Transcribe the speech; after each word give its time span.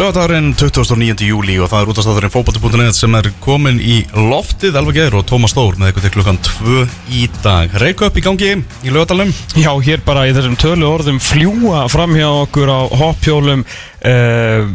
Lögadagurinn 0.00 0.54
29. 0.56 1.26
júli 1.28 1.58
og 1.60 1.68
það 1.68 1.82
er 1.82 1.90
útastátturinn 1.92 2.32
fókbóti.net 2.32 2.96
sem 2.96 3.16
er 3.18 3.26
komin 3.44 3.76
í 3.84 3.98
loftið 4.16 4.78
Elva 4.80 4.94
Geir 4.96 5.16
og 5.18 5.26
Tómas 5.28 5.52
Þór 5.52 5.76
með 5.76 5.90
eitthvað 5.90 6.06
til 6.06 6.12
klukkan 6.14 6.38
2 6.46 6.78
í 7.18 7.26
dag 7.44 7.74
Reykja 7.82 8.08
upp 8.08 8.16
í 8.16 8.22
gangi 8.24 8.54
í 8.56 8.94
lögadalum 8.94 9.28
Já, 9.60 9.68
hér 9.84 10.00
bara 10.06 10.24
í 10.24 10.32
þessum 10.32 10.56
tölu 10.56 10.88
orðum 10.88 11.20
fljúa 11.20 11.82
fram 11.92 12.16
hjá 12.16 12.30
okkur 12.30 12.72
á 12.72 12.80
hoppjólum 12.96 13.66
uh, 13.66 14.72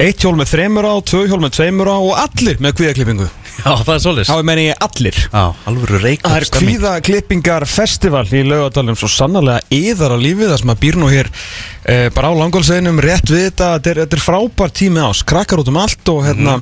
Eitt 0.00 0.24
hjól 0.24 0.38
með 0.40 0.54
þremur 0.54 0.88
á, 0.88 0.94
tvö 1.04 1.26
hjól 1.28 1.42
með 1.44 1.58
tveimur 1.58 1.92
á 1.92 1.98
og 2.00 2.14
allir 2.24 2.56
með 2.64 2.78
kvíðaklippingu 2.80 3.28
Já, 3.56 3.72
það 3.82 3.92
er 3.94 4.02
svolítið 4.04 4.28
Þá 4.30 4.42
meni 4.50 4.66
ég 4.66 4.82
allir. 4.86 5.20
Já, 5.26 5.44
alvöru 5.70 6.02
Reykja 6.02 6.32
Það 6.32 6.36
er 6.40 6.48
kvíðaklippingar 6.56 7.66
festival 7.70 8.26
í 8.30 8.42
laugadalum 8.46 8.98
svo 8.98 9.10
sannarlega 9.10 9.64
yðar 9.74 10.14
á 10.14 10.18
lífið 10.20 10.52
þar 10.52 10.62
sem 10.62 10.74
að 10.74 10.82
býr 10.84 11.00
nú 11.00 11.08
hér 11.12 11.30
uh, 11.32 12.06
bara 12.16 12.30
á 12.30 12.38
langólseginum 12.42 13.00
rétt 13.02 13.32
við 13.32 13.48
þetta. 13.48 13.72
Þetta 13.78 13.92
er, 13.94 14.02
þetta 14.04 14.20
er 14.20 14.26
frábær 14.26 14.76
tími 14.76 15.02
ás, 15.02 15.24
krakkar 15.26 15.64
út 15.64 15.72
um 15.72 15.80
allt 15.82 16.12
og 16.12 16.22
hérna 16.28 16.60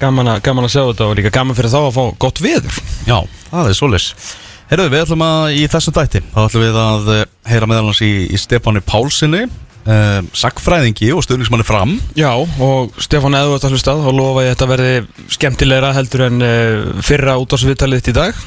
gaman, 0.00 0.32
að, 0.34 0.42
gaman 0.46 0.66
að 0.66 0.74
sjá 0.74 0.82
þetta 0.90 1.06
og 1.08 1.14
líka 1.18 1.32
gaman 1.34 1.56
fyrir 1.56 1.72
þá 1.72 1.78
að 1.82 1.94
fá 1.96 2.02
gott 2.26 2.42
viður 2.44 2.80
Já, 3.08 3.18
það 3.50 3.70
er 3.70 3.78
svolítið 3.80 4.34
Herðu, 4.66 4.88
við 4.90 5.02
ætlum 5.04 5.22
að 5.22 5.44
í 5.54 5.62
þessum 5.70 5.94
dætti 5.94 6.22
þá 6.32 6.40
ætlum 6.42 6.64
við 6.64 6.78
að 6.82 7.10
eh, 7.14 7.24
heyra 7.52 7.68
meðalans 7.70 8.02
í, 8.02 8.10
í 8.34 8.40
Stefáni 8.40 8.82
Pálsinni 8.84 9.44
uh, 9.86 10.20
sagfræðingi 10.36 11.10
og 11.14 11.24
stuðningsmanni 11.24 11.66
fram. 11.66 11.96
Já, 12.18 12.30
og 12.36 12.94
Stefán 13.02 13.38
eða 13.38 13.58
að 13.58 13.74
hlustað 13.74 14.06
og 14.06 14.16
lofa 14.18 14.44
ég 14.46 14.52
að 14.52 14.56
þetta 14.56 14.70
verði 14.74 15.26
skemmtilegra 15.38 15.94
heldur 15.96 16.26
en 16.28 16.44
uh, 16.44 17.02
fyrra 17.06 17.38
útásviðtalið 17.42 18.02
þitt 18.02 18.12
í 18.12 18.16
dag. 18.20 18.46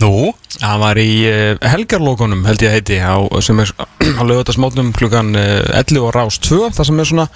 Nú, 0.00 0.30
Það 0.60 0.82
var 0.82 0.98
í 1.00 1.12
uh, 1.28 1.70
helgarlókunum 1.72 2.44
held 2.48 2.64
ég 2.64 2.70
að 2.72 2.76
heiti 2.76 2.98
á, 3.00 3.16
sem 3.44 3.62
er 3.62 3.72
á 4.20 4.22
lögutasmótnum 4.28 4.92
klukkan 4.96 5.32
uh, 5.36 5.78
11 5.78 6.04
og 6.04 6.12
rás 6.16 6.40
2 6.44 6.68
það 6.76 6.88
sem 6.90 7.00
er 7.00 7.10
svona 7.12 7.26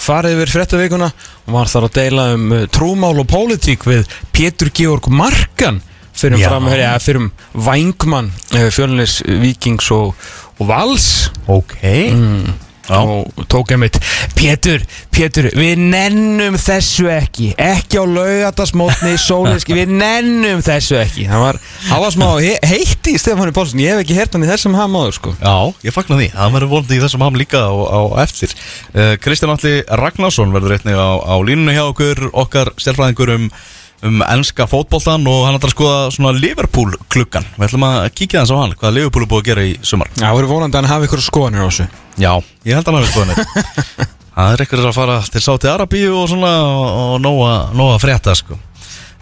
farið 0.00 0.38
yfir 0.38 0.54
fréttavíkuna. 0.54 1.10
Og 1.48 1.54
var 1.58 1.68
þar 1.68 1.88
að 1.90 1.96
deila 1.98 2.26
um 2.36 2.54
trúmál 2.72 3.20
og 3.20 3.28
pólitík 3.28 3.84
við 3.88 4.08
Pétur 4.32 4.72
Georg 4.72 5.10
Markan 5.12 5.82
fyrir 6.16 6.40
um 6.40 6.70
ja, 6.72 6.94
fyrir 7.00 7.20
um 7.20 7.28
Vængmann 7.68 8.32
fjölnis 8.72 9.20
Víkings 9.24 9.90
og, 9.92 10.16
og 10.56 10.72
Vals. 10.72 11.28
Ok. 11.52 11.76
Já, 11.84 12.69
og 12.90 13.46
tók 13.50 13.72
einmitt 13.74 13.98
Pétur, 14.36 14.82
Pétur, 15.14 15.50
við 15.56 15.80
nennum 15.80 16.56
þessu 16.60 17.08
ekki. 17.12 17.50
Ekki 17.60 18.00
á 18.00 18.04
laugatasmótni 18.08 19.14
sólinski, 19.28 19.76
við 19.76 19.94
nennum 20.00 20.62
þessu 20.64 20.98
ekki. 21.00 21.26
Það 21.30 21.44
var, 21.44 21.60
það 21.88 22.04
var 22.04 22.14
smá 22.16 22.28
he 22.40 22.54
heitt 22.72 23.10
í 23.10 23.16
Stefáni 23.20 23.54
Pálsson, 23.56 23.82
ég 23.82 23.94
hef 23.94 24.04
ekki 24.04 24.18
hert 24.18 24.36
hann 24.36 24.46
í 24.46 24.50
þessum 24.50 24.78
hamaður 24.78 25.18
sko. 25.18 25.34
Já, 25.40 25.56
ég 25.86 25.96
fagnar 25.96 26.22
því, 26.22 26.30
það 26.36 26.56
verður 26.56 26.72
vonandi 26.74 26.98
í 26.98 27.02
þessum 27.04 27.26
ham 27.26 27.40
líka 27.40 27.64
á, 27.64 27.72
á 27.72 28.00
eftir. 28.24 28.54
Uh, 28.94 29.12
Kristján 29.22 29.54
Alli 29.54 29.74
Ragnarsson 30.02 30.56
verður 30.56 30.78
einnig 30.78 30.96
á, 30.98 31.10
á 31.20 31.34
línunni 31.44 31.76
hjá 31.76 31.84
okkur 31.88 32.30
okkar 32.32 32.72
stjálfræðingur 32.80 33.36
um, 33.36 33.50
um 34.06 34.22
ennska 34.24 34.64
fótboltan 34.70 35.26
og 35.28 35.42
hann 35.46 35.58
ætlar 35.58 35.70
að 35.70 35.74
skoða 35.74 35.98
svona 36.14 36.32
Liverpool 36.36 36.94
klukkan 37.12 37.44
Við 37.56 37.66
ætlum 37.66 37.84
að 37.88 37.98
kíkja 38.16 38.44
þess 38.44 38.54
á 38.54 38.60
hann, 38.62 38.72
hvað 38.80 38.96
Liverpool 38.96 39.26
er 39.26 39.30
búið 39.30 39.42
að 39.42 39.50
gera 39.50 39.66
í 39.66 39.74
sumar. 39.84 40.08
Já, 40.14 40.24
það 40.24 40.38
verður 40.38 40.52
vonandi 40.54 40.78
að 40.78 40.82
hann 40.82 40.92
hafi 40.94 41.08
ykkur 41.08 41.24
skoðanir 41.26 41.60
á 41.60 41.68
þessu. 41.68 41.86
Já, 42.20 42.32
ég 42.64 42.78
held 42.78 42.88
að 42.88 42.90
hann 42.90 43.00
hafi 43.00 43.12
skoðan 43.12 43.34
þetta 43.34 44.08
Það 44.40 44.54
er 44.54 44.62
eitthvað 44.62 44.86
að 44.88 44.96
fara 44.96 45.16
til 45.28 45.42
Sáti 45.44 45.68
Arabíu 45.68 46.12
og 46.16 46.28
svona 46.30 46.50
og 46.64 47.16
nóga, 47.20 47.98
frétta 48.00 48.32
sko. 48.38 48.56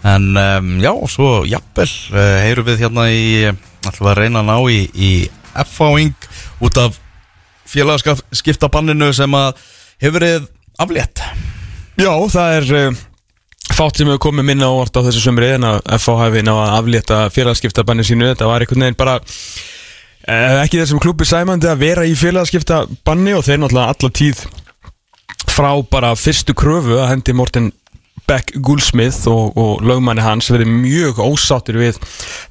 En 0.07 0.29
um, 0.31 0.69
já, 0.79 0.93
svo 1.11 1.31
jafnvel 1.49 1.89
uh, 2.13 2.37
heyrum 2.45 2.67
við 2.69 2.85
hérna 2.85 3.09
í 3.11 3.25
við 3.49 4.07
að 4.07 4.15
reyna 4.21 4.43
að 4.45 4.47
ná 4.47 4.55
í, 4.71 4.79
í 4.95 5.11
F-fáing 5.65 6.13
út 6.63 6.79
af 6.79 7.01
félagaskiptabanninu 7.67 9.09
sem 9.17 9.35
að 9.35 9.59
hefur 9.99 10.15
verið 10.21 10.47
aflétt. 10.79 11.25
Já, 11.99 12.13
það 12.31 12.55
er 12.61 12.71
uh, 12.77 13.03
fátt 13.79 13.99
sem 13.99 14.09
hefur 14.09 14.19
komið 14.27 14.47
minna 14.49 14.67
ávart 14.67 14.97
á 14.99 15.05
þessu 15.05 15.21
sömri 15.23 15.53
en 15.55 15.65
að 15.69 15.77
FH 15.95 16.15
hafi 16.19 16.41
ná 16.43 16.51
að 16.51 16.71
aflétta 16.81 17.19
félagskiptabanni 17.31 18.03
sínu. 18.03 18.27
Þetta 18.33 18.49
var 18.49 18.65
einhvern 18.65 18.83
veginn 18.83 18.97
bara 18.99 19.13
uh, 19.19 20.57
ekki 20.65 20.81
þessum 20.81 20.99
klubbi 20.99 21.27
sæmandi 21.27 21.69
að 21.71 21.85
vera 21.85 22.07
í 22.07 22.15
félagskiptabanni 22.19 23.37
og 23.37 23.45
þeir 23.47 23.61
náttúrulega 23.63 23.93
alla 23.95 24.11
tíð 24.19 24.43
frá 25.47 25.71
bara 25.91 26.11
fyrstu 26.19 26.55
kröfu 26.57 26.99
að 26.99 27.13
hendi 27.13 27.35
Morten 27.37 27.71
Beck 28.27 28.51
Gulsmith 28.61 29.23
og, 29.31 29.55
og 29.57 29.85
lögmanni 29.87 30.21
hans 30.21 30.51
verið 30.51 30.69
mjög 30.73 31.21
ósáttir 31.23 31.79
við 31.79 31.97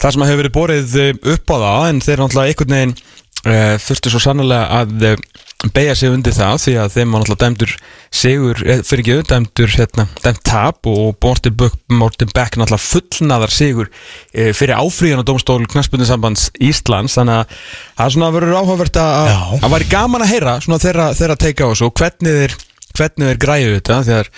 það 0.01 0.15
sem 0.15 0.25
hefur 0.27 0.41
verið 0.43 0.57
borið 0.57 0.97
eh, 1.03 1.13
upp 1.35 1.53
á 1.55 1.57
það 1.57 1.85
en 1.91 2.01
þeir 2.07 2.23
náttúrulega 2.23 2.55
einhvern 2.55 2.75
veginn 2.79 2.97
uh, 2.97 3.77
þurftu 3.85 4.15
svo 4.15 4.23
sannlega 4.25 4.81
að 4.81 5.07
uh, 5.13 5.45
beigja 5.67 5.95
sig 5.99 6.13
undir 6.15 6.35
það 6.37 6.61
því 6.63 6.73
að 6.79 6.93
þeim 6.95 7.15
var 7.15 7.23
náttúrulega 7.23 7.43
dæmdur 7.43 7.73
sigur, 8.15 8.61
eh, 8.63 8.83
fyrir 8.87 9.01
ekki 9.03 9.15
dæmdur 9.27 9.73
hérna, 9.73 10.05
dæmt 10.23 10.43
tap 10.47 10.87
og 10.87 11.17
Morten 11.19 12.31
Beck, 12.31 12.55
náttúrulega 12.55 12.79
fullnaðar 12.79 13.51
sigur 13.51 13.89
uh, 13.91 14.53
fyrir 14.55 14.79
áfríðan 14.79 15.25
og 15.25 15.27
dómstól 15.27 15.67
knæspundisambands 15.67 16.53
Íslands. 16.63 17.17
Þannig 17.19 17.41
að 17.41 17.57
það 17.99 18.05
er 18.05 18.15
svona 18.15 18.31
verið 18.37 18.55
áhugavert 18.55 19.01
að 19.03 19.33
Já. 19.33 19.43
að 19.59 19.75
væri 19.75 19.91
gaman 19.91 20.25
að 20.25 20.33
heyra 20.37 20.55
svona 20.63 20.81
þeirra, 20.85 21.09
þeirra 21.19 21.39
teika 21.43 21.67
á 21.67 21.71
þessu 21.73 21.89
og 21.89 21.99
hvernig 21.99 22.39
þeir 22.39 22.57
hvernig 22.95 23.33
þeir 23.33 23.43
græðu 23.43 23.75
þetta 23.75 23.99
þegar 24.07 24.33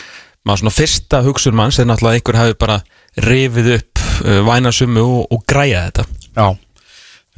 maður 0.48 0.62
svona 0.62 0.76
fyrsta 0.78 1.22
hugsun 1.28 1.60
manns 1.60 1.78
er 1.78 1.90
náttúrulega 1.90 2.22
einhver 2.22 2.40
hafi 2.40 2.58
bara 2.64 2.80
rifið 3.28 3.70
upp 3.76 4.04
uh, 4.24 4.40
vænasummu 4.48 5.04
og, 5.04 5.22
og 5.36 5.44
græja 5.44 5.84
þetta. 5.90 6.08
Já 6.32 6.69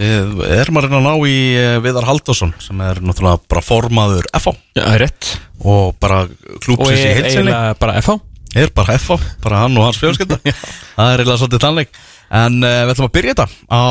Við 0.01 0.43
erum 0.57 0.79
að 0.81 0.87
reyna 0.87 0.99
að 0.99 1.05
ná 1.05 1.27
í 1.29 1.39
eh, 1.61 1.79
Viðar 1.85 2.07
Halldórsson 2.09 2.55
sem 2.65 2.79
er 2.81 3.01
náttúrulega 3.05 3.43
bara 3.51 3.63
formaður 3.65 4.29
FH 4.39 4.55
Já, 4.73 4.83
það 4.83 4.95
er 4.95 5.03
rétt. 5.05 5.33
Og 5.63 5.97
bara 6.01 6.23
og 6.25 6.63
klúpsins 6.65 7.03
í 7.03 7.09
er 7.11 7.19
heilsinni 7.19 7.53
eiginlega 7.53 7.75
bara 7.83 7.99
FH 8.01 8.17
er 8.63 8.73
bara 8.77 8.97
FH, 8.99 9.19
bara 9.45 9.63
hann 9.65 9.77
og 9.81 9.87
hans 9.87 10.01
fjölskylda. 10.01 10.39
Það 10.97 11.11
er 11.11 11.23
eiginlega 11.23 11.41
svolítið 11.41 11.63
tannleik 11.65 12.01
en 12.33 12.59
uh, 12.65 12.79
við 12.85 12.95
ætlum 12.95 13.09
að 13.09 13.15
byrja 13.17 13.35
þetta 13.35 13.47
á 13.73 13.85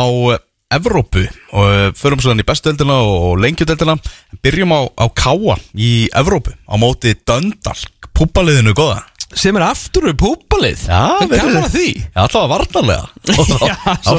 Evrópu. 0.71 1.23
Og 1.51 1.65
uh, 1.67 1.87
förum 1.97 2.21
svo 2.21 2.31
þannig 2.31 2.45
í 2.45 2.49
bestudeldina 2.51 2.97
og 3.05 3.41
lengjudeldina 3.41 3.97
byrjum 4.45 4.75
á, 4.77 4.81
á 5.01 5.05
Káa 5.17 5.57
í 5.73 5.91
Evrópu 6.17 6.53
á 6.53 6.75
móti 6.81 7.15
Döndalk, 7.17 8.11
púpaliðinu 8.17 8.75
góða 8.77 9.01
sem 9.37 9.55
er 9.59 9.63
aftur 9.65 10.07
við 10.09 10.17
púpalið 10.21 10.83
það 10.89 11.35
er 11.37 11.57
að 11.61 11.69
því. 11.75 11.87
Alltaf 12.23 12.47
varnarlega. 12.51 13.07
Já, 13.31 13.95
svo, 14.03 14.17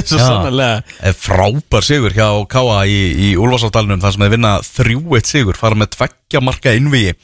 svo 0.00 0.18
sannarlega. 0.22 0.82
Eh, 1.04 1.14
Frábær 1.24 1.84
sigur 1.86 2.16
hjá 2.16 2.28
Káa 2.50 2.82
í, 2.88 2.98
í 3.28 3.28
Úlfarsáldalunum 3.40 4.02
þar 4.04 4.16
sem 4.16 4.24
þeir 4.26 4.34
vinna 4.38 4.54
3-1 4.64 5.30
sigur 5.34 5.58
fara 5.60 5.78
með 5.78 5.94
tveggja 5.98 6.42
marka 6.44 6.74
innvíi 6.78 7.14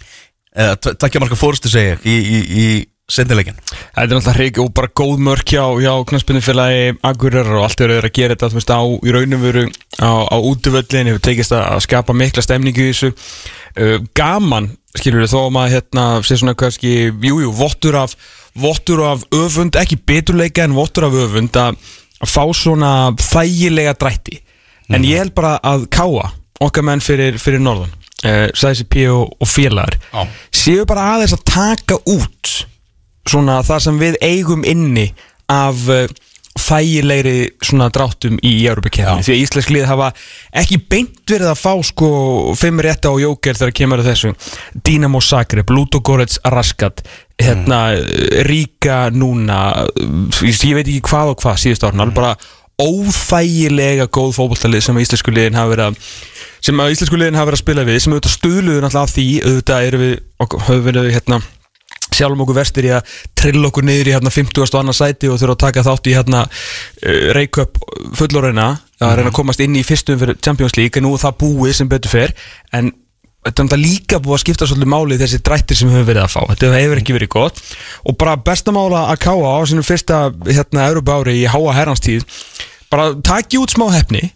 eða 0.50 0.76
tve- 0.82 0.96
tveggja 0.98 1.20
marka 1.22 1.38
fórustu 1.38 1.70
segja 1.72 1.98
í, 2.04 2.14
í, 2.18 2.38
í 2.62 2.64
sendileikin 3.10 3.56
Þetta 3.70 4.02
er 4.02 4.10
náttúrulega 4.10 4.34
hreik 4.36 4.58
og 4.62 4.68
bara 4.74 4.90
góð 5.00 5.22
mörk 5.26 5.50
hjá, 5.54 5.62
hjá 5.82 5.92
knastbyrnufélagi 6.10 6.92
Agurir 7.06 7.48
og 7.56 7.64
allt 7.66 7.80
þeir 7.82 7.96
að 7.98 8.12
gera 8.18 8.36
þetta 8.36 8.50
veist, 8.54 8.70
á, 8.70 8.82
í 8.86 9.14
raunum 9.14 9.42
veru 9.46 9.64
á, 9.98 10.10
á 10.30 10.36
útvöllin 10.38 11.10
hefur 11.10 11.22
tekist 11.26 11.54
að 11.56 11.80
skapa 11.86 12.14
mikla 12.14 12.42
stemningu 12.46 12.84
í 12.86 12.92
þessu 12.92 13.10
uh, 13.78 13.96
gaman 14.16 14.70
skilur 14.98 15.22
við 15.22 15.32
þó 15.32 15.40
að 15.44 15.54
maður 15.54 15.74
hérna 15.76 16.04
sé 16.26 16.36
svona 16.40 16.56
kannski, 16.58 16.94
jújú, 17.12 17.44
jú, 17.46 17.54
vottur 17.54 17.98
af 18.00 18.16
vottur 18.58 19.04
af 19.06 19.22
öfund, 19.34 19.78
ekki 19.78 20.00
beturleika 20.06 20.64
en 20.66 20.74
vottur 20.74 21.06
af 21.06 21.14
öfund 21.14 21.56
að, 21.58 21.78
fá 22.26 22.42
svona 22.52 23.14
þægilega 23.16 23.94
drætti 23.96 24.40
en 24.92 25.06
ég 25.06 25.22
held 25.22 25.32
bara 25.32 25.54
að 25.64 25.86
káa 25.94 26.26
okkar 26.60 26.84
menn 26.84 27.00
fyrir, 27.00 27.38
fyrir 27.40 27.62
norðan 27.62 27.92
uh, 28.26 28.50
Sæsi 28.52 28.84
P. 28.84 29.06
og, 29.08 29.30
og 29.40 29.48
félagar 29.48 29.96
Já. 30.10 30.26
séu 30.52 30.84
bara 30.88 31.14
aðeins 31.14 31.32
að 31.38 31.46
taka 31.48 31.96
út 32.10 32.52
svona 33.30 33.60
það 33.64 33.84
sem 33.86 34.02
við 34.02 34.18
eigum 34.26 34.66
inni 34.68 35.06
af 35.48 35.86
uh, 35.88 36.04
þægilegri 36.60 37.34
svona 37.64 37.88
dráttum 37.92 38.38
í 38.46 38.52
Európa-kefni 38.68 39.22
Já. 39.22 39.26
því 39.26 39.34
að 39.34 39.42
Íslensk 39.44 39.72
lið 39.74 39.88
hafa 39.88 40.10
ekki 40.62 40.78
beint 40.90 41.24
verið 41.30 41.50
að 41.52 41.60
fá 41.62 41.72
sko 41.88 42.10
fimm 42.58 42.82
rétta 42.84 43.12
á 43.12 43.14
jóker 43.22 43.58
þegar 43.58 43.76
kemur 43.80 44.04
þessu. 44.04 44.32
Dinamo 44.86 45.20
Zagreb, 45.24 45.72
Ludogorets 45.72 46.40
Raskat 46.44 47.04
hérna, 47.40 47.80
Ríka 48.46 49.08
núna 49.14 49.60
ég, 50.44 50.64
veit 50.76 50.86
ekki 50.86 51.02
hvað 51.08 51.34
og 51.34 51.44
hvað 51.44 51.62
síðust 51.64 51.86
árna, 51.88 52.04
alveg 52.06 52.18
bara 52.18 52.34
óþægilega 52.80 54.08
góð 54.12 54.34
fótballtalið 54.38 54.84
sem 54.86 55.00
íslensku 55.02 55.32
liðin 55.34 55.58
hafa 55.58 55.74
verið 55.74 55.90
að 55.90 56.12
sem 56.64 56.82
íslensku 56.84 57.18
liðin 57.18 57.38
hafa 57.38 57.50
verið 57.50 57.58
að 57.58 57.64
spila 57.64 57.86
við 57.88 58.02
sem 58.04 58.14
auðvitað 58.14 58.36
stuðluðu 58.36 58.84
náttúrulega 58.84 59.06
af 59.06 59.14
því 59.14 59.26
auðvitað 59.44 59.88
erum 59.88 60.04
við, 60.04 60.14
höfum 60.40 60.86
verið 60.86 61.10
hérna 61.16 61.40
sjálfum 62.16 62.44
okkur 62.44 62.58
vestir 62.60 62.88
í 62.88 62.92
að 62.96 63.18
trill 63.38 63.64
okkur 63.68 63.86
niður 63.86 64.10
í 64.10 64.14
hérna 64.16 64.32
50. 64.34 64.62
og 64.64 64.80
annað 64.80 64.98
sæti 65.00 65.30
og 65.30 65.40
þurfa 65.40 65.56
að 65.56 65.62
taka 65.64 65.86
þátt 65.86 66.10
í 66.10 66.16
hérna 66.16 66.46
uh, 66.46 67.28
Reykjöp 67.36 67.82
fullorina 68.18 68.70
að 69.00 69.14
reyna 69.16 69.30
að 69.32 69.38
komast 69.38 69.62
inn 69.64 69.78
í 69.78 69.84
fyrstum 69.86 70.18
fyrir 70.20 70.40
Champions 70.44 70.76
League 70.76 71.00
en 71.00 71.08
nú 71.08 71.14
það 71.20 71.38
búið 71.40 71.78
sem 71.78 71.88
betur 71.90 72.12
fer 72.12 72.34
en 72.76 72.92
þetta 73.40 73.62
er 73.62 73.66
náttúrulega 73.66 73.84
líka 73.86 74.18
búið 74.20 74.36
að 74.36 74.42
skipta 74.42 74.66
svolítið 74.68 74.90
máli 74.92 75.16
þessi 75.20 75.38
drættir 75.44 75.78
sem 75.78 75.88
við 75.88 75.96
höfum 75.96 76.08
verið 76.10 76.24
að 76.26 76.34
fá 76.34 76.40
þetta 76.50 76.72
hefur 76.74 77.00
ekki 77.00 77.16
verið 77.16 77.30
gott 77.32 77.62
og 78.04 78.18
bara 78.20 78.36
besta 78.36 78.74
mála 78.76 79.06
að 79.08 79.22
káa 79.24 79.54
á 79.56 79.60
sínum 79.70 79.86
fyrsta 79.86 80.18
hérna 80.44 80.90
Európa 80.90 81.16
ári 81.16 81.38
í 81.40 81.46
háa 81.48 81.76
herranstíð 81.78 82.26
bara 82.92 83.14
taki 83.24 83.62
út 83.62 83.72
smá 83.72 83.86
hefni 83.94 84.26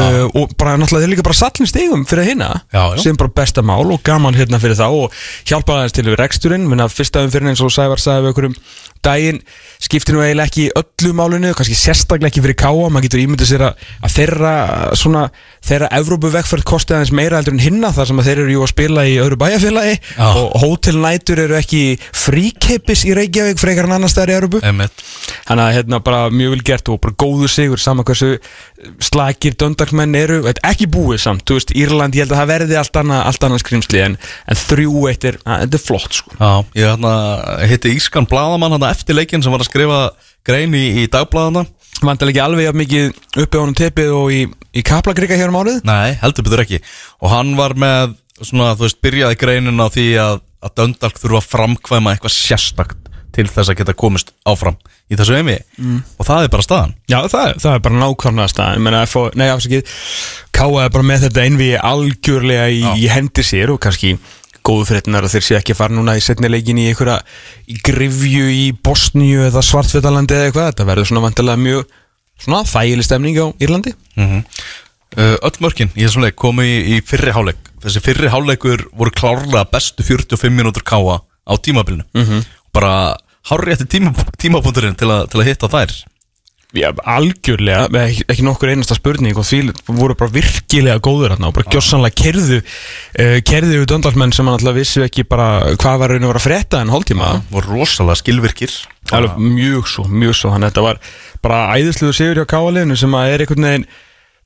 uh, 0.00 0.24
og 0.38 0.54
bara 0.58 0.76
náttúrulega 0.80 1.06
þeir 1.06 1.12
líka 1.14 1.26
bara 1.26 1.38
sallin 1.38 1.68
stigum 1.68 2.06
fyrir 2.08 2.30
hérna 2.30 2.52
sem 3.00 3.18
bara 3.18 3.32
besta 3.42 3.64
mál 3.66 3.84
og 3.92 4.00
gaman 4.06 4.36
hérna 4.38 4.60
fyrir 4.62 4.78
þá 4.78 4.86
og 4.88 5.18
hjálpa 5.48 5.80
aðeins 5.80 5.96
til 5.96 6.06
við 6.08 6.18
reksturinn 6.22 6.68
minna 6.68 6.88
fyrsta 6.92 7.24
um 7.24 7.32
fyrir 7.32 7.52
eins 7.52 7.64
og 7.64 7.72
Sævar 7.74 8.00
sagði 8.00 8.26
við 8.26 8.34
okkur 8.34 8.50
um 8.50 8.56
daginn 9.02 9.40
skiptir 9.82 10.14
nú 10.14 10.22
eiginlega 10.22 10.46
ekki 10.46 10.68
öllu 10.78 11.12
málinu 11.18 11.50
kannski 11.58 11.74
sérstaklega 11.74 12.30
ekki 12.30 12.42
fyrir 12.44 12.56
káa 12.60 12.86
maður 12.86 13.08
getur 13.08 13.22
ímyndið 13.24 13.48
sér 13.50 13.64
að, 13.66 13.80
að 14.06 14.12
þeirra 14.14 14.52
svona, 14.98 15.22
þeirra 15.66 15.88
Evrópuvegferð 15.98 16.66
kosti 16.70 16.94
aðeins 16.94 17.10
meira 17.18 17.40
heldur 17.40 17.56
en 17.56 17.64
hinna 17.64 17.90
þar 17.96 18.12
sem 18.12 18.22
að 18.22 18.28
þeir 18.30 18.42
eru 18.44 18.54
jú 18.54 18.62
að 18.62 18.70
spila 18.70 19.06
í 19.10 19.16
öðru 19.24 19.40
bæjarfélagi 19.42 19.96
Já. 19.98 20.28
og 20.28 20.54
hótelnætur 20.62 21.42
eru 21.48 21.58
ekki 21.58 21.82
fríkeppis 21.98 23.02
í 23.10 23.16
Reykjavík 23.18 23.58
frekar 23.58 23.90
en 23.90 23.96
annars 23.98 24.14
staðar 24.14 24.36
í 24.36 24.38
Evrópu. 24.38 24.62
Þannig 24.62 25.64
að 25.66 25.74
hérna 25.80 26.02
bara 26.06 26.22
mjög 26.30 26.54
vel 26.54 26.62
gert 26.70 26.92
og 26.94 27.02
bara 27.02 27.18
góðu 27.18 27.50
sigur 27.50 27.82
saman 27.82 28.06
hversu 28.06 28.36
slagir 29.02 29.54
döndarkmenn 29.58 30.16
eru, 30.18 30.40
er 30.50 30.58
ekki 30.66 30.88
búið 30.90 31.20
samt 31.24 31.44
þú 31.48 31.58
veist, 31.58 31.74
Írland, 31.78 32.16
ég 32.16 32.24
held 32.24 32.34
að 32.34 32.40
það 32.40 32.50
verði 32.52 32.78
allt 32.80 32.98
annað 33.02 33.22
allt 33.30 33.46
annað 33.46 33.62
skrimsli 33.62 34.02
en, 34.02 34.16
en 34.50 34.60
þrjú 34.62 35.04
eitt 35.10 35.28
er, 35.28 35.38
að, 35.44 35.66
þetta 35.66 35.78
er 35.78 35.84
flott 35.86 36.18
sko. 36.18 36.34
Já, 36.38 36.50
ég 36.80 36.90
hérna, 36.90 37.12
hitti 37.70 37.94
Ískan 37.98 38.28
Bladamann 38.30 38.74
hérna 38.76 38.90
eftir 38.94 39.18
leikinn 39.18 39.44
sem 39.44 39.54
var 39.54 39.62
að 39.62 39.70
skrifa 39.70 40.00
grein 40.46 40.74
í, 40.74 40.86
í 41.04 41.06
dagbladana 41.12 41.66
Vandalega 42.02 42.32
ekki 42.32 42.42
alveg 42.42 42.78
mikið 42.78 43.42
uppi 43.44 43.58
á 43.58 43.62
honum 43.62 43.76
tepið 43.78 44.14
og 44.16 44.32
í, 44.34 44.40
í 44.74 44.82
kaplakrika 44.86 45.36
hér 45.38 45.52
um 45.52 45.60
árið? 45.60 45.82
Nei, 45.86 46.16
heldur 46.22 46.46
betur 46.46 46.64
ekki. 46.64 46.80
Og 47.22 47.30
hann 47.30 47.52
var 47.58 47.76
með, 47.78 48.16
svona, 48.40 48.72
þú 48.78 48.88
veist, 48.88 48.98
byrjaði 49.04 49.38
greinin 49.38 49.82
á 49.82 49.86
því 49.92 50.06
að, 50.22 50.40
að 50.66 50.74
Döndalk 50.80 51.20
þurfa 51.20 51.42
að 51.42 51.48
framkvæma 51.52 52.14
eitthvað 52.16 52.34
sérstakt 52.34 53.01
til 53.34 53.46
þess 53.50 53.72
að 53.72 53.78
geta 53.80 53.94
komist 53.98 54.34
áfram 54.48 54.76
í 55.10 55.18
þessu 55.18 55.38
heimi. 55.38 55.56
Mm. 55.78 56.02
og 56.18 56.28
það 56.28 56.44
er 56.44 56.52
bara 56.52 56.66
staðan. 56.66 56.94
Já, 57.10 57.18
það, 57.32 57.56
það 57.62 57.72
er 57.74 57.82
bara 57.86 58.00
nákvæmlega 58.02 58.52
stað 58.52 58.76
Ég 58.76 58.84
meina, 58.84 59.02
FO, 59.08 59.24
nei, 59.38 59.48
afsakið 59.52 59.96
Káa 60.52 60.84
er 60.84 60.92
bara 60.94 61.08
með 61.08 61.26
þetta 61.26 61.46
einvi 61.46 61.72
algjörlega 61.78 62.68
í, 62.70 62.82
í 63.02 63.08
hendi 63.12 63.44
sér 63.46 63.72
og 63.74 63.80
kannski 63.82 64.14
góðu 64.62 64.86
fréttinar 64.92 65.26
að 65.26 65.34
þeir 65.34 65.46
sé 65.46 65.56
ekki 65.58 65.74
að 65.74 65.80
fara 65.80 65.96
núna 65.96 66.14
í 66.14 66.22
setni 66.22 66.50
leikin 66.50 66.78
í 66.78 66.86
einhverja 66.92 67.18
í 67.66 67.80
grifju 67.82 68.46
í 68.52 68.68
Bosníu 68.84 69.48
eða 69.48 69.64
Svartfjötalandi 69.66 70.36
eða 70.36 70.50
eitthvað. 70.50 70.68
Þetta 70.70 70.86
verður 70.92 71.08
svona 71.10 71.24
vantilega 71.24 71.62
mjög 71.64 71.96
svona 72.44 72.62
þægileg 72.70 73.08
stemning 73.08 73.40
á 73.42 73.46
Írlandi. 73.58 73.96
Mm 74.20 74.44
uh, 75.18 75.36
Öll 75.44 75.58
mörkin 75.60 75.90
í 75.96 76.04
þessum 76.04 76.24
leik 76.24 76.38
komu 76.38 76.64
í, 76.64 76.76
í 76.94 77.00
fyrri 77.04 77.34
háleik 77.34 77.72
Þessi 77.82 78.02
fyrri 78.04 78.30
háleikur 78.30 78.84
voru 78.94 79.10
klárlega 79.14 79.64
bestu 79.72 80.04
45 80.06 80.54
mínútur 80.54 80.84
káa 80.86 81.18
á 81.18 81.52
tímabilinu. 81.58 82.04
-hmm. 82.14 82.44
Bara 82.72 82.94
hárri 83.50 83.74
eftir 83.74 83.90
tíma, 83.98 84.14
tímapunkturinn 84.40 84.96
til, 84.98 85.12
til 85.30 85.42
að 85.42 85.48
hitta 85.50 85.70
þær. 85.72 85.94
Já, 86.72 86.86
algjörlega, 87.04 87.90
ekki, 88.00 88.22
ekki 88.32 88.44
nokkur 88.46 88.70
einasta 88.72 88.96
spurning 88.96 89.36
og 89.36 89.44
því 89.44 89.74
voru 89.92 90.14
bara 90.16 90.32
virkilega 90.32 91.02
góður 91.04 91.34
hérna 91.34 91.50
og 91.50 91.56
bara 91.58 91.68
gjössanlega 91.68 92.16
kerðu 92.16 92.62
uh, 92.62 93.34
kerðu 93.44 93.82
við 93.82 93.90
döndalmenn 93.90 94.32
sem 94.32 94.48
hann 94.48 94.56
alltaf 94.56 94.78
vissu 94.78 95.02
ekki 95.04 95.26
bara 95.28 95.74
hvað 95.76 95.98
var 96.00 96.14
raun 96.14 96.24
og 96.24 96.32
var 96.32 96.40
að 96.40 96.46
frétta 96.46 96.80
en 96.80 96.94
hálftíma. 96.94 97.28
Voru 97.52 97.76
rosalega 97.76 98.22
skilvirkir. 98.22 98.72
Alveg 99.12 99.36
mjög 99.36 99.92
svo, 99.92 100.06
mjög 100.08 100.38
svo 100.38 100.54
þannig 100.54 100.70
að 100.70 100.72
þetta 100.72 100.86
var 100.86 101.02
bara 101.44 101.60
æðisluðu 101.76 102.16
sigur 102.16 102.40
hjá 102.40 102.48
káaliðinu 102.54 102.96
sem 103.02 103.20
að 103.20 103.34
er 103.34 103.44
einhvern 103.44 103.68
veginn 103.68 103.86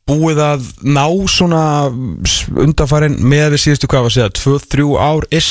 búið 0.07 0.43
að 0.43 0.69
ná 0.83 1.07
svona 1.31 1.63
undarfærin 2.67 3.19
með 3.23 3.55
við 3.55 3.63
síðustu 3.69 3.91
hvað 3.91 4.07
var 4.07 4.13
að 4.13 4.19
segja 4.19 4.35
2-3 4.43 4.91
ár 4.99 5.31
is 5.35 5.51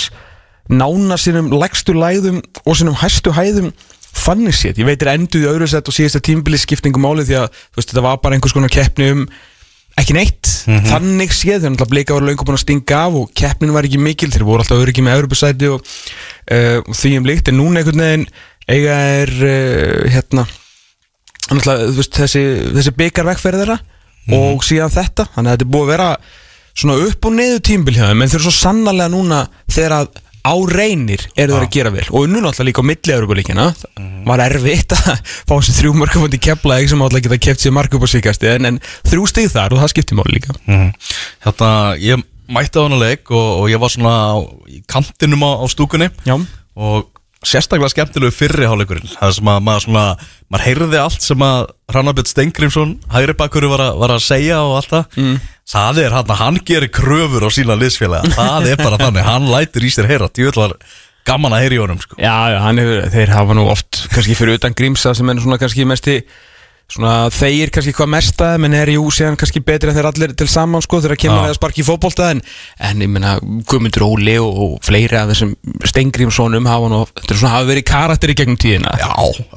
nána 0.72 1.18
sínum 1.22 1.52
legstu 1.54 1.94
læðum 1.98 2.40
og 2.66 2.78
sínum 2.78 2.98
hæstu 3.02 3.34
hæðum 3.36 3.74
þannig 4.16 4.56
séð, 4.56 4.80
ég 4.80 4.88
veitir 4.88 5.12
enduð 5.12 5.44
í 5.44 5.50
öðru 5.52 5.68
sett 5.70 5.90
og 5.92 5.96
síðasta 5.96 6.24
tímbili 6.24 6.58
skiptingum 6.62 7.04
máli 7.04 7.26
því 7.28 7.42
að 7.42 7.50
veist, 7.76 7.90
þetta 7.92 8.06
var 8.06 8.22
bara 8.24 8.38
einhvers 8.38 8.56
konar 8.56 8.72
keppni 8.74 9.12
um 9.12 9.26
ekki 9.96 10.16
neitt, 10.16 10.50
þannig 10.90 11.32
séð 11.32 11.62
þegar 11.62 11.72
náttúrulega 11.72 11.92
bleika 11.94 12.16
var 12.18 12.26
löngu 12.28 12.46
búin 12.48 12.58
að 12.58 12.64
stinga 12.66 12.98
af 13.06 13.16
og 13.16 13.30
keppnin 13.38 13.72
var 13.76 13.88
ekki 13.88 14.00
mikil, 14.02 14.32
þeir 14.34 14.44
voru 14.48 14.64
alltaf 14.64 14.82
öryggi 14.84 15.04
með 15.06 15.22
Evropasæti 15.22 15.70
og, 15.72 15.86
uh, 16.52 16.80
og 16.84 16.98
því 17.00 17.12
um 17.20 17.30
líkt. 17.30 17.52
En 17.52 17.60
núna 17.62 17.80
einhvern 17.80 18.04
veginn 18.04 18.26
eiga 18.76 18.98
er 19.22 19.32
uh, 19.32 20.02
hérna 20.12 20.44
náttúrulega, 21.48 21.88
þú 21.88 22.00
veist, 22.02 22.20
þessi, 22.20 22.44
þessi 22.76 22.96
byggar 23.00 23.30
vegferð 23.30 23.64
þeirra 23.64 23.80
og 24.36 24.68
síðan 24.68 24.94
þetta. 24.98 25.30
Þannig 25.38 25.52
að 25.52 25.56
þetta 25.56 25.68
er 25.68 25.74
búið 25.78 25.86
að 25.86 25.94
vera 25.94 26.10
svona 26.76 27.00
upp 27.06 27.30
og 27.30 27.36
neðu 27.38 27.64
tímbil 27.70 27.96
hjá 27.96 28.06
þeim. 28.10 28.26
En 28.26 28.34
þeir 28.34 28.40
eru 28.42 28.48
svo 28.50 28.56
sannarlega 28.58 29.14
núna 29.16 29.42
þegar 29.72 30.00
að 30.02 30.24
á 30.46 30.54
reynir 30.70 31.26
eru 31.34 31.56
þeir 31.56 31.66
að 31.66 31.74
gera 31.74 31.94
vel. 31.96 32.06
Og 32.12 32.28
nú 32.30 32.44
náttúrulega 32.44 32.70
líka 32.70 32.86
á 32.86 32.90
milli 32.92 33.16
Európa-líkina 33.16 33.66
var 34.30 34.44
erfitt 34.46 34.94
að 34.96 35.10
fá 35.26 35.56
þessi 35.56 35.76
þrjú 35.80 35.96
mörgum 35.98 36.28
í 36.30 36.42
keflaði 36.48 36.92
sem 36.92 37.02
áttúrulega 37.02 37.30
geta 37.30 37.42
keft 37.48 37.66
sér 37.66 37.76
mark 37.76 37.98
upp 37.98 38.06
á 38.06 38.10
síkasti 38.14 38.52
en, 38.54 38.70
en 38.70 38.80
þrjú 39.10 39.26
stig 39.32 39.50
þar 39.54 39.76
og 39.76 39.82
það 39.82 39.94
skiptir 39.96 40.20
máli 40.20 40.38
líka. 40.38 40.56
Mm. 40.70 40.94
Hérna, 41.48 41.72
ég 42.02 42.24
mætti 42.46 42.78
á 42.78 42.86
hana 42.86 43.02
leik 43.02 43.34
og, 43.34 43.50
og 43.64 43.74
ég 43.74 43.82
var 43.82 43.94
svona 43.94 44.16
í 44.70 44.84
kantinum 44.92 45.46
á, 45.50 45.52
á 45.62 45.66
stúkunni. 45.72 46.12
Já, 46.30 46.38
og 46.76 47.10
sérstaklega 47.46 47.92
skemmtilegu 47.94 48.34
fyrri 48.34 48.66
hálfleikurinn 48.66 49.12
það 49.12 49.34
sem 49.38 49.50
að 49.52 49.60
maður 49.68 49.84
svona, 49.86 50.06
maður 50.50 50.66
heyrði 50.66 51.02
allt 51.02 51.26
sem 51.26 51.44
að 51.46 51.60
Rannarbjörn 51.94 52.30
Stengrimsson 52.32 52.94
hægri 53.14 53.36
bakkur 53.38 53.68
var, 53.70 53.84
var 54.00 54.16
að 54.16 54.24
segja 54.26 54.62
og 54.66 54.80
allt 54.80 54.94
það. 54.94 55.20
Mm. 55.22 55.36
Það 55.66 56.02
er 56.06 56.16
hann 56.16 56.30
að 56.30 56.42
hann 56.42 56.60
gerir 56.68 56.92
kröfur 56.94 57.48
á 57.48 57.50
sína 57.54 57.78
liðsfélaga, 57.80 58.32
það 58.36 58.70
er 58.72 58.82
bara 58.82 59.00
þannig 59.02 59.26
hann 59.26 59.50
lætur 59.50 59.86
í 59.86 59.92
sér 59.94 60.10
heyra, 60.10 60.30
djúvel 60.30 60.62
var 60.62 60.76
gaman 61.26 61.56
að 61.58 61.64
heyra 61.66 61.78
í 61.78 61.82
honum 61.82 62.02
sko. 62.02 62.18
já, 62.22 62.36
já 62.54 62.60
hefur, 62.68 63.08
þeir 63.16 63.34
hafa 63.34 63.58
nú 63.58 63.66
oft 63.72 64.04
kannski 64.14 64.38
fyrir 64.38 64.60
utan 64.60 64.78
grímsa 64.78 65.16
sem 65.18 65.30
er 65.32 65.42
svona 65.42 65.58
kannski 65.62 65.88
mesti 65.90 66.20
svona 66.92 67.30
þeir 67.34 67.72
kannski 67.74 67.94
hvað 67.98 68.10
mesta 68.14 68.50
menn 68.62 68.76
er 68.78 68.92
jú 68.94 69.08
síðan 69.14 69.38
kannski 69.40 69.62
betri 69.66 69.90
en 69.90 69.98
þeir 69.98 70.10
allir 70.12 70.36
til 70.38 70.48
saman 70.50 70.84
sko 70.86 71.00
þegar 71.02 71.20
kemur 71.24 71.42
Já. 71.42 71.50
að 71.50 71.58
sparki 71.58 71.82
í 71.82 71.88
fótbolta 71.88 72.30
en, 72.36 72.44
en 72.78 73.02
ég 73.02 73.10
meina 73.12 73.36
Guðmundur 73.42 74.06
Óli 74.06 74.36
og, 74.42 74.60
og 74.66 74.76
fleiri 74.86 75.18
af 75.18 75.32
þessum 75.32 75.56
Stengrímssonum 75.90 76.70
hafa 76.70 77.02
hafa 77.42 77.64
verið 77.68 77.88
karakter 77.90 78.34
í 78.34 78.38
gegnum 78.38 78.60
tíðina 78.62 78.94
Já. 79.02 79.12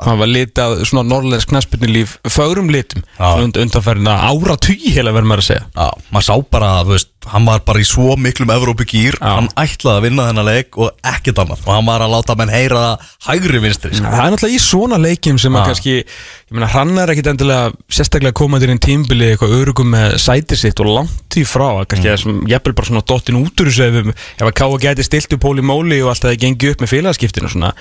hann 0.06 0.22
var 0.22 0.32
litað 0.32 0.82
svona 0.88 1.04
norrlæðis 1.10 1.48
knaspurnulíf 1.52 2.16
fögrum 2.32 2.72
litum 2.72 3.04
und, 3.18 3.60
undanfærina 3.60 4.16
ára 4.30 4.56
tugi 4.56 4.94
heila 4.96 5.12
verður 5.12 5.32
maður 5.34 5.44
að 5.44 5.50
segja 5.52 5.68
Já, 5.68 6.08
maður 6.14 6.28
sá 6.30 6.34
bara 6.56 6.72
að, 6.80 6.96
hann 7.32 7.46
var 7.48 7.62
bara 7.66 7.82
í 7.82 7.86
svo 7.86 8.16
miklum 8.20 8.50
Evrópugýr, 8.52 9.18
Já. 9.18 9.28
hann 9.36 9.48
ætlaði 9.58 10.00
að 10.00 10.04
vinna 10.06 10.26
þennan 10.28 10.48
leik 10.48 10.78
og 10.80 10.90
ekkert 11.06 11.42
annað 11.42 11.64
og 11.66 11.72
hann 11.74 11.88
var 11.88 12.04
að 12.04 12.14
láta 12.14 12.36
menn 12.38 12.52
heyra 12.52 12.82
það 12.82 13.12
hægri 13.28 13.62
vinstri 13.64 13.92
sko. 13.94 14.04
Það 14.08 14.24
er 14.24 14.34
náttúrulega 14.34 14.56
í 14.56 14.62
svona 14.64 15.00
leikjum 15.02 15.40
sem 15.42 15.58
að 15.58 15.68
kannski, 15.70 15.94
ég 16.02 16.56
meina, 16.56 16.70
hann 16.72 16.94
er 17.02 17.12
ekkit 17.14 17.30
endilega 17.32 17.70
sérstaklega 17.98 18.38
komandir 18.40 18.72
inn 18.72 18.82
tímbili 18.82 19.30
eitthvað 19.32 19.54
örugum 19.60 19.92
með 19.94 20.18
sætið 20.24 20.62
sitt 20.62 20.82
og 20.84 20.90
langt 20.96 21.38
í 21.38 21.44
frá 21.48 21.66
að 21.68 21.86
kannski 21.92 22.10
mm. 22.10 22.22
sem 22.24 22.42
jafnvel 22.50 22.76
bara 22.80 22.90
svona 22.90 23.04
dottin 23.12 23.40
út 23.40 23.62
úr 23.62 23.70
þessu 23.70 23.86
ef, 23.88 24.26
ef 24.38 24.48
að 24.48 24.56
Káa 24.58 24.82
gæti 24.82 25.06
stilt 25.06 25.38
upp 25.38 25.48
hóli 25.48 25.64
móli 25.64 26.00
og 26.02 26.12
alltaf 26.14 26.32
það 26.32 26.42
gengi 26.44 26.72
upp 26.72 26.82
með 26.82 26.92
félagaskiptinu 26.94 27.48
og 27.48 27.54
svona 27.54 27.72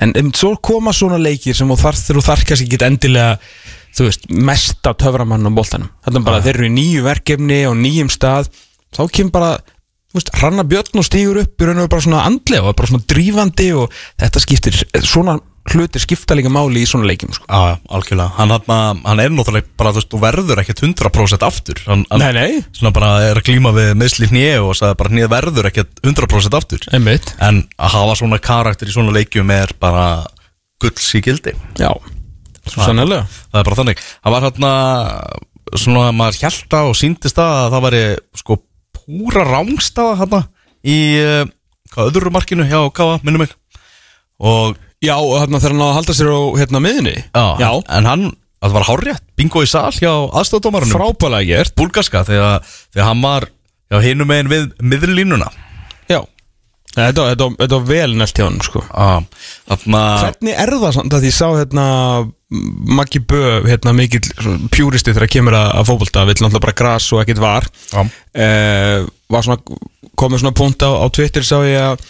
en 0.00 0.14
um, 0.20 0.32
svo 0.36 0.54
koma 0.62 0.94
svona 0.96 1.18
leikir 1.20 1.56
sem 1.56 1.70
þú 1.70 1.78
þarf 1.80 2.06
þú 2.10 2.24
þarf 2.28 2.46
kannski 2.48 2.68
ekki 2.68 2.82
endilega 2.86 3.38
þú 3.96 4.06
veist, 4.06 4.26
töframann 4.86 5.46
á 5.46 5.52
boltanum 5.52 5.90
þetta 6.04 6.18
er 6.20 6.26
bara, 6.26 6.42
þeir 6.44 6.58
eru 6.58 6.68
í 6.68 6.74
nýju 6.74 7.06
verkefni 7.06 7.60
og 7.68 7.78
nýjum 7.80 8.10
stað, 8.12 8.50
þá 8.96 9.02
kemur 9.14 9.34
bara 9.34 9.52
veist, 10.14 10.32
hranna 10.40 10.64
björn 10.66 10.98
og 11.02 11.06
stígur 11.06 11.42
upp 11.44 11.62
í 11.62 11.68
raun 11.68 11.84
og 11.84 11.92
bara 11.92 12.02
svona 12.06 12.24
andlega 12.26 12.66
og 12.72 12.76
bara 12.78 12.90
svona 12.90 13.06
drífandi 13.10 13.70
og 13.78 13.94
þetta 14.18 14.42
skiptir, 14.42 14.80
svona 15.06 15.36
hlutir 15.70 16.02
skipta 16.02 16.34
líka 16.34 16.50
máli 16.50 16.80
í 16.82 16.88
svona 16.88 17.06
leikjum 17.06 17.34
sko. 17.36 17.44
Já, 17.46 17.76
algjörlega, 17.92 18.32
hann, 18.38 18.54
hann, 18.66 19.02
hann 19.04 19.20
er 19.22 19.30
náttúrulega 19.30 19.68
bara, 19.78 19.92
þú 19.92 20.00
veist, 20.00 20.08
þú 20.10 20.20
verður 20.24 20.62
ekkert 20.62 20.80
100% 20.82 21.44
aftur 21.46 21.82
hann, 21.84 22.02
hann 22.10 22.24
Nei, 22.24 22.30
nei. 22.34 22.62
Svona 22.74 22.94
bara 22.96 23.10
er 23.28 23.38
að 23.38 23.46
glíma 23.46 23.70
við 23.76 23.92
meðsli 24.00 24.30
hnið 24.32 24.64
og 24.64 24.72
sagði 24.78 24.98
bara 25.02 25.12
hnið 25.14 25.28
verður 25.30 25.68
ekkert 25.70 26.00
100% 26.02 26.56
aftur 26.58 26.88
Einmitt. 26.96 27.34
En 27.44 27.60
að 27.76 27.94
hafa 27.98 28.16
svona 28.22 28.40
karakter 28.42 28.90
í 28.90 28.96
svona 28.96 29.14
leikjum 29.14 29.52
er 29.54 29.76
bara 29.78 30.08
gulls 30.82 31.12
í 31.14 31.22
gildi 31.28 31.54
Já, 31.78 31.92
svo 32.64 32.80
sannlega 32.82 33.28
Það 33.28 33.60
er 33.60 33.68
bara 33.68 33.80
þannig 33.82 34.02
Það 34.08 34.34
var 34.36 34.48
hérna 34.48 34.72
svona 35.78 36.08
maður 36.16 36.40
hjælta 36.40 36.82
og 36.88 36.96
síndist 36.98 37.36
það 37.38 37.52
að 37.60 37.70
það 37.76 37.86
væri 37.86 38.02
sko 38.40 38.58
púra 39.10 39.46
rángstaða 39.48 40.18
hérna 40.22 40.42
í 40.86 40.98
uh, 41.20 41.42
hvað 41.94 42.12
öðru 42.12 42.32
markinu 42.34 42.66
hjá 42.68 42.78
Káa, 42.94 43.18
minnum 43.24 43.44
mig. 43.44 43.56
Og 44.40 44.78
Já, 45.00 45.14
þarna 45.16 45.58
þegar 45.62 45.72
hann 45.72 45.82
að 45.86 45.94
halda 45.96 46.14
sér 46.16 46.28
á 46.28 46.40
hérna 46.60 46.80
miðunni 46.84 47.14
já, 47.32 47.70
en 47.96 48.08
hann, 48.08 48.24
það 48.60 48.74
var 48.74 48.84
hárrétt. 48.84 49.22
Bingo 49.40 49.62
í 49.64 49.68
sal 49.70 49.88
hjá 49.96 50.10
aðstofdómarunum 50.12 50.92
frábælega 50.92 51.48
gert. 51.48 51.72
Búlgarska 51.80 52.20
þegar, 52.28 52.66
þegar 52.92 53.08
hann 53.08 53.22
var 53.24 53.46
já, 53.88 53.96
hinum 54.04 54.28
megin 54.28 54.52
við 54.52 54.66
miðurlínuna 54.84 55.48
Já 55.48 55.69
Þetta, 56.90 57.28
þetta, 57.30 57.46
þetta 57.60 57.76
var 57.78 57.86
vel 57.86 58.14
næst 58.18 58.38
hjá 58.40 58.44
hann 58.48 58.60
sko. 58.66 58.82
Ah, 58.90 59.20
Þarna 59.70 60.02
Hvernig 60.24 60.56
er 60.64 60.72
það 60.74 60.94
samt 60.96 61.16
að 61.16 61.26
ég 61.28 61.36
sá 61.36 61.46
hérna 61.54 61.86
Maggi 62.98 63.20
Bö, 63.30 63.60
hérna 63.68 63.94
mikill 63.94 64.24
svona 64.32 64.70
pjúristi 64.74 65.14
þegar 65.14 65.30
kemur 65.30 65.54
að, 65.54 65.68
að 65.78 65.86
fótbolta 65.92 66.24
vill 66.26 66.40
náttúrulega 66.40 66.64
bara 66.66 66.78
gras 66.80 67.06
og 67.14 67.22
ekkert 67.22 67.42
var. 67.44 67.68
Já. 67.92 68.00
eh, 68.34 69.06
var 69.30 69.46
svona 69.46 69.62
komið 70.18 70.42
svona 70.42 70.58
punkt 70.58 70.82
á, 70.82 70.90
á 70.90 71.06
Twitter 71.14 71.46
sá 71.46 71.60
ég 71.62 71.78
að 71.78 72.02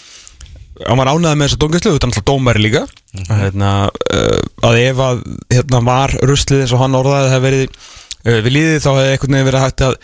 hann 0.86 1.00
var 1.00 1.10
ánæði 1.12 1.36
með 1.36 1.48
þessa 1.48 1.60
dóngjastlu 1.60 1.92
þetta 1.92 2.06
er 2.06 2.10
náttúrulega 2.10 2.30
dómæri 2.30 2.62
líka 2.64 2.82
hérna, 3.28 3.70
uh, 4.14 4.38
að 4.70 4.80
ef 4.80 5.02
að 5.04 5.22
hérna, 5.52 5.82
var 5.84 6.14
ruslið 6.30 6.64
eins 6.64 6.74
og 6.76 6.82
hann 6.84 6.96
orðaði 6.96 7.26
það 7.26 7.34
hefði 7.34 7.46
verið 7.48 7.64
uh, 7.66 8.38
Við 8.46 8.50
líðið 8.54 8.82
þá 8.84 8.90
hefði 8.90 9.14
einhvern 9.14 9.36
veginn 9.36 9.50
verið 9.50 9.64
hægt 9.66 9.84
að 9.86 9.96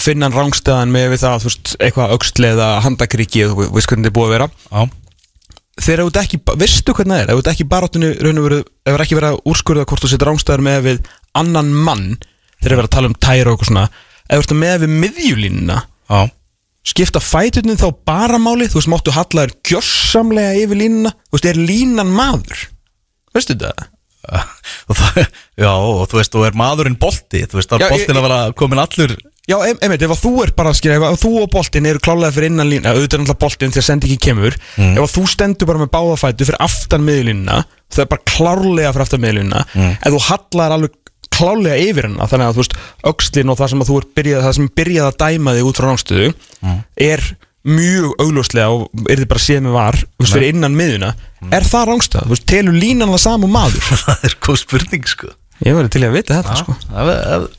finna 0.00 0.28
hann 0.28 0.36
rángstæðan 0.36 0.92
með 0.92 1.12
við 1.12 1.22
það, 1.22 1.38
þú 1.42 1.50
veist, 1.50 1.72
eitthvað 1.84 2.14
öxl 2.16 2.48
eða 2.48 2.68
handakriki, 2.86 3.46
þú 3.50 3.68
veist 3.74 3.90
hvernig 3.90 4.06
þetta 4.06 4.12
er 4.12 4.16
búið 4.18 4.28
að 4.30 4.36
vera. 4.36 4.50
Já, 4.70 4.82
Þegar 5.80 6.02
þú 6.04 6.20
ekki, 6.20 6.38
veistu 6.60 6.92
hvernig 6.92 7.14
það 7.16 7.22
er, 7.22 7.30
ef 7.32 7.38
þú 7.38 7.50
ekki 7.52 7.64
baráttinu 7.70 8.08
raun 8.20 8.40
og 8.42 8.44
veru, 8.44 8.58
ef 8.60 8.92
það 8.92 9.04
ekki 9.06 9.16
verið 9.16 9.30
að 9.30 9.38
úrskurða 9.48 9.84
hvort 9.88 10.04
þú 10.04 10.10
setur 10.12 10.28
rángstæðar 10.28 10.64
með 10.66 10.82
við 10.84 11.06
annan 11.40 11.70
mann 11.72 12.02
þegar 12.60 12.66
við 12.66 12.74
erum 12.74 12.88
að 12.88 12.92
tala 12.92 13.08
um 13.08 13.16
tæra 13.16 13.46
og 13.46 13.54
eitthvað 13.54 13.70
svona. 13.70 13.84
Ef 14.28 14.42
þú 14.42 14.44
ert 14.44 14.54
með 14.60 14.74
við 14.82 14.92
miðjulínuna 15.02 15.78
já. 15.80 16.20
skipta 16.92 17.22
fæturnin 17.24 17.80
þá 17.80 17.88
bara 18.04 18.42
máli 18.42 18.68
þú 18.68 18.82
veist, 18.82 18.92
máttu 18.92 19.16
hallaður 19.16 19.56
gjörsamlega 19.70 20.60
yfir 20.60 20.80
línuna, 20.82 21.14
þú 21.30 21.38
veist, 21.38 21.48
er 21.48 21.62
línan 21.72 22.12
maður? 22.20 22.66
Veistu 23.32 23.56
þetta? 23.56 23.88
það, 24.92 25.22
Já, 25.58 25.72
og 25.72 26.04
þú 26.12 26.20
veist, 26.20 26.36
þú 26.36 26.44
er 26.46 26.54
maðurinn 26.54 27.00
bolti 27.00 27.40
Þú 27.48 27.58
veist, 27.58 27.72
þá 27.72 27.80
er 27.80 27.90
boltin 27.90 28.20
að 28.20 28.26
vera 28.28 28.36
komin 28.54 28.78
allur 28.78 29.16
Já, 29.50 29.56
einmitt, 29.66 30.02
ef 30.06 30.12
að 30.14 30.20
þú 30.22 30.30
er 30.44 30.50
bara 30.54 30.70
að 30.70 30.76
skilja, 30.78 30.96
ef 31.00 31.04
að 31.08 31.16
þú 31.24 31.30
og 31.42 31.48
boltinn 31.50 31.86
eru 31.90 31.98
klálega 32.04 32.30
fyrir 32.36 32.52
innan 32.52 32.68
lína, 32.70 32.92
auðvitað 32.94 33.16
er 33.16 33.22
náttúrulega 33.24 33.42
boltinn 33.42 33.72
þegar 33.74 33.86
sendi 33.88 34.06
ekki 34.12 34.20
kemur, 34.28 34.54
ef 34.78 35.00
að 35.02 35.14
þú 35.16 35.22
stendur 35.32 35.66
bara 35.72 35.80
með 35.82 35.90
báðafætu 35.96 36.46
fyrir 36.46 36.60
aftan 36.62 37.02
miðlínuna, 37.08 37.56
það 37.90 38.04
er 38.04 38.10
bara 38.12 38.22
klárlega 38.30 38.92
fyrir 38.94 39.06
aftan 39.08 39.24
miðlínuna, 39.24 39.64
ef 39.98 40.14
þú 40.14 40.20
hallar 40.28 40.76
alveg 40.76 40.94
klálega 41.32 41.80
yfir 41.88 42.06
hennar, 42.06 42.30
þannig 42.30 42.46
að 42.52 42.54
þú 42.54 42.62
veist, 42.62 42.76
öxlin 43.10 43.50
og 43.50 43.58
það 43.58 43.72
sem 43.72 43.82
að 43.82 43.90
þú 43.90 43.96
er 43.98 44.06
byrjað, 44.20 44.44
það 44.46 44.54
sem 44.60 44.68
byrjað 44.78 45.08
að 45.10 45.18
dæma 45.24 45.54
þig 45.58 45.70
út 45.72 45.80
frá 45.82 45.86
rángstöðu, 45.90 46.28
er 47.10 47.24
mjög 47.62 48.14
augljóslega 48.22 48.68
og 48.74 49.10
er 49.10 49.20
þið 49.24 49.28
bara 49.34 49.42
séð 49.48 49.60
með 49.66 49.74
var, 49.80 49.98
þú 50.06 50.22
veist, 50.22 50.36
fyrir 50.38 50.54
innan 50.54 50.78
miðuna, 50.78 51.10
er 51.50 51.66
það 51.66 51.88
rángstöða, 51.90 52.28
þú 52.30 52.34
veist, 52.36 52.46
telur 52.52 52.78
línan 52.78 53.10
það 53.16 53.22
saman 53.26 53.52
maður? 53.58 53.90
Það 54.06 54.24
er 54.30 54.36
góð 54.46 54.60
spurning, 54.62 55.06
sko. 55.10 55.34
Ég 55.62 55.76
verði 55.78 55.92
til 55.94 56.02
að 56.06 56.16
vita 56.18 56.38
þetta, 56.40 56.56
sko. 56.62 56.74
Það 56.90 57.10
er- 57.16 57.50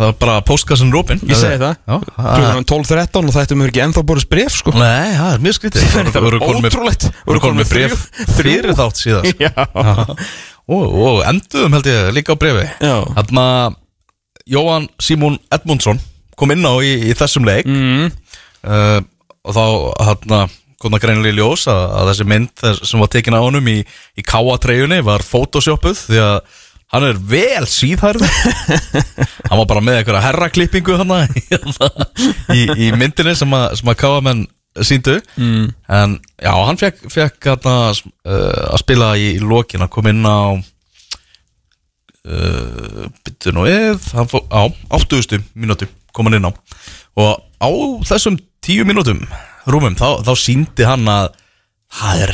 það 0.00 0.06
er 0.08 0.16
bara 0.22 0.36
postkassin 0.48 0.90
Robin 0.94 1.20
Ég 1.28 1.36
segi 1.38 1.58
það, 1.60 1.74
klukkan 2.16 2.66
12.13 2.72 3.28
og 3.30 3.34
þetta 3.36 3.58
mér 3.60 3.72
ekki 3.72 3.82
ennþá 3.84 4.04
borðis 4.08 4.28
bref, 4.30 4.54
sko. 4.62 4.72
Nei, 4.76 5.10
það 5.18 5.34
er 5.36 5.42
mjög 5.44 5.58
skrítið 5.58 5.90
Það 6.14 6.24
var 6.26 6.38
ótrúlegt. 6.40 7.06
Þú 7.20 7.34
eru 7.34 7.42
komin 7.44 7.60
með 7.60 7.74
bref 7.74 8.06
fyrir 8.38 8.72
þátt 8.78 9.02
síðast 9.02 9.42
Já. 9.44 9.52
Og, 10.70 11.20
enduðum 11.26 11.74
held 11.76 11.88
ég 11.90 12.10
líka 12.16 12.36
á 12.36 12.40
brefi 12.40 12.64
Já. 12.80 12.96
Þarna 13.18 13.44
Jóhann 14.50 14.88
Simon 15.02 15.36
Edmundsson 15.52 16.00
kom 16.40 16.54
inn 16.54 16.64
á 16.64 16.72
í, 16.80 16.94
í 17.10 17.14
þessum 17.18 17.44
leik 17.48 17.66
Mm. 17.68 18.08
uh, 18.64 19.00
og 19.44 19.54
þá 19.56 19.64
hérna 20.06 20.38
kom 20.80 20.94
það 20.94 21.02
greinilega 21.04 21.34
í 21.34 21.38
ljós 21.38 21.66
að, 21.68 21.82
að 22.00 22.08
þessi 22.10 22.26
mynd 22.32 22.62
sem 22.88 23.02
var 23.02 23.10
tekin 23.12 23.36
á 23.36 23.40
honum 23.44 23.66
í, 23.68 23.78
í 24.16 24.22
káatreyjunni 24.24 25.02
var 25.04 25.20
photoshopuð 25.26 25.98
því 26.08 26.20
að 26.24 26.38
hann 26.90 27.06
er 27.06 27.18
vel 27.32 27.66
síðhærð 27.70 28.24
hann 29.48 29.60
var 29.60 29.68
bara 29.70 29.82
með 29.84 30.00
einhverja 30.00 30.24
herraklippingu 30.26 30.94
í, 32.58 32.64
í 32.86 32.90
myndinni 32.98 33.34
sem 33.38 33.54
að, 33.56 33.66
sem 33.80 33.92
að 33.92 34.00
káamenn 34.00 34.42
síndu 34.86 35.16
mm. 35.36 35.70
en 35.90 36.18
já, 36.38 36.52
hann 36.54 36.78
fekk, 36.80 36.98
fekk 37.10 37.48
hana, 37.52 37.76
uh, 37.90 38.74
að 38.74 38.82
spila 38.84 39.08
í, 39.18 39.32
í 39.36 39.40
lokin 39.42 39.84
að 39.86 39.92
koma 39.96 40.12
inn 40.14 40.26
á 40.26 40.54
uh, 42.26 43.06
byttu 43.26 43.54
nú 43.54 43.66
við 43.66 43.98
hann 44.14 44.30
fó, 44.30 44.38
á 44.50 44.62
80. 44.98 45.42
mínútu 45.58 45.90
kom 46.14 46.26
hann 46.30 46.38
inn 46.38 46.48
á 46.48 46.52
og 47.20 47.32
á 47.60 47.70
þessum 48.08 48.38
10 48.66 48.86
mínútum 48.88 49.20
rúmum 49.70 49.96
þá, 49.98 50.22
þá 50.24 50.32
síndi 50.38 50.86
hann 50.86 51.06
að 51.10 51.34
það 51.90 52.24
er 52.26 52.32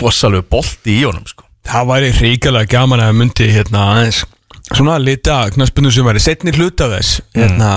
rosalega 0.00 0.46
bolti 0.52 0.98
í 1.00 1.04
honum 1.06 1.26
sko. 1.28 1.46
Það 1.68 1.90
væri 1.92 2.12
hrikalega 2.18 2.72
gaman 2.72 3.02
að 3.04 3.18
myndi 3.20 3.48
hérna 3.52 3.84
aðeins 3.92 4.24
svona 4.72 4.96
lita 4.98 5.44
knaspunum 5.52 5.92
sem 5.92 6.06
væri 6.06 6.22
setni 6.22 6.54
hluta 6.56 6.88
þess 6.90 7.20
hérna 7.36 7.70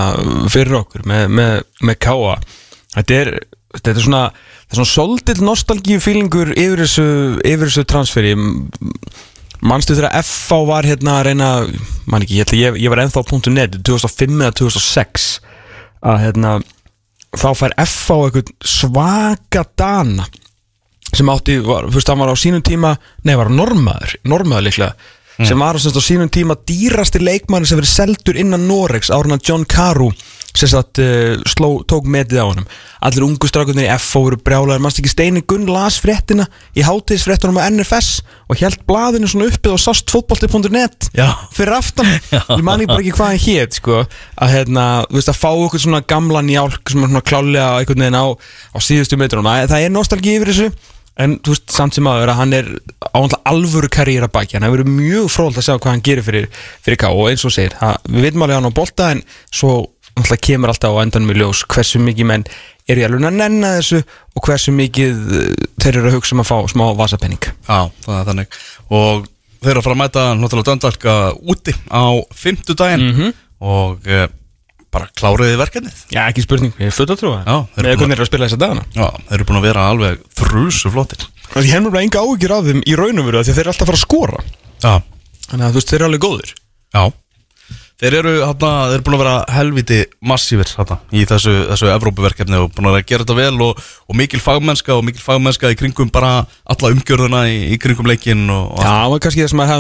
fyrir 0.52 0.80
okkur 0.80 1.04
með, 1.10 1.26
með, 1.38 1.56
með 1.84 1.98
káa 2.06 2.38
þetta 2.96 3.18
er, 3.20 3.32
þetta 3.76 3.92
er 3.92 4.06
svona 4.06 4.22
það 4.66 4.74
er 4.74 4.80
svona 4.80 4.92
soldið 4.92 5.42
nostalgíu 5.46 6.02
fílingur 6.04 6.54
yfir 6.56 6.84
þessu, 6.86 7.08
yfir 7.46 7.70
þessu 7.70 7.86
transferi. 7.90 8.36
Manstu 9.66 9.96
þegar 9.96 10.16
FH 10.22 10.62
var 10.68 10.88
hérna 10.88 11.20
að 11.20 11.28
reyna 11.30 11.50
man 12.12 12.26
ekki, 12.26 12.42
ég, 12.42 12.80
ég, 12.82 12.90
var 12.92 13.02
ennþá 13.06 13.24
á 13.24 13.26
.net 13.54 13.78
2005 13.88 14.42
eða 14.42 14.56
2006 14.60 15.28
að 16.06 16.20
hérna 16.26 16.56
þá 17.36 17.48
fær 17.58 17.78
FH 17.86 18.18
eitthvað 18.26 18.52
svaka 18.76 19.64
dana 19.80 20.28
sem 21.14 21.30
átti, 21.30 21.60
var, 21.66 21.90
veist, 21.94 22.10
hann 22.10 22.22
var 22.22 22.34
á 22.34 22.38
sínum 22.40 22.64
tíma 22.66 22.96
nei, 23.24 23.36
var 23.38 23.52
normaður, 23.54 24.18
normaður 24.26 24.68
líklega 24.70 24.96
sem 25.44 25.60
var 25.60 25.76
á, 25.76 25.80
semst, 25.84 26.00
á 26.00 26.04
sínum 26.04 26.32
tíma 26.32 26.56
dýrasti 26.68 27.20
leikmann 27.20 27.68
sem 27.68 27.80
verið 27.80 27.92
seldur 27.92 28.40
innan 28.40 28.68
Norex 28.70 29.12
áruna 29.12 29.40
John 29.44 29.66
Carew 29.68 30.14
sem 30.56 30.70
sagt, 30.72 31.02
uh, 31.04 31.36
sló, 31.52 31.82
tók 31.84 32.06
metið 32.08 32.40
á 32.40 32.48
honum. 32.48 32.68
Allir 33.04 33.26
ungu 33.26 33.48
strákunir 33.50 33.90
í 33.90 33.98
FO 34.00 34.22
voru 34.24 34.38
brjálaður 34.40 34.86
mannst 34.86 35.02
ekki 35.02 35.12
Steini 35.12 35.42
Gunn 35.44 35.68
las 35.68 35.98
fréttina 36.00 36.46
í 36.72 36.86
hátíðisfréttunum 36.88 37.60
á 37.60 37.68
NFS 37.68 38.22
og 38.48 38.62
held 38.62 38.80
blaðinu 38.88 39.28
svona 39.28 39.50
uppið 39.52 39.76
og 39.76 39.84
sást 39.84 40.14
fótbolti.net 40.16 41.10
Já. 41.12 41.28
fyrir 41.52 41.76
aftan? 41.76 42.08
Ég 42.56 42.64
man 42.64 42.80
ekki 42.80 42.94
bara 42.94 43.04
ekki 43.04 43.16
hvað 43.20 43.34
hann 43.34 43.44
hét 43.44 43.80
sko, 43.82 44.02
að 44.40 44.56
hérna, 44.56 44.88
veist 45.12 45.34
að 45.36 45.42
fá 45.44 45.50
okkur 45.52 45.84
svona 45.90 46.04
gamlan 46.08 46.56
jálk 46.56 46.88
sem 46.88 47.04
er 47.04 47.12
svona 47.12 47.26
klálega 47.28 47.76
á, 47.76 48.26
á 48.32 48.78
síðustu 48.80 49.20
metrunum. 49.20 49.52
Það 49.68 49.82
er 49.84 49.92
nostalgi 49.92 50.40
yfir 50.40 50.54
þessu 50.56 50.72
en 51.22 51.38
þú 51.40 51.56
veist 51.56 51.72
samt 51.72 51.96
sem 51.96 52.08
aður 52.12 52.34
að 52.34 52.40
hann 52.42 52.54
er 52.58 52.70
áhandla 53.14 53.42
alvöru 53.52 53.90
karriera 53.92 54.28
baki 54.32 54.58
hann 54.58 54.68
hefur 54.68 54.84
verið 54.84 54.96
mjög 54.98 55.28
fróld 55.32 55.60
að 55.60 55.68
sjá 55.68 55.76
hvað 55.78 55.92
hann 55.94 56.06
gerir 56.06 56.26
fyrir, 56.28 56.48
fyrir 56.84 57.00
K 57.02 57.12
og 57.12 57.30
eins 57.32 57.46
og 57.48 57.54
segir, 57.56 57.76
það, 57.80 58.00
við 58.12 58.28
veitum 58.28 58.46
alveg 58.46 58.60
hann 58.60 58.72
á 58.72 58.80
bolta 58.80 59.12
en 59.16 59.22
svo 59.50 59.74
náttúrulega 60.16 60.48
kemur 60.48 60.72
alltaf 60.72 60.96
á 60.96 61.04
endanum 61.04 61.32
í 61.34 61.38
ljós 61.40 61.64
hversu 61.72 62.00
mikið 62.04 62.30
menn 62.32 62.46
eru 62.88 63.02
í 63.02 63.06
alveg 63.08 63.26
að 63.28 63.40
nenna 63.40 63.72
þessu 63.80 64.02
og 64.36 64.46
hversu 64.46 64.74
mikið 64.76 65.24
eh, 65.40 65.66
þeir 65.82 66.00
eru 66.00 66.12
að 66.12 66.18
hugsa 66.20 66.36
um 66.36 66.44
að 66.44 66.52
fá 66.52 66.58
smá 66.72 66.86
vasapenning 67.00 67.48
Já, 67.48 67.80
það 68.06 68.20
er 68.20 68.30
þannig. 68.30 68.60
Og 68.96 69.26
þeir 69.66 69.72
eru 69.74 69.82
að 69.82 69.88
fara 69.88 69.96
að 69.98 70.02
mæta 70.04 70.26
náttúrulega 70.40 70.70
döndalka 70.72 71.16
úti 71.42 71.76
á 71.90 72.06
fimmtudaginn. 72.36 73.08
Mhm. 73.12 73.34
og 73.66 74.08
uh, 74.12 74.28
bara 74.96 75.10
kláriði 75.20 75.60
verkefnið? 75.62 76.04
Já, 76.16 76.22
ekki 76.26 76.46
spurning, 76.46 76.76
ég 76.82 76.92
er 76.92 76.96
full 76.96 77.10
að 77.10 77.22
trúa. 77.22 77.40
Með 77.76 77.92
þeir 78.00 78.16
eru 78.16 78.26
að 78.26 78.30
spila 78.32 78.48
þessa 78.50 78.62
dagana? 78.64 78.86
Já, 78.96 79.08
þeir 79.30 79.38
eru 79.40 79.50
búin 79.52 79.60
að 79.62 79.68
vera 79.70 79.90
alveg 79.92 80.24
þrjusu 80.40 80.94
flottir 80.96 81.28
Því 81.56 81.70
hennar 81.72 81.94
bara 81.94 82.04
enga 82.04 82.24
áhyggjur 82.24 82.54
af 82.56 82.66
þeim 82.66 82.82
í 82.84 82.96
raun 82.98 83.22
og 83.22 83.28
veru 83.30 83.40
að 83.40 83.52
þeir 83.52 83.62
eru 83.62 83.72
alltaf 83.72 83.86
að 83.86 83.92
fara 83.92 84.00
að 84.00 84.06
skora. 84.08 84.40
Já, 84.84 84.94
Þannig 85.46 85.68
að 85.68 85.70
þú 85.76 85.80
veist, 85.80 85.92
þeir 85.92 86.00
eru 86.00 86.10
alveg 86.10 86.26
góður 86.26 86.52
já. 86.96 87.04
Þeir 87.96 88.16
eru, 88.20 88.32
hana, 88.44 88.70
þeir 88.90 88.98
eru 88.98 89.04
búin 89.08 89.16
að 89.16 89.22
vera 89.22 89.36
helviti 89.56 89.98
massífir 90.28 90.72
hana, 90.76 90.98
í 91.16 91.22
þessu, 91.30 91.54
þessu 91.70 91.92
Evrópuverkefni 91.94 92.58
og 92.60 92.74
búin 92.76 92.90
að 92.92 92.98
gera 93.08 93.24
þetta 93.24 93.38
vel 93.38 93.64
og, 93.64 93.80
og 93.80 94.18
mikil 94.20 94.42
fagmennska 94.44 94.98
og 94.98 95.06
mikil 95.08 95.24
fagmennska 95.24 95.72
í 95.72 95.78
kringum 95.80 96.12
bara 96.12 96.42
alla 96.44 96.92
umgjörðuna 96.92 97.46
í, 97.48 97.62
í 97.72 97.80
kringum 97.80 98.10
leikin 98.10 98.44
og, 98.52 98.74
og 98.76 98.84
Já, 98.84 98.90
það 98.90 99.14
var 99.14 99.24
kannski 99.24 99.46
það 99.46 99.54
sem 99.54 99.64
að 99.64 99.72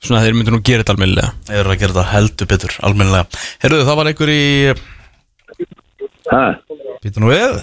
Svona 0.00 0.20
að 0.22 0.26
þeir 0.28 0.36
myndu 0.38 0.54
nú 0.54 0.62
gera 0.64 0.80
þetta 0.84 0.94
almennilega 0.96 1.32
þeir 1.50 1.58
eru 1.60 1.72
að 1.74 1.80
gera 1.82 1.92
þetta 1.96 2.06
heldur 2.14 2.48
betur, 2.54 2.76
almennilega 2.88 3.42
Herruðu, 3.64 3.86
það 3.90 3.98
var 4.00 4.10
einhver 4.12 4.32
í, 4.32 4.42
Ha? 6.30 6.42
býtum 7.02 7.24
nú 7.24 7.30
við 7.32 7.56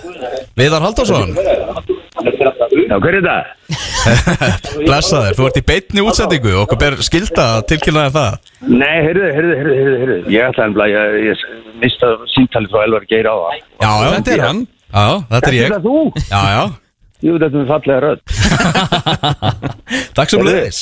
Viðar 0.60 0.84
Haldarsson 0.84 1.32
Já, 2.88 2.96
hver 3.04 3.18
er 3.18 3.24
þetta? 3.26 3.38
Blessa 4.88 5.22
þér, 5.26 5.36
þú 5.38 5.46
ert 5.48 5.60
í 5.60 5.64
beinni 5.68 6.04
útsendingu 6.04 6.52
og 6.56 6.62
okkur 6.66 6.80
ber 6.82 6.98
skilda 7.06 7.46
að 7.58 7.66
tilkynna 7.72 8.04
þér 8.08 8.16
það 8.18 8.72
Nei, 8.74 8.98
heyrðu, 9.06 9.30
heyrðu, 9.36 9.54
heyrðu, 9.60 9.76
heyrðu, 9.78 9.96
heyrðu. 10.02 10.18
Ég 10.34 10.50
ætla 10.50 10.68
að 10.68 10.92
ég, 10.94 11.16
ég 11.28 11.38
mista 11.82 12.12
síntalið 12.34 12.74
frá 12.74 12.84
Elvar 12.88 13.08
Geir 13.10 13.30
á 13.30 13.36
það. 13.38 13.58
Já, 13.58 13.92
já, 13.92 14.10
Þetta 14.18 14.36
er 14.36 14.44
hann 14.46 14.62
já, 14.68 15.06
þetta 15.34 15.52
er 15.52 15.58
ég 15.58 15.66
Þetta 15.68 15.80
er 15.80 15.86
þú? 15.88 15.98
Já, 16.28 16.42
já, 16.58 16.64
Jú, 17.28 17.34
þetta 17.42 17.58
er 17.58 17.70
fallega 17.72 18.00
rödd. 18.04 18.22
takk 20.18 20.30
sem 20.34 20.44
leiðis 20.46 20.82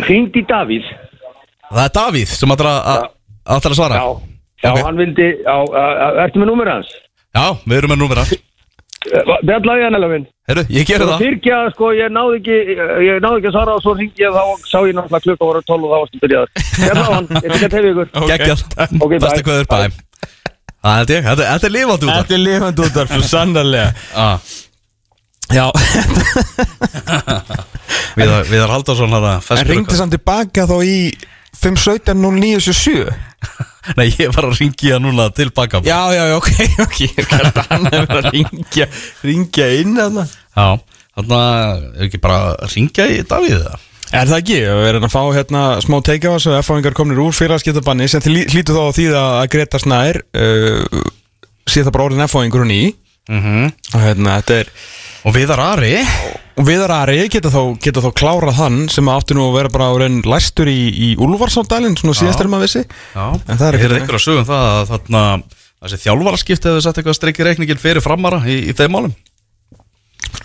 Hringd 0.00 0.36
í 0.36 0.42
Davíð. 0.48 0.86
Það 1.72 1.84
er 1.84 1.92
Davíð 1.96 2.26
sem 2.36 2.48
ætlar 2.54 2.70
að- 2.72 3.08
að 3.46 3.66
að 3.72 3.74
svara 3.74 3.94
Já. 4.00 4.06
Já, 4.62 4.70
Ok. 4.72 4.82
hann 4.86 4.96
vildi, 4.96 5.28
ertu 6.22 6.38
með 6.38 6.48
númer 6.52 6.68
hans? 6.70 6.86
Já, 7.34 7.44
við 7.66 7.76
erum 7.78 7.90
með 7.90 7.98
númera 8.04 8.24
Bjallaði 9.42 9.82
hann, 9.82 9.94
Elvar 9.98 10.10
minn. 10.12 10.26
Herru, 10.46 10.62
ég 10.70 10.86
gerir 10.86 11.06
það 11.10 11.18
Fyrkja, 11.24 11.56
sko, 11.74 11.88
ég 11.98 12.12
náði 12.14 12.36
ekki, 12.38 12.58
ég 13.08 13.16
náði 13.24 13.40
ekki 13.40 13.48
að 13.50 13.56
svara 13.56 13.74
og 13.74 13.82
svo 13.82 13.94
hringdi 13.98 14.22
ég 14.22 14.30
þá 14.30 14.42
sá 14.70 14.78
ég 14.86 14.94
náttúrulega 14.94 15.24
klukka 15.26 15.48
voru 15.48 15.62
12 15.66 15.84
og 15.84 15.90
þá 15.90 15.98
varstu 16.02 16.20
byrjaður. 16.22 16.50
Hérna 16.78 17.02
á 17.02 17.10
hann, 17.16 17.26
ég 17.26 17.50
fikk 17.52 17.66
að 17.66 17.72
tefja 17.74 17.90
ykkur. 17.92 18.08
Geggjað 18.30 18.62
Ok, 19.02 19.10
bye. 19.10 19.18
Bestu 19.18 19.42
kveður, 19.42 19.66
bæ 19.66 19.78
Það 20.82 20.96
held 20.98 21.10
ég, 21.14 21.22
þetta 21.22 21.66
er 21.66 21.74
lifandi 21.76 22.06
út 22.06 22.10
af 22.12 22.26
Þetta 22.26 22.34
er 22.34 22.42
lifandi 22.42 22.82
út 22.86 22.96
af, 23.02 23.10
sannarlega 23.26 23.88
Ah, 24.14 24.38
Já, 25.52 25.68
Viðar 28.16 28.46
Viðar 28.48 28.70
Haldarsson 28.72 29.12
en 29.12 29.68
ringdi 29.68 29.96
samt 29.98 30.14
tilbaka 30.16 30.64
þá 30.70 30.76
í 30.86 31.12
517-0977 31.62 33.12
Nei, 33.98 34.06
ég 34.14 34.30
var 34.30 34.46
að 34.46 34.60
ringja 34.60 35.00
núna 35.02 35.24
tilbaka. 35.34 35.80
Já, 35.82 36.14
já, 36.14 36.22
já, 36.30 36.36
ok, 36.38 36.50
ok 36.86 36.98
Ég 37.02 37.32
er 37.34 37.48
að 37.50 37.58
að 38.06 38.28
ringja 38.30 38.86
Ringja 39.26 39.66
inn 39.82 39.98
að 39.98 40.20
það 40.20 40.28
Já, 40.32 40.66
þarna 41.18 41.40
er 41.96 42.04
ekki 42.06 42.20
bara 42.22 42.36
að 42.54 42.70
ringja 42.76 43.04
í 43.10 43.12
Davíð 43.26 43.58
það 43.66 43.78
Er 44.12 44.28
það 44.28 44.42
ekki? 44.42 44.56
Við 44.60 44.86
erum 44.90 45.06
að 45.08 45.12
fá 45.14 45.22
hérna 45.32 45.60
smá 45.80 45.94
teika 46.04 46.28
á 46.28 46.36
þessu 46.36 46.52
F-fáingar 46.58 46.92
komnir 46.96 47.20
úr 47.24 47.32
félagskiptabanni 47.32 48.04
sem 48.12 48.20
hlýtur 48.28 48.76
þá 48.76 48.82
á 48.84 48.92
því 48.92 49.06
að 49.16 49.48
Greta 49.54 49.78
Snær 49.80 50.16
uh, 50.20 50.84
sé 51.64 51.80
það 51.80 51.94
bara 51.96 52.04
orðin 52.10 52.24
F-fáingur 52.26 52.60
hún 52.66 52.74
í. 52.76 52.82
Mhm. 53.32 53.72
og 53.94 54.00
hérna 54.04 54.36
þetta 54.42 54.54
er 54.60 54.68
Og 55.22 55.34
Viðar 55.36 55.60
Ari? 55.62 55.94
Og 56.58 56.66
Viðar 56.66 56.92
Ari 56.96 57.20
geta 57.30 57.50
þá, 57.52 57.60
geta 57.82 58.02
þá 58.02 58.10
klárað 58.18 58.58
hann 58.58 58.78
sem 58.92 59.08
átti 59.12 59.36
nú 59.38 59.46
að 59.48 59.58
vera 59.60 59.72
bara 59.72 59.90
orðin 59.94 60.20
læstur 60.26 60.68
í, 60.70 60.78
í 60.90 61.08
Úlfarsándalinn 61.22 61.94
svona 62.00 62.16
síðast 62.18 62.42
er 62.42 62.50
maður 62.50 62.66
vissi. 62.66 62.82
Já, 63.14 63.26
En 63.46 63.60
það 63.60 63.66
er 63.68 63.96
einhver 64.00 64.18
að 64.18 64.24
sögum 64.26 64.48
það 64.48 64.68
að 64.72 64.90
þarna 64.92 65.24
þessi 65.82 66.00
þjálfaraskipti 66.04 66.70
hefur 66.70 66.84
sett 66.86 66.98
eitthvað 67.00 67.18
streikir 67.18 67.48
reikningin 67.48 67.82
fyrir 67.82 68.04
framara 68.04 68.42
í, 68.46 68.58
í 68.66 68.74
þeim 68.78 68.96
málum. 68.96 69.14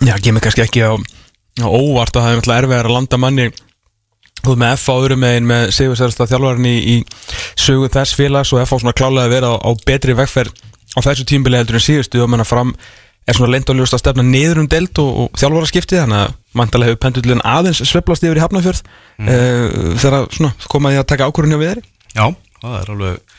Já, 0.06 0.14
kemur 0.22 0.44
kannski 0.44 0.62
ekki 0.64 0.86
á, 0.86 0.94
á 0.94 1.66
óvart 1.66 2.14
að 2.14 2.24
það 2.24 2.30
er 2.30 2.38
náttúrulega 2.38 2.62
erfið 2.62 2.78
að 2.84 2.94
landa 2.94 3.20
manni 3.22 3.50
Þú 4.38 4.52
veist 4.54 4.60
með 4.62 4.72
F 4.76 4.86
á 4.86 4.94
öðrum 4.94 5.18
megin 5.24 5.46
með 5.48 5.70
Sigursærasta 5.74 6.26
þjálfarinn 6.30 6.66
í, 6.70 6.76
í 6.78 6.96
sögu 7.58 7.88
þess 7.90 8.14
félags 8.14 8.52
og 8.54 8.62
F 8.62 8.70
á 8.70 8.76
svona 8.78 8.94
klálega 8.94 9.26
að 9.26 9.32
vera 9.34 9.50
á, 9.50 9.54
á 9.58 9.70
betri 9.82 10.14
vegferð 10.14 10.54
á 10.94 10.98
þessu 11.02 11.26
tímbili 11.26 11.58
heldur 11.58 11.80
en 11.80 11.82
síðustu. 11.82 12.22
Og 12.22 12.30
menna 12.30 12.46
fram 12.46 12.70
er 13.28 13.36
svona 13.36 13.52
leint 13.52 13.68
og 13.68 13.76
ljóst 13.78 13.96
að 13.96 14.02
stefna 14.02 14.24
niður 14.24 14.62
um 14.62 14.68
delt 14.70 15.00
og, 15.02 15.08
og 15.22 15.40
þjálfaraskipti 15.40 15.98
þannig 16.00 16.22
að 16.24 16.36
mantalega 16.58 16.92
hefur 16.92 17.02
pendullin 17.04 17.42
aðeins 17.44 17.82
sveplast 17.84 18.24
yfir 18.24 18.40
í 18.40 18.42
Hafnarfjörð 18.42 18.80
mm. 19.20 19.98
þegar 20.00 20.28
svona 20.32 20.68
komaði 20.72 21.00
að 21.02 21.08
taka 21.12 21.28
ákvörðunni 21.28 21.58
á 21.60 21.64
viðri 21.64 21.84
Já, 22.16 22.24
það 22.62 22.78
er 22.78 22.94
alveg 22.94 23.34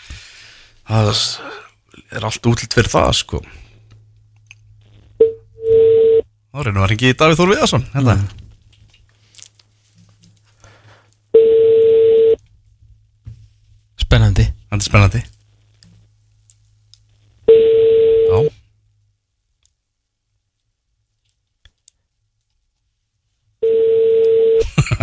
það 0.89 1.23
er 2.09 2.27
allt 2.29 2.49
útlitt 2.49 2.75
fyrir 2.77 2.89
það 2.89 3.09
sko. 3.19 3.39
Þá 6.49 6.61
reynum 6.65 6.79
við 6.79 6.85
að 6.85 6.91
ringi 6.93 7.11
í 7.11 7.17
Davíð 7.17 7.41
Þór 7.41 7.51
Viðarsson 7.53 7.89
hérna. 7.93 8.15
Spennandi. 13.99 14.47
Þetta 14.69 14.81
er 14.81 14.87
spennandi 14.89 15.21
Já 18.29 18.39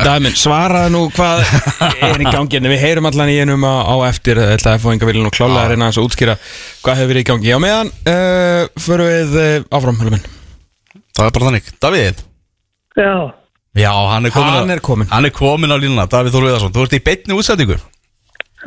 Dæmin, 0.06 0.36
svaraði 0.38 0.90
nú 0.94 1.00
hvað 1.10 1.40
er 2.06 2.22
í 2.22 2.26
gangi 2.30 2.60
en 2.60 2.68
við 2.70 2.78
heyrum 2.84 3.08
allan 3.08 3.30
í 3.32 3.40
einum 3.42 3.64
á, 3.66 3.90
á 3.90 3.94
eftir 4.06 4.38
ætla 4.38 4.76
að 4.76 4.84
fá 4.84 4.92
enga 4.92 5.08
viljum 5.08 5.26
og 5.26 5.34
klálega 5.34 5.64
að 5.64 5.72
reyna 5.72 5.88
aðeins 5.88 5.98
að 5.98 6.06
útskýra 6.06 6.36
hvað 6.84 7.00
hefur 7.00 7.10
verið 7.10 7.24
í 7.24 7.28
gangi. 7.32 7.50
Á 7.50 7.58
meðan 7.64 7.90
uh, 8.12 8.60
förum 8.84 9.10
við 9.10 9.34
uh, 9.42 9.66
áfram 9.74 9.98
Helmin. 10.04 10.22
Það 11.16 11.26
er 11.26 11.34
bara 11.34 11.48
þannig. 11.48 11.72
Davíð? 11.82 12.22
Já, 12.96 13.10
Já, 13.76 13.90
hann 14.12 14.30
er 14.30 14.32
komin 14.32 14.54
Hann 14.54 14.72
er 14.76 14.84
kominn. 14.86 15.10
Hann 15.10 15.28
er 15.28 15.34
komin 15.34 15.74
á 15.74 15.76
línuna, 15.76 16.06
Davíð 16.08 16.38
Þór 16.38 16.46
Viðarsson. 16.46 16.76
Þú 16.76 16.86
ert 16.86 16.96
í 16.96 17.02
beinni 17.10 17.36
útsendingu 17.36 17.80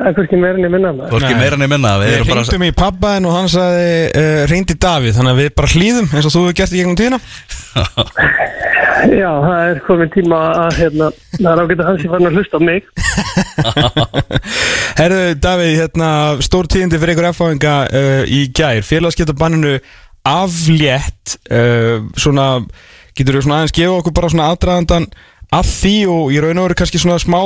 það 0.00 0.08
er 0.10 0.16
hvernig 0.16 0.40
meira 0.40 0.56
enn 0.56 0.66
ég 0.66 0.72
minna 0.72 0.92
Nei. 0.96 1.34
meira 1.36 1.56
enn 1.56 1.66
ég 1.66 1.72
minna 1.74 1.94
Við 2.00 2.14
Við 2.14 2.30
bara 2.30 2.42
ringdum 2.42 2.66
í 2.66 2.72
pappaðin 2.80 3.28
og 3.28 3.36
hann 3.36 3.50
sagði 3.52 3.90
uh, 4.08 4.42
ringdi 4.50 4.76
Davíð 4.80 5.18
þannig 5.18 5.34
að 5.34 5.42
við 5.42 5.50
bara 5.60 5.72
hlýðum 5.74 6.08
eins 6.14 6.28
og 6.28 6.34
þú 6.34 6.44
hefur 6.46 6.58
gert 6.60 6.74
í 6.74 6.80
gegnum 6.80 6.98
tíðina 7.00 7.20
Já, 9.08 9.30
það 9.40 9.62
er 9.64 9.78
komin 9.86 10.10
tíma 10.12 10.38
að 10.66 10.74
hérna, 10.76 11.06
það 11.38 11.48
er 11.50 11.62
ágætt 11.62 11.80
að 11.80 11.88
hans 11.88 12.02
ég 12.04 12.12
fann 12.12 12.28
að 12.28 12.34
hlusta 12.36 12.58
á 12.60 12.62
mig. 12.68 12.88
Herðu 15.00 15.22
Davíð, 15.40 15.72
hérna, 15.78 16.10
stór 16.44 16.68
tíðindi 16.68 17.00
fyrir 17.00 17.14
ykkur 17.14 17.28
F-fáinga 17.30 17.74
uh, 17.88 18.22
í 18.28 18.42
gær 18.56 18.84
félagskiptabanninu 18.84 19.78
aflétt 20.28 21.38
uh, 21.48 22.04
svona, 22.12 22.50
getur 23.16 23.38
þú 23.38 23.46
svona 23.46 23.62
aðeins 23.62 23.76
gefa 23.78 23.98
okkur 24.02 24.16
bara 24.20 24.32
svona 24.34 24.50
aðdraðandan 24.52 25.08
af 25.56 25.72
því 25.80 25.96
og 26.12 26.34
í 26.34 26.44
raun 26.44 26.60
og 26.60 26.68
veru 26.68 26.80
kannski 26.82 27.00
svona 27.00 27.20
smá 27.22 27.40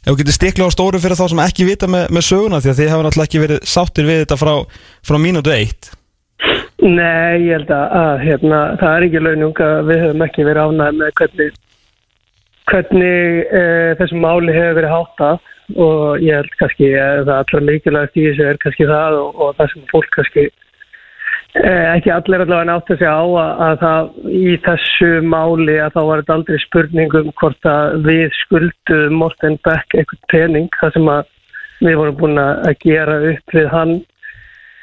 ef 0.00 0.10
þú 0.10 0.18
getur 0.20 0.36
stikla 0.36 0.68
á 0.68 0.74
stóru 0.74 1.00
fyrir 1.02 1.18
þá 1.18 1.26
sem 1.30 1.42
ekki 1.44 1.68
vita 1.68 1.88
með, 1.90 2.06
með 2.14 2.26
söguna 2.26 2.60
því 2.60 2.72
að 2.72 2.78
þið 2.80 2.92
hafa 2.92 3.06
náttúrulega 3.06 3.28
ekki 3.28 3.42
verið 3.44 3.64
sáttir 3.68 4.08
við 4.08 4.22
þetta 4.24 4.38
frá, 4.40 4.52
frá 5.06 5.18
mínútu 5.20 5.52
eitt. 5.54 5.90
Nei, 6.80 7.44
ég 7.44 7.58
held 7.58 7.72
að, 7.76 7.86
að 8.00 8.22
hérna, 8.24 8.60
það 8.80 8.94
er 8.94 9.06
ekki 9.06 9.20
launung 9.20 9.62
að 9.66 9.90
við 9.90 10.02
höfum 10.06 10.24
ekki 10.24 10.46
verið 10.48 10.70
ánægð 10.70 11.00
með 11.00 11.10
hvernig, 11.20 11.58
hvernig 12.70 13.42
e, 13.60 13.64
þessum 14.00 14.24
máli 14.24 14.54
hefur 14.56 14.78
verið 14.80 14.94
háttað. 14.94 15.48
Og 15.70 16.24
ég 16.24 16.34
held 16.34 16.54
kannski 16.58 16.88
að 16.98 17.20
það 17.28 17.36
allra 17.36 17.60
mikilvægast 17.66 18.16
í 18.16 18.24
þessu 18.24 18.46
er 18.48 18.56
kannski 18.64 18.86
það 18.88 19.18
og, 19.20 19.36
og 19.44 19.52
það 19.58 19.68
sem 19.74 19.84
fólk 19.92 20.08
kannski 20.16 20.46
ekki 21.58 22.12
allir 22.14 22.44
allavega 22.44 22.66
nátt 22.68 22.90
að 22.92 23.00
segja 23.00 23.10
á 23.10 23.26
að, 23.26 23.50
að 23.66 23.80
það 23.80 24.10
í 24.38 24.52
þessu 24.66 25.10
máli 25.26 25.76
að 25.82 25.96
þá 25.96 26.00
var 26.06 26.20
þetta 26.20 26.36
aldrei 26.36 26.60
spurning 26.62 27.16
um 27.18 27.32
hvort 27.40 27.66
að 27.66 27.96
við 28.06 28.36
skuldum 28.44 29.16
Morten 29.18 29.58
Beck 29.66 29.96
eitthvað 29.98 30.28
pening 30.30 30.70
það 30.78 30.94
sem 30.94 31.10
að 31.10 31.24
við 31.80 31.98
vorum 31.98 32.20
búin 32.20 32.40
að 32.42 32.72
gera 32.84 33.18
upp 33.32 33.56
við 33.56 33.68
hann. 33.74 33.98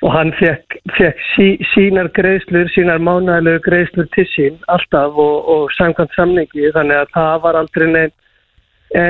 Og 0.05 0.11
hann 0.13 0.29
fekk, 0.37 0.75
fekk 0.93 1.21
sí, 1.31 1.47
sínar 1.71 2.11
greiðslur, 2.13 2.67
sínar 2.69 2.99
mánægilegu 3.01 3.63
greiðslur 3.65 4.05
til 4.13 4.27
sín 4.29 4.59
alltaf 4.69 5.15
og, 5.17 5.47
og 5.49 5.71
samkvæmt 5.73 6.13
samningi. 6.13 6.67
Þannig 6.75 7.01
að 7.01 7.15
það 7.15 7.39
var 7.47 7.57
aldrei 7.63 7.87
neinn 7.95 8.13
e, 8.93 9.01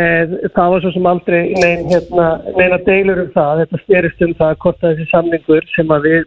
það 0.55 0.71
var 0.73 0.85
svo 0.85 0.93
sem 0.95 1.09
aldrei 1.11 1.41
neinn 1.57 1.83
hérna, 1.91 2.29
neina 2.55 2.79
deilur 2.87 3.25
um 3.25 3.33
það. 3.35 3.65
Þetta 3.65 3.83
styrist 3.83 4.25
um 4.29 4.33
það 4.39 4.55
hvort 4.63 4.85
að 4.85 4.95
þessi 4.95 5.11
samningur 5.11 5.69
sem 5.73 5.91
að 5.97 6.07
við 6.07 6.25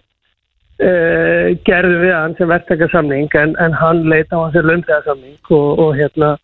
e, 0.81 0.93
gerðum 1.69 2.05
við 2.05 2.14
hann 2.16 2.37
sem 2.38 2.51
verktakasamning 2.51 3.29
en, 3.40 3.55
en 3.62 3.77
hann 3.77 4.05
leita 4.09 4.37
á 4.37 4.45
hans 4.47 4.71
löndæðasamning 4.71 5.53
og, 5.57 5.85
og 5.85 5.95
hérna 5.99 6.35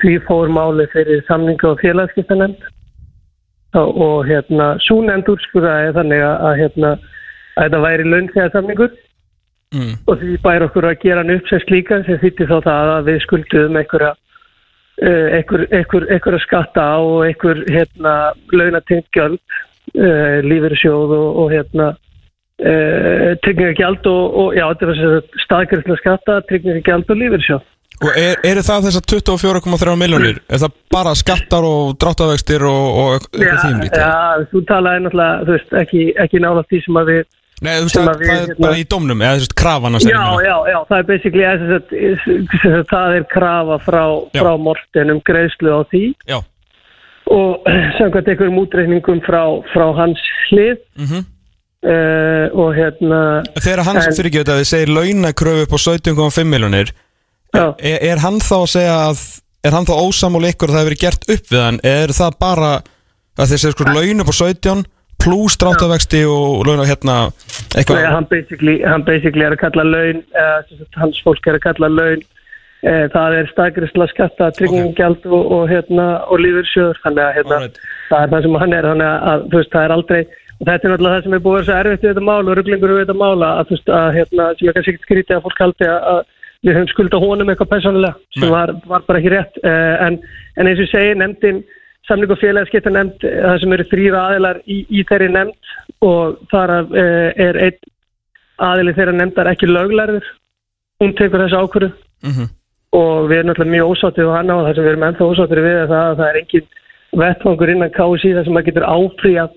því 0.00 0.18
fór 0.28 0.52
máli 0.52 0.86
fyrir 0.92 1.24
samningu 1.28 1.72
og 1.72 1.82
félagskiptanemnd 1.82 2.62
og, 3.74 4.24
hérna 4.28 4.74
svo 4.84 5.00
nefnd 5.02 5.32
úrskurðaði 5.34 5.94
þannig 5.96 6.22
að, 6.24 6.36
að 6.48 6.60
hérna 6.62 6.92
að 6.94 7.66
þetta 7.66 7.80
væri 7.84 8.06
launþegarsamningur 8.10 8.92
mm. 9.74 9.94
og 10.06 10.20
því 10.20 10.36
bæri 10.44 10.68
okkur 10.68 10.88
að 10.88 11.00
gera 11.02 11.24
hann 11.24 11.34
upp 11.34 11.50
sem 11.50 11.62
slíka 11.64 12.00
sem 12.06 12.20
þýtti 12.22 12.48
þá 12.50 12.56
það 12.68 12.92
að 12.94 13.10
við 13.10 13.20
skulduðum 13.26 13.80
einhverja 13.80 14.12
uh, 14.14 15.28
einhver, 15.38 15.66
einhver, 15.70 16.08
einhverja 16.08 16.42
skatta 16.46 16.86
og 17.02 17.26
einhver 17.28 17.62
hérna 17.70 18.14
launatengt 18.54 19.10
gjöld 19.16 19.40
uh, 19.98 20.40
lífeyrissjóð 20.46 21.16
og, 21.18 21.28
og 21.44 21.54
hérna 21.54 21.92
uh, 22.64 23.28
tryggingagjald 23.44 24.08
og, 24.10 24.40
og 24.40 24.58
já, 24.58 24.64
þetta 24.72 24.90
var 24.90 25.22
staðgjörðslega 25.44 26.00
skatta 26.02 26.40
tryggingagjald 26.48 27.14
og 27.14 27.22
lífeyrissjóð. 27.22 27.70
Og 28.02 28.16
er, 28.18 28.40
eru 28.42 28.62
það 28.66 28.88
þessar 28.88 29.04
24,3 29.12 29.94
miljónir? 30.00 30.40
Er 30.50 30.60
það 30.64 30.74
bara 30.92 31.12
skattar 31.16 31.66
og 31.68 31.94
dráttavextir 32.02 32.64
og, 32.66 32.86
og 32.98 33.12
eitthvað 33.20 33.60
þým 33.62 33.82
lítið? 33.84 34.02
já, 34.02 34.46
þú 34.50 34.62
talaði 34.70 35.04
náttúrulega, 35.04 35.44
þú 35.44 35.54
veist, 35.54 35.74
ekki, 35.84 36.04
ekki 36.24 36.40
nála 36.42 36.64
því 36.70 36.80
sem 36.86 37.00
að 37.00 37.12
við 37.12 37.22
Nei, 37.62 37.70
þú 37.78 37.84
veist 37.86 37.94
sem 37.94 38.08
að 38.08 38.10
að 38.10 38.18
við, 38.18 38.26
það 38.26 38.34
er 38.34 38.48
hérna- 38.48 38.64
bara 38.64 38.80
í 38.80 38.86
domnum 38.90 39.22
eða 39.22 39.36
þú 39.36 39.44
veist 39.44 39.54
krafana 39.60 40.00
sem 40.02 40.10
Já, 40.10 40.24
já, 40.42 40.56
já, 40.72 40.78
það 40.88 40.96
er 40.98 41.06
basically 41.12 41.44
að, 41.46 41.62
að, 41.76 41.94
að, 42.00 42.80
það 42.90 43.14
er 43.20 43.28
krafa 43.30 43.78
frá, 43.86 44.02
frá 44.34 44.50
Morten 44.64 45.14
um 45.14 45.22
greiðslu 45.30 45.70
á 45.70 45.80
því. 45.94 46.02
Já, 46.34 46.38
og 47.34 47.70
samkvæmt 48.00 48.32
einhverjum 48.34 48.58
útreikningum 48.64 49.22
frá, 49.24 49.44
frá 49.70 49.86
hans 50.02 50.26
hlið 50.50 50.82
mhm 50.98 51.30
uh, 51.84 52.46
og 52.56 52.74
hérna 52.76 53.20
Þegar 53.60 53.84
En- 53.84 54.16
fyrir 54.16 54.30
ekki 54.30 54.42
að 54.44 54.60
þið 54.62 54.68
segir 54.70 54.94
launakröfu 54.96 55.66
upp 55.66 55.76
á 55.76 55.78
17,5 55.84 56.50
miljónir 56.50 56.92
já, 57.54 57.66
er, 57.78 57.98
er 58.12 58.24
hann 58.24 58.40
þá 58.42 58.56
að 58.62 58.72
segja 58.74 58.96
að 59.10 59.22
er 59.64 59.76
hann 59.76 59.88
þá 59.88 59.94
ósamúl 59.96 60.44
ykkur 60.48 60.70
að 60.70 60.74
það 60.74 60.82
hefur 60.82 60.90
verið 60.90 61.04
gert 61.04 61.30
upp 61.34 61.52
við 61.52 61.62
hann? 61.62 61.80
Er 61.88 62.12
það 62.12 62.36
bara 62.42 62.72
að 63.38 63.50
þið 63.50 63.62
segir 63.62 63.76
sko 63.76 63.88
laun 63.90 64.24
upp 64.24 64.32
á 64.32 64.36
17 64.40 64.84
pluss 65.24 65.56
dráttavexti 65.60 66.20
og 66.28 66.66
launa 66.68 66.84
hérna 66.88 67.16
Nei, 67.30 67.80
eitthvað 67.80 68.06
hann, 68.12 68.28
basically, 68.28 68.76
hann 68.84 69.04
basically 69.06 69.46
er 69.46 69.56
að 69.56 69.62
kalla 69.62 69.84
laun 69.88 70.22
uh, 70.36 70.86
hans 71.00 71.20
fólk 71.24 71.46
er 71.48 71.58
að 71.58 71.64
kalla 71.64 71.88
laun 71.88 72.20
uh, 72.20 73.06
það 73.14 73.38
er 73.40 73.50
stakrisla 73.52 74.08
skatta 74.12 74.50
tryggingjald 74.58 75.24
og, 75.30 75.44
og, 75.58 75.66
hérna, 75.72 76.08
og 76.28 76.42
lífursjóður 76.44 77.00
þannig 77.06 77.24
að 77.24 77.36
hérna, 77.38 77.60
Alright. 77.60 77.80
það 78.10 78.26
er 78.26 78.34
það 78.34 78.46
sem 78.46 78.58
hann 78.64 78.76
er 78.76 78.90
þannig 78.90 79.10
að, 79.10 79.28
að 79.32 79.46
þú 79.46 79.60
veist, 79.62 79.72
það 79.76 79.86
er 79.88 79.96
aldrei 79.96 80.22
og 80.60 80.66
þetta 80.68 80.86
er 80.86 80.92
náttúrulega 80.92 81.16
það 81.16 81.24
sem 81.26 81.36
er 81.36 81.44
búið 81.44 81.54
að 81.54 81.60
vera 81.60 81.66
svo 81.68 81.78
erfitt 81.80 82.04
við 82.04 82.10
þetta 82.12 82.26
mál 82.28 82.42
og 82.48 82.56
rugglingur 82.58 82.94
við 82.94 83.02
þetta 83.04 83.18
mála 83.22 83.50
að, 83.58 83.68
þú 83.68 83.76
veist, 83.76 83.92
að, 83.98 84.08
hérna, 84.18 84.48
sem 84.58 84.68
er 84.68 84.76
kannski 84.76 84.92
ekkert 84.94 85.08
skrítið 85.08 85.36
að 85.36 85.46
fólk 85.46 85.62
haldi 85.64 85.88
að, 85.90 86.20
við 86.64 86.76
höfum 86.78 86.92
skulda 86.92 87.22
honum 87.24 87.50
eitthvað 87.52 87.72
persónulega 87.74 88.38
sem 88.38 88.52
var, 88.54 88.74
var 88.88 89.02
bara 89.08 89.20
ekki 89.20 89.32
rétt. 89.34 89.58
Uh, 89.64 89.96
en, 90.06 90.20
en 90.56 90.70
eins 90.70 90.78
og 90.78 90.86
ég 90.86 90.92
segi, 90.92 91.16
nefndin 91.20 91.64
samling 92.08 92.32
og 92.32 92.40
félagskipta 92.40 92.92
nefnd 92.92 93.24
eh, 93.24 93.40
það 93.40 93.58
sem 93.62 93.74
eru 93.76 93.84
þrýra 93.90 94.22
aðilar 94.28 94.58
í, 94.68 94.78
í 94.92 95.04
þeirri 95.08 95.28
nefnd 95.32 95.74
og 96.04 96.38
þar 96.52 96.72
uh, 96.84 97.28
er 97.40 97.60
einn 97.64 97.78
aðili 98.64 98.96
þeirra 98.96 99.14
nefndar 99.18 99.50
ekki 99.52 99.68
löglærður. 99.68 100.26
Hún 101.02 101.14
tekur 101.18 101.42
þessu 101.44 101.62
ákvörðu 101.64 101.92
Mhm. 102.24 102.46
og 102.94 103.28
við 103.28 103.38
erum 103.38 103.50
náttúrulega 103.50 103.74
mjög 103.74 103.90
ósáttið 103.92 104.28
á 104.30 104.36
hana 104.38 104.56
og 104.56 104.64
það 104.64 104.74
sem 104.74 104.84
við 104.84 104.90
erum 104.92 105.06
ennþá 105.08 105.28
ósáttið 105.28 105.64
við 105.64 105.76
er 105.80 105.88
það 105.90 106.04
að 106.04 106.16
það 106.20 106.28
er 106.28 106.38
engin 106.40 106.68
vettfangur 107.20 107.72
innan 107.72 107.94
KSI 107.96 108.30
þar 108.34 108.44
sem 108.46 108.54
maður 108.54 108.68
getur 108.68 108.86
áfríjað 108.94 109.50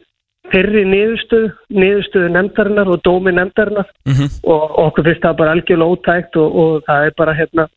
fyrri 0.52 0.84
niðurstöðu, 0.88 1.52
niðurstöðu 1.76 2.30
nefndarinnar 2.36 2.92
og 2.94 3.02
dómi 3.06 3.34
nefndarinnar 3.36 3.90
Mhm. 4.08 4.28
og 4.44 4.78
okkur 4.88 5.04
finnst 5.04 5.24
það 5.26 5.38
bara 5.38 5.52
algjörlega 5.56 5.92
ótækt 5.94 6.38
og, 6.38 6.56
og 6.56 6.84
það 6.88 7.06
er 7.06 7.14
bara 7.18 7.34
hérna 7.34 7.68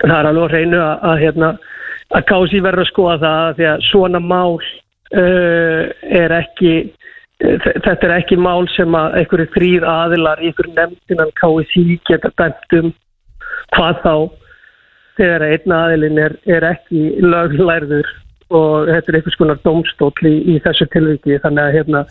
það 0.00 0.18
er 0.18 0.26
alveg 0.30 0.44
að 0.44 0.54
reynu 0.54 0.78
að, 0.80 0.96
að 1.10 1.20
hérna 1.24 1.50
að 2.10 2.24
kási 2.30 2.62
verður 2.64 2.84
að 2.84 2.90
skoða 2.90 3.18
það 3.24 3.54
því 3.56 3.68
að 3.70 3.84
svona 3.90 4.20
mál 4.20 4.56
uh, 4.58 5.82
er 6.22 6.34
ekki 6.40 6.72
uh, 7.44 7.58
þetta 7.84 8.08
er 8.08 8.16
ekki 8.18 8.36
mál 8.36 8.66
sem 8.74 8.94
að 8.98 9.20
einhverju 9.20 9.46
þrýr 9.54 9.86
aðilar 9.86 10.42
í 10.42 10.50
einhverju 10.50 10.74
nefndinan 10.76 11.32
KSI 11.40 12.00
geta 12.10 12.32
dæmt 12.36 12.78
um 12.80 12.92
hvað 13.76 14.02
þá 14.04 14.14
þegar 15.20 15.46
einn 15.46 15.76
aðilin 15.76 16.18
er, 16.18 16.34
er 16.46 16.66
ekki 16.72 17.04
löglærður 17.22 18.08
og 18.50 18.90
þetta 18.90 19.12
er 19.12 19.18
einhvers 19.18 19.38
konar 19.40 19.62
dómstóll 19.64 20.28
í, 20.28 20.34
í 20.54 20.58
þessu 20.64 20.88
tilviki. 20.92 21.38
Þannig 21.44 21.64
að 21.64 21.78
hérna, 21.78 22.04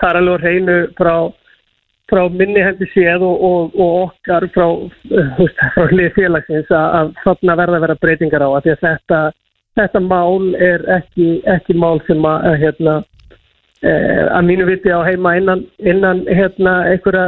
það 0.00 0.10
er 0.10 0.20
alveg 0.20 0.36
á 0.36 0.44
hreinu 0.44 0.76
frá, 0.98 1.14
frá 2.12 2.22
minni 2.34 2.62
hendi 2.64 2.88
séð 2.92 3.26
og, 3.26 3.42
og, 3.48 3.80
og 3.80 3.98
okkar 4.04 4.48
frá, 4.54 4.68
uh, 4.76 5.42
frá 5.74 5.90
hlið 5.90 6.12
félagsins 6.18 6.70
að, 6.70 7.12
þarna 7.24 7.58
verða 7.62 7.80
að 7.80 7.86
vera 7.88 8.00
breytingar 8.04 8.46
á. 8.46 8.48
Að 8.52 8.62
því 8.68 8.76
að 8.76 8.86
þetta, 8.86 9.20
þetta 9.80 10.06
mál 10.06 10.54
er 10.70 10.88
ekki, 11.00 11.28
ekki 11.56 11.78
mál 11.80 12.00
sem 12.08 12.24
að 12.28 12.56
hérna 12.64 13.02
Eh, 13.84 14.24
að 14.32 14.46
mínu 14.48 14.64
viti 14.70 14.88
á 14.88 15.04
heima 15.04 15.34
innan, 15.36 15.66
innan 15.84 16.22
hérna, 16.32 16.78
einhverja, 16.88 17.26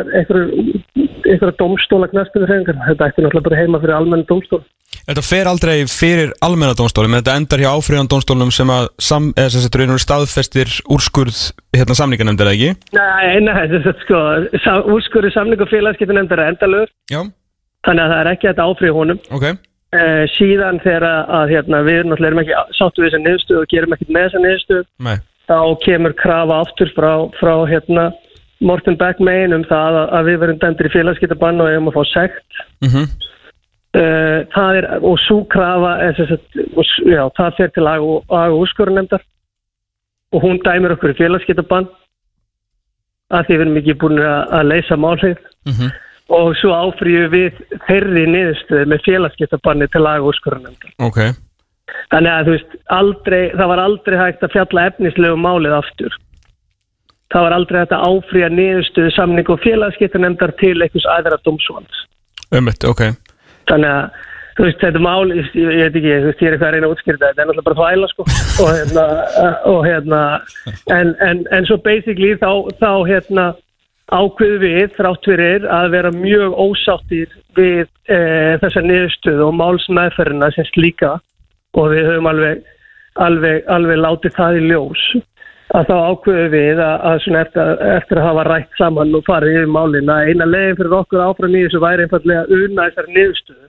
einhverja 1.34 1.58
domstóla 1.60 2.08
knastunum 2.12 2.48
þetta 2.48 3.08
ætti 3.08 3.24
náttúrulega 3.24 3.46
bara 3.48 3.60
heima 3.62 3.80
fyrir 3.82 3.96
almenna 3.98 4.28
domstól 4.28 4.64
Þetta 5.08 5.22
fer 5.24 5.48
aldrei 5.48 5.76
fyrir 5.88 6.30
almenna 6.44 6.76
domstólum 6.76 7.12
en 7.12 7.22
þetta 7.22 7.36
endar 7.36 7.62
hjá 7.62 7.68
áfríðan 7.76 8.08
domstólum 8.08 8.50
sem 8.52 8.70
að 8.72 8.88
sam, 9.00 9.30
eða 9.36 9.52
sem 9.52 9.64
þetta 9.64 9.80
raunur 9.82 10.02
staðfestir 10.02 10.72
úrskurð 10.88 11.40
hérna 11.76 11.96
samningarnemndar, 11.96 12.50
ekki? 12.52 12.74
Nei, 12.96 13.40
nei, 13.44 13.54
þetta 13.72 13.92
er 13.92 13.98
sko 14.04 14.22
úrskurðu 14.96 15.32
samning 15.32 15.64
og 15.64 15.72
félagskiptunemndar 15.72 16.44
er 16.44 16.54
endalögur 16.54 16.92
Já. 17.12 17.22
Þannig 17.86 18.04
að 18.04 18.12
það 18.12 18.20
er 18.20 18.30
ekki 18.32 18.48
þetta 18.50 18.68
áfríð 18.68 18.96
honum. 18.96 19.20
Ok. 19.32 19.44
Eh, 19.96 20.24
síðan 20.34 20.80
þegar 20.84 21.04
að 21.08 21.52
hérna, 21.54 21.78
við 21.86 22.02
náttúrulega 22.04 22.32
erum 22.32 22.40
ekki 22.42 22.56
sáttu 22.76 23.00
við 23.00 23.06
þessa 23.08 23.20
niðurstöðu 23.24 23.60
og 23.62 23.70
gerum 23.72 23.94
ekkert 23.96 24.10
með 24.12 24.26
þessa 24.26 24.42
niðurstöðu 24.44 24.84
Nei. 25.06 25.14
þá 25.48 25.60
kemur 25.84 26.14
krafa 26.18 26.58
aftur 26.64 26.92
frá, 26.96 27.12
frá 27.38 27.54
hérna, 27.70 28.04
Morten 28.60 28.98
Beck 28.98 29.20
megin 29.22 29.54
um 29.54 29.64
það 29.68 30.00
að, 30.00 30.08
að 30.18 30.28
við 30.28 30.38
verum 30.42 30.60
dæmdir 30.62 30.88
í 30.88 30.94
félagskiptabann 30.94 31.62
og 31.62 31.70
hefum 31.70 31.90
að 31.90 31.98
fá 31.98 32.04
sekt 32.12 32.60
mm 32.82 32.88
-hmm. 32.88 33.06
uh, 34.00 34.38
það 34.54 34.80
er, 34.80 34.88
og 35.02 35.18
svo 35.26 35.38
krafa 35.54 35.92
það 37.38 37.56
fer 37.56 37.70
til 37.74 37.86
ag 37.86 38.02
og, 38.02 38.24
og 38.28 38.58
úrskurðunemdar 38.62 39.22
og 40.32 40.42
hún 40.42 40.60
dæmir 40.64 40.96
okkur 40.96 41.14
í 41.14 41.20
félagskiptabann 41.22 41.88
að 43.30 43.46
því 43.46 43.54
við 43.54 43.60
erum 43.60 43.80
ekki 43.80 44.00
búin 44.00 44.18
að, 44.18 44.42
að 44.58 44.68
leysa 44.72 44.96
málið 44.96 45.38
Mm 45.68 45.74
-hmm. 45.74 45.90
og 46.28 46.56
svo 46.56 46.70
áfrýju 46.72 47.28
við 47.28 47.52
þeirri 47.88 48.24
niðurstöðu 48.26 48.86
með 48.86 49.04
félagskiptabanni 49.04 49.88
til 49.88 50.00
lag 50.00 50.22
og 50.22 50.30
úrskurðunemdar 50.32 50.94
Ok 50.98 51.18
Þannig 52.12 52.32
að 52.32 52.46
þú 52.46 52.54
veist, 52.54 52.76
aldrei, 52.94 53.42
það 53.52 53.70
var 53.72 53.82
aldrei 53.82 54.16
hægt 54.18 54.44
að 54.44 54.54
fjalla 54.54 54.86
efnislegu 54.90 55.38
málið 55.40 55.76
aftur. 55.78 56.16
Það 57.32 57.44
var 57.44 57.56
aldrei 57.58 57.80
að 57.82 57.98
áfrýja 57.98 58.48
niðurstöðu 58.54 59.12
samning 59.16 59.50
og 59.52 59.60
félagskiptanemndar 59.64 60.54
til 60.60 60.76
einhvers 60.80 61.08
aðra 61.12 61.36
dómsvans. 61.44 62.06
Ummitt, 62.56 62.86
ok 62.88 63.10
Þannig 63.68 63.90
að, 63.92 64.24
þú 64.56 64.64
veist, 64.64 64.80
þetta 64.80 65.02
mál, 65.04 65.32
ég, 65.36 65.50
ég 65.52 65.82
veit 65.82 65.98
ekki, 66.00 66.14
þú 66.14 66.30
veist, 66.30 66.40
ég 66.40 66.48
er 66.48 66.56
eitthvað 66.56 66.68
að 66.68 66.74
reyna 66.74 66.88
að 66.88 66.94
útskýrta 66.94 67.18
þetta, 67.18 67.28
þetta 67.28 67.42
er 67.44 67.48
náttúrulega 67.50 67.68
bara 67.68 67.80
þvæla, 67.82 68.10
sko. 68.12 68.28
Og 68.64 68.70
hérna, 68.78 69.06
og 69.68 69.80
hérna, 69.84 70.22
en, 70.96 71.14
en, 71.28 71.42
en 71.52 71.68
svo 71.68 71.76
basically 71.84 72.32
þá, 72.40 72.50
þá 72.80 72.92
hérna, 73.10 73.46
ákveðu 74.08 74.58
við 74.62 74.96
þrátt 74.96 75.28
fyrir 75.28 75.68
að 75.68 75.90
vera 75.92 76.12
mjög 76.14 76.56
ósáttir 76.56 77.32
við 77.58 77.84
e, 78.08 78.20
þessa 78.62 78.82
niðurstöðu 78.84 79.48
og 79.50 79.56
málsmeðferðina 79.58 80.48
sem 80.54 80.68
slíka 80.70 81.18
og 81.76 81.90
við 81.92 82.08
höfum 82.08 82.30
alveg, 82.30 82.62
alveg, 83.20 83.66
alveg 83.68 84.00
látið 84.00 84.36
það 84.38 84.60
í 84.60 84.62
ljós 84.70 85.04
að 85.76 85.88
þá 85.88 85.96
ákveðu 86.10 86.44
við 86.52 86.78
að, 86.80 86.94
að 87.10 87.40
eftir, 87.42 87.72
eftir 87.96 88.20
að 88.20 88.28
hafa 88.28 88.44
rætt 88.48 88.78
saman 88.78 89.16
og 89.18 89.24
farið 89.26 89.58
yfir 89.58 89.72
málin 89.72 90.12
að 90.12 90.30
eina 90.30 90.46
leginn 90.48 90.78
fyrir 90.78 90.94
okkur 90.98 91.24
áfram 91.24 91.56
í 91.56 91.64
þessu 91.66 91.82
væri 91.82 92.06
einfallega 92.06 92.44
að 92.46 92.54
unna 92.58 92.86
þessari 92.88 93.16
niðurstöðu. 93.16 93.68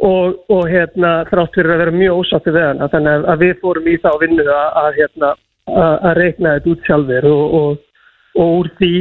Og, 0.00 0.38
og 0.48 0.62
hérna 0.72 1.10
þrátt 1.28 1.58
fyrir 1.58 1.74
að 1.74 1.82
vera 1.82 1.92
mjög 1.92 2.22
ósátti 2.22 2.54
við 2.56 2.66
hana 2.70 2.88
þannig 2.88 3.26
að 3.34 3.42
við 3.44 3.58
fórum 3.60 3.90
í 3.90 3.98
þá 4.00 4.10
vinnu 4.22 4.46
að, 4.46 4.68
að, 4.80 4.88
hérna, 4.96 5.32
að, 5.74 5.96
að 6.08 6.14
reikna 6.22 6.54
þetta 6.54 6.72
út 6.72 6.88
sjálfur 6.88 7.28
og, 7.28 7.58
og, 7.58 8.06
og 8.40 8.54
úr 8.62 8.72
því 8.78 8.94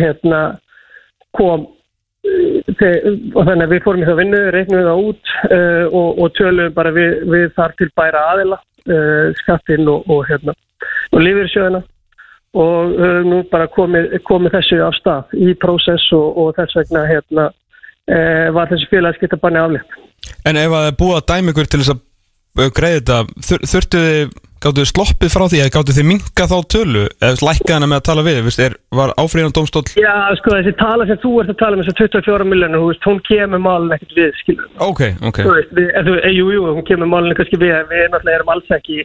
hérna 0.00 0.40
kom 1.36 1.68
og 2.20 3.46
þannig 3.46 3.64
að 3.64 3.72
við 3.72 3.84
fórum 3.84 4.02
í 4.02 4.08
það 4.08 4.18
vinnu, 4.20 4.40
reiknum 4.54 4.82
það 4.86 5.04
út 5.10 5.30
uh, 5.50 5.84
og, 5.88 6.18
og 6.20 6.34
tölum 6.36 6.74
bara 6.76 6.92
við, 6.96 7.14
við 7.32 7.46
þar 7.56 7.76
til 7.78 7.88
bæra 7.96 8.24
aðila 8.32 8.58
uh, 8.88 9.30
skattinn 9.42 9.88
og, 9.90 10.04
og 10.10 10.26
hérna 10.28 10.54
og 11.10 11.24
lífyrsjöðina 11.24 11.80
og 12.60 12.94
uh, 12.98 13.20
nú 13.26 13.40
bara 13.50 13.70
komið, 13.70 14.16
komið 14.26 14.56
þessu 14.58 14.82
af 14.86 14.98
stað 14.98 15.34
í 15.38 15.54
prósess 15.60 16.12
og, 16.16 16.38
og 16.40 16.54
þess 16.58 16.78
vegna 16.82 17.08
hérna 17.08 17.50
var 18.50 18.66
þessu 18.66 18.88
félagskiptabanni 18.90 19.60
aflétt. 19.60 19.92
En 20.42 20.56
ef 20.58 20.72
að 20.72 20.80
það 20.80 20.86
er 20.88 20.96
búið 20.98 21.18
að 21.20 21.26
dæmi 21.28 21.52
ykkur 21.52 21.68
til 21.70 21.78
þess 21.78 21.92
að 21.92 22.00
greiði 22.56 23.00
þetta, 23.00 23.18
þur, 23.46 23.66
þurftu 23.72 24.06
þið 24.06 24.38
gáttu 24.60 24.82
þið 24.82 24.88
sloppið 24.90 25.30
frá 25.32 25.44
því 25.48 25.60
eða 25.62 25.72
gáttu 25.72 25.94
þið 25.96 26.06
minka 26.10 26.46
þá 26.50 26.56
tölu? 26.74 27.04
Eða 27.22 27.46
lækka 27.48 27.76
hana 27.78 27.86
með 27.88 28.00
að 28.00 28.06
tala 28.10 28.24
við 28.26 28.40
Vist, 28.44 28.60
er, 28.60 28.74
var 28.92 29.14
áfríðan 29.16 29.54
dómstól 29.56 29.86
Já, 29.96 30.12
sko 30.36 30.52
þessi 30.58 30.74
tala 30.76 31.06
sem 31.08 31.20
þú 31.22 31.32
ert 31.40 31.54
að 31.54 31.60
tala 31.62 31.78
um 31.78 31.80
þess 31.80 31.94
að 31.94 32.02
24 32.18 32.48
miljónu, 32.50 32.82
hún 33.06 33.22
kemur 33.24 33.62
málun 33.64 33.94
ekkert 33.96 34.12
við, 34.18 34.34
skilur 34.42 34.68
Ok, 34.84 35.00
ok. 35.30 35.40
Þú 35.46 35.54
veist, 35.54 35.72
við, 35.78 35.88
þú, 36.10 36.18
e, 36.20 36.34
jú, 36.36 36.50
jú, 36.56 36.66
hún 36.76 36.86
kemur 36.90 37.08
málun 37.08 37.38
kannski 37.38 37.62
við 37.62 37.72
við 37.88 38.04
náttúrulega 38.12 38.42
erum 38.42 38.52
alls 38.52 38.76
ekki 38.76 39.00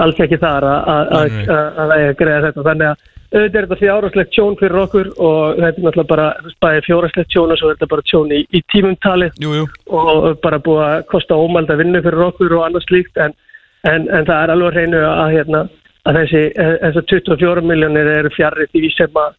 alls 0.00 0.20
ekki 0.22 0.38
þar 0.40 0.66
að 0.66 2.04
greiða 2.18 2.44
þetta. 2.48 2.66
Þannig 2.66 2.90
að 2.90 3.08
auðvitað 3.30 3.60
er 3.60 3.66
þetta 3.66 3.80
fjárhagslegt 3.82 4.32
tjón 4.34 4.56
fyrir 4.58 4.80
okkur 4.84 5.12
og 5.18 5.60
þetta 5.60 5.68
er 5.70 5.84
náttúrulega 5.86 6.10
bara 6.14 6.30
bæði 6.64 6.86
fjárhagslegt 6.88 7.30
tjón 7.30 7.52
og 7.54 7.60
svo 7.60 7.70
er 7.70 7.76
þetta 7.78 7.92
bara 7.92 8.08
tjón 8.10 8.34
í, 8.34 8.40
í 8.50 8.62
tímumtali 8.72 9.30
jú, 9.42 9.52
jú. 9.60 9.68
og 9.94 10.40
bara 10.42 10.58
búið 10.62 10.82
að 10.86 11.06
kosta 11.12 11.38
ómælda 11.38 11.78
vinnu 11.78 12.02
fyrir 12.02 12.26
okkur 12.30 12.58
og 12.58 12.66
annars 12.66 12.90
líkt 12.90 13.20
en 13.22 13.36
en, 13.88 14.08
en 14.08 14.26
það 14.28 14.42
er 14.42 14.52
alveg 14.54 14.76
hreinu 14.76 15.00
að, 15.06 15.34
hérna, 15.36 15.62
að 16.08 16.20
þessi, 16.20 16.42
þessi 16.84 17.04
24 17.14 17.64
miljónir 17.70 18.12
eru 18.18 18.32
fjarrið 18.34 18.72
því 18.74 18.92
sem 18.96 19.20
að, 19.22 19.36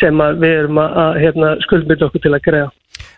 sem 0.00 0.24
að 0.24 0.40
við 0.44 0.56
erum 0.60 0.80
að 0.82 1.20
hérna, 1.22 1.52
skuldmynda 1.66 2.08
okkur 2.08 2.24
til 2.26 2.34
að 2.36 2.46
greiða. 2.48 2.70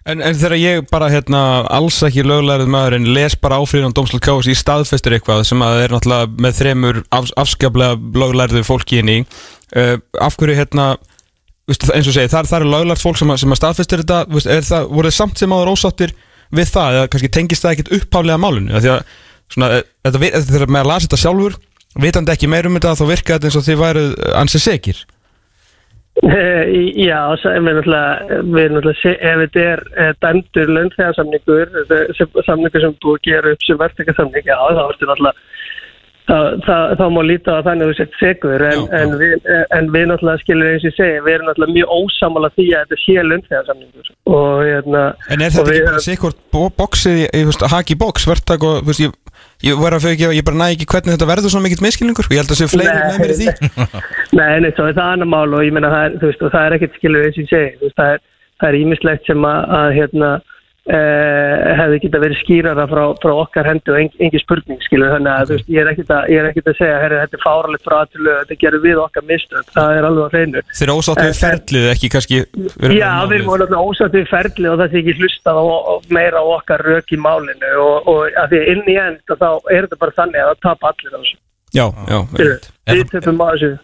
En, 0.04 0.20
en 0.20 0.36
þegar 0.36 0.58
ég 0.60 0.86
bara 0.90 1.08
hérna, 1.08 1.40
alls 1.72 2.02
ekki 2.04 2.26
löglærið 2.26 2.68
maður 2.68 2.98
en 2.98 3.06
les 3.16 3.36
bara 3.40 3.56
áfríðan 3.62 3.94
Dómsland 3.96 4.20
Kási 4.24 4.52
í 4.52 4.58
staðfestur 4.58 5.16
eitthvað 5.16 5.46
sem 5.48 5.64
að 5.64 5.80
er 5.86 5.94
náttúrulega 5.94 6.44
með 6.44 6.58
þremur 6.58 7.00
af, 7.08 7.30
afskaplega 7.40 7.96
löglærið 8.20 8.66
fólki 8.68 9.00
inn 9.00 9.12
í. 9.14 9.18
Uh, 9.72 9.96
af 10.20 10.36
hverju 10.36 10.58
hérna 10.58 10.92
eins 11.72 12.08
og 12.08 12.12
segi, 12.12 12.28
það, 12.28 12.50
það 12.50 12.58
er 12.58 12.66
löglært 12.68 13.00
fólk 13.00 13.16
sem 13.16 13.30
að, 13.32 13.40
sem 13.40 13.54
að 13.54 13.60
staðfestur 13.62 14.02
þetta, 14.02 14.18
er 14.52 14.66
það, 14.68 14.88
voru 14.92 15.10
þið 15.10 15.16
samt 15.16 15.40
sem 15.40 15.54
áður 15.56 15.70
ósáttir 15.72 16.12
við 16.54 16.72
það 16.74 16.98
eða 16.98 17.10
kannski 17.14 17.30
tengist 17.32 17.64
það 17.64 17.76
ekkit 17.76 17.92
uppháflega 17.98 18.42
málunni, 18.42 18.74
því 18.76 18.90
að 18.92 19.14
svona, 19.54 19.70
eh, 19.78 19.86
þetta, 20.04 20.42
þegar 20.50 20.74
maður 20.76 20.90
lasi 20.90 21.08
þetta 21.08 21.20
sjálfur 21.22 21.56
vitandi 22.04 22.34
ekki 22.34 22.50
meir 22.50 22.68
um 22.68 22.76
þetta 22.76 22.96
þá 22.98 23.04
virka 23.08 23.38
þetta 23.38 23.48
eins 23.48 23.58
og 23.58 23.64
þið 23.64 23.80
væru 23.80 24.04
ansið 24.42 24.64
segir 24.66 25.00
Já, 26.22 27.20
við 27.42 27.56
erum 27.58 27.66
náttúrulega 27.74 29.14
ef 29.18 29.40
þetta 29.42 29.64
er 29.72 29.80
dæmdur 30.22 30.70
lönnþegarsamningur 30.76 31.72
samningur 32.46 32.84
sem 32.84 32.94
búið 33.02 33.18
að 33.18 33.26
gera 33.26 33.54
upp 33.54 33.66
sem 33.66 33.80
verðtækarsamning, 33.80 34.46
já 34.46 34.54
þá 34.54 34.84
ertu 34.84 35.10
náttúrulega 35.10 35.34
þá 36.24 37.04
má 37.12 37.20
líta 37.26 37.58
að 37.58 37.66
þannig 37.66 37.84
að 37.84 37.90
þú 37.90 37.96
sett 37.98 38.14
segur 38.20 38.62
en, 38.64 38.86
en. 38.96 39.16
Við, 39.20 39.34
en 39.76 39.90
við 39.92 40.06
náttúrulega 40.08 40.42
skilur 40.44 40.70
eins 40.70 40.86
og 40.88 40.94
segja, 40.96 41.24
við 41.26 41.34
erum 41.34 41.50
náttúrulega 41.50 41.76
mjög 41.80 41.92
ósamála 41.98 42.52
því 42.54 42.68
að 42.70 42.86
þetta 42.86 43.00
sé 43.02 43.26
lönnþegarsamningur 43.28 44.14
og 44.38 44.62
hérna 44.64 45.02
En 45.28 45.44
er 45.44 45.52
þetta 45.52 45.74
ekki 45.74 45.90
bara 45.90 46.06
segur 46.06 46.38
bóksið 46.78 47.68
haki 47.74 47.98
bóks, 48.00 48.30
verðtæk 48.30 48.64
og 48.70 48.80
þú 48.80 48.92
veist 48.92 49.04
ég 49.04 49.18
Ég, 49.64 49.80
ekki, 50.10 50.28
ég 50.36 50.44
bara 50.44 50.58
næ 50.60 50.66
ekki 50.74 50.86
hvernig 50.90 51.14
þetta 51.14 51.28
verður 51.30 51.52
svona 51.52 51.64
mikill 51.64 51.84
miskilningur 51.84 52.26
og 52.28 52.34
ég 52.34 52.42
held 52.42 52.50
að 52.50 52.56
það 52.56 52.60
séu 52.60 52.72
fleiri 52.72 52.96
með 53.00 53.20
mér 53.22 53.32
í 53.32 53.36
því. 53.38 53.48
Nei, 54.38 54.54
nei, 54.64 54.70
það 54.76 54.90
er 54.90 55.00
annar 55.04 55.30
mál 55.30 55.54
og 55.56 55.62
ég 55.64 55.72
menna 55.72 55.92
það, 55.92 56.18
það 56.42 56.60
er 56.60 56.76
ekkert 56.76 56.98
skilur 56.98 57.28
eins 57.28 57.38
og 57.38 57.44
ég 57.44 57.52
segi 57.52 57.92
það 58.60 58.68
er 58.68 58.78
ímislegt 58.80 59.28
sem 59.28 59.46
að, 59.48 59.60
að 59.78 59.88
hérna, 59.98 60.30
hefði 60.84 61.98
geta 62.02 62.20
verið 62.20 62.40
skýrara 62.42 62.84
frá, 62.90 63.02
frá 63.22 63.32
okkar 63.32 63.68
hendu 63.70 63.94
og 63.94 64.00
en, 64.02 64.10
engi 64.26 64.40
spurning 64.42 64.82
skilur 64.84 65.14
þannig 65.14 65.30
að 65.32 65.52
veist, 65.54 65.70
ég 65.72 65.80
er 65.80 65.88
ekkert 65.94 66.12
að, 66.12 66.26
er 66.28 66.48
að 66.50 66.76
segja 66.76 66.98
herri, 67.00 67.20
þetta 67.22 67.38
er 67.38 67.42
fáralegt 67.44 67.86
frá 67.88 67.96
aðtölu 68.02 68.34
þetta 68.42 68.58
gerir 68.60 68.82
við 68.84 69.00
okkar 69.00 69.24
mistönd, 69.30 69.70
það 69.72 69.94
er 69.96 70.08
alveg 70.10 70.28
á 70.28 70.34
hreinu. 70.34 70.64
Þeir 70.74 70.84
eru 70.86 70.98
ósátt 71.00 71.22
við 71.22 71.40
ferlið 71.40 71.88
ekki 71.94 72.12
kannski 72.12 72.42
Já, 72.98 73.08
við 73.30 73.36
erum 73.38 73.50
alveg 73.56 73.74
ósátt 73.80 74.18
við 74.18 74.28
ferlið 74.34 74.70
og 74.74 74.78
það 74.82 74.92
sé 74.92 75.00
ekki 75.00 75.16
hlustað 75.22 75.62
meira 76.12 76.44
á 76.44 76.46
okkar 76.58 76.86
rök 76.90 77.16
í 77.16 77.20
málinu 77.24 77.74
og, 77.80 78.12
og 78.12 78.38
að 78.44 78.52
því 78.52 78.62
inn 78.74 78.86
í 78.92 79.00
end 79.06 79.34
þá 79.40 79.50
er 79.72 79.88
þetta 79.88 80.00
bara 80.04 80.18
þannig 80.20 80.44
að 80.44 80.52
það 80.52 80.62
tap 80.68 80.88
allir 80.92 81.16
á 81.16 81.18
þessu. 81.18 81.36
Já, 81.74 81.86
já 82.12 82.20
Við 82.92 83.04
töfum 83.16 83.40
á 83.40 83.46
þessu. 83.54 83.74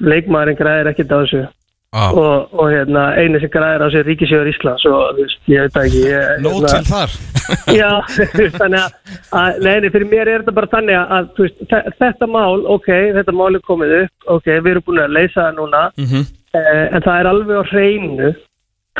Leikmaðurinn 0.00 0.56
græðir 0.56 0.94
ekkert 0.94 1.12
á 1.12 1.18
þessu 1.20 1.46
Ah. 1.92 2.12
og, 2.14 2.52
og 2.54 2.68
hérna, 2.70 3.08
eini 3.18 3.40
sem 3.42 3.50
græðir 3.50 3.82
á 3.82 3.88
sér 3.90 4.04
ríkisjóður 4.06 4.48
Íslands 4.52 4.84
og 4.86 5.16
veist, 5.18 5.40
ég 5.50 5.64
veit 5.64 5.78
ekki 5.80 6.02
ég, 6.06 6.28
Nót 6.44 6.68
til 6.70 6.84
þar 6.86 7.14
Já, 7.80 7.88
þannig 8.60 8.78
að, 8.78 9.16
að 9.40 9.58
neini, 9.66 9.90
fyrir 9.90 10.06
mér 10.12 10.30
er 10.30 10.44
þetta 10.44 10.54
bara 10.60 10.70
þannig 10.70 11.00
að, 11.00 11.32
veist, 11.40 11.64
þe- 11.72 11.90
þetta 11.98 12.28
mál, 12.30 12.62
ok, 12.76 12.86
þetta 13.16 13.34
mál 13.34 13.58
er 13.58 13.64
komið 13.66 13.94
upp, 14.04 14.28
ok, 14.36 14.46
við 14.52 14.70
erum 14.76 14.86
búin 14.86 15.02
að 15.02 15.16
leysa 15.18 15.40
það 15.48 15.58
núna, 15.58 15.80
Mhm. 16.04 16.22
eh, 16.60 16.84
en 16.94 17.06
það 17.08 17.18
er 17.24 17.30
alveg 17.32 17.58
á 17.58 17.64
hreinu 17.72 18.30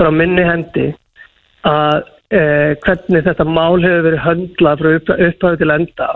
frá 0.00 0.10
minni 0.18 0.48
hendi 0.50 0.88
að 1.70 2.02
eh, 2.34 2.74
hvernig 2.82 3.24
þetta 3.30 3.46
mál 3.46 3.78
hefur 3.86 4.02
verið 4.08 4.24
höndlað 4.26 4.82
frá 4.82 4.90
upp, 4.98 5.14
upphæðu 5.28 5.62
til 5.62 5.70
enda 5.78 6.10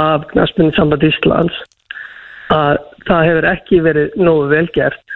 af 0.00 0.24
knaspinu 0.32 0.72
samband 0.80 1.04
Íslands 1.12 1.60
að 2.56 2.80
það 3.04 3.28
hefur 3.28 3.50
ekki 3.52 3.84
verið 3.84 4.16
nógu 4.16 4.48
vel 4.56 4.66
gert 4.72 5.09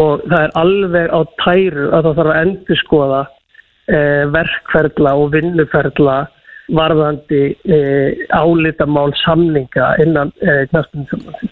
og 0.00 0.22
það 0.28 0.44
er 0.46 0.54
alveg 0.62 1.10
á 1.12 1.20
tæru 1.42 1.88
að 1.92 2.06
það 2.06 2.18
þarf 2.18 2.32
að 2.32 2.42
endur 2.42 2.80
skoða 2.80 3.22
eh, 3.92 4.22
verkferðla 4.32 5.14
og 5.20 5.32
vinnuferðla 5.34 6.16
varðandi 6.72 7.42
eh, 7.76 8.22
álitamál 8.32 9.10
samninga 9.24 9.96
innan 10.04 10.32
eh, 10.40 10.64
knaspunni 10.70 11.50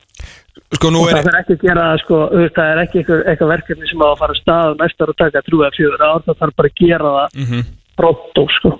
Sko 0.71 0.87
og 0.95 1.09
er 1.11 1.17
það 1.19 1.33
er 1.33 1.39
ekki 1.41 1.55
að 1.57 1.65
gera 1.67 1.85
sko, 1.99 2.19
það 2.55 2.69
er 2.69 2.81
ekki 2.85 3.01
eitthvað, 3.03 3.49
verkefni 3.51 3.89
sem 3.91 4.05
á 4.07 4.07
að 4.07 4.21
fara 4.21 4.37
að 4.37 4.41
stað 4.41 4.77
næsta 4.79 5.03
ára 5.05 5.15
og 5.15 5.19
taka 5.19 5.43
trú 5.43 5.63
eða 5.65 5.75
fjögur 5.75 6.05
ár, 6.07 6.23
það 6.29 6.39
þarf 6.45 6.57
bara 6.61 6.71
að 6.71 6.79
gera 6.79 7.15
það 7.17 7.41
Mhm. 7.41 7.65
pronto 7.99 8.45
sko 8.57 8.71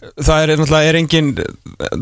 Það 0.00 0.42
er 0.42 0.50
náttúrulega 0.56 0.88
er 0.88 0.96
engin 0.96 1.26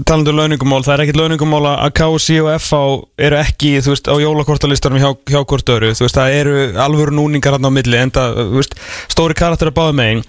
talandu 0.07 0.31
launingumál, 0.31 0.85
það 0.87 0.93
er 0.95 1.01
ekkit 1.05 1.17
launingumál 1.19 1.65
að 1.73 1.95
KSI 1.99 2.37
og 2.45 2.51
FH 2.55 2.83
eru 3.27 3.39
ekki 3.41 3.73
þú 3.83 3.95
veist, 3.95 4.11
á 4.11 4.15
jólakortalistarum 4.23 5.01
hjá, 5.03 5.09
hjá 5.27 5.41
hvort 5.43 5.73
öru 5.75 5.91
þú 5.99 6.07
veist, 6.07 6.19
það 6.19 6.37
eru 6.37 6.61
alvöru 6.85 7.17
núningar 7.19 7.57
hann 7.57 7.67
á 7.67 7.73
milli 7.75 7.99
en 7.99 8.15
það, 8.15 8.39
þú 8.53 8.61
veist, 8.61 8.79
stóri 9.11 9.39
karakter 9.39 9.73
að 9.73 9.77
báða 9.81 9.97
megin. 9.99 10.23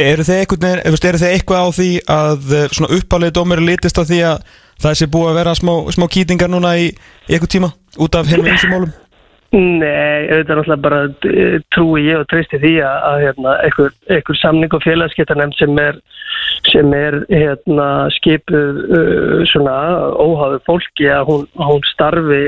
Eru 0.00 0.24
þeir 0.24 0.42
eitthvað, 0.46 0.80
þú 0.86 0.94
veist, 0.96 1.08
eru 1.10 1.20
þeir 1.20 1.36
eitthvað 1.36 1.60
á 1.60 1.68
því 1.76 1.90
að 2.16 2.56
eh, 2.56 2.66
svona 2.78 2.92
uppalið 2.96 3.36
dómur 3.36 3.64
litist 3.68 4.00
á 4.00 4.04
því 4.08 4.22
að 4.30 4.42
það 4.80 4.96
sé 4.96 5.10
búið 5.12 5.30
að 5.34 5.38
vera 5.42 5.54
smá, 5.60 5.74
smá 5.92 6.08
kýtingar 6.16 6.52
núna 6.52 6.72
í, 6.80 6.88
í 7.28 7.36
eitthvað 7.36 7.54
tíma 7.58 7.72
út 8.00 8.16
af 8.16 8.32
henni 8.32 8.48
eins 8.54 8.64
og 8.64 8.72
málum 8.72 8.96
Nei, 9.50 10.28
auðvitað 10.30 10.58
náttúrulega 10.60 10.82
bara 10.84 10.98
eh, 11.26 11.56
trúi 11.74 12.04
ég 12.06 12.20
og 12.20 12.28
treysti 12.30 12.60
því 12.62 12.76
að, 12.86 12.98
að 13.08 13.22
hérna, 13.24 13.54
einhver, 13.66 13.96
einhver 14.14 14.38
samning 14.38 14.76
og 14.76 14.84
félagsgetarnefnd 14.84 15.58
sem 15.58 15.80
er, 15.82 15.98
sem 16.70 16.94
er 16.94 17.16
hérna, 17.32 17.88
skipuð 18.14 18.78
uh, 18.86 19.42
svona 19.50 19.74
óháðu 20.22 20.62
fólki 20.70 21.10
að 21.10 21.26
hún, 21.32 21.44
hún 21.58 21.82
starfi 21.90 22.44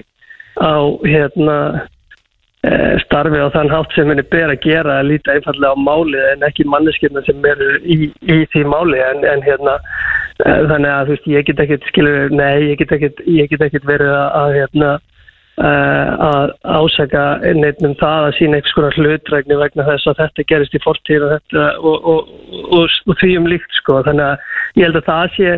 á 0.63 0.79
hérna, 1.03 1.59
uh, 2.71 2.95
starfi 3.03 3.43
á 3.43 3.51
þann 3.51 3.75
hátt 3.75 3.99
sem 3.99 4.15
henni 4.15 4.29
ber 4.31 4.55
að 4.55 4.63
gera 4.63 5.01
að 5.01 5.11
líta 5.11 5.35
einfallega 5.35 5.75
á 5.75 5.83
málið 5.83 6.33
en 6.37 6.49
ekki 6.53 6.71
manneskirna 6.71 7.27
sem 7.27 7.51
eru 7.51 7.73
í, 7.83 8.13
í 8.31 8.43
því 8.55 8.69
máli. 8.71 9.03
En, 9.11 9.27
en 9.27 9.43
hérna 9.43 9.81
uh, 9.83 10.61
þannig 10.71 10.93
að 10.95 11.11
þú 11.11 11.17
veist 11.17 11.33
ég 11.35 11.51
get 11.51 11.67
ekkert 11.67 11.91
skilur, 11.91 12.31
nei 12.31 12.69
ég 12.71 12.79
get 12.79 12.95
ekkert, 12.95 13.91
verið 13.91 14.21
að, 14.23 14.61
hérna 14.61 15.01
að 15.63 16.55
ásaka 16.65 17.25
neitt 17.59 17.83
um 17.87 17.95
það 18.01 18.29
að 18.29 18.35
sína 18.39 18.59
einhvers 18.59 18.75
konar 18.77 18.97
hlutrækni 18.99 19.59
vegna 19.61 19.87
þess 19.91 20.09
að 20.11 20.19
þetta 20.23 20.49
gerist 20.53 20.75
í 20.75 20.83
fortíð 20.83 21.27
og, 21.27 21.37
þetta, 21.37 21.69
og, 21.79 22.09
og, 22.15 22.33
og, 22.79 22.99
og 23.07 23.21
því 23.21 23.37
um 23.39 23.47
líkt 23.53 23.79
sko. 23.79 24.01
þannig 24.09 24.27
að 24.27 24.37
ég 24.81 24.89
held 24.89 25.01
að 25.03 25.09
það 25.11 25.37
sé 25.37 25.53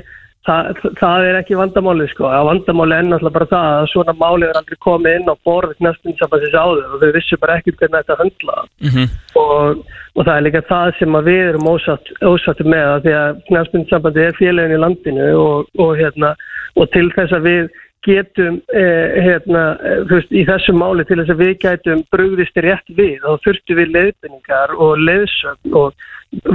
það, 0.45 0.81
það 1.01 1.27
er 1.29 1.39
ekki 1.41 1.57
vandamáli 1.57 2.09
sko. 2.13 2.25
að 2.29 2.49
vandamáli 2.51 2.97
er 2.99 3.07
náttúrulega 3.09 3.37
bara 3.39 3.51
það 3.53 3.69
að 3.79 3.91
svona 3.95 4.17
máli 4.21 4.49
er 4.49 4.59
aldrei 4.61 4.79
komið 4.87 5.19
inn 5.21 5.31
á 5.33 5.35
borð 5.49 5.77
næstum 5.87 6.17
sambandsins 6.21 6.59
áður 6.59 6.97
og 6.97 7.05
þau 7.05 7.13
vissu 7.17 7.39
bara 7.41 7.59
ekkert 7.61 7.79
hvernig 7.81 8.03
þetta 8.03 8.19
höndla 8.21 8.57
Mhm. 8.85 9.07
og, 9.41 9.87
og 10.17 10.27
það 10.27 10.35
er 10.37 10.45
líka 10.47 10.63
það 10.69 10.99
sem 10.99 11.17
við 11.31 11.49
erum 11.49 11.71
ósatt, 11.73 12.13
ósattu 12.23 12.65
með 12.69 12.87
að 12.91 13.01
því 13.07 13.15
að 13.23 13.41
knæspinnsambandi 13.49 14.27
er 14.27 14.37
félagin 14.41 14.77
í 14.77 14.83
landinu 14.85 15.31
og, 15.39 15.67
og, 15.79 15.97
hérna, 15.97 16.35
og 16.77 16.91
til 16.93 17.09
þess 17.17 17.33
að 17.33 17.49
við 17.49 17.73
getum 18.05 18.59
eh, 18.75 19.15
hérna, 19.25 19.63
eh, 19.81 20.03
þú 20.09 20.19
veist, 20.19 20.35
í 20.35 20.43
þessu 20.49 20.75
máli 20.77 21.07
til 21.09 21.19
þess 21.21 21.33
að 21.35 21.41
við 21.43 21.55
gætum 21.63 22.03
brugðist 22.13 22.61
rétt 22.65 22.93
við 22.99 23.17
þá 23.25 23.31
þurftum 23.47 23.81
við 23.81 23.95
leiðbynningar 23.95 24.75
og 24.77 24.93
leiðsögn 25.01 25.79
og 25.81 26.05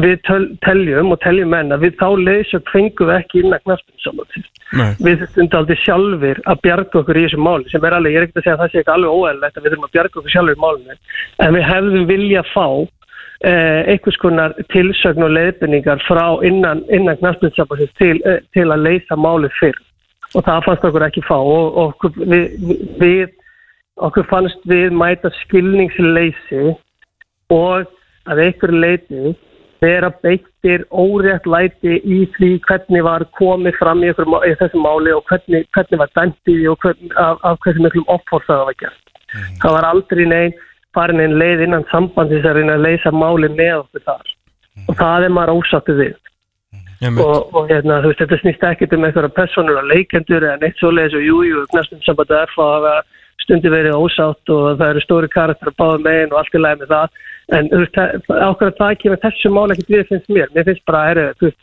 við 0.03 0.15
töl, 0.27 0.45
teljum 0.65 1.13
og 1.13 1.19
teljum 1.23 1.51
menn 1.53 1.73
að 1.73 1.87
við 1.87 1.97
þá 2.01 2.07
leiðsögn 2.27 2.71
fengum 2.73 3.09
við 3.09 3.17
ekki 3.17 3.43
innan 3.43 3.63
knæspinnsambandi 3.65 4.45
Nei. 4.77 4.93
við 5.01 5.23
þurfum 5.23 5.59
aldrei 5.59 5.81
sjálfur 5.83 6.41
að 6.45 6.61
bjarga 6.65 7.01
okkur 7.01 7.19
í 7.19 7.25
þessu 7.25 7.41
máli 7.41 7.73
sem 7.73 7.89
er 7.89 7.97
alveg, 7.97 8.13
ég 8.13 8.21
er 8.21 8.27
ekkert 8.27 8.41
að 8.41 8.45
segja 8.45 8.55
að 8.57 8.63
það 8.63 8.71
sé 8.71 8.81
ekki 8.83 8.95
alveg 8.95 9.17
óæðilegt 9.17 9.57
að 9.57 9.65
við 9.65 9.73
þurfum 9.73 9.89
að 9.89 9.93
bjarga 9.97 10.21
okkur 10.21 10.35
sjálfur 10.35 10.57
í 10.57 10.63
málinu 10.63 10.97
en 11.45 11.57
við 11.57 11.67
hefðum 11.69 12.07
vilja 12.11 12.45
fá 12.53 12.67
eh, 13.49 13.81
einhvers 13.95 14.21
konar 14.21 14.57
tilsögn 14.75 15.25
og 15.25 15.35
leiðbynningar 15.37 16.03
frá 16.05 16.25
innan, 16.45 16.83
innan 16.93 17.21
knastbyrnsabansins 17.23 17.95
til, 17.97 18.17
eh, 18.29 18.41
til 18.53 18.67
að 18.69 18.85
leysa 18.85 19.17
máli 19.17 19.49
fyrr 19.57 19.79
og 20.35 20.45
það 20.45 20.65
fannst 20.67 20.87
okkur 20.89 21.05
ekki 21.07 21.25
fá 21.25 21.37
og, 21.37 21.77
okkur, 21.85 22.17
við, 22.29 22.47
við, 23.01 23.27
okkur 24.07 24.27
fannst 24.29 24.65
við 24.69 24.93
mæta 24.95 25.31
skilningsleysi 25.43 26.73
og 27.53 27.89
að 28.29 28.43
einhver 28.45 28.75
leiti 28.75 29.35
vera 29.81 30.09
beittir 30.23 30.83
órétt 30.91 31.45
læti 31.47 31.99
í 32.03 32.23
því 32.35 32.49
hvernig 32.67 33.03
var 33.05 33.23
komið 33.39 33.77
fram 33.79 34.03
í, 34.03 34.09
ykkur, 34.11 34.27
í 34.45 34.55
þessu 34.59 34.81
máli 34.83 35.13
og 35.15 35.23
hvernig, 35.29 35.65
hvernig 35.75 36.01
var 36.01 36.11
því 36.15 36.57
og 36.71 36.81
hvern, 36.83 37.13
af, 37.15 37.37
af 37.47 37.61
hversu 37.63 37.85
miklum 37.85 38.09
offórsa 38.11 38.57
það 38.57 38.65
var 38.69 38.79
gert. 38.83 39.13
Það 39.61 39.75
var 39.77 39.87
aldrei 39.87 40.25
neinn 40.27 40.57
farin 40.97 41.21
einn 41.23 41.37
leið 41.39 41.63
innan 41.67 41.87
sambandis 41.91 42.45
að 42.45 42.59
reyna 42.59 42.75
að 42.75 42.85
leysa 42.87 43.13
máli 43.13 43.49
með 43.53 43.75
okkur 43.85 44.05
þar 44.09 44.35
og 44.87 44.99
það 44.99 45.25
er 45.27 45.33
maður 45.35 45.59
ósattu 45.59 45.95
við. 45.97 46.17
Og, 47.23 47.55
og 47.55 47.69
hérna, 47.69 48.01
þú 48.03 48.11
veist, 48.11 48.21
þetta 48.23 48.39
snýst 48.41 48.65
ekkert 48.71 48.93
um 48.97 49.05
einhverja 49.07 49.35
personur 49.37 49.79
og 49.81 49.87
leikendur 49.87 50.43
eða 50.43 50.59
neitt 50.61 50.81
svoleiðis 50.81 51.15
og 51.19 51.25
jújú, 51.27 51.65
knastum 51.71 52.01
sambandi 52.03 52.35
að 52.35 52.43
erfa 52.47 52.67
hafa 52.73 52.93
stundi 53.43 53.71
verið 53.71 53.95
ósátt 53.95 54.51
og 54.53 54.65
það 54.79 54.89
eru 54.89 55.03
stóri 55.05 55.29
karakter 55.31 55.71
að 55.71 55.77
báða 55.79 56.01
megin 56.05 56.33
og 56.33 56.41
allt 56.41 56.57
í 56.57 56.61
lagi 56.61 56.81
með 56.81 56.91
það. 56.93 57.21
En 57.57 57.69
þú 57.71 57.79
veist, 57.81 57.95
það- 57.95 58.43
ákveður 58.49 58.75
það 58.81 58.97
kemur 59.03 59.23
þessu 59.23 59.53
mál 59.55 59.71
ekkert 59.71 59.93
við 59.95 60.07
finnst 60.09 60.29
mér, 60.29 60.51
mér 60.55 60.67
finnst 60.67 60.85
bara 60.85 61.05
er, 61.11 61.21
þú 61.39 61.47
veist, 61.47 61.61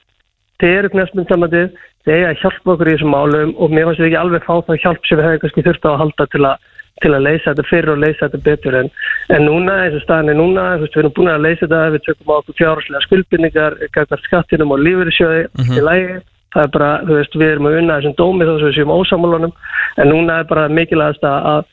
þeir 0.61 0.79
eru 0.79 0.88
knastum 0.94 1.29
sambandi 1.29 1.62
þeir 2.07 2.16
eiga 2.16 2.31
að 2.33 2.40
hjálpa 2.40 2.72
okkur 2.72 2.88
í 2.88 2.94
þessum 2.96 3.12
málum 3.12 3.53
og 3.59 3.70
mér 3.70 3.87
finnst 3.90 4.01
við 4.01 4.09
ekki 4.09 4.20
alveg 4.22 4.46
fá 4.46 4.55
það 4.66 4.81
hjálp 4.83 5.07
sem 5.07 5.18
við 5.18 5.27
hefum 5.27 5.42
kannski 5.44 5.66
þurft 5.66 5.87
á 5.87 5.90
að 5.92 6.01
halda 6.03 6.27
til 6.33 6.42
að 6.46 6.57
til 7.02 7.12
að 7.12 7.26
leysa 7.26 7.52
þetta 7.52 7.68
fyrir 7.70 7.92
og 7.92 8.00
leysa 8.02 8.26
þetta 8.26 8.42
betur 8.46 8.78
en, 8.80 8.88
en 9.37 9.44
núna, 9.44 9.74
eins 9.85 9.98
og 9.98 10.04
staðan 10.04 10.32
er 10.32 10.38
núna 10.38 10.64
við 10.80 10.96
erum 11.02 11.14
búin 11.16 11.32
að 11.32 11.44
leysa 11.44 11.66
þetta, 11.66 11.82
við 11.94 12.06
tökum 12.06 12.32
á 12.32 12.38
okkur 12.40 12.59
fjárháslega 12.61 13.04
skuldbindningar, 13.06 13.78
gætast 13.92 14.28
skattinum 14.30 14.72
og 14.72 14.82
lífeyrissjóði 14.85 15.46
Mhm. 15.56 15.76
í 15.76 15.87
lægi 15.90 16.18
það 16.56 16.62
er 16.64 16.72
bara, 16.72 16.90
þú 17.04 17.16
veist, 17.18 17.35
við 17.37 17.50
erum 17.52 17.68
að 17.68 17.78
unna 17.80 17.96
þessum 18.00 18.18
dómi 18.20 18.46
þó 18.48 18.52
sem 18.59 18.68
við 18.68 18.76
séum 18.78 18.94
ósamálunum 18.96 19.52
en 20.00 20.12
núna 20.12 20.38
er 20.40 20.48
bara 20.48 20.68
mikilvægast 20.72 21.26
að, 21.26 21.48
að, 21.52 21.64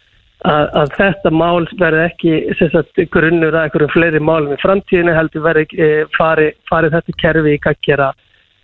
að, 0.54 0.66
að 0.82 0.92
þetta 0.98 1.32
mál 1.32 1.68
verði 1.80 2.04
ekki 2.10 2.34
sagt, 2.74 3.02
grunnur 3.14 3.56
að 3.56 3.62
einhverjum 3.68 3.94
fleiri 3.94 4.20
málum 4.20 4.56
í 4.56 4.60
framtíðinu 4.64 5.16
heldur 5.16 5.46
verði 5.46 5.68
e, 5.78 5.90
fari, 6.18 6.52
fari 6.70 6.92
þetta 6.92 7.18
kerfi 7.24 7.56
í 7.56 7.62
gaggjara 7.64 8.12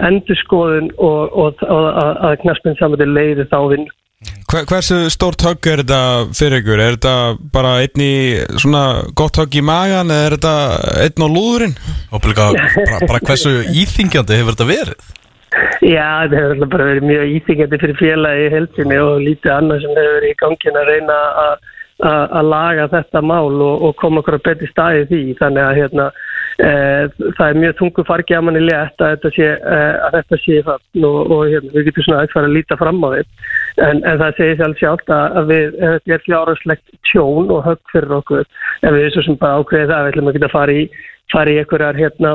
endurskoðun 0.10 0.92
og, 0.98 1.34
og, 1.36 1.64
og 1.68 1.88
að, 1.92 2.14
að 2.28 2.36
knaspinn 2.44 2.78
samandi 2.80 3.08
leiði 3.08 3.48
þá 3.52 3.60
vinn 3.74 3.88
hversu 4.50 4.98
stórt 5.14 5.42
högg 5.46 5.68
er 5.72 5.82
þetta 5.84 6.00
fyrir 6.36 6.60
ykkur? 6.60 6.82
Er 6.84 6.98
þetta 6.98 7.14
bara 7.54 7.76
einn 7.84 8.04
í 8.04 8.12
svona 8.60 8.82
gott 9.16 9.40
högg 9.40 9.56
í 9.56 9.64
magan 9.64 10.12
eða 10.12 10.26
er 10.28 10.36
þetta 10.36 10.56
einn 11.06 11.24
á 11.24 11.28
lúðurinn? 11.32 11.78
Og 12.12 12.22
bara, 12.26 12.50
bara 13.08 13.24
hversu 13.24 13.54
íþingjandi 13.72 14.40
hefur 14.42 14.58
þetta 14.58 14.70
verið? 14.70 15.08
Já, 15.80 16.08
þetta 16.28 16.36
hefur 16.42 16.54
alltaf 16.58 16.72
bara 16.76 16.90
verið 16.92 17.08
mjög 17.10 17.34
íþingjandi 17.38 17.82
fyrir 17.86 18.00
félagi 18.02 18.46
í 18.48 18.54
heldinni 18.58 19.00
og 19.02 19.22
lítið 19.24 19.56
annað 19.56 19.84
sem 19.86 19.96
hefur 19.96 20.18
verið 20.20 20.34
í 20.34 20.40
gangin 20.44 20.82
að 20.84 20.90
reyna 20.94 21.20
að- 21.46 21.68
að 22.00 22.36
að 22.40 22.46
laga 22.48 22.84
þetta 22.94 23.22
mál 23.28 23.56
og, 23.62 23.82
og 23.84 23.96
koma 24.00 24.22
okkur 24.22 24.38
að 24.38 24.44
betri 24.46 24.68
staði 24.72 25.02
því. 25.10 25.22
Þannig 25.36 25.64
að 25.66 25.80
hérna, 25.80 26.06
e, 26.60 26.70
það 27.36 27.48
er 27.50 27.58
mjög 27.60 27.74
tungu 27.76 28.06
fargi 28.08 28.36
að 28.38 28.46
manni 28.48 28.62
létt 28.64 29.04
að 29.04 29.18
þetta 29.18 29.32
sé, 29.36 29.50
e, 29.60 29.80
að 30.08 30.16
þetta 30.16 30.40
sé 30.46 30.62
það 30.64 31.04
og, 31.10 31.18
og 31.36 31.42
hérna, 31.52 31.74
við 31.76 31.90
getum 31.90 32.06
svona 32.08 32.22
fara 32.32 32.48
að 32.48 32.56
líta 32.56 32.78
fram 32.80 33.04
á 33.04 33.10
því. 33.18 33.26
En, 33.80 34.02
en 34.04 34.20
það 34.20 34.38
segir 34.38 34.60
sjálf 34.60 34.80
sjálft 34.82 35.12
að 35.14 35.40
að 35.40 35.50
við, 35.50 35.66
ef 35.80 35.96
þetta 35.96 36.16
er 36.16 36.24
fjárhagslegt 36.26 36.94
tjón 37.10 37.52
og 37.54 37.66
högg 37.68 37.92
fyrir 37.94 38.16
okkur, 38.20 38.48
ef 38.82 38.96
við 38.96 39.10
svo 39.14 39.26
sem 39.26 39.38
bara 39.40 39.60
ákveðið 39.60 39.92
það, 39.92 40.06
við 40.06 40.14
ætlum 40.14 40.32
að 40.32 40.38
geta 40.38 40.52
fara 40.54 40.76
í, 40.76 40.86
fara 41.34 41.54
í 41.54 41.60
einhverjar 41.62 42.00
hérna, 42.00 42.32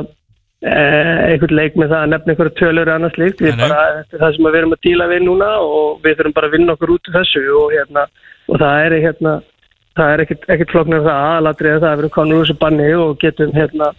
eh, 0.65 1.11
einhvern 1.31 1.57
leik 1.59 1.75
með 1.79 1.91
það 1.93 2.05
að 2.05 2.13
nefna 2.13 2.33
einhverja 2.33 2.55
tölur 2.61 2.91
og 2.91 2.95
annars 2.95 3.19
líkt, 3.21 3.43
við 3.45 3.59
bara, 3.61 3.81
þetta 3.99 4.17
er 4.17 4.23
það 4.23 4.37
sem 4.37 4.47
við 4.47 4.59
erum 4.61 4.77
að 4.77 4.85
díla 4.87 5.09
við 5.11 5.25
núna 5.25 5.49
og 5.65 5.99
við 6.05 6.17
þurfum 6.19 6.37
bara 6.39 6.49
að 6.49 6.57
vinna 6.57 6.77
okkur 6.77 6.95
út 6.95 7.11
úr 7.11 7.17
þessu 7.19 7.43
og 7.59 7.75
hérna, 7.75 8.07
og 8.49 8.63
það 8.63 8.85
er 8.85 8.97
hérna, 9.05 9.35
það 9.95 10.13
er 10.13 10.25
ekkert, 10.25 10.71
flóknar 10.71 11.05
það. 11.05 11.19
Aðalatrið 11.29 11.75
að 11.75 11.83
það 11.83 11.91
að 11.91 11.95
við 11.95 12.03
erum 12.05 12.15
konur 12.17 12.39
úr 12.39 12.45
þessu 12.45 12.57
banni 12.63 12.89
og 12.99 13.13
getum 13.21 13.53
hérna 13.55 13.91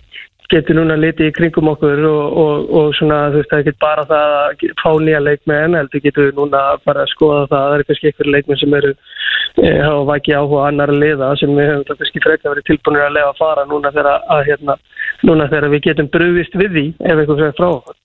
getum 0.53 0.79
núna 0.79 0.97
litið 0.99 1.31
í 1.31 1.35
kringum 1.37 1.71
okkur 1.73 2.03
og, 2.09 2.37
og, 2.43 2.71
og 2.79 2.89
svona 2.99 3.19
þú 3.33 3.41
veist 3.41 3.51
það 3.51 3.59
er 3.59 3.65
ekki 3.65 3.83
bara 3.83 4.05
það 4.11 4.35
að 4.37 4.65
fá 4.83 4.91
nýja 5.03 5.23
leikmenn 5.23 5.77
heldur 5.79 6.05
getum 6.05 6.29
við 6.29 6.39
núna 6.41 6.63
bara 6.87 7.05
að 7.05 7.13
skoða 7.13 7.43
það. 7.51 7.65
Það 7.67 7.77
eru 7.77 7.87
kannski 7.89 8.11
einhverju 8.11 8.35
leikmenn 8.37 8.61
sem 8.63 8.77
eru 8.81 8.93
e, 8.93 9.73
hafa 9.73 10.05
vakið 10.13 10.39
áhuga 10.41 10.63
á 10.63 10.69
annar 10.69 10.95
liða 10.95 11.33
sem 11.41 11.59
við 11.59 11.71
höfum 11.73 12.01
kannski 12.03 12.25
frekar 12.25 12.55
verið 12.55 12.69
tilbúinir 12.71 13.07
að 13.09 13.17
lefa 13.19 13.33
að 13.33 13.43
fara 13.43 13.67
núna 13.73 13.93
þegar, 13.97 14.23
að, 14.37 14.45
hérna, 14.51 14.79
núna 15.27 15.51
þegar 15.53 15.69
við 15.75 15.85
getum 15.91 16.11
brugðist 16.15 16.59
við 16.63 16.73
því 16.79 16.87
ef 17.01 17.13
einhver 17.17 17.43
fyrir 17.43 17.59
frá 17.59 17.69
okkur. 17.73 18.01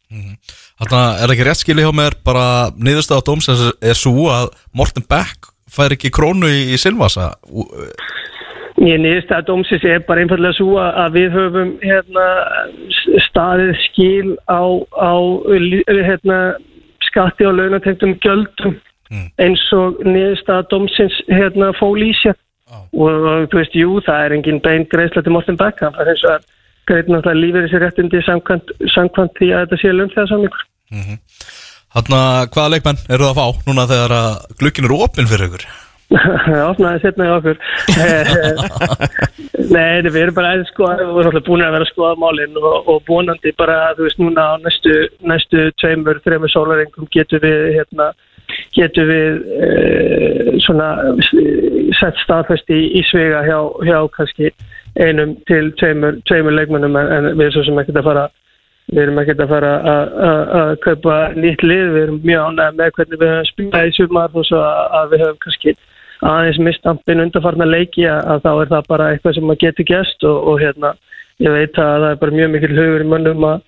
Þarna 0.81 1.01
er 1.13 1.23
það 1.23 1.35
ekki 1.35 1.47
rétt 1.47 1.61
skilið 1.61 1.87
hjá 1.87 1.95
mér 2.01 2.19
bara 2.25 2.45
niðurstaða 2.75 3.27
dómsins 3.27 3.65
er, 3.67 3.75
er 3.93 3.97
svo 3.97 4.27
að 4.33 4.51
Morten 4.75 5.05
Beck 5.07 5.51
fær 5.71 5.93
ekki 5.95 6.11
krónu 6.13 6.49
í, 6.51 6.63
í 6.73 6.79
Silvasa 6.81 7.31
Ég 8.81 9.01
nýðist 9.01 9.31
að 9.33 9.47
dómsins 9.51 9.83
er 9.85 10.01
bara 10.07 10.23
einfallega 10.23 10.57
svo 10.57 10.77
að 10.81 11.17
við 11.17 11.35
höfum 11.35 11.73
hérna, 11.83 12.27
staðið 13.27 13.73
skil 13.85 14.31
á, 14.49 14.63
á 14.97 15.13
hérna, 15.87 16.39
skatti 17.05 17.45
og 17.45 17.59
launatengtum 17.59 18.15
gjöldum 18.23 18.79
eins 19.41 19.65
og 19.75 19.99
nýðist 20.07 20.49
að 20.49 20.65
dómsins 20.71 21.19
hérna, 21.29 21.73
fól 21.77 21.99
í 22.01 22.09
sér. 22.21 22.37
Og, 22.71 23.47
þú 23.51 23.57
veist, 23.59 23.73
jú, 23.75 23.99
það 24.05 24.25
er 24.25 24.33
engin 24.37 24.61
bein 24.63 24.85
greiðsla 24.87 25.25
til 25.25 25.33
Morten 25.35 25.57
Beck 25.59 25.81
það 25.83 25.97
er 25.99 26.11
eins 26.13 26.21
og 26.23 26.35
að 26.37 26.45
greið 26.87 27.11
náttúrulega 27.11 27.41
lífið 27.41 27.65
þessi 27.65 27.81
réttindi 27.83 28.21
samkvæmt, 28.25 28.73
samkvæmt 28.95 29.37
því 29.39 29.49
að 29.51 29.63
þetta 29.65 29.79
sé 29.81 29.93
lögum 29.93 30.13
þegar 30.15 30.31
samlingur 30.31 30.65
Þarna 31.91 32.19
hvaða 32.55 32.71
leikmenn 32.71 33.01
eru 33.11 33.27
það 33.27 33.31
að 33.31 33.39
fá 33.41 33.67
núna 33.67 33.87
þegar 33.91 34.13
glukkin 34.61 34.87
eru 34.87 34.99
opinn 35.05 35.27
fyrir 35.27 35.49
ykkur 35.49 35.67
opnaði 36.11 37.01
setna 37.03 37.27
í 37.27 37.33
okkur. 37.37 37.59
Nei, 39.71 40.01
við 40.03 40.17
erum 40.25 40.35
bara 40.35 40.55
sko, 40.67 40.89
við 40.99 41.21
erum 41.23 41.45
búin 41.47 41.63
að 41.63 41.75
vera 41.77 41.87
að 41.87 41.91
skoða 41.93 42.17
málinn 42.19 42.57
og, 42.59 42.89
og 42.91 42.99
vonandi 43.07 43.53
bara, 43.59 43.77
þú 43.97 44.07
veist, 44.07 44.19
núna 44.19 44.47
á 44.51 44.53
næstu, 44.63 44.97
næstu 45.27 45.69
tveimur, 45.79 46.19
þreimur 46.25 46.51
sólarengum 46.51 47.07
getum 47.13 47.43
við, 47.43 47.63
hérna, 47.77 48.09
getum 48.75 49.07
við 49.07 49.39
e, 49.55 49.71
svona 50.65 50.89
sett 52.01 52.19
staðfest 52.25 52.71
í, 52.73 52.81
í 52.99 53.05
svega 53.07 53.45
hjá, 53.47 53.57
hjá 53.87 53.97
kannski 54.17 54.51
einum 54.99 55.37
til 55.47 55.71
tveimur, 55.79 56.19
tveimur 56.27 56.57
leikmennum 56.57 56.97
en, 56.99 57.11
en 57.15 57.31
við 57.31 57.47
erum 57.47 57.55
svo 57.55 57.67
sem 57.69 57.79
ekkert 57.83 58.01
að 58.01 58.09
fara 58.09 58.25
við 58.91 59.05
erum 59.05 59.21
ekkert 59.21 59.45
að 59.45 59.53
fara 59.53 59.71
að- 59.87 60.73
kaupa 60.83 61.15
nýtt 61.37 61.63
lið, 61.63 61.85
við 61.93 62.03
erum 62.03 62.19
mjög 62.27 62.49
ánægð 62.49 62.79
með 62.81 62.91
hvernig 62.97 63.21
við 63.21 63.31
höfum 63.31 63.49
spilað 63.51 63.87
í 63.87 63.95
sumar 63.95 64.35
og 64.35 64.47
svo 64.49 64.59
að, 64.59 64.81
að 64.99 65.13
við 65.13 65.23
höfum 65.23 65.39
kannski 65.45 65.75
aðeins 66.21 66.61
mistampin 66.61 67.23
undarfarna 67.23 67.65
leiki 67.65 68.05
að, 68.09 68.43
þá 68.45 68.51
er 68.53 68.71
það 68.75 68.87
bara 68.93 69.09
eitthvað 69.11 69.35
sem 69.37 69.47
maður 69.49 69.63
getur 69.65 69.89
gæst 69.89 70.25
og, 70.29 70.47
og 70.51 70.61
hérna, 70.61 70.93
ég 71.41 71.55
veit 71.55 71.81
að 71.81 71.91
það 71.91 72.07
er 72.11 72.21
bara 72.21 72.37
mjög 72.37 72.55
mikil 72.55 72.73
hugur 72.77 73.05
í 73.05 73.11
mönnum 73.15 73.49
að 73.49 73.67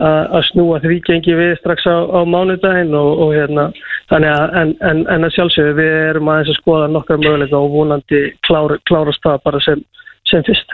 að 0.00 0.46
snúa 0.48 0.78
því 0.80 0.98
gengi 1.04 1.34
við 1.36 1.50
strax 1.58 1.84
á, 1.84 2.00
á 2.00 2.20
mánudaginn 2.24 2.94
og, 2.96 3.10
og 3.26 3.34
hérna 3.36 3.66
þannig 4.08 4.30
að 4.32 4.54
en, 4.62 4.70
en, 4.88 5.02
en 5.12 5.26
að 5.28 5.34
sjálfsögðu 5.36 5.74
við 5.76 5.96
erum 6.08 6.30
aðeins 6.32 6.52
að 6.54 6.60
skoða 6.62 6.86
nokkar 6.88 7.20
möguleika 7.20 7.60
og 7.60 7.74
vonandi 7.74 8.22
klára, 8.48 8.78
klárast 8.88 9.20
það 9.26 9.42
bara 9.44 9.60
sem, 9.60 9.82
sem 10.30 10.44
fyrst. 10.48 10.72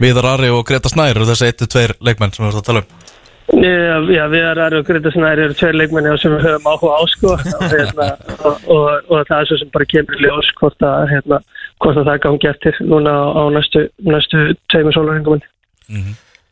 Viðar 0.00 0.30
Ari 0.32 0.48
og 0.48 0.64
Greta 0.68 0.88
Snær 0.88 1.12
eru 1.12 1.28
þessi 1.28 1.52
1-2 1.52 1.98
leikmenn 2.00 2.32
sem 2.32 2.46
við 2.46 2.54
erum 2.54 2.62
að 2.64 2.70
tala 2.70 2.86
um 2.86 3.11
Já, 3.50 3.96
já, 4.08 4.22
við 4.30 4.44
erum 4.46 4.78
og 4.78 4.86
Greta 4.86 5.10
Snæri 5.12 5.44
eru 5.44 5.56
tveir 5.58 5.76
leikmenni 5.76 6.14
sem 6.22 6.32
við 6.32 6.44
höfum 6.46 6.68
áhuga 6.70 6.94
á 6.94 7.02
sko. 7.10 7.32
Og, 7.58 7.64
hérna, 7.72 8.08
og, 8.38 8.68
og, 8.70 9.08
og 9.10 9.24
það 9.28 9.38
er 9.38 9.48
svo 9.50 9.58
sem 9.60 9.72
bara 9.74 9.88
kemur 9.90 10.18
í 10.18 10.24
ljós 10.24 10.50
hvort 10.60 10.86
að, 10.86 11.06
hérna, 11.10 11.40
hvort 11.82 12.00
að 12.00 12.10
það 12.10 12.20
gangi 12.26 12.50
eftir 12.52 12.78
núna 12.86 13.12
á, 13.12 13.24
á 13.34 13.42
næstu, 13.52 13.86
næstu 14.06 14.44
tveimur 14.72 14.96
sólarhengum 14.96 15.42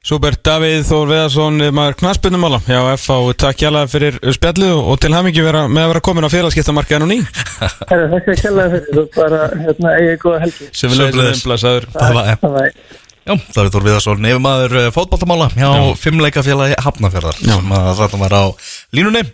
Súper, 0.01 0.33
Davíð 0.41 0.87
Þór 0.89 1.11
Veðarsson, 1.11 1.59
maður 1.77 1.99
knaspunumála 2.01 2.63
Já, 2.65 2.79
F.A. 2.97 3.19
takk 3.37 3.61
hjálpa 3.61 3.83
fyrir 3.93 4.17
spjallið 4.33 4.73
og 4.81 4.97
til 5.03 5.13
hamingi 5.13 5.45
vera, 5.45 5.67
með 5.69 5.87
að 5.87 5.93
vera 5.93 6.03
komin 6.09 6.25
á 6.25 6.33
félagskiptamarkaðinu 6.33 7.09
ný. 7.11 7.19
Herra, 7.91 8.09
Þakka 8.15 8.33
að 8.33 8.41
kella 8.47 8.67
fyrir 8.73 8.97
þú 8.97 9.05
bara 9.19 9.43
hérna, 9.61 9.93
eigið 10.01 10.17
góða 10.25 10.41
helgi. 10.47 10.71
Sem 10.73 10.95
við 10.95 11.05
Sömuleiðis. 11.05 11.45
leiðum 11.53 12.81
Já, 13.27 13.35
það 13.53 13.63
er 13.63 13.73
Þór 13.75 13.87
Viðarsson, 13.87 14.23
nefnmaður 14.25 14.77
fótballtamála 14.95 15.51
hjá 15.53 15.69
fimmleikafélagi 16.01 16.79
Hafnafjörðar 16.85 17.41
sem 17.43 17.75
að 17.77 17.91
þetta 18.01 18.21
var 18.23 18.37
á 18.37 18.45
línunni. 18.97 19.25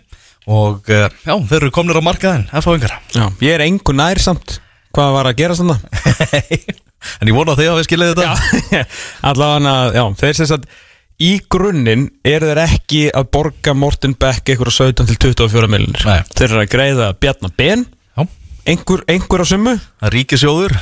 Og 0.47 0.87
eh, 0.95 1.07
já, 1.27 1.33
þeir 1.49 1.59
eru 1.59 1.73
komnir 1.75 1.99
á 1.99 2.07
markaðin 2.07 2.45
F-fáingar 2.55 2.93
Já, 3.11 3.25
ég 3.43 3.57
er 3.57 3.65
engu 3.65 3.91
nær 3.91 4.19
samt 4.23 4.61
Hvað 4.95 5.15
var 5.17 5.27
að 5.27 5.39
gera 5.41 5.57
þannig? 5.59 5.81
En 7.21 7.29
ég 7.29 7.35
vona 7.35 7.53
að 7.53 7.59
þið 7.61 7.67
hafi 7.69 7.83
skilið 7.85 8.13
þetta. 8.17 8.83
Allavega, 9.29 9.73
já, 9.93 10.03
þeir 10.21 10.37
sem 10.39 10.49
sagt 10.49 10.71
Í 11.17 11.31
grunninn 11.49 12.07
eru 12.25 12.49
þeir 12.51 12.59
ekki 12.63 13.03
að 13.09 13.29
borga 13.33 13.73
Morten 13.73 14.13
Beck 14.21 14.51
eitthvað 14.51 14.75
17 14.75 15.07
til 15.09 15.33
24 15.33 15.69
miljonir. 15.73 16.03
Þeir 16.29 16.45
eru 16.51 16.59
að 16.61 16.67
greiða 16.75 17.07
Bjarnar 17.17 17.53
Ben 17.57 17.85
einhver, 18.67 19.03
einhver 19.09 19.43
á 19.43 19.47
er 19.47 19.77
ríkisjóður 20.13 20.75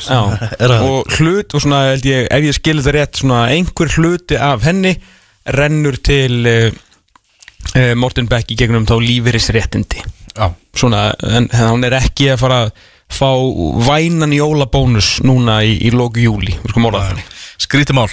og 0.80 1.14
hlut 1.18 1.56
og 1.56 1.64
svona, 1.64 1.84
held 1.94 2.08
ég, 2.10 2.28
ef 2.32 2.48
ég 2.50 2.58
skilur 2.58 2.86
það 2.86 2.98
rétt 2.98 3.22
svona 3.22 3.44
einhver 3.54 3.94
hluti 3.96 4.40
af 4.42 4.66
henni 4.66 4.96
rennur 5.56 6.00
til 6.02 6.50
uh, 6.50 6.68
uh, 7.76 7.94
Morten 8.00 8.30
Beck 8.32 8.52
í 8.52 8.58
gegnum 8.60 8.88
þá 8.90 8.98
lífeyrisréttindi. 9.04 10.04
Já, 10.36 10.50
svona, 10.76 11.08
en, 11.24 11.50
hann 11.54 11.88
er 11.88 12.00
ekki 12.02 12.32
að 12.34 12.42
fara 12.42 12.62
að 12.66 12.76
fá 13.16 13.30
vænan 13.86 14.34
jólabónus 14.34 15.20
núna 15.24 15.62
í, 15.64 15.78
í 15.86 15.94
loku 15.94 16.26
júli 16.26 16.56
við 16.66 16.74
það 16.74 17.12
þannig. 17.12 17.28
skrítið 17.62 18.00
mál 18.00 18.10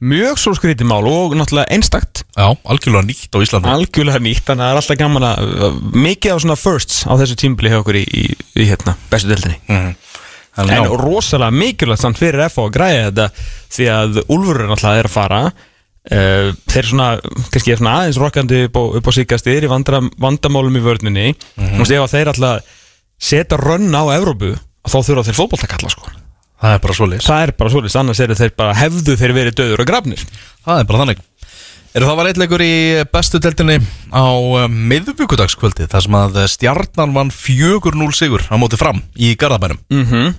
mjög 0.00 0.38
svo 0.40 0.52
skrítið 0.56 0.88
mál 0.88 1.04
og 1.08 1.34
náttúrulega 1.36 1.70
einstakt. 1.74 2.22
Já, 2.36 2.48
algjörlega 2.64 3.06
nýtt 3.08 3.36
á 3.36 3.38
Íslandi. 3.44 3.72
Algjörlega 3.72 4.22
nýtt, 4.24 4.44
þannig 4.48 4.64
að 4.64 4.68
það 4.68 4.74
er 4.74 4.80
alltaf 4.80 5.00
gaman 5.00 5.26
að 5.28 5.80
mikið 6.06 6.34
af 6.34 6.44
svona 6.44 6.58
firsts 6.60 7.02
á 7.04 7.12
þessu 7.20 7.38
tímbili 7.40 7.72
hjá 7.72 7.80
okkur 7.82 8.00
í, 8.00 8.04
í, 8.04 8.24
í 8.60 8.68
hérna, 8.70 8.96
bestu 9.12 9.32
deildinni. 9.32 9.58
Mhm. 9.68 9.98
Þannig, 10.50 10.72
En 10.74 10.82
já, 10.82 10.96
rosalega 10.98 11.54
mikilvægt 11.54 12.02
samt 12.02 12.18
fyrir 12.18 12.42
FH 12.48 12.64
að 12.66 12.72
græja 12.74 13.02
þetta 13.06 13.26
því 13.70 13.84
að 13.94 14.16
Úlfur 14.34 14.58
er 14.58 14.66
náttúrulega 14.72 15.02
er 15.04 15.08
að 15.08 15.14
fara. 15.14 15.42
Uh, 16.10 16.48
þeir 16.66 16.88
svona, 16.88 17.06
kannski 17.52 17.70
er 17.70 17.78
svona 17.78 17.92
aðeins 18.00 18.18
rokkandi 18.18 18.64
upp 18.66 18.80
á, 18.80 18.82
upp 18.98 19.08
á 19.08 19.12
síkastir 19.14 19.66
í 19.68 19.70
vandra, 19.70 20.00
vandamálum 20.18 20.80
í 20.80 20.82
vörninni. 20.82 21.28
Mm 21.54 21.84
ef 21.84 22.02
að 22.02 22.12
þeir 22.16 22.32
alltaf 22.32 22.76
setja 23.20 23.60
rönn 23.60 23.92
á 23.92 24.02
Evrópu 24.16 24.56
þá 24.88 24.98
þurfa 25.04 25.26
þeir 25.28 25.38
fótboltakalla 25.38 25.92
sko 25.92 26.08
það 26.60 26.76
er 26.76 26.84
bara 26.84 26.96
svoleiðis 26.98 27.28
það 27.28 27.42
er 27.46 27.52
bara 27.58 27.72
svolítið, 27.74 27.98
annars 28.02 28.22
eru 28.24 28.38
þeir 28.38 28.54
bara 28.58 28.76
hefðu 28.78 29.16
þeir 29.20 29.36
verið 29.36 29.58
döður 29.60 29.84
og 29.84 29.90
grafnir 29.90 30.24
Það 30.60 30.80
er 30.80 30.88
bara 30.88 31.02
þannig 31.04 31.26
Eru 31.90 32.06
það 32.06 32.18
var 32.20 32.28
eitleikur 32.30 32.62
í 32.62 32.74
bestu 33.10 33.40
deltinni 33.42 33.80
á 34.14 34.26
um, 34.30 34.74
miðvíkudagskvöldi 34.92 35.88
þar 35.90 36.04
sem 36.04 36.18
að 36.20 36.36
stjarnan 36.52 37.16
vann 37.16 37.32
4-0 37.34 38.12
sigur 38.14 38.44
á 38.46 38.54
móti 38.60 38.78
fram 38.78 39.00
í 39.18 39.32
Garðabænum 39.40 39.80
mm 39.90 40.04
-hmm. 40.06 40.36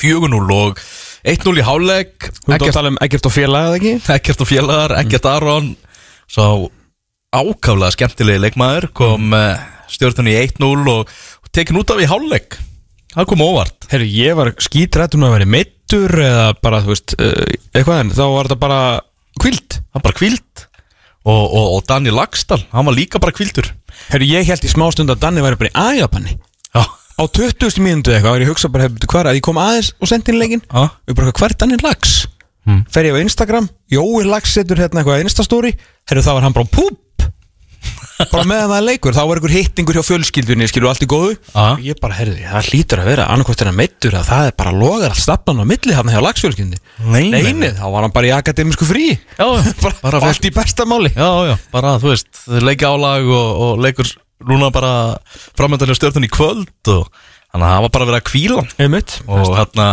4-0 0.00 0.56
og 0.56 0.80
1-0 1.26 1.60
í 1.60 1.66
háleik 1.66 2.30
Þú 2.46 2.54
ert 2.54 2.64
að 2.70 2.78
tala 2.78 2.92
um 2.94 2.98
ekkert 3.04 3.28
og 3.28 3.34
félag 3.34 3.66
eða 3.66 3.76
ekki? 3.76 3.94
ekkert 4.16 4.40
og 4.40 4.48
félagar, 4.48 4.96
ekkert 5.02 5.28
Aron 5.28 5.76
svo 6.26 6.70
ákaflega 7.34 7.92
skemmtilegi 7.92 8.42
leikmaður 8.46 8.88
kom 8.96 9.28
mm. 9.28 9.58
stjórnunni 9.92 10.32
í 10.32 10.46
1-0 10.46 10.92
og, 10.92 11.12
tekin 11.52 11.78
út 11.80 11.92
af 11.92 12.00
í 12.00 12.08
háleik 12.08 12.58
það 13.16 13.28
kom 13.32 13.44
óvart. 13.46 13.88
Herru, 13.90 14.06
ég 14.12 14.36
var 14.38 14.52
skítrættum 14.60 15.24
að 15.26 15.36
vera 15.38 15.50
meittur 15.56 16.16
eða 16.20 16.48
bara, 16.60 16.82
þú 16.84 16.92
veist, 16.92 17.16
uh, 17.18 17.44
eitthvað 17.72 18.02
en 18.04 18.14
þá 18.16 18.24
var 18.24 18.50
þetta 18.50 18.62
bara 18.62 18.80
kvild 19.40 19.78
hann 19.94 20.04
bara 20.04 20.16
kvíld 20.16 20.66
og, 21.26 21.42
og, 21.44 21.66
og 21.76 21.80
Danni 21.88 22.12
Lagstall, 22.14 22.62
hann 22.72 22.88
var 22.88 22.96
líka 22.96 23.20
bara 23.22 23.34
kvíldur 23.36 23.72
Herru, 24.10 24.28
ég 24.28 24.46
held 24.48 24.66
í 24.66 24.70
smá 24.70 24.86
stund 24.94 25.12
að 25.12 25.22
Danni 25.24 25.44
væri 25.44 25.60
bara 25.60 25.90
í 25.92 26.00
já, 26.76 26.84
á 27.16 27.22
20. 27.24 27.80
mínútu 27.82 28.12
eitthvað 28.12 28.36
og 28.36 28.44
ég 28.44 28.50
hugsa 28.52 28.70
bara, 28.72 28.88
hefðu 28.88 29.10
hvað 29.10 29.22
er 29.22 29.30
að 29.32 29.38
ég 29.38 29.46
kom 29.46 29.60
aðeins 29.60 29.92
og 30.00 30.10
sendi 30.10 30.32
inn 30.32 30.40
leikin 30.40 30.64
já, 30.64 30.84
og 30.84 31.12
ég 31.12 31.18
bara, 31.18 31.32
hvað 31.32 31.50
er 31.50 31.58
Danni 31.62 31.80
Lags? 31.84 32.16
Hmm. 32.66 32.82
fer 32.90 33.06
ég 33.06 33.14
á 33.14 33.22
Instagram, 33.22 33.68
Jói 33.94 34.26
Lags 34.26 34.56
setur 34.56 34.80
hérna 34.82 35.02
eitthvað 35.02 35.22
Instastory, 35.22 35.76
herru 36.10 36.24
þá 36.26 36.32
var 36.34 36.46
hann 36.48 36.56
bara 36.56 36.66
púp 36.66 36.98
bara 38.30 38.44
meðan 38.48 38.70
það 38.70 38.76
er 38.78 38.86
leikur 38.86 39.16
þá 39.16 39.20
var 39.28 39.38
einhver 39.40 39.54
hittingur 39.54 39.98
hjá 39.98 40.04
fjölskyldunni 40.06 40.68
skilur 40.70 40.90
allt 40.90 41.04
í 41.04 41.08
góðu 41.10 41.32
Já. 41.36 41.64
og 41.66 41.82
ég 41.84 42.00
bara, 42.00 42.16
herru, 42.16 42.36
það 42.40 42.70
hlýtur 42.70 43.02
að 43.02 43.10
vera 43.10 43.26
annarkvæmt 43.34 43.64
er 43.64 43.70
að 43.72 43.78
meittur 43.80 44.16
að 44.16 44.28
það 44.30 44.48
er 44.50 44.56
bara 44.62 44.74
logar 44.76 45.12
allt 45.14 45.22
stafnan 45.22 45.62
á 45.62 45.64
milli 45.68 45.96
hann 45.96 46.12
hjá 46.12 46.20
Lagsfjölskyldunni 46.24 46.80
Nei, 47.06 47.26
nei, 47.30 47.42
nei. 47.42 47.52
Nei, 47.60 47.70
þá 47.76 47.86
var 47.92 48.06
hann 48.06 48.14
bara 48.16 48.30
í 48.30 48.34
akademísku 48.36 48.88
frí 48.88 49.08
Já, 49.12 49.46
bara, 49.84 49.94
bara 50.02 50.22
allt 50.30 50.48
í 50.48 50.54
besta 50.56 50.88
máli 50.88 51.12
Já, 51.12 51.30
já, 51.50 51.54
bara 51.74 51.96
þú 52.02 52.12
veist, 52.14 52.44
leikja 52.64 52.92
álag 52.96 53.28
og, 53.28 53.48
og 53.66 53.84
leikur 53.84 54.12
núna 54.46 54.68
bara 54.74 54.92
framöndanlega 55.56 55.96
stjórnun 56.00 56.28
í 56.28 56.32
kvöld 56.32 56.92
og 56.92 57.08
þannig 57.56 57.66
að 57.66 57.72
það 57.72 57.84
var 57.86 57.92
bara 57.94 58.16
að 58.18 58.26
kvíla 58.26 58.60
hann. 58.60 58.72
Einmitt. 58.84 59.18
og 59.26 59.54
hérna 59.56 59.86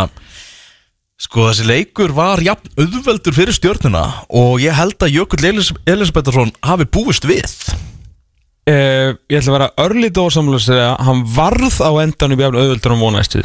sko 1.24 1.48
þessi 1.48 1.66
leikur 1.68 2.12
var 2.16 2.42
jafn 2.44 2.70
auðveldur 2.76 3.36
fyrir 3.36 3.56
stjórnuna 3.56 4.04
og 4.36 4.60
ég 4.64 4.76
held 4.76 5.00
að 5.00 5.16
Jökull 5.16 5.48
Elis 5.50 5.72
Elisabetharsson 5.88 6.52
hafi 6.66 6.88
búist 6.90 7.26
við. 7.28 7.48
Uh, 8.64 9.16
ég 9.28 9.40
ætla 9.40 9.52
að 9.52 9.58
vera 9.58 9.72
örlítið 9.86 10.28
ósamlega 10.28 10.60
að 10.60 10.68
segja 10.68 10.92
hann 11.04 11.24
varð 11.36 11.80
á 11.84 11.92
endanum 12.04 12.44
jafn 12.46 12.60
auðvöldur 12.62 12.96
og 12.96 13.02
vonaðist 13.02 13.40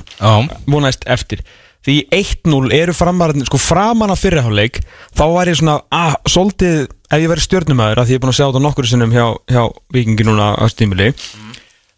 vonaðist 0.71 1.09
eftir. 1.11 1.43
Því 1.87 1.95
í 1.95 2.05
1-0 2.19 2.75
eru 2.75 2.95
framarinn 2.95 3.47
sko 3.47 3.59
framan 3.63 4.13
af 4.13 4.21
fyrirháleik 4.23 4.81
þá 5.17 5.25
var 5.35 5.51
ég 5.51 5.59
svona, 5.59 5.79
að, 5.95 6.17
svolítið 6.29 6.81
ef 6.87 7.23
ég 7.23 7.31
væri 7.31 7.45
stjörnumæður, 7.45 8.03
að 8.03 8.09
því 8.09 8.15
ég 8.15 8.19
er 8.19 8.25
búin 8.25 8.33
að 8.33 8.39
sjá 8.39 8.47
þetta 8.49 8.63
nokkur 8.67 8.89
sinnum 8.91 9.15
hjá, 9.15 9.25
hjá 9.49 9.63
vikingi 9.95 10.27
núna 10.27 10.51
á 10.59 10.65
stímili 10.71 11.13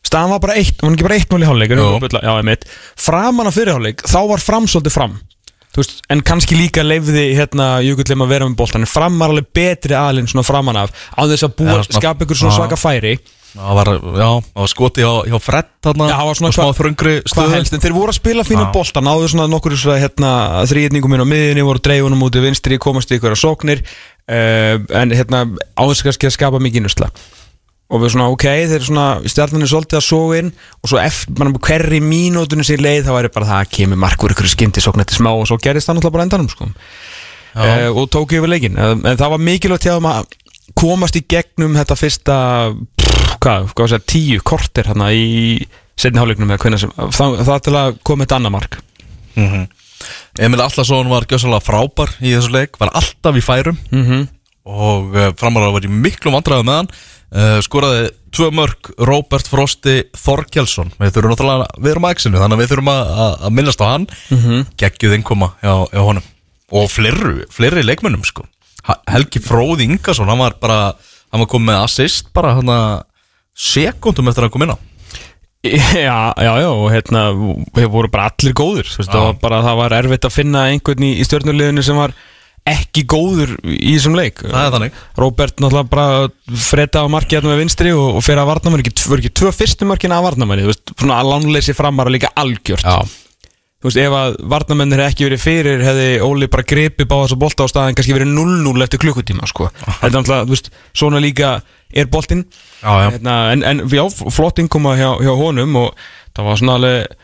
staðan 0.07 0.35
var 0.37 0.43
bara 0.45 0.57
1, 0.61 0.85
var 0.85 0.95
ekki 0.95 1.09
bara 1.09 1.19
1-0 1.19 1.41
í 1.41 1.49
háleik 1.49 1.75
Jú. 1.75 1.89
já, 2.13 2.31
einmitt, 2.37 2.69
framan 3.01 3.51
af 3.51 3.57
fyrirháleik 3.57 4.05
þá 4.07 4.21
var 4.31 4.45
fram 4.45 4.69
svolítið 4.71 4.97
fram 4.97 5.19
veist, 5.79 6.01
en 6.11 6.23
kannski 6.27 6.59
líka 6.59 6.83
leifði 6.83 7.29
hérna 7.39 7.81
Jökullum 7.85 8.25
að 8.25 8.33
vera 8.35 8.49
með 8.49 8.57
boltan 8.59 8.83
en 8.83 8.91
fram 8.91 9.19
var 9.21 9.31
alveg 9.31 9.51
betri 9.55 9.95
aðlinn 9.95 10.31
svona 10.31 10.47
framan 10.47 10.81
af. 10.83 10.95
Á 11.15 11.23
þess 11.31 11.47
að 11.47 11.55
búa, 11.61 11.77
svona- 11.85 12.01
skapa 12.01 12.27
ykkur 12.27 12.41
svona 12.41 12.57
svaka 12.57 12.81
færi. 12.81 13.19
Það 13.51 13.75
var, 13.75 13.89
já, 13.91 14.31
það 14.47 14.61
var 14.63 14.71
skoti 14.71 15.03
hjá, 15.03 15.15
hjá 15.27 15.39
Fred 15.43 15.71
þarna. 15.83 16.07
Já, 16.07 16.15
það 16.15 16.29
var 16.29 16.37
svona 16.39 16.53
smá 16.55 16.69
þröngri 16.79 17.15
helst, 17.51 17.73
en 17.75 17.83
þeir 17.83 17.97
voru 17.97 18.13
að 18.13 18.19
spila 18.21 18.45
fína 18.47 18.67
Já. 18.69 18.73
bolta 18.77 19.03
náðu 19.03 19.27
svona 19.33 19.49
nokkur 19.51 19.75
hérna 19.75 20.31
þrýðningum 20.71 21.17
inn 21.17 21.25
á 21.27 21.33
miðinni, 21.33 21.65
voru 21.67 21.83
dreifunum 21.83 22.23
út 22.23 22.39
í 22.39 22.45
vinstri 22.45 22.79
komast 22.79 23.11
ykkur 23.11 23.35
að 23.35 23.43
sóknir. 23.43 23.83
Uh, 24.31 24.79
en 24.95 25.11
hérna 25.11 25.43
áðurst 25.75 26.07
kannski 26.07 26.29
að 26.31 26.37
skapa 26.37 26.63
mikið 26.63 26.87
nusla 26.87 27.11
og 27.91 28.03
við 28.03 28.13
svona 28.15 28.29
ok, 28.31 28.45
þeir 28.71 28.85
svona 28.87 29.07
stjarnan 29.27 29.65
er 29.67 29.71
svolítið 29.73 29.99
að 29.99 30.07
sóga 30.07 30.41
inn 30.41 30.51
og 30.81 30.91
svo 30.93 31.01
eftir, 31.03 31.51
hverri 31.67 32.01
mínútunum 32.05 32.67
sér 32.67 32.83
leið 32.85 33.09
þá 33.09 33.13
væri 33.17 33.33
bara 33.35 33.49
það 33.49 33.63
að 33.65 33.73
kemur 33.77 34.01
markur 34.05 34.35
ykkur 34.35 34.51
skyndi 34.53 34.85
sókn 34.85 35.03
eftir 35.03 35.19
smá 35.19 35.33
og 35.33 35.49
svo 35.51 35.59
gerist 35.63 35.91
það 35.91 35.99
náttúrulega 35.99 36.17
bara 36.17 36.27
endanum 36.29 36.51
sko. 36.53 36.69
uh, 36.71 37.89
og 37.91 38.07
tók 38.15 38.37
yfir 38.39 38.53
leikin 38.53 38.79
uh, 38.79 38.95
en 38.95 39.19
það 39.19 39.35
var 39.35 39.43
mikilvægt 39.49 39.89
hjá 39.89 39.97
þeim 39.97 40.11
að 40.13 40.31
komast 40.79 41.19
í 41.19 41.25
gegnum 41.27 41.75
þetta 41.75 41.99
fyrsta 41.99 42.37
pff, 43.01 43.35
hvað, 43.43 43.73
hvað 43.75 43.87
að 43.87 43.93
segja, 43.97 44.07
tíu 44.15 44.45
korter 44.47 44.87
hérna 44.87 45.11
í 45.11 45.59
setni 45.99 46.23
hálfleiknum 46.23 46.55
eða 46.55 46.63
hvernig 46.63 46.85
sem 46.85 46.95
það, 46.95 47.59
til 47.67 47.75
að 47.75 47.99
koma 48.07 48.25
eitt 48.27 48.39
annað 48.39 48.57
mark 48.59 48.81
Mhm. 49.35 49.69
Emil 50.41 50.61
Allarsson 50.61 51.09
var 51.11 51.27
gjössalega 51.29 51.63
frábær 51.63 52.13
í 52.21 52.33
þessu 52.33 52.51
leik 52.55 52.79
Var 52.81 52.91
alltaf 52.97 53.37
í 53.37 53.43
færum 53.45 53.77
mm 53.91 54.05
-hmm. 54.07 54.29
Og 54.65 55.15
uh, 55.15 55.33
framar 55.37 55.63
með 57.31 57.57
uh, 57.57 57.63
Skoraði 57.67 58.09
tvö 58.35 58.49
mörg 58.55 58.91
Robert 59.09 59.51
Frosti 59.51 59.97
Þorkjelsson 60.19 60.93
Við 60.99 61.15
þurfum 61.15 61.35
náttúrulega 61.35 61.69
Við 61.79 61.93
erum 61.93 62.07
að 62.09 62.15
exinu 62.17 62.43
Þannig 62.43 62.57
að 62.57 62.63
við 62.63 62.73
þurfum 62.73 62.93
að, 62.93 63.13
að, 63.25 63.35
að 63.41 63.55
minnast 63.59 63.85
á 63.85 63.87
hann. 63.87 64.07
Mm 64.31 64.43
-hmm. 64.45 64.67
Geggjuð 64.83 65.17
innkoma 65.19 65.51
hjá, 65.63 65.75
hjá 65.91 66.03
honum. 66.07 66.27
Og 66.71 66.91
fleiri, 66.91 67.47
fleiri 67.51 67.87
leikmönnum 67.87 68.27
sko. 68.27 68.47
Helgi 69.11 69.43
Fróði 69.43 69.89
Ingason 69.89 70.31
Hann 70.31 70.43
var 70.43 70.59
bara 70.63 70.81
Hann 71.31 71.45
var 71.45 71.51
komið 71.51 71.73
með 71.73 71.83
assist 71.85 72.31
Bara 72.35 72.55
hann 72.59 72.71
að 72.71 73.03
Sekundum 73.61 74.31
eftir 74.31 74.45
að 74.45 74.49
hann 74.49 74.55
kom 74.55 74.63
inn 74.65 74.73
á. 74.73 74.79
Já, 75.61 76.33
já, 76.41 76.53
já, 76.57 76.71
og 76.73 76.87
hérna 76.89 77.23
við 77.77 77.89
voru 77.93 78.09
bara 78.09 78.31
allir 78.31 78.55
góður 78.57 78.87
þú 78.89 79.03
veist, 79.03 79.11
það, 79.13 79.25
var 79.27 79.35
bara, 79.43 79.59
það 79.67 79.75
var 79.83 79.95
erfitt 79.99 80.25
að 80.25 80.33
finna 80.33 80.63
einhvern 80.73 81.05
í, 81.05 81.11
í 81.21 81.27
stjórnuleginu 81.29 81.85
sem 81.85 81.99
var 82.01 82.15
ekki 82.69 83.07
góður 83.09 83.55
í 83.65 83.95
þessum 83.95 84.19
leik. 84.19 84.43
Það 84.45 84.67
er 84.67 84.75
þannig. 84.75 85.01
Róbert 85.19 85.63
náttúrulega 85.63 85.91
bara 85.91 86.59
freda 86.69 87.05
á 87.05 87.13
marki 87.13 87.39
hérna 87.39 87.55
með 87.55 87.65
vinstri 87.65 87.95
og, 87.97 88.21
og 88.21 88.27
fyrir 88.27 88.43
að 88.43 88.53
varnamann 88.53 88.85
ekki, 88.85 88.95
voru 89.09 89.25
ekki 89.25 89.35
tvö 89.41 89.55
fyrstu 89.57 89.89
markina 89.89 90.21
að 90.21 90.69
veist, 90.69 90.95
svona 90.95 91.19
að 91.23 91.33
lánleysi 91.33 91.75
framar 91.77 92.13
líka 92.13 92.33
algjört. 92.39 92.85
Já. 92.85 93.21
Þú 93.81 93.89
veist, 93.89 93.99
ef 94.03 94.13
að 94.13 94.35
varnamennir 94.53 95.01
hefði 95.01 95.15
ekki 95.15 95.25
verið 95.25 95.41
fyrir 95.41 95.83
hefði 95.87 96.09
Óli 96.21 96.49
bara 96.53 96.67
gripið 96.69 97.07
bá 97.09 97.15
þessa 97.23 97.39
bolta 97.41 97.65
á 97.65 97.73
staðin 97.73 97.97
kannski 97.97 98.13
verið 98.13 98.35
0-0 98.37 98.85
eftir 98.85 99.01
klukkutíma 99.01 99.49
sko. 99.49 99.71
þetta 100.03 100.11
er 100.11 100.17
náttúrulega, 100.19 100.49
þú 100.51 100.53
veist, 100.53 100.69
svona 101.01 101.23
líka 101.25 101.53
er 101.89 102.11
boltinn. 102.13 102.45
Já, 102.83 102.91
já. 102.93 103.07
Hérna, 103.15 103.37
en, 103.55 103.65
en 103.71 103.81
já, 103.89 104.05
flott 104.29 104.61
innkoma 104.61 104.93
hjá, 105.01 105.15
hjá 105.25 105.33
honum 105.33 105.81
og 105.81 106.05
það 106.37 106.51
var 106.51 106.61
svona 106.61 106.77
alveg 106.77 107.17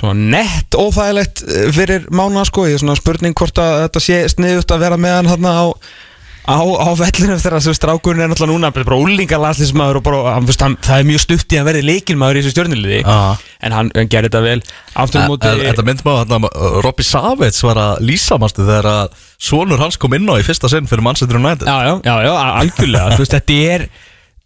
svona 0.00 0.32
nett 0.34 0.74
óþægilegt 0.78 1.44
eh, 1.46 1.68
fyrir 1.74 2.08
mánu 2.10 2.42
sko, 2.48 2.66
ég 2.70 2.78
er 2.78 2.82
svona 2.82 2.98
spurning 2.98 3.36
hvort 3.38 3.60
að 3.62 3.84
þetta 3.86 4.02
sé 4.02 4.24
sniðut 4.34 4.74
að 4.74 4.84
vera 4.88 5.00
með 5.00 5.20
hann 5.20 5.32
þarna 5.34 5.54
á 5.54 5.66
á, 6.44 6.60
á 6.60 6.88
vellinu 6.98 7.36
þegar 7.40 7.56
þessu 7.58 7.74
strákurinn 7.78 8.24
er 8.24 8.30
náttúrulega 8.30 8.52
núna 8.52 8.70
bara 8.74 8.98
úlingar 9.00 9.40
landslismæður 9.40 10.00
og 10.00 10.04
bara, 10.04 10.22
hann, 10.36 10.48
hann, 10.60 10.76
það 10.84 11.00
er 11.00 11.08
mjög 11.08 11.22
stutt 11.24 11.54
í 11.54 11.60
að 11.60 11.68
verði 11.70 11.84
leikilmaður 11.88 12.38
í 12.38 12.42
þessu 12.42 12.54
stjórniliði 12.54 13.00
Já. 13.00 13.16
en 13.64 13.76
hann, 13.76 13.92
hann 13.96 14.10
gerði 14.12 14.30
þetta 14.30 14.42
vel. 14.44 14.56
Aftur 15.04 15.24
á 15.24 15.28
móti 15.30 15.50
en 15.50 15.62
Þetta 15.64 15.86
myndi 15.88 16.06
maður 16.08 16.34
að 16.36 16.48
uh, 16.50 16.80
Robby 16.84 17.06
Savage 17.08 17.68
var 17.68 17.80
að 17.80 18.02
lýsa 18.10 18.40
mástu 18.40 18.66
þegar 18.66 18.90
að 18.92 19.22
sonur 19.48 19.80
hans 19.80 20.00
kom 20.00 20.16
inn 20.18 20.28
á 20.28 20.34
í 20.36 20.44
fyrsta 20.46 20.70
sinn 20.72 20.90
fyrir 20.90 21.06
Manchester 21.06 21.40
United. 21.40 21.68
Já, 21.68 21.78
já, 21.88 21.94
já, 22.04 22.16
já, 22.28 22.34
algjörlega. 22.60 23.14
Þú 23.16 23.24
veist, 23.24 23.38
þetta 23.38 23.60
er 23.76 23.88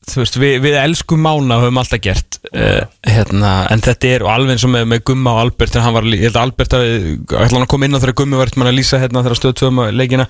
Þú 0.08 0.22
veist, 0.22 0.38
við, 0.40 0.54
við 0.64 0.76
elskum 0.80 1.20
Mána 1.24 1.58
og 1.58 1.66
höfum 1.66 1.80
alltaf 1.82 2.00
gert 2.04 2.38
uh, 2.52 2.84
hérna, 3.06 3.52
En 3.72 3.82
þetta 3.84 4.12
er, 4.14 4.24
alveg 4.28 4.56
eins 4.56 4.64
og 4.66 4.72
með, 4.72 4.86
með 4.92 5.02
Gumma 5.10 5.34
og 5.34 5.42
Albert 5.42 5.74
Þegar 5.74 5.86
hann 5.86 5.96
var, 5.98 6.08
ég 6.14 6.24
held 6.28 6.38
að 6.38 6.46
Albert 6.46 6.78
að 6.78 6.86
ætla 6.88 7.50
hann 7.52 7.66
að 7.66 7.72
koma 7.74 7.88
inn 7.88 7.98
á 7.98 8.00
þegar 8.00 8.16
Gummi 8.22 8.40
var 8.40 8.54
að 8.54 8.78
lýsa 8.78 9.02
hérna 9.02 9.24
þegar 9.26 9.40
stöð 9.40 9.58
tvöum 9.60 9.82
leikina. 9.92 10.26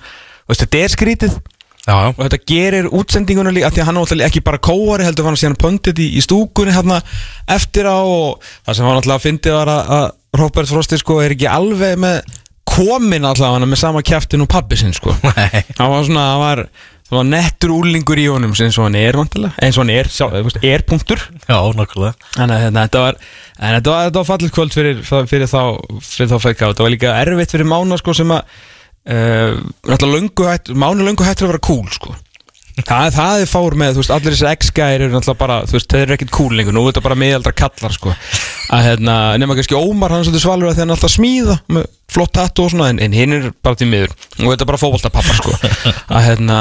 Veist, 0.49 0.65
þetta 0.65 0.83
er 0.83 0.93
skrítið. 0.95 1.39
Já, 1.89 1.95
já, 1.95 2.09
og 2.11 2.19
þetta 2.25 2.39
gerir 2.49 2.89
útsendingunum 2.93 3.55
líka 3.55 3.71
því 3.71 3.81
að 3.81 3.87
hann 3.87 3.97
er 3.97 4.03
náttúrulega 4.03 4.29
ekki 4.29 4.43
bara 4.45 4.59
kóari 4.61 5.05
heldur 5.07 5.25
var 5.25 5.33
hann 5.33 5.39
síðan 5.39 5.57
pöndit 5.57 6.01
í, 6.03 6.09
í 6.19 6.21
stúkunni 6.21 6.75
hérna 6.75 6.99
eftir 7.49 7.87
á 7.87 7.97
og 7.97 8.43
það 8.67 8.75
sem 8.75 8.85
hann 8.85 8.99
náttúrulega 8.99 9.23
fyndi 9.23 9.53
var 9.55 9.71
að, 9.71 9.93
að 9.95 10.41
Robert 10.41 10.69
Frosti 10.69 10.99
sko 10.99 11.17
er 11.23 11.33
ekki 11.33 11.47
alveg 11.49 11.95
með 12.03 12.19
komin 12.69 13.25
allavega 13.25 13.65
með 13.65 13.81
sama 13.81 14.03
kjæftin 14.05 14.45
og 14.45 14.51
pappi 14.51 14.77
sinn 14.79 14.93
sko. 14.93 15.15
Hann 15.79 15.89
var 15.89 16.03
svona, 16.05 16.25
hann 16.29 16.41
var, 16.43 16.61
var 17.17 17.25
nettur 17.25 17.73
úlingur 17.73 18.19
í 18.21 18.27
honum 18.29 18.53
eins 18.53 18.77
og 18.77 18.85
hann 18.85 18.97
er 18.99 19.17
vantilega, 19.17 19.55
eins 19.65 19.77
og 19.79 19.85
hann 19.85 19.93
er, 19.95 20.09
er 20.69 20.83
punktur. 20.85 21.23
Já, 21.47 21.57
nákvæmlega. 21.57 22.13
Þannig 22.35 22.55
að 22.55 22.63
hérna, 22.65 22.85
þetta 22.85 23.03
var 23.05 23.19
en 23.59 23.77
þetta 23.77 23.95
var, 24.19 24.27
fallið 24.29 24.55
kvöld 24.55 24.75
fyrir, 24.75 25.03
fyrir 25.03 25.49
þá 25.49 25.61
fyrir 26.05 26.31
þá 26.31 26.37
fækka, 26.45 26.71
þetta 26.71 26.85
var 26.85 26.93
líka 26.93 27.15
erfitt 27.23 27.55
fyrir 27.55 27.69
Mána 27.69 27.97
sko 27.99 28.15
sem 28.15 28.31
að 28.35 28.41
uh, 28.45 29.59
náttúrulega 29.89 30.15
löngu 30.15 30.49
hætt, 30.49 30.73
Mána 30.73 31.07
löngu 31.07 31.27
hættur 31.27 31.49
að 31.49 31.55
vera 31.55 31.65
cool 31.67 31.87
sko 31.93 32.15
Það, 32.87 33.07
það 33.15 33.43
er 33.43 33.49
fár 33.49 33.75
með, 33.79 33.93
þú 33.95 34.01
veist, 34.03 34.13
allir 34.15 34.35
þessi 34.35 34.49
X-gæðir 34.59 35.05
eru 35.05 35.15
náttúrulega 35.15 35.39
bara, 35.39 35.57
þú 35.69 35.77
veist, 35.77 35.89
þeir 35.91 36.03
eru 36.05 36.15
ekkert 36.17 36.33
cool 36.35 36.57
lengur, 36.57 36.75
nú 36.75 36.83
er 36.83 36.91
þetta 36.91 37.05
bara 37.05 37.17
miðaldra 37.19 37.53
kallar, 37.57 37.95
sko. 37.95 38.13
Að 38.75 38.85
hérna, 38.85 39.15
nema 39.41 39.57
kannski 39.57 39.77
Ómar, 39.79 40.13
hann 40.13 40.23
er 40.23 40.29
svolítið 40.29 40.45
svalur 40.45 40.71
að 40.71 40.83
alltaf 40.85 41.07
að 41.09 41.15
smíða 41.15 41.57
með 41.75 41.87
flott 42.09 42.33
tattu 42.37 42.65
og 42.65 42.73
svona, 42.73 42.91
en, 42.93 43.01
en 43.05 43.15
hinn 43.17 43.37
er 43.37 43.49
bara 43.65 43.79
til 43.79 43.89
miður. 43.89 44.13
Þetta 44.37 44.65
er 44.65 44.71
bara 44.71 44.81
fótboltapappa, 44.81 45.37
sko. 45.41 45.55
Að 46.15 46.27
hérna, 46.27 46.59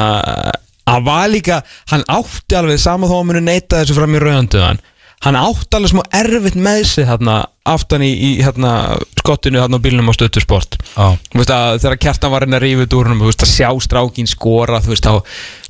að 0.89 1.09
var 1.09 1.27
líka 1.33 1.63
hann 1.93 2.07
átti 2.09 2.57
alveg 2.59 2.81
sama 2.81 3.09
þó 3.11 3.19
að 3.21 3.27
muni 3.31 3.45
neita 3.45 3.83
þessu 3.83 3.99
fram 3.99 4.17
í 4.17 4.23
rauðanduðan 4.23 4.81
hann 5.25 5.39
átti 5.39 5.75
alveg 5.75 5.91
smá 5.91 6.03
erfitt 6.15 6.57
með 6.59 6.83
sig 6.87 7.07
hérna, 7.09 7.41
aftan 7.67 8.05
í, 8.07 8.11
í 8.13 8.31
hérna, 8.45 8.99
skottinu 9.19 9.59
hérna 9.61 9.81
á 9.81 9.85
bílnum 9.85 10.11
á 10.11 10.15
stöttursport 10.15 10.77
að 10.95 11.81
þegar 11.83 11.97
kjartan 12.05 12.33
var 12.33 12.47
að 12.47 12.59
rífa 12.63 12.87
út 12.87 12.97
úr 12.99 13.11
húnum, 13.11 13.25
að 13.27 13.51
sjá 13.51 13.69
strákin 13.83 14.31
skora, 14.31 14.79
þú 14.85 14.93
veist 14.95 15.09
á 15.11 15.15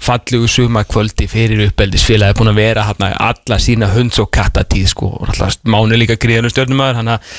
fallegu 0.04 0.48
suma 0.52 0.84
kvöldi 0.88 1.28
fyrir 1.30 1.64
uppeldisfélagi 1.68 2.36
búin 2.38 2.52
að 2.52 2.60
vera 2.60 2.86
hérna 2.90 3.12
alla 3.28 3.60
sína 3.62 3.88
hunds 3.94 4.20
og 4.22 4.28
kattatíð 4.34 4.90
sko. 4.92 5.12
Og 5.16 5.32
alltaf 5.32 5.58
mánu 5.64 5.98
líka 5.98 6.18
gríðanum 6.20 6.52
stjórnumæður 6.52 7.00
hann 7.00 7.14
að, 7.16 7.30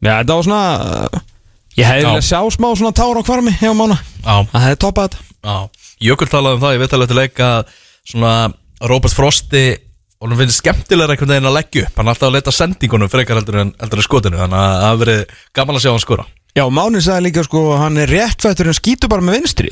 ja, 0.00 0.18
þetta 0.22 0.38
var 0.38 0.48
svona 0.48 0.62
ég 1.78 1.86
hefði 1.88 2.06
viljað 2.08 2.28
sjá 2.30 2.40
smá 2.56 2.68
svona 2.72 2.94
tára 2.96 3.20
á 3.20 3.28
kvarmi 3.28 3.52
hjá 3.60 3.74
mána, 3.76 3.98
Já, 4.24 4.34
það 4.54 4.64
hefði 4.64 4.80
toppað 4.84 5.18
þetta. 5.18 5.58
Jökul 6.08 6.30
talaði 6.30 6.56
um 6.56 6.64
það, 6.64 6.74
ég 6.74 6.82
veit 6.82 6.96
alveg 6.96 7.12
til 7.12 7.18
leik 7.18 7.44
að 7.44 7.76
svona 8.08 8.32
Robert 8.88 9.14
Frosti 9.14 9.64
og 10.18 10.30
hann 10.30 10.40
finnst 10.40 10.62
skemmtilega 10.62 11.14
einhvern 11.14 11.30
veginn 11.34 11.48
að 11.50 11.56
leggja 11.58 11.84
upp. 11.86 11.94
Hann 11.98 12.08
er 12.08 12.14
alltaf 12.14 12.28
að 12.28 12.34
leita 12.38 12.54
sendingunum 12.54 13.12
frekar 13.12 13.38
heldur 13.38 13.60
en, 13.62 13.70
heldur 13.78 14.02
en 14.02 14.06
skotinu 14.08 14.40
þannig 14.40 14.58
að 14.58 14.72
það 14.74 14.88
hafi 14.88 15.02
verið 15.04 15.36
gaman 15.58 15.78
að 15.78 15.84
sjá 15.84 15.92
hann 15.92 16.04
skora. 16.04 16.26
Já, 16.58 16.64
Máni 16.74 17.02
sagði 17.04 17.26
líka 17.28 17.44
sko 17.46 17.62
hann 17.78 18.00
er 18.02 18.10
réttfættur 18.10 18.72
en 18.72 18.78
skýtur 18.78 19.12
bara 19.12 19.22
með 19.22 19.38
vinstri 19.38 19.70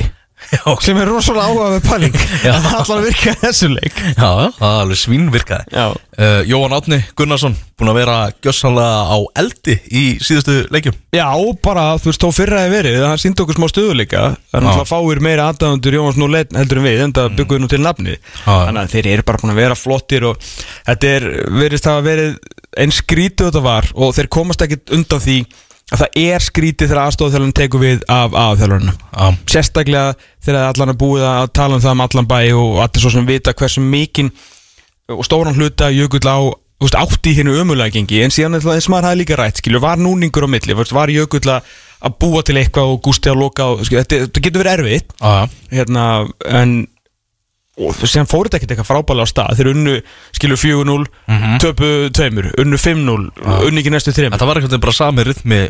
Já, 0.52 0.62
sem 0.84 0.98
er 1.00 1.08
rosalega 1.10 1.48
áhuga 1.48 1.68
með 1.72 1.86
pæling. 1.86 2.16
Já. 2.44 2.52
það 2.62 2.74
allar 2.80 3.04
virka 3.06 3.32
í 3.32 3.38
þessu 3.40 3.70
leik. 3.72 3.96
Já, 4.12 4.28
það 4.58 4.66
er 4.68 4.82
alveg 4.82 5.00
svínvirkaði 5.00 5.76
Já. 5.76 5.86
uh, 5.96 6.40
Jóhann 6.46 6.76
Átni 6.76 6.98
Gunnarsson 7.18 7.56
búin 7.76 7.90
að 7.92 7.98
vera 7.98 8.16
gjössanlega 8.44 9.00
á 9.12 9.18
eldi 9.42 9.76
í 9.92 10.04
síðustu 10.24 10.58
leikjum. 10.72 10.96
Já, 11.16 11.26
bara, 11.64 11.86
þú 12.00 12.08
veist, 12.10 12.22
þó 12.24 12.36
fyrra 12.36 12.62
hefur 12.64 12.76
verið 12.76 12.98
það 13.02 13.16
síndi 13.20 13.44
okkur 13.44 13.58
smá 13.58 13.66
stöðuleika 13.72 14.22
það 14.22 14.58
er 14.60 14.64
náttúrulega 14.64 14.90
fáir 14.92 15.22
meira 15.26 15.48
aðdæðundur 15.50 15.98
Jónas 15.98 16.20
nú 16.20 16.30
heldur 16.32 16.80
en 16.80 16.86
við, 16.86 17.02
en 17.04 17.16
það 17.16 17.36
byggum 17.40 17.56
við 17.58 17.64
nú 17.64 17.70
til 17.72 17.82
nafni 17.84 18.16
þannig 18.46 18.82
að 18.82 18.94
þeir 18.94 19.10
eru 19.12 19.26
bara 19.28 19.42
búin 19.42 19.52
að 19.52 19.60
vera 19.60 19.78
flottir 19.78 20.28
og 20.30 20.48
þetta 20.88 21.12
er, 21.18 21.28
verist 21.60 21.88
það 21.88 22.00
að 22.00 22.08
verið 22.10 22.38
eins 22.76 23.00
skrítið 23.00 23.50
þetta 23.50 23.64
var 23.64 23.88
og 23.96 24.16
þeir 24.16 24.32
komast 24.32 24.64
ekkit 24.64 24.92
undan 24.96 25.22
því 25.24 25.36
að 25.92 26.02
það 26.02 26.20
er 26.22 26.42
skrítið 26.42 26.90
þegar 26.90 27.02
aðstofþjálfum 27.04 27.54
tekur 27.54 27.82
við 27.84 28.04
af 28.10 28.34
aðþjálfurinn 28.34 28.90
Já, 28.90 29.26
sérstaklega 29.52 30.14
þegar 30.42 30.70
allan 30.72 30.92
er 30.92 31.00
búið 31.00 31.26
að 31.30 31.48
tala 31.54 31.78
um 31.78 31.84
það 31.84 31.96
um 31.96 32.04
allan 32.06 32.30
bæ 32.30 32.38
og 32.58 32.78
allir 32.82 33.04
svo 33.04 33.12
sem 33.14 33.28
vita 33.28 33.54
hversu 33.54 33.84
mikinn 33.84 34.32
og 35.14 35.22
stóran 35.26 35.54
hluta 35.54 35.92
jökull 35.94 36.26
á 36.26 36.38
veist, 36.82 36.96
átti 36.98 37.34
ömulega 37.42 37.90
gengi. 37.94 38.22
En 38.22 38.30
síðan 38.34 38.58
er 38.58 38.64
það 38.64 38.74
eins 38.78 38.88
og 38.88 38.94
maður 38.94 39.08
hafði 39.10 39.20
líka 39.22 39.38
rætt 39.38 39.60
skilju, 39.62 39.80
var 39.80 40.00
núningur 40.00 40.46
á 40.46 40.48
milli, 40.50 40.74
var 40.74 41.08
jökull 41.12 41.46
að 41.46 42.18
búa 42.20 42.42
til 42.44 42.58
eitthvað 42.60 42.92
og 42.92 43.00
gústi 43.06 43.30
að 43.30 43.40
loka 43.40 43.70
og, 43.72 43.84
skilju, 43.86 44.02
þetta, 44.02 44.20
þetta 44.26 44.44
getur 44.44 44.64
verið 44.64 44.74
erfitt. 44.74 45.14
Já. 45.20 45.48
Hérna, 45.72 46.04
en 46.44 46.76
og 47.76 47.98
síðan 48.00 48.28
fór 48.30 48.48
þetta 48.48 48.60
ekkert 48.60 48.74
eitthvað 48.74 48.88
frábælega 48.88 49.28
á 49.28 49.32
stað. 49.32 49.58
Þeir 49.58 49.70
unnu, 49.74 49.94
skilju, 50.36 50.58
4-0 50.62 51.58
töpu 51.62 51.90
2, 52.16 52.44
unnu 52.62 52.80
5-0 52.80 53.16
unnu 53.68 53.82
ekki 53.82 53.92
næstu 53.92 54.14
3 54.16 54.30
En 54.30 54.38
það 54.38 54.50
var 54.50 54.60
veginn 54.62 54.84
bara 54.86 54.96
sami 54.96 55.26
rytmi 55.26 55.60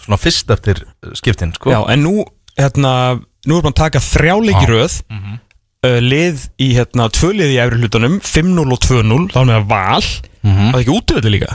svona 0.00 0.20
fyrst 0.20 0.52
eftir 0.54 0.84
skiptin 1.18 1.52
sko. 1.56 1.72
Já, 1.74 1.80
en 1.92 2.04
nú, 2.06 2.24
hérna, 2.58 2.92
nú 3.44 3.58
er 3.58 3.64
bara 3.64 3.74
að 3.74 3.80
taka 3.84 4.04
þrjáleiki 4.04 4.68
röð. 4.70 5.00
Uh, 5.80 5.96
lið 6.04 6.42
í, 6.60 6.74
hérna, 6.76 7.06
tvö 7.08 7.32
lið 7.32 7.54
í 7.54 7.60
efri 7.62 7.80
hlutunum 7.80 8.18
5-0 8.20 8.64
og 8.68 8.80
2-0, 8.84 9.20
þá 9.32 9.38
er 9.40 9.46
með 9.48 9.68
val. 9.70 10.08
Var 10.44 10.58
það 10.74 10.80
ekki 10.82 10.96
útvöldu 10.96 11.32
líka? 11.32 11.54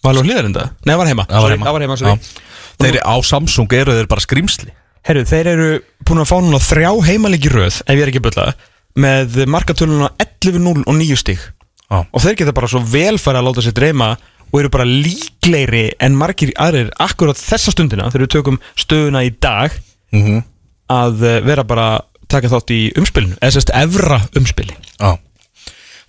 Var 0.00 0.14
alveg 0.14 0.26
hlýðarinda? 0.26 0.64
Nei, 0.80 0.90
það 0.90 1.00
var 1.00 1.10
heima. 1.10 1.26
Það 1.30 1.44
var 1.44 1.54
heima. 1.54 1.66
Það 1.66 1.76
var 1.76 1.84
heima, 1.84 1.96
Já. 1.96 2.00
sorry 2.02 2.48
Þeir 2.80 3.00
á 3.04 3.14
Samsung 3.26 3.74
eru 3.76 3.96
þeir 3.96 4.08
bara 4.10 4.24
skrimsli 4.24 4.72
Herru, 5.06 5.24
þeir 5.28 5.48
eru 5.54 5.68
búin 6.04 6.20
að 6.20 6.28
fá 6.28 6.36
núna 6.44 6.60
þrjá 6.60 6.90
heimaleiki 7.06 7.52
röð, 7.52 7.78
ef 7.86 7.96
ég 7.96 8.02
er 8.04 8.10
ekki 8.12 8.20
að 8.20 8.50
með 8.98 9.44
markatöluna 9.50 10.10
11-0 10.18 10.84
og 10.86 10.94
9 10.98 11.18
stík 11.20 11.42
Já. 11.90 12.02
og 12.02 12.22
þeir 12.22 12.38
geta 12.40 12.54
bara 12.56 12.70
svo 12.70 12.82
velfæri 12.86 13.40
að 13.40 13.48
láta 13.48 13.64
sér 13.66 13.76
dreyma 13.76 14.12
og 14.50 14.60
eru 14.60 14.70
bara 14.72 14.88
líklegri 14.88 15.90
en 16.02 16.16
margir 16.18 16.52
aðrir 16.58 16.90
akkurat 16.98 17.38
þessa 17.38 17.74
stundina 17.74 18.10
þegar 18.10 18.26
við 18.26 18.32
tökum 18.34 18.62
stöðuna 18.78 19.24
í 19.26 19.34
dag 19.38 19.74
mm 20.14 20.46
að 20.90 21.20
eh, 21.22 21.40
vera 21.46 21.62
bara 21.62 22.00
taka 22.26 22.48
þátt 22.50 22.72
í 22.74 22.80
umspilinu, 22.98 23.36
eða 23.38 23.52
sérst 23.54 23.70
evra 23.78 24.16
umspili. 24.34 24.74
Já 24.98 25.18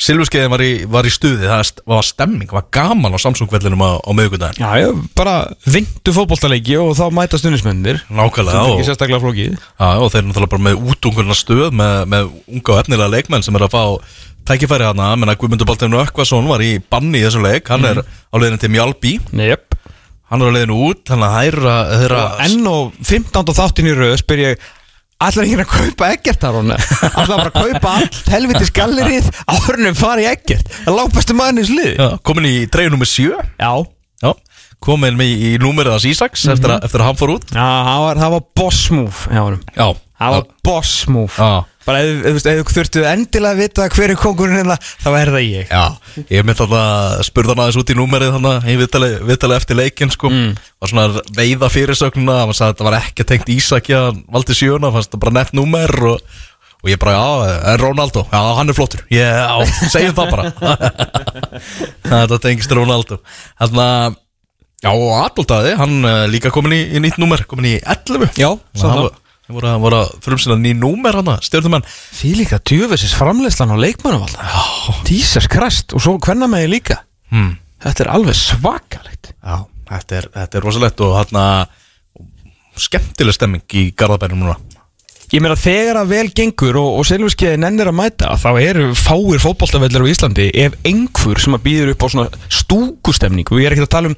Silvurskeiðin 0.02 0.49
var 0.49 0.64
í, 0.66 0.70
var 0.89 1.06
í 1.06 1.12
stuði, 1.14 1.45
það 1.45 1.82
var 1.91 2.06
stemming, 2.08 2.47
það 2.49 2.58
var 2.58 2.68
gaman 2.74 3.14
á 3.14 3.20
Samsung-vellinum 3.22 3.84
á, 3.86 3.91
á 4.02 4.12
miðvikudaginn 4.18 4.64
Já, 4.64 4.72
já, 4.82 4.89
bara 5.18 5.36
vindu 5.70 6.14
fótboltaleiki 6.16 6.80
og 6.82 6.95
þá 6.97 7.04
mæta 7.14 7.38
stundismennir 7.38 8.02
Nákvæmlega 8.10 8.56
Þetta 8.56 8.64
er 8.66 8.74
ekki 8.80 8.88
sérstaklega 8.89 9.22
flókið. 9.22 9.60
Já, 9.62 9.89
og 10.02 10.10
þeir 10.10 10.22
eru 10.24 10.32
náttúrulega 10.32 10.54
bara 10.56 10.66
með 10.70 10.89
útungurna 10.95 11.38
stöð 11.38 11.78
með, 11.78 11.95
með 12.16 12.32
unga 12.49 12.74
og 12.76 12.82
efnilega 12.82 13.12
leikmenn 13.14 13.45
sem 13.45 13.60
er 13.60 13.68
að 13.68 13.76
fá 13.78 13.84
tækifæri 14.49 14.89
hana, 14.89 15.12
menna 15.22 15.38
Guðmundur 15.38 15.70
Baltinu 15.70 16.02
Ökvason 16.02 16.49
var 16.49 16.64
í 16.66 16.74
banni 16.91 17.22
í 17.22 17.26
þessu 17.28 17.43
leik, 17.45 17.70
hann 17.70 17.86
er 17.86 18.02
á 18.02 18.36
leiðinu 18.41 18.58
til 18.64 18.72
Mjálbí, 18.74 19.14
Jep. 19.38 19.78
Hann 20.32 20.41
er 20.41 20.49
á 20.49 20.56
leiðinu 20.56 20.80
út, 20.88 21.04
þannig 21.12 21.28
að 21.28 21.38
hæra 21.38 22.22
enn 22.47 22.70
og 22.72 22.95
15. 23.06 23.54
þáttin 23.54 23.91
í 23.91 23.95
röð 23.99 24.16
spyr 24.24 24.41
ég 24.47 24.70
Ætlar 25.22 25.46
ekki 25.48 25.58
að 25.62 25.72
kaupa 25.72 26.12
ekkert 26.16 26.44
þar 26.46 26.60
hún 26.60 26.74
Ætlar 26.76 27.32
bara 27.32 27.50
að 27.52 27.58
kaupa 27.58 27.96
allt 28.00 28.22
helvitis 28.34 28.72
gallerið 28.76 29.32
Árnum 29.56 29.98
fara 29.98 30.24
í 30.24 30.30
ekkert 30.32 30.72
Það 30.82 30.98
lágbestu 30.98 31.38
maðurinn 31.38 31.64
í 31.64 31.68
slið 31.72 31.92
já, 32.02 32.08
komin 32.26 32.50
í 32.50 32.56
treyju 32.74 32.94
nummer 32.94 33.10
7 33.10 33.30
Já. 33.62 33.74
Já, 34.22 34.32
komin 34.82 35.22
í, 35.22 35.30
í 35.50 35.52
númerið 35.62 35.96
hans 35.96 36.08
Ísaks 36.10 36.46
eftir, 36.54 36.76
að, 36.76 36.86
eftir 36.86 37.02
að 37.02 37.08
hann 37.10 37.20
fór 37.22 37.36
út. 37.36 37.48
Já, 37.50 37.66
það 37.88 38.02
var, 38.06 38.20
það 38.22 38.34
var 38.36 38.44
boss 38.62 38.82
move 38.94 39.32
hjá 39.34 39.42
honum. 39.42 39.62
Já, 39.74 39.88
Það 40.22 40.36
var 40.36 40.44
boss 40.68 40.92
move. 41.10 41.34
Já. 41.34 41.71
Bara 41.82 42.02
ef, 42.06 42.20
ef, 42.30 42.36
ef, 42.46 42.60
þú 42.62 42.76
þurftu 42.76 43.04
endilega 43.10 43.56
að 43.56 43.62
vita 43.64 43.88
hver 43.90 44.14
er 44.14 44.20
kongurinn 44.20 44.60
hérna 44.60 44.76
Þá 45.02 45.10
er 45.18 45.32
það 45.34 45.46
ég. 45.48 45.72
Já, 45.72 46.20
ég 46.30 46.46
myndi 46.46 46.62
alltaf 46.62 46.76
að 46.78 47.24
spurða 47.26 47.56
hann 47.56 47.64
aðeins 47.64 47.80
út 47.82 47.94
í 47.94 47.98
númerið 47.98 48.36
þannig 48.36 48.52
að 48.52 48.70
ég 48.70 48.80
viðtali, 48.84 49.10
viðtali 49.32 49.58
eftir 49.58 49.80
leikin 49.80 50.14
sko. 50.14 50.30
Mm. 50.30 50.52
var 50.82 50.92
svona 50.92 51.24
veiða 51.38 51.72
fyrirsögnuna 51.74 52.38
hann 52.44 52.54
sagði 52.54 52.68
að 52.68 52.76
þetta 52.76 52.88
var 52.88 52.98
ekki 53.00 53.28
tengt 53.32 53.52
hann 53.90 54.24
valdi 54.36 54.58
sjöuna, 54.58 54.94
fannst 54.94 55.14
það 55.16 55.24
bara 55.26 55.36
nett 55.40 55.54
númer 55.58 55.96
og, 56.12 56.36
og 56.82 56.92
ég 56.92 57.02
bara, 57.02 57.16
já, 57.18 57.58
en 57.74 57.82
Ronaldo? 57.82 58.26
Já, 58.30 58.42
hann 58.60 58.70
er 58.70 58.78
flottur, 58.78 59.06
já, 59.10 59.30
segjum 59.94 60.18
það 60.18 60.36
bara. 60.36 60.78
Þetta 62.12 62.42
tengist 62.46 62.78
Ronaldo. 62.78 63.18
Þannig 63.58 63.84
að, 63.88 64.20
já, 64.86 64.92
og 64.94 65.10
Adoldaði 65.18 65.74
hann 65.82 65.98
uh, 66.06 66.24
líka 66.30 66.54
komin 66.54 66.78
í, 66.78 66.84
í 66.94 67.02
nýtt 67.02 67.18
númer 67.22 67.46
komin 67.50 67.74
í 67.74 67.76
11 67.82 68.38
Já, 68.38 68.52
sá 68.78 68.88
það 68.90 69.12
það. 69.52 69.58
voru, 69.58 69.74
voru 69.86 69.99
að 69.99 70.14
frumsina 70.26 70.58
ný 70.60 70.72
númer 70.78 71.18
hann 71.20 71.34
stjórnumenn 71.43 71.86
Því 71.89 72.32
líka 72.39 72.62
djöfessis 72.64 73.14
framleyslan 73.18 73.74
á 73.74 73.78
leikmannum 73.78 74.26
alltaf. 74.26 75.04
Jesus 75.10 75.49
Christ 75.52 75.95
Og 75.97 76.04
svo 76.04 76.18
hvenna 76.22 76.49
með 76.52 76.66
ég 76.66 76.74
líka. 76.78 77.02
Hmm. 77.32 77.58
Þetta 77.82 78.04
er 78.04 78.12
alveg 78.14 78.38
svakalegt. 78.38 79.32
Já, 79.41 79.64
þetta 79.89 80.20
er, 80.20 80.28
þetta 80.36 80.60
er 80.60 80.68
rosalegt 80.68 81.02
og 81.02 81.16
hann 81.18 81.39
skemmtileg 82.80 83.36
stemming 83.36 83.78
í 83.78 83.89
Garðabænum 83.97 84.43
núna. 84.43 84.58
Ég 85.32 85.39
meina 85.39 85.56
þegar 85.56 86.02
að 86.02 86.10
vel 86.12 86.28
gengur 86.36 86.78
og, 86.82 86.97
og 86.99 87.06
Silvískiði 87.08 87.60
nennir 87.62 87.88
að 87.88 87.95
mæta 88.02 88.34
þá 88.39 88.49
eru 88.60 88.89
fáir 88.99 89.39
fótboltavellir 89.39 90.04
á 90.04 90.12
Íslandi 90.12 90.49
ef 90.66 90.76
einhver 90.84 91.39
sem 91.39 91.56
að 91.56 91.64
býður 91.70 91.93
upp 91.93 92.04
á 92.04 92.08
svona 92.12 92.41
stúkustemningu 92.52 93.56
og 93.56 93.62
ég 93.62 93.70
er 93.70 93.78
ekki 93.78 93.86
að 93.88 93.93
tala 93.95 94.12
um 94.12 94.18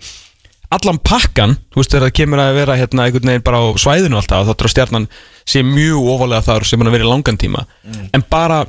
allan 0.74 1.00
pakkan, 1.04 1.56
þú 1.74 1.82
veist 1.82 1.94
þegar 1.94 2.08
það 2.08 2.16
kemur 2.20 2.42
að 2.44 2.58
vera 2.58 2.78
hérna 2.80 3.06
einhvern 3.08 3.32
veginn 3.32 3.46
bara 3.46 3.62
á 3.62 3.66
svæðinu 3.82 4.20
alltaf 4.20 4.48
þá 4.48 4.54
er 4.54 4.74
stjarnan 4.74 5.08
sé 5.50 5.64
mjög 5.68 6.10
ofalega 6.16 6.46
þar 6.48 6.68
sem 6.68 6.82
hann 6.82 6.92
að 6.92 7.00
í 7.00 7.08
langan 7.08 7.40
tíma. 7.40 7.66
En 8.14 8.26
bara 8.30 8.64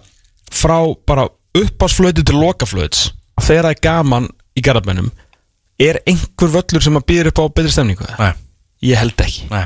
frá 0.55 0.79
bara 1.07 1.29
uppásflötu 1.55 2.25
til 2.27 2.41
lokaflöts 2.41 3.09
þegar 3.43 3.69
það 3.69 3.73
er 3.73 3.83
gaman 3.87 4.29
í 4.55 4.65
garðabænum 4.65 5.11
er 5.83 6.01
einhver 6.07 6.53
völlur 6.55 6.85
sem 6.85 6.99
að 6.99 7.07
býður 7.09 7.33
upp 7.33 7.43
á 7.43 7.45
betri 7.59 7.73
stemningu? 7.75 8.07
Nei, 8.19 8.31
ég 8.91 9.01
held 9.01 9.25
ekki. 9.25 9.49
Nei, 9.51 9.65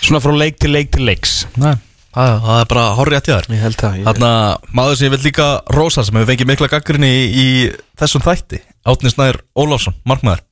svona 0.00 0.22
frá 0.24 0.34
leik 0.34 0.58
til 0.62 0.72
leik 0.74 0.90
til 0.94 1.06
leiks. 1.06 1.44
Nei. 1.60 1.76
Það, 2.10 2.32
það 2.42 2.56
er 2.58 2.68
bara 2.72 2.84
horrið 2.98 3.16
að 3.20 3.26
þér. 3.28 3.44
Ég 3.54 3.60
held 3.62 3.76
það 3.78 3.98
ég... 4.00 4.06
Þarna 4.08 4.30
maður 4.74 4.96
sem 4.98 5.06
ég 5.06 5.12
vil 5.14 5.26
líka 5.28 5.44
rosa 5.76 6.02
sem 6.02 6.16
hefur 6.18 6.30
fengið 6.32 6.48
mikla 6.50 6.68
gaggrinni 6.72 7.10
í, 7.14 7.20
í 7.30 7.46
þessum 8.00 8.24
þætti 8.24 8.58
Átni 8.90 9.12
Snær 9.12 9.38
Ólafsson, 9.54 9.94
markmaður 10.08 10.42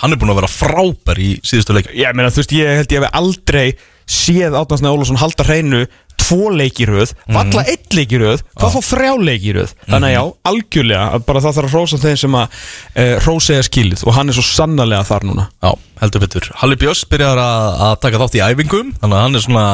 Hann 0.00 0.12
er 0.12 0.20
búin 0.20 0.32
að 0.32 0.40
vera 0.40 0.52
frábær 0.52 1.18
í 1.20 1.32
síðustu 1.44 1.74
leik 1.76 1.90
Já, 1.92 2.12
meina, 2.16 2.30
veist, 2.32 2.52
ég 2.56 2.78
held 2.80 2.92
ég 2.92 3.02
hef 3.02 3.18
aldrei 3.18 3.76
séð 4.10 4.56
Átnarsnæði 4.58 4.94
Ólafsson 4.96 5.20
halda 5.20 5.44
hreinu 5.46 5.84
tvo 6.20 6.50
leiki 6.54 6.84
í 6.84 6.88
röð, 6.90 7.14
valla 7.32 7.64
einn 7.66 7.96
leiki 7.96 8.18
í 8.18 8.20
röð 8.22 8.42
hvað 8.54 8.74
þá 8.74 8.80
þrjá 8.90 9.12
leiki 9.26 9.50
í 9.50 9.54
röð. 9.56 9.72
Þannig 9.86 10.08
að 10.10 10.14
já, 10.14 10.22
algjörlega, 10.50 11.06
að 11.16 11.24
bara 11.26 11.42
það 11.44 11.56
þarf 11.56 11.70
að 11.70 11.74
hrósa 11.76 12.00
þeim 12.04 12.18
sem 12.22 12.36
að 12.40 12.58
e, 12.94 13.06
hrósa 13.24 13.56
eða 13.56 13.66
skilið 13.70 14.04
og 14.04 14.16
hann 14.18 14.30
er 14.30 14.38
svo 14.38 14.46
sannarlega 14.46 15.08
þar 15.08 15.26
núna. 15.30 15.46
Já, 15.64 15.72
heldur 16.02 16.24
betur. 16.26 16.50
Halli 16.60 16.78
Björns 16.80 17.02
byrjar 17.10 17.42
að, 17.42 17.66
að 17.88 17.96
taka 18.04 18.22
þátt 18.22 18.38
í 18.38 18.44
æfingum 18.46 18.92
Þannig 19.00 19.16
að 19.16 19.24
hann 19.24 19.40
er 19.40 19.46
svona 19.46 19.64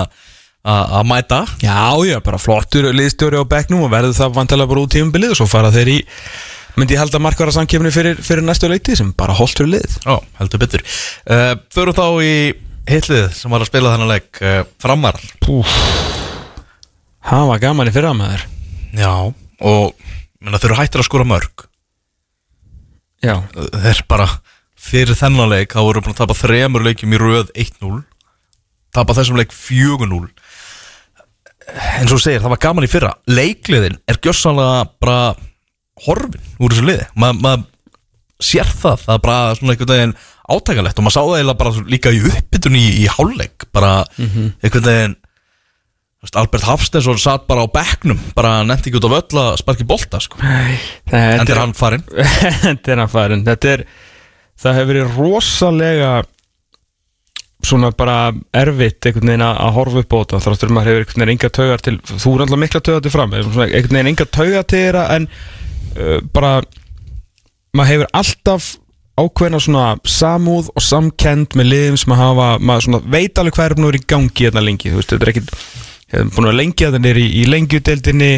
að 0.66 0.96
að 0.98 1.04
mæta. 1.06 1.40
Já, 1.62 1.78
já, 2.08 2.16
bara 2.26 2.42
flottur 2.42 2.88
liðstjóri 2.90 3.38
á 3.38 3.44
bekknum 3.46 3.84
og 3.86 3.92
verður 3.92 4.16
það 4.16 4.32
vantilega 4.40 4.70
bara 4.72 4.82
út 4.82 4.94
tímabilið 4.96 5.34
og 5.36 5.38
svo 5.38 5.46
fara 5.50 5.70
þeir 5.74 5.92
í 5.92 5.98
myndi 6.76 6.96
ég 6.96 7.00
halda 7.00 7.20
markvara 7.22 7.52
samkefni 7.54 7.90
fyrir, 7.94 8.18
fyrir 8.22 8.44
næstu 8.44 8.68
leiti 8.70 8.96
sem 8.98 9.12
bara 9.16 9.34
holtur 9.36 9.68
lið? 9.70 9.98
Já, 10.04 10.16
heldur 10.40 10.60
betur. 10.62 10.84
Uh, 11.24 11.54
Förum 11.74 11.96
þá 11.96 12.06
í 12.24 12.34
hitlið 12.90 13.30
sem 13.34 13.50
var 13.52 13.64
að 13.64 13.70
spila 13.70 13.94
þennan 13.94 14.12
leik 14.12 14.42
uh, 14.44 14.60
Framar. 14.82 15.18
Púf 15.42 15.72
Það 17.26 17.48
var 17.50 17.62
gaman 17.64 17.88
í 17.90 17.94
fyrra 17.94 18.12
með 18.14 18.34
þér? 18.36 18.44
Já, 19.00 19.12
og 19.66 20.04
menna, 20.38 20.60
þau 20.62 20.68
eru 20.68 20.76
hættir 20.78 21.02
að 21.02 21.08
skora 21.08 21.26
mörg. 21.26 21.64
Já, 23.24 23.40
Uh, 23.56 23.70
Þeir 23.82 24.04
bara 24.12 24.28
fyrir 24.86 25.16
þennan 25.18 25.50
leik 25.50 25.72
þá 25.74 25.80
voru 25.82 26.02
búin 26.04 26.14
að 26.14 26.20
tapa 26.20 26.36
þremur 26.38 26.84
leikjum 26.86 27.14
í 27.16 27.18
röð 27.18 27.48
1-0 27.58 28.04
tapa 28.94 29.16
þessum 29.16 29.38
leik 29.40 29.50
4-0 29.56 30.28
En 31.98 32.06
svo 32.06 32.20
segir, 32.22 32.38
það 32.44 32.52
var 32.52 32.60
gaman 32.62 32.84
í 32.86 32.90
fyrra. 32.90 33.08
Leikliðin 33.26 33.96
er 34.06 34.20
gjössanlega 34.22 34.84
bara 35.02 35.16
horfin 36.04 36.42
úr 36.60 36.74
þessu 36.74 36.88
liði. 36.90 37.06
Maður 37.16 37.42
ma 37.46 37.54
sér 38.42 38.68
það, 38.68 39.04
það 39.06 39.14
er 39.14 39.22
bara 39.24 39.54
svona 39.56 39.74
einhvern 39.74 39.92
veginn 39.94 40.16
átækalegt 40.46 40.98
og 41.00 41.06
maður 41.06 41.14
sá 41.16 41.22
það 41.22 41.38
eiginlega 41.38 41.60
bara 41.62 41.86
líka 41.94 42.12
í 42.12 42.18
uppbytun 42.30 42.76
í, 42.76 42.84
í 43.00 43.06
hálfleik 43.10 43.64
bara 43.74 43.92
einhvern 44.20 44.84
veginn 44.90 45.16
þú 45.16 46.26
veist, 46.26 46.38
Albert 46.42 46.68
Hafstensson 46.68 47.20
satt 47.22 47.46
bara 47.48 47.64
á 47.64 47.68
bekknum 47.72 48.20
bara 48.36 48.60
nefndi 48.68 48.92
ekki 48.92 49.00
út 49.00 49.08
á 49.08 49.14
völl 49.16 49.40
að 49.42 49.58
sparki 49.62 49.88
bolta 49.88 50.20
sko. 50.20 50.40
en 50.44 50.76
þetta 51.40 51.56
er 51.56 51.62
hann 51.62 51.76
farinn. 51.76 52.06
Þetta 52.12 52.92
er 52.92 53.02
hann 53.02 53.12
farin 53.12 53.44
er, 53.56 53.86
það 54.60 54.80
hefur 54.80 54.92
verið 54.92 55.16
rosalega 55.16 56.14
svona 57.66 57.90
bara 57.96 58.18
erfitt 58.54 59.08
einhvern 59.08 59.32
veginn 59.32 59.48
að 59.48 59.76
horfa 59.80 60.02
upp 60.04 60.12
á 60.12 60.18
þetta 60.20 60.42
þráttur 60.44 60.74
maður 60.76 60.92
hefur 60.92 61.04
einhvern 61.06 61.22
veginn 61.24 61.34
enga 61.38 61.54
taugar 61.56 61.82
til 61.82 62.00
þú 62.04 62.34
er 62.34 62.44
alltaf 62.44 62.60
mikla 62.62 62.82
taugar 62.84 63.06
til 63.06 63.14
fram 63.16 63.32
einhvern 63.32 63.72
veginn 63.72 64.10
enga 64.12 64.26
taugar 64.28 64.66
til 64.68 64.82
þeirra 64.84 65.06
en 65.16 65.28
uh, 65.96 66.18
bara 66.32 66.60
maður 67.76 67.92
hefur 67.92 68.12
alltaf 68.20 68.70
ákveðna 69.16 69.60
svona 69.64 69.88
samúð 70.04 70.70
og 70.76 70.84
samkend 70.84 71.56
með 71.56 71.70
liðum 71.72 72.00
sem 72.00 72.12
að 72.12 72.22
hafa, 72.22 72.48
maður 72.60 73.04
veit 73.08 73.38
alveg 73.40 73.56
hvað 73.56 73.68
er 73.70 73.76
búin 73.76 73.86
að 73.86 73.92
vera 73.92 74.02
í 74.02 74.08
gangi 74.12 74.44
hérna 74.44 74.64
lengi, 74.64 74.92
þú 74.92 75.00
veist, 75.00 75.12
þetta 75.14 75.26
er 75.26 75.32
ekkit 75.32 75.52
hefur 76.12 76.28
búin 76.36 76.48
að 76.50 76.60
að 76.86 76.96
það 76.96 77.08
er 77.10 77.18
í, 77.20 77.44
lengjudeldinni 77.50 78.32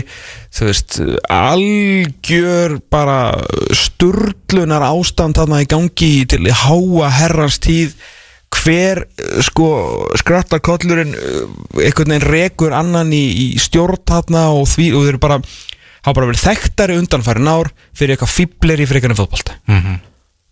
þú 0.56 0.68
veist, 0.68 0.98
algjör 1.28 2.78
bara 2.90 3.18
sturlunar 3.76 4.86
ástand 4.88 5.36
þarna 5.36 5.62
í 5.64 5.68
gangi 5.68 6.12
til 6.28 6.46
háa 6.48 7.10
herrans 7.20 7.60
tíð. 7.60 7.98
Hver 8.48 9.02
eh, 9.04 9.42
sko 9.44 9.66
skrattakollurinn 10.16 11.10
eh, 11.12 11.42
einhvern 11.84 12.14
veginn 12.14 12.30
rekur 12.32 12.72
annan 12.72 13.12
í, 13.12 13.26
í 13.28 13.46
stjórn 13.60 14.00
þarna 14.08 14.46
og 14.56 14.64
því 14.72 14.86
og 14.94 15.04
þeir 15.04 15.10
eru 15.10 15.20
bara 15.20 15.36
hafa 16.02 16.14
bara 16.14 16.28
verið 16.30 16.44
þekktari 16.46 16.98
undanfærin 17.00 17.50
ár 17.50 17.72
fyrir 17.96 18.16
eitthvað 18.16 18.34
fýbleri 18.34 18.86
fyrir 18.88 19.02
eitthvað 19.02 19.22
fótbolta. 19.22 19.58
Mhm. 19.66 19.98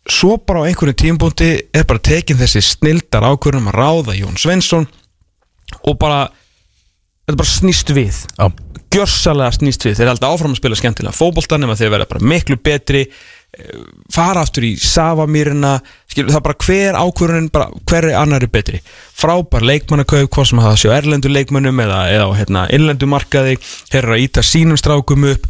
svo 0.06 0.36
bara 0.38 0.62
á 0.62 0.66
einhverju 0.70 0.94
tímpúndi 0.94 1.66
er 1.74 1.84
bara 1.84 1.98
tekin 1.98 2.38
þessi 2.38 2.62
snildar 2.62 3.24
ákvörðum 3.26 3.72
að 3.72 3.74
ráða 3.74 4.14
Jón 4.14 4.38
Svensson 4.38 4.86
og 5.82 5.98
bara 5.98 6.28
þetta 7.26 7.36
bara 7.40 7.50
snýst 7.50 7.90
við. 7.90 8.20
Já, 8.38 8.46
gjörsalega 8.94 9.56
snýst 9.56 9.82
við. 9.82 9.96
Þeir 9.98 10.06
er 10.06 10.12
alltaf 10.12 10.36
áfram 10.36 10.54
að 10.54 10.60
spila 10.60 10.78
skemmtilega 10.78 11.16
fótbolta 11.16 11.58
nema 11.58 11.74
þeir 11.74 11.90
verða 11.90 12.08
bara 12.12 12.22
miklu 12.22 12.56
betri 12.56 13.02
fara 14.12 14.42
aftur 14.44 14.66
í 14.68 14.72
Savamýrina 14.80 15.78
það 16.16 16.38
er 16.38 16.44
bara 16.44 16.58
hver 16.64 16.98
ákvörðunin 17.00 17.48
hver 17.88 18.08
er 18.10 18.18
annari 18.20 18.48
betri. 18.52 18.80
Frábær 19.16 19.64
leikmannakaup, 19.64 20.30
hvað 20.32 20.50
sem 20.50 20.62
það 20.64 20.76
sé 20.80 20.92
á 20.92 20.96
erlendu 20.96 21.32
leikmannum 21.32 21.80
eða, 21.84 22.02
eða 22.12 22.28
hérna, 22.40 22.66
innlendu 22.72 23.08
markaði. 23.10 23.56
Að 23.96 24.14
íta 24.22 24.44
sínum 24.44 24.80
strákum 24.80 25.28
upp 25.32 25.48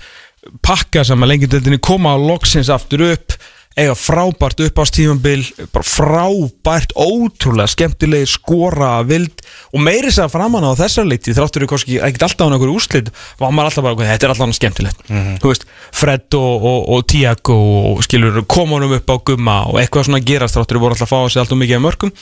pakka 0.63 1.03
saman 1.07 1.31
lengjumdeldinni 1.33 1.81
koma 1.83 2.15
á 2.15 2.19
loksins 2.19 2.71
aftur 2.71 3.03
upp 3.11 3.35
eiga 3.77 3.93
frábært 3.93 4.61
uppástífambil 4.65 5.43
bara 5.75 5.85
frábært, 5.85 6.95
ótrúlega 6.97 7.69
skemmtilegi 7.69 8.29
skora 8.33 9.03
vild 9.05 9.43
og 9.69 9.83
meiri 9.85 10.09
sér 10.15 10.31
framan 10.33 10.65
á 10.65 10.73
þessar 10.79 11.05
leiti 11.05 11.35
þráttur 11.37 11.67
kannski 11.69 11.99
ekkert 12.01 12.25
alltaf 12.31 12.49
á 12.49 12.53
einhverju 12.57 12.79
úrslit 12.79 13.11
var 13.37 13.53
maður 13.53 13.71
alltaf 13.71 13.85
bara, 13.85 14.09
þetta 14.15 14.27
er 14.27 14.33
alltaf 14.33 14.57
skemmtilegt. 14.57 15.05
Þú 15.43 15.53
veist, 15.53 15.69
Fred 15.93 16.39
og, 16.41 16.65
og, 16.73 16.81
og 16.97 17.05
Tiago 17.13 17.59
og 17.93 18.03
skilur, 18.07 18.41
komunum 18.49 18.97
upp 18.97 19.13
á 19.13 19.17
gumma 19.29 19.59
og 19.69 19.81
eitthvað 19.83 20.09
svona 20.09 20.25
gerast 20.25 20.57
þráttur 20.57 20.81
við 20.81 20.87
voru 20.87 20.97
alltaf 20.97 21.11
að 21.11 21.13
fá 21.13 21.21
að 21.21 21.31
segja 21.35 21.45
alltaf 21.45 21.61
mikið 21.61 21.77
af 21.77 21.85
mörgum 21.85 22.17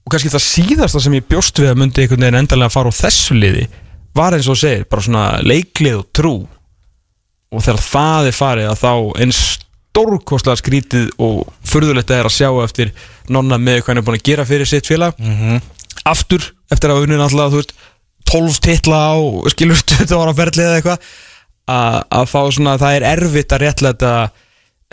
og 0.00 0.14
kannski 0.14 0.32
það 0.32 0.46
síðasta 0.48 1.04
sem 1.04 1.20
ég 1.20 1.28
bjóst 1.28 1.60
við 1.60 1.74
að 1.74 1.80
myndi 1.82 2.06
einhvern 2.06 2.24
veginn 2.24 2.40
endalega 2.40 2.72
fara 2.72 2.88
á 2.88 3.00
þessu 3.04 3.36
liði 3.36 3.68
var 4.16 4.34
eins 4.34 4.48
og 4.48 4.58
segir, 4.58 4.88
bara 4.90 5.04
svona 5.04 5.24
leiklið 5.44 6.00
og 6.00 6.06
trú. 6.16 6.36
Og 7.50 7.64
þegar 7.66 7.82
það 7.84 8.30
er 8.30 8.36
farið 8.36 8.70
að 8.70 8.80
þá 8.80 8.92
eins 9.20 9.42
stórkostlega 10.00 10.60
skrítið 10.60 11.08
og 11.20 11.48
furðulegt 11.68 12.10
er 12.14 12.28
að 12.28 12.36
sjá 12.36 12.48
eftir 12.64 12.92
nonna 13.28 13.58
með 13.60 13.82
hvað 13.82 13.92
hann 13.92 14.02
er 14.02 14.06
búin 14.06 14.18
að 14.20 14.28
gera 14.30 14.46
fyrir 14.48 14.68
sitt 14.68 14.88
félag. 14.88 15.18
Aftur 16.08 16.44
eftir 16.72 16.92
að 16.92 17.04
unnið 17.06 17.24
alltaf 17.26 17.52
þú 17.52 17.60
veist 17.60 17.74
12 18.30 18.60
titla 18.64 19.00
á 19.10 19.16
skilur 19.52 19.82
20 19.82 20.14
ára 20.16 20.36
ferli 20.38 20.64
eða 20.64 20.78
eitthvað 20.78 21.10
að, 21.70 21.98
að 22.20 22.30
fá 22.30 22.40
svona 22.54 22.78
það 22.80 22.96
er 22.96 23.06
erfitt 23.10 23.52
að 23.54 23.62
réttlega 23.64 24.14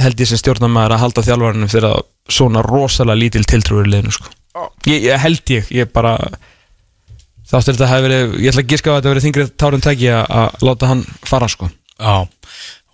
held 0.01 0.21
ég 0.21 0.29
sem 0.29 0.39
stjórnarmæður 0.41 0.95
að 0.95 1.03
halda 1.03 1.23
þjálfarnum 1.25 1.71
fyrir 1.71 1.89
að 1.89 2.03
svona 2.37 2.61
rosalega 2.65 3.21
lítil 3.21 3.45
tiltrúður 3.47 3.89
liðinu 3.89 4.13
sko. 4.13 4.29
ég, 4.89 5.07
ég 5.07 5.21
held 5.23 5.53
ég, 5.53 5.69
ég 5.73 5.89
bara 5.93 6.17
þáttur 7.47 7.77
þetta 7.77 7.89
hefur 7.91 8.07
verið, 8.07 8.35
ég 8.43 8.51
ætla 8.51 8.63
að 8.65 8.71
giska 8.73 8.89
á 8.89 8.93
að 8.93 8.97
þetta 8.99 9.13
verið 9.13 9.27
þingrið 9.27 9.51
tárin 9.63 9.85
tæki 9.85 10.09
að, 10.13 10.25
að 10.41 10.65
láta 10.67 10.91
hann 10.91 11.03
fara 11.25 11.49
sko. 11.51 11.69
Já, 11.97 12.15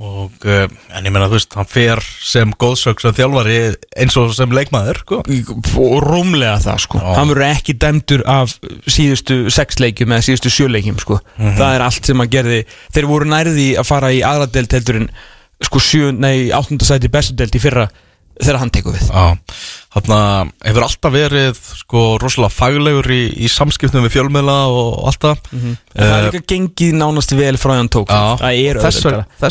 og 0.03 0.45
uh, 0.49 0.65
en 0.97 1.05
ég 1.07 1.13
meina 1.13 1.29
þú 1.31 1.37
veist, 1.37 1.55
hann 1.55 1.69
fer 1.69 2.01
sem 2.23 2.51
góðsöks 2.59 3.05
sem 3.05 3.15
þjálfari 3.15 3.57
eins 4.03 4.17
og 4.19 4.33
sem 4.35 4.55
leikmaður 4.55 4.99
sko. 5.03 5.19
og 5.23 5.95
rúmlega 6.03 6.57
það 6.65 6.81
sko 6.85 6.99
Já. 6.99 7.09
hann 7.17 7.31
verður 7.31 7.45
ekki 7.47 7.77
dæmdur 7.79 8.25
af 8.29 8.57
síðustu 8.91 9.37
sex 9.53 9.79
leikjum 9.79 10.15
eða 10.15 10.27
síðustu 10.27 10.51
sjö 10.53 10.67
leikjum 10.71 10.99
sko. 11.01 11.19
það 11.39 11.69
er 11.69 11.85
allt 11.87 12.09
sem 12.09 12.23
hann 12.23 12.33
gerði 12.33 12.63
þeir 12.95 13.09
voru 13.11 13.29
nærði 13.31 13.69
að 13.79 13.89
fara 13.89 14.11
í 14.11 14.23
aðra 14.27 14.49
delt 14.51 14.75
heldur 14.75 15.03
en 15.03 15.11
sko 15.63 15.79
sjö, 15.79 16.11
nei, 16.11 16.51
áttundasæti 16.51 17.11
bestu 17.11 17.37
delt 17.39 17.55
í 17.55 17.61
fyrra 17.63 17.87
þegar 18.39 18.59
hann 18.61 18.71
tekur 18.73 18.95
við. 18.95 19.07
Já, 19.09 19.57
þarna 19.95 20.19
hefur 20.65 20.85
alltaf 20.87 21.13
verið 21.13 21.59
sko 21.79 22.03
rosalega 22.21 22.55
faglegur 22.55 23.09
í, 23.13 23.21
í 23.45 23.49
samskiptum 23.51 24.05
við 24.07 24.15
fjölmiðla 24.17 24.57
og 24.73 25.03
allt 25.11 25.27
það. 25.27 25.49
Og 25.53 25.97
það 25.97 26.15
er 26.17 26.29
líka 26.29 26.45
gengið 26.53 26.95
nánast 27.01 27.35
vel 27.37 27.55
frá 27.61 27.75
hann 27.77 27.91
tók 27.93 28.13
er 28.13 28.81
þess, 28.83 29.05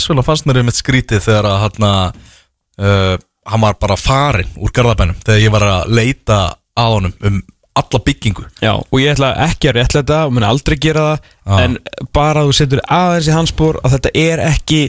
vegna, 0.09 0.27
fannst 0.27 0.49
mér 0.49 0.63
einmitt 0.63 0.81
skrítið 0.81 1.23
þegar 1.29 1.51
að 1.53 1.61
hann 1.67 1.89
uh, 1.93 3.17
hann 3.49 3.65
var 3.65 3.79
bara 3.81 3.99
farin 3.99 4.53
úr 4.63 4.75
garðabænum 4.75 5.19
þegar 5.25 5.43
ég 5.43 5.55
var 5.55 5.67
að 5.67 5.97
leita 5.99 6.39
að 6.79 6.97
honum 6.97 7.17
um 7.29 7.43
alla 7.73 8.01
byggingu. 8.05 8.45
Já, 8.61 8.75
og 8.77 8.99
ég 9.01 9.15
ætla 9.15 9.33
ekki 9.47 9.71
að 9.71 9.79
réttlega 9.79 10.19
og 10.27 10.35
mun 10.37 10.45
aldrei 10.45 10.77
gera 10.81 11.07
það 11.07 11.23
Já. 11.23 11.55
en 11.65 11.79
bara 12.13 12.43
að 12.43 12.51
þú 12.51 12.57
setur 12.59 12.83
aðeins 12.85 13.29
í 13.31 13.37
hans 13.37 13.53
spór 13.55 13.79
að 13.81 13.95
þetta 13.97 14.13
er 14.21 14.43
ekki 14.45 14.83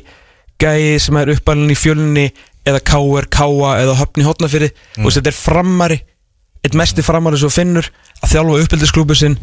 gæi 0.59 0.99
sem 1.01 1.19
er 1.19 1.31
uppalinn 1.33 1.71
í 1.71 1.77
fjölunni 1.79 2.25
eða 2.69 2.79
káer, 2.87 3.27
káa 3.31 3.73
eða 3.81 3.97
höfni 3.99 4.27
hotnafyrir 4.27 4.71
og 5.01 5.11
þetta 5.11 5.31
er 5.33 5.37
frammari 5.37 5.99
eitt 6.63 6.77
mesti 6.79 7.03
frammari 7.03 7.39
svo 7.41 7.51
finnur 7.51 7.89
að 8.23 8.37
þjálfa 8.37 8.63
uppbyldisklúbu 8.63 9.17
sinn 9.19 9.35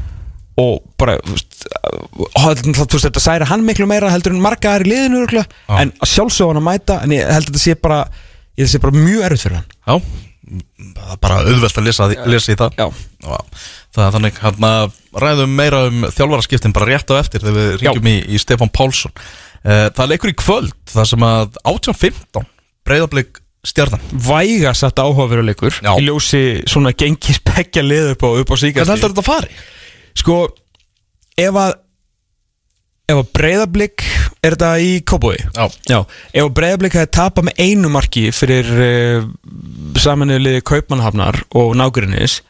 og 0.61 0.81
bara 1.01 1.19
þú 1.21 2.87
þú 2.89 3.03
þetta 3.05 3.23
særi 3.23 3.49
hann 3.49 3.63
miklu 3.65 3.87
meira 3.89 4.11
heldur 4.13 4.35
en 4.35 4.43
marga 4.43 4.75
er 4.77 4.87
í 4.87 4.91
liðinu 4.93 5.27
Já. 5.31 5.45
en 5.79 5.93
að 6.01 6.11
sjálfsögða 6.15 6.55
hann 6.55 6.61
að 6.63 6.67
mæta 6.67 6.99
en 7.05 7.15
ég 7.15 7.29
held 7.29 7.49
að 7.49 7.53
þetta 7.53 7.65
sé 7.65 7.77
bara 7.81 8.01
sé 8.69 8.81
bara 8.83 8.97
mjög 8.97 9.25
erfitt 9.25 9.45
fyrir 9.47 9.61
hann. 9.61 9.71
Já, 9.87 9.95
það 10.97 11.13
er 11.15 11.21
bara 11.23 11.39
auðvelt 11.45 11.79
að 11.79 11.87
lesa, 11.87 12.09
lesa 12.27 12.53
í 12.53 12.59
það. 12.59 12.81
Já. 12.81 12.87
Já, 13.21 13.37
það 13.95 14.07
er 14.07 14.15
þannig 14.17 14.41
hann 14.45 14.67
að 14.71 14.97
ræðum 15.25 15.55
meira 15.57 15.83
um 15.89 16.07
þjálfaraskiptin 16.11 16.75
bara 16.77 16.91
rétt 16.91 17.13
á 17.15 17.21
eftir 17.21 17.45
þegar 17.45 17.59
við 17.59 17.77
ringjum 17.83 18.11
í, 18.11 18.17
í 18.35 18.41
Stefán 18.43 18.73
Pálsson. 18.75 19.15
Uh, 19.61 19.89
Það 19.97 20.13
leikur 20.15 20.33
í 20.33 20.37
kvöld 20.41 20.75
þar 20.89 21.09
sem 21.09 21.27
að 21.27 21.61
18.15 21.69 22.49
breyðablík 22.91 23.41
stjarnan. 23.71 24.01
Væga 24.25 24.73
satt 24.77 24.99
áhugaveruleikur 25.03 25.81
í 25.85 26.03
ljósi 26.07 26.43
svona 26.71 26.93
gengis 26.97 27.39
peggja 27.45 27.83
lið 27.85 28.15
upp 28.15 28.25
á, 28.25 28.29
á 28.33 28.35
Hvernig 28.41 28.63
síkast 28.67 28.93
heldur 28.95 29.13
þetta 29.15 29.25
að 29.25 29.31
fari? 29.31 29.55
sko 30.21 30.37
ef 31.41 31.59
að 31.61 31.75
ef 33.11 33.19
að 33.19 33.31
breyðablík 33.35 34.05
er 34.47 34.55
þetta 34.55 34.71
í 34.83 34.91
Kóboi 35.07 35.37
Já, 35.39 35.65
Já, 35.91 35.99
ef 36.33 36.45
að 36.47 36.53
breyðablík 36.59 36.97
hefði 36.99 37.13
tapað 37.17 37.49
með 37.49 37.63
einu 37.67 37.91
marki 37.93 38.25
fyrir 38.35 38.69
uh, 38.71 39.25
saminuðu 40.01 40.45
liði 40.47 40.65
Kaupmannhafnar 40.71 41.41
og 41.59 41.73
nágrinnis 41.79 42.41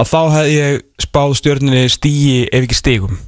að 0.00 0.10
þá 0.12 0.20
hefði 0.36 0.56
ég 0.56 0.80
spáð 1.04 1.36
stjörninni 1.38 1.84
stíi 1.92 2.40
ef 2.50 2.66
ekki 2.66 2.78
stígum 2.78 3.18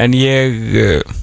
en 0.00 0.14
ég 0.16 0.60
uh, 0.80 1.18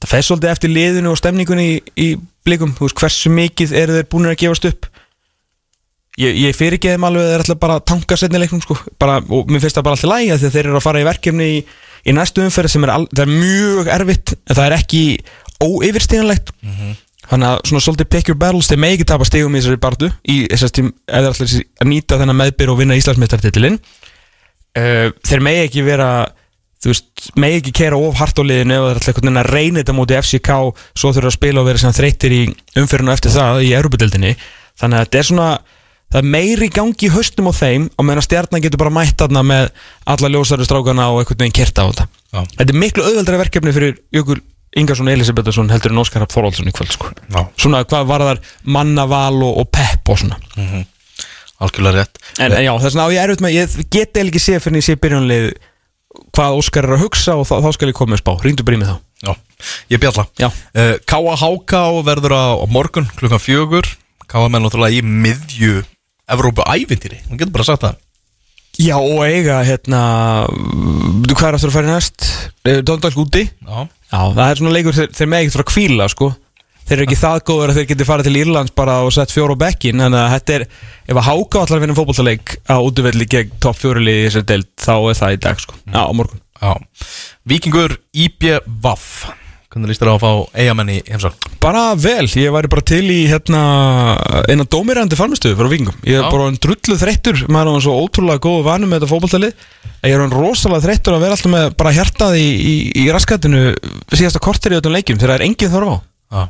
það 0.00 0.12
fer 0.14 0.26
svolítið 0.26 0.52
eftir 0.54 0.72
liðinu 0.72 1.12
og 1.12 1.20
stemningunni 1.20 1.66
í, 1.68 1.76
í 2.00 2.08
blikum, 2.46 2.72
þú 2.76 2.86
veist 2.86 3.02
hversu 3.02 3.32
mikið 3.34 3.74
eru 3.82 3.98
þeir 3.98 4.08
búin 4.12 4.30
að 4.30 4.38
gefast 4.40 4.68
upp? 4.70 4.88
Ég, 6.20 6.36
ég 6.36 6.56
fyrir 6.56 6.76
ekki 6.76 6.94
þeim 6.94 7.06
alveg 7.06 7.26
að 7.26 7.30
þeir 7.32 7.44
ætla 7.44 7.58
bara 7.60 7.76
að 7.78 7.84
tanka 7.92 8.16
setni 8.18 8.40
leiknum 8.40 8.62
sko, 8.64 8.76
bara, 9.00 9.20
og 9.22 9.52
mér 9.52 9.62
finnst 9.62 9.78
það 9.78 9.86
bara 9.86 9.98
alltaf 9.98 10.10
lægi 10.10 10.32
þegar 10.32 10.54
þeir 10.56 10.66
eru 10.66 10.80
að 10.80 10.86
fara 10.86 11.02
í 11.02 11.06
verkefni 11.06 11.46
í, 11.52 11.60
í 12.10 12.16
næstu 12.16 12.42
umferð 12.44 12.72
sem 12.74 12.86
er, 12.86 12.92
al, 12.96 13.06
er 13.14 13.30
mjög 13.30 13.92
erfitt 13.94 14.34
en 14.34 14.58
það 14.58 14.66
er 14.66 14.76
ekki 14.80 15.04
óyfirstíðanlegt 15.60 16.52
þannig 17.30 17.46
að 17.46 17.62
svona 17.70 17.84
svolítið 17.84 18.10
pick 18.10 18.30
your 18.30 18.40
battles 18.40 18.68
þeir 18.70 18.82
megi 18.82 18.98
ekki 18.98 19.08
tapa 19.12 19.28
stigum 19.28 19.54
í 19.54 19.60
þessari 19.60 19.80
bardu 19.84 20.10
í 20.26 20.36
þessast 20.50 20.76
tím, 20.80 20.90
eða 21.06 21.30
ætla 21.30 21.46
að 21.46 21.90
nýta 21.92 22.18
þennan 22.18 22.40
meðbyr 22.40 22.72
og 22.72 22.80
vinna 22.80 22.98
Íslandsmeistartitilinn 22.98 23.78
uh, 23.78 25.08
þeir 25.14 25.44
megi 25.46 25.64
ekki 25.68 25.86
vera 25.86 26.10
þú 26.80 26.92
veist, 26.92 27.32
megi 27.40 27.60
ekki 27.60 27.74
keira 27.76 27.98
of 28.00 28.16
hart 28.20 28.40
á 28.40 28.44
liðinu 28.44 28.76
eða 28.76 28.94
ætla 28.94 29.12
einhvern 29.12 29.28
veginn 29.28 29.42
að 29.42 29.50
reyna 29.52 29.82
þetta 29.82 29.96
mútið 29.98 30.20
FCK 30.22 30.54
svo 30.96 31.12
þurfa 31.12 31.28
að 31.32 31.36
spila 31.36 31.60
og 31.60 31.68
vera 31.68 31.82
sem 31.82 31.96
þreytir 31.96 32.36
í 32.36 32.40
umfyrinu 32.80 33.12
eftir 33.12 33.34
það 33.34 33.66
í 33.66 33.74
Europadildinni 33.76 34.32
þannig 34.80 34.96
að 34.96 35.04
þetta 35.04 35.20
er 35.20 35.28
svona 35.28 35.50
það 36.10 36.22
er 36.22 36.30
meiri 36.34 36.68
gangi 36.74 37.06
í 37.06 37.10
haustum 37.14 37.50
á 37.50 37.54
þeim 37.54 37.88
og 37.94 38.06
meðan 38.06 38.26
stjarnan 38.26 38.64
getur 38.64 38.80
bara 38.80 38.94
mætt 38.94 39.18
þarna 39.20 39.42
með 39.46 39.68
alla 40.10 40.30
ljósari 40.32 40.66
strákana 40.66 41.10
og 41.12 41.20
einhvern 41.20 41.44
veginn 41.44 41.58
kerta 41.60 41.84
á 41.86 41.88
þetta. 41.90 42.06
Já. 42.30 42.40
þetta 42.56 42.72
er 42.72 42.80
miklu 42.82 43.04
auðveldra 43.06 43.42
verkefni 43.44 43.74
fyrir 43.76 44.00
Jökul 44.14 44.40
Ingarsson 44.80 45.10
Elisabethsson 45.10 45.70
heldur 45.70 45.92
en 45.94 46.00
Óskar 46.02 46.22
Rapp 46.22 46.34
Þorvaldsson 46.34 46.70
í 46.70 46.74
kvöld 46.74 46.94
sko. 46.94 47.10
svona 47.58 47.82
hvað 47.84 48.10
var 48.10 48.26
þar 48.26 48.42
mannaval 48.64 49.42
og, 49.42 49.62
og 49.62 49.70
pepp 49.74 50.12
og 50.14 50.20
svona. 50.22 50.38
Algjörlega 51.60 52.04
rétt. 52.04 52.20
En, 52.38 52.54
en 52.54 52.62
já, 52.64 52.70
þess 52.80 52.94
vegna 52.94 53.06
á 53.10 53.14
ég 53.14 53.24
erfitt 53.24 53.42
með 53.44 53.56
ég 53.58 53.74
get 53.92 54.16
eða 54.16 54.30
ekki 54.30 54.42
séð 54.42 54.62
fyrir 54.64 54.76
en 54.76 54.80
ég 54.80 54.86
sé 54.86 54.96
byrjunlið 55.02 55.48
hvað 56.34 56.58
Óskar 56.58 56.88
er 56.88 56.96
að 56.96 57.04
hugsa 57.04 57.36
og 57.38 57.46
þá, 57.48 57.56
þá 57.64 57.70
skal 57.76 57.90
ég 57.90 57.98
koma 57.98 58.14
með 58.14 58.22
spá 58.22 58.32
í 58.42 58.52
mig 58.80 58.88
þá. 58.88 58.96
Já, 59.20 59.32
ég 59.92 60.00
bjalla. 60.02 60.26
Uh, 60.40 60.94
K.A.H.K. 61.04 61.80
verður 62.06 62.34
á, 62.34 62.44
morgun 62.72 63.08
klukkan 63.18 63.42
fjögur. 63.42 63.88
K.A. 64.30 64.46
menn 64.48 64.64
náttúrulega 64.64 65.00
í 65.00 65.02
miðju 65.04 65.82
Evrópu 66.30 66.62
ævintýri, 66.62 67.24
hún 67.26 67.40
getur 67.40 67.56
bara 67.56 67.66
sagt 67.66 67.82
það. 67.82 67.98
Já, 68.80 68.94
og 68.96 69.24
eiga, 69.26 69.58
hérna 69.66 70.00
Þú 70.46 71.34
hvað 71.34 71.48
er 71.48 71.56
aftur 71.56 71.72
að 71.72 71.74
fara 71.74 71.88
í 71.88 71.90
næst? 71.90 72.26
Dóndalsk 72.86 73.18
úti 73.18 73.42
Já, 73.42 73.80
Já, 73.82 74.20
það 74.36 74.44
er 74.44 74.60
svona 74.60 74.74
leikur 74.76 74.96
þeir 75.00 75.30
með 75.30 75.42
ekkert 75.42 75.56
frá 75.56 75.66
kvíla, 75.72 76.06
sko 76.12 76.28
Þeir 76.90 76.98
eru 76.98 77.06
ekki 77.06 77.16
það 77.20 77.36
góður 77.46 77.70
að 77.70 77.76
þeir 77.78 77.84
geti 77.86 78.04
farið 78.08 78.26
til 78.26 78.38
Írlands 78.40 78.72
bara 78.74 78.94
og 79.06 79.12
sett 79.14 79.30
fjóra 79.30 79.54
á 79.54 79.62
bekkin 79.62 80.00
Þannig 80.02 80.18
að 80.18 80.32
þetta 80.32 80.54
er, 80.56 80.62
ef 81.06 81.18
að 81.20 81.26
háka 81.28 81.60
allar 81.60 81.82
vinna 81.84 81.94
fótbollaleik 81.94 82.54
á 82.66 82.76
útivelli 82.82 83.26
gegn 83.30 83.52
topp 83.62 83.78
fjórili 83.78 84.14
í 84.16 84.24
þessari 84.24 84.48
deild, 84.48 84.66
þá 84.74 84.94
er 84.96 85.20
það 85.20 85.36
í 85.36 85.38
dag, 85.44 85.62
sko. 85.62 85.78
Já, 85.86 86.00
á 86.02 86.12
morgun. 86.18 86.42
Já. 86.58 86.72
Víkingur 87.46 87.94
Íbje 88.10 88.58
Vaff 88.82 89.30
Hvernig 89.70 89.92
líst 89.92 90.02
þér 90.02 90.10
á 90.10 90.14
að 90.16 90.24
fá 90.24 90.58
eigamenn 90.58 90.90
í 90.90 90.98
heimsókn? 91.06 91.54
Bara 91.62 91.84
vel, 91.94 92.26
ég 92.26 92.50
væri 92.58 92.72
bara 92.74 92.86
til 92.90 93.04
í 93.06 93.20
hérna 93.30 93.62
eina 94.50 94.66
dómirandi 94.66 95.14
farmistöðu 95.14 95.60
frá 95.62 95.70
Vingum 95.70 95.94
Ég 96.02 96.18
er 96.18 96.26
Já. 96.26 96.30
bara 96.34 96.50
en 96.50 96.58
drullu 96.58 96.98
þreyttur. 96.98 97.44
Maður 97.46 97.70
er 97.70 97.76
hann 97.78 97.86
svo 97.86 97.94
ótrúlega 98.02 98.42
góðu 98.42 98.66
vanum 98.66 98.90
með 98.90 99.04
þetta 99.04 99.12
fótballtalið 99.14 99.66
Ég 100.10 100.16
er 100.16 100.24
hann 100.26 100.34
rosalega 100.34 100.88
þreyttur 100.88 101.14
að 101.14 101.22
vera 101.28 101.38
alltaf 101.38 101.54
með 101.54 101.68
bara 101.78 101.94
hjartað 101.94 102.40
í, 102.42 102.48
í, 102.50 102.74
í 102.98 103.10
raskatinu 103.14 103.68
síðasta 104.10 104.42
korter 104.42 104.74
í 104.74 104.80
öllum 104.82 104.98
leikjum 104.98 105.22
þegar 105.22 105.36
það 105.36 105.38
er 105.38 105.46
engin 105.46 105.70
þorf 105.76 105.94
á. 105.94 105.96
Já 106.34 106.42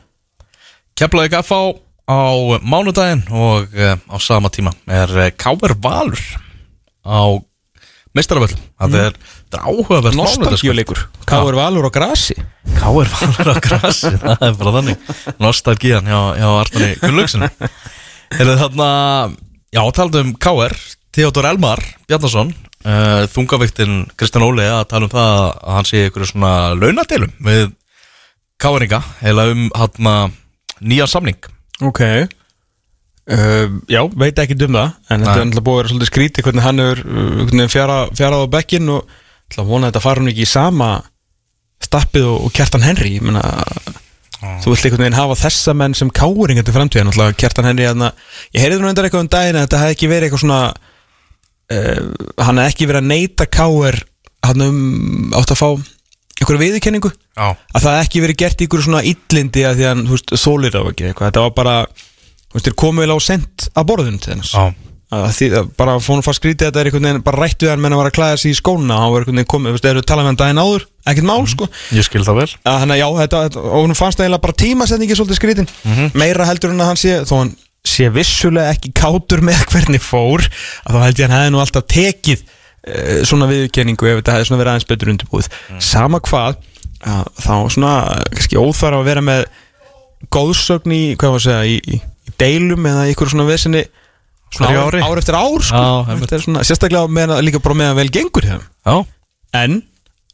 Keflaði 0.99 1.38
F.A. 1.43 1.61
á 2.11 2.18
mánudaginn 2.66 3.22
og 3.30 3.70
uh, 3.76 3.95
á 3.97 4.16
sama 4.22 4.51
tíma 4.53 4.72
er 4.91 5.12
uh, 5.14 5.28
K.R. 5.36 5.76
Valur 5.82 6.20
á 7.07 7.20
meistaraföllum 8.16 8.64
Það 8.80 8.97
er 9.05 9.14
Þetta 9.51 9.59
er 9.59 9.66
áhugaverð 9.66 10.14
Nostalgíuleikur. 10.14 10.99
Káur 11.26 11.57
Valur 11.59 11.86
á 11.86 11.91
grasi. 11.91 12.36
Káir 12.78 13.09
valur 13.11 13.49
á 13.51 13.57
grassi 13.59 14.11
Það 14.22 14.45
er 14.47 14.57
bara 14.61 14.72
þannig. 14.76 15.09
Nostalgían 15.43 16.07
hjá, 16.07 16.18
hjá 16.38 16.49
Arnari 16.61 16.91
Gunnlaugsson 17.03 17.47
Er 17.51 18.47
það 18.47 18.61
þarna 18.62 18.88
Já, 19.74 19.82
talað 19.97 20.20
um 20.22 20.30
Káir 20.38 20.76
Theodor 21.14 21.49
Elmar 21.51 21.82
Bjarnason 22.07 22.53
uh, 22.55 23.26
Þungaviktin 23.34 24.05
Kristján 24.14 24.47
Óli 24.47 24.68
að 24.70 24.84
tala 24.93 25.09
um 25.09 25.12
það 25.16 25.34
að 25.34 25.74
hann 25.78 25.91
sé 25.91 26.05
ykkur 26.07 26.28
svona 26.30 26.53
launadelum 26.78 27.34
við 27.47 27.72
Káiringa 28.62 29.03
eða 29.26 29.49
um 29.51 29.66
hann 29.74 30.36
nýja 30.81 31.09
samning. 31.11 31.39
Ok. 31.81 32.03
Uh, 33.31 33.78
Já, 33.87 34.01
veit 34.18 34.39
ekki 34.43 34.57
um 34.64 34.74
það 34.74 34.89
En 35.12 35.20
þetta 35.22 35.35
Nei. 35.37 35.39
er 35.39 35.45
náttúrulega 35.45 35.62
búið 35.66 35.74
að 35.74 35.81
vera 35.81 35.91
svolítið 35.93 36.09
skrítið 36.09 36.47
Hvernig 36.47 36.64
hann 36.64 36.83
er 36.83 37.03
uh, 37.05 37.66
fjara, 37.70 37.99
fjarað 38.16 38.43
á 38.43 38.53
bekkin 38.57 38.91
Og 38.91 39.12
að 39.55 39.68
vona 39.68 39.87
að 39.87 39.93
þetta 39.93 40.03
fara 40.03 40.22
hún 40.22 40.31
ekki 40.33 40.47
í 40.47 40.51
sama 40.51 40.89
Stappið 41.85 42.26
og, 42.26 42.47
og 42.49 42.55
Kjartan 42.57 42.83
Henry. 42.85 43.12
Ég 43.18 43.26
meina 43.28 43.45
Þú 44.64 44.72
vilt 44.72 44.89
einhvern 44.89 45.05
veginn 45.05 45.18
hafa 45.18 45.37
þessa 45.37 45.76
menn 45.76 45.95
sem 45.95 46.11
káringa 46.16 46.64
til 46.64 46.74
framtíðan 46.74 47.11
Náttúrulega 47.11 47.39
Kjartan 47.45 47.68
Henry 47.70 47.87
þarna, 47.87 48.11
Ég 48.57 48.64
heyrði 48.64 48.81
nú 48.81 48.91
endar 48.91 49.07
eitthvað 49.07 49.26
um 49.26 49.33
daginn 49.37 49.61
að 49.61 49.66
Þetta 49.68 49.83
hefði 49.85 49.97
ekki 49.99 50.11
verið 50.11 50.26
eitthvað 50.26 50.45
svona 50.47 50.61
uh, 51.76 52.03
Hann 52.41 52.62
hefði 52.64 52.74
ekki 52.74 52.91
verið 52.91 53.03
að 53.05 53.11
neyta 53.12 53.49
káir 53.61 54.01
Hann 54.49 54.66
um 54.66 54.81
átt 55.39 55.55
að 55.55 55.61
fá 55.61 55.70
Einhverja 56.41 56.62
viðurkenningu? 56.64 57.11
Já. 57.36 57.49
Að 57.76 57.86
það 57.86 57.99
ekki 58.03 58.22
verið 58.24 58.38
gert 58.43 58.62
ykkur 58.66 58.84
svona 58.86 59.03
illindi 59.07 59.64
að 59.68 59.80
því 59.80 59.88
að 59.91 60.05
þú 60.07 60.14
veist, 60.16 60.36
þólir 60.45 60.78
á 60.78 60.82
ekki 60.91 61.09
eitthvað. 61.11 61.26
Þetta 61.30 61.43
var 61.47 61.57
bara, 61.59 61.74
þú 62.51 62.57
veist, 62.57 62.68
þeir 62.70 62.78
komið 62.84 63.05
vel 63.07 63.16
á 63.16 63.18
sent 63.20 63.66
að 63.74 63.91
borðinu 63.91 64.22
til 64.24 64.38
þess 64.38 64.55
að 65.11 65.32
því, 65.34 65.47
að 65.59 65.70
bara 65.74 65.97
fónum 65.99 66.22
fast 66.22 66.38
skrítið 66.38 66.68
að 66.68 66.70
þetta 66.70 66.80
er 66.80 66.88
einhvern 66.88 67.07
veginn 67.09 67.24
bara 67.26 67.41
rættu 67.43 67.66
þegar 67.66 67.80
menn 67.82 67.95
að 67.97 67.99
vera 67.99 68.11
að 68.12 68.14
klæða 68.14 68.36
sig 68.38 68.53
í 68.53 68.59
skóna. 68.61 68.95
Og 68.95 69.01
hann 69.03 69.11
var 69.11 69.24
einhvern 69.24 69.41
veginn 69.41 69.49
komið, 69.51 69.70
þú 69.72 69.74
veist, 69.74 69.88
eru 69.91 70.03
talað 70.07 70.22
með 70.22 70.30
hann 70.30 70.38
daginn 70.38 70.61
áður. 70.62 70.84
Ekkert 71.11 71.26
mál, 71.26 71.41
sko. 71.51 71.66
Ég 71.97 72.07
skil 72.07 72.22
það 72.28 72.38
vel. 72.38 72.47
Að 72.70 72.78
hann, 72.84 72.95
já, 72.95 73.07
þetta, 73.16 73.41
þetta, 73.49 73.64
og 73.66 73.82
hún 73.88 73.97
fannst 73.99 74.20
það 74.20 74.28
eiginlega 74.28 74.45
bara 74.47 74.59
tímasetningi 74.62 75.18
svolítið 75.18 75.41
skrítin 75.41 75.70
meira 76.14 76.47
heldur 76.47 76.70
en 76.70 76.84
að 76.84 76.91
hann 76.93 77.01
sé, 77.03 77.16
þó 77.26 77.34
hann 77.41 77.53
sé 77.91 78.07
vissulega 78.14 78.74
ekki 78.76 78.93
kátur 78.95 79.43
með 79.43 79.64
hvernig 79.72 80.03
fór 80.05 80.45
að 80.47 80.95
þá 80.95 81.03
held 81.09 81.18
ég 81.18 81.26
að 81.26 81.32
hann 81.32 81.41
hefði 81.41 81.55
nú 81.57 81.62
alltaf 81.64 81.86
tekið 81.91 82.43
svona 83.28 83.49
viðurkenningu 83.51 84.09
ef 84.09 84.20
þetta 84.20 84.37
hefði 84.37 84.49
svona 84.49 84.61
verið 84.62 84.72
aðeins 84.74 84.89
betur 84.89 85.12
undirbúið. 85.12 85.49
Sama 85.85 86.20
hvað, 86.24 86.61
að, 87.05 87.26
þá 87.45 87.55
svona 87.76 87.95
kannski 88.33 88.61
óþar 88.61 88.99
að 89.01 89.09
vera 89.11 89.24
með 89.24 89.45
góðsögn 90.33 90.95
í, 90.97 91.03
hvað 91.20 91.35
var 91.35 91.43
að 91.43 91.47
segja 91.47 91.68
í, 91.68 91.76
í, 91.97 92.01
deilum 92.41 92.89
eða 92.91 93.07
ykkur 93.12 93.33
svona 93.33 93.49
vesinni 93.49 93.85
svona 94.51 94.72
ár, 94.83 94.97
ár 95.05 95.20
eftir 95.20 95.37
ár 95.39 95.62
sko. 95.64 95.85
Þetta 96.11 96.37
er 96.37 96.45
svona, 96.45 96.64
sérstaklega 96.66 97.12
meðan, 97.12 97.45
líka 97.47 97.62
bara 97.62 97.78
meðan 97.83 98.01
vel 98.01 98.11
gengur 98.12 98.49
Já. 98.49 98.97
En 99.57 99.81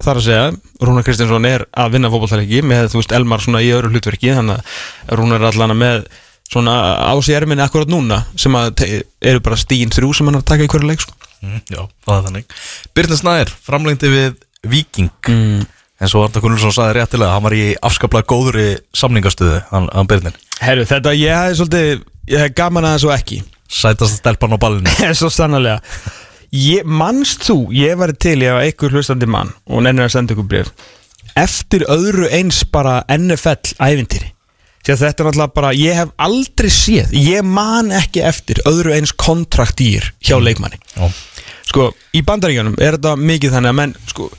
þar 0.03 0.21
að 0.21 0.27
segja, 0.27 0.47
Rúnar 0.85 1.05
Kristjánsson 1.07 1.49
er 1.49 1.65
að 1.73 1.95
vinna 1.97 2.11
fótballtæleiki 2.13 2.63
með, 2.67 2.91
þú 2.93 3.01
veist, 3.01 3.15
Elmar 3.17 3.43
svona 3.45 3.63
í 3.65 3.71
öðru 3.73 3.95
hlutverki 3.95 4.35
þannig 4.37 4.61
að 4.61 5.21
Rúnar 5.21 5.41
er 5.41 5.49
allan 5.51 5.77
með 5.81 6.07
svona 6.47 6.75
á 7.01 7.15
sig 7.25 7.35
erminni 7.35 7.65
akkurat 7.65 7.91
núna 7.91 8.21
sem 8.39 8.55
að 8.55 8.85
eru 8.87 9.41
bara 9.43 9.59
stíin 9.59 9.91
þrjú 9.95 10.13
sem 10.15 10.29
hann 10.29 10.39
er 10.39 10.45
að 10.45 10.51
taka 10.53 10.67
í 10.67 10.71
hverju 10.71 10.91
leik 10.91 11.03
sko. 11.03 11.17
Mm, 11.47 11.63
Já, 11.71 11.81
það 12.07 12.19
er 12.19 12.27
þannig. 12.29 12.59
Byrnir 12.97 13.21
Snæður, 13.23 13.55
framlengdi 13.69 14.13
við 14.13 14.37
Viking 14.67 15.31
mm. 15.31 15.65
En 15.97 16.11
svo 16.13 16.27
Arnar 16.27 16.43
Gunnlaugsson 16.45 16.75
saði 16.77 16.99
réttilega 16.99 17.33
Hann 17.33 17.45
var 17.47 17.55
í 17.57 17.63
afskaplega 17.87 18.29
góðri 18.29 18.67
samningastöðu 18.97 19.63
Hann, 19.71 19.87
hann 19.95 20.11
Byrnir 20.11 20.37
Herru, 20.61 20.85
þetta 20.89 21.15
ég 21.17 21.33
hefði 21.39 21.59
svolítið 21.61 22.05
ég 22.33 22.43
hef 22.43 22.55
gaman 22.59 22.87
að 22.89 22.97
þessu 22.97 23.11
ekki. 23.15 23.41
Sætast 23.71 24.21
stelpan 24.21 24.55
á 24.55 24.59
ballinu. 24.59 24.93
Svo 25.19 25.29
sannlega 25.33 25.81
ég, 26.55 26.87
Manst 26.87 27.47
þú, 27.47 27.59
ég 27.77 27.99
væri 28.01 28.17
til 28.23 28.39
ég 28.45 28.55
var 28.57 28.65
einhver 28.67 28.95
hlustandi 28.95 29.29
mann 29.31 29.53
og 29.67 29.85
nennir 29.87 30.09
að 30.09 30.15
senda 30.17 30.35
ykkur 30.37 30.49
bref 30.51 30.73
Eftir 31.37 31.85
öðru 31.93 32.31
eins 32.33 32.63
bara 32.73 33.03
NFL 33.13 33.77
ævintýri. 33.77 34.31
Því 34.87 34.95
að 34.95 35.01
þetta 35.03 35.23
er 35.23 35.27
náttúrulega 35.27 35.55
bara, 35.59 35.73
ég 35.77 35.99
hef 35.99 36.13
aldrei 36.23 36.69
séð 36.73 37.13
Ég 37.19 37.45
man 37.45 37.91
ekki 37.93 38.23
eftir 38.25 38.63
öðru 38.71 38.95
eins 38.97 39.13
kontraktýr 39.13 40.07
hjá 40.25 40.39
leikmanni. 40.41 40.79
Já, 40.95 41.11
Sko, 41.67 41.91
í 42.15 42.23
bandaríkjanum 42.27 42.79
er 42.79 42.97
þetta 42.97 43.17
mikið 43.19 43.57
þannig 43.57 43.73
að 43.73 43.79
menn, 43.81 43.97
sko 44.11 44.31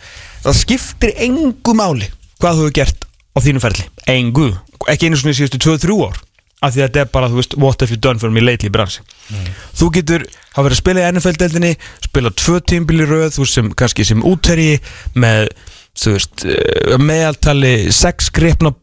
Það 0.47 0.57
skiptir 0.61 1.11
engu 1.25 1.73
máli 1.75 2.07
hvað 2.39 2.59
þú 2.59 2.63
hefur 2.63 2.75
gert 2.77 3.05
á 3.35 3.37
þínu 3.43 3.61
ferli. 3.61 3.85
Engu, 4.13 4.47
ekki 4.87 5.09
einu 5.09 5.19
svona 5.19 5.33
í 5.33 5.37
síðustu 5.39 5.59
2-3 5.65 5.97
ár. 6.05 6.19
Af 6.63 6.73
því 6.73 6.81
að 6.81 6.87
þetta 6.87 7.01
er 7.03 7.09
bara, 7.13 7.29
þú 7.29 7.37
veist, 7.37 7.55
what 7.61 7.83
have 7.83 7.93
you 7.93 7.99
done 8.01 8.21
for 8.21 8.33
me 8.33 8.41
lately 8.41 8.71
bransi. 8.73 9.03
Þú 9.77 9.89
getur 9.97 10.23
hafa 10.55 10.63
verið 10.65 10.77
að 10.77 10.81
spila 10.81 11.03
í 11.03 11.09
NFL-deldinni 11.11 11.71
spila 12.07 12.31
tvö 12.33 12.61
tímbil 12.71 13.03
í 13.03 13.09
röð 13.09 13.35
þú 13.35 13.49
sem, 13.51 13.69
kannski 13.77 14.05
sem 14.07 14.23
útherji 14.25 14.79
með, 15.19 15.51
þú 15.99 16.15
veist, 16.15 16.45
eh, 16.47 16.95
meðaltali 16.97 17.75
sex 17.93 18.31
veist, 18.33 18.73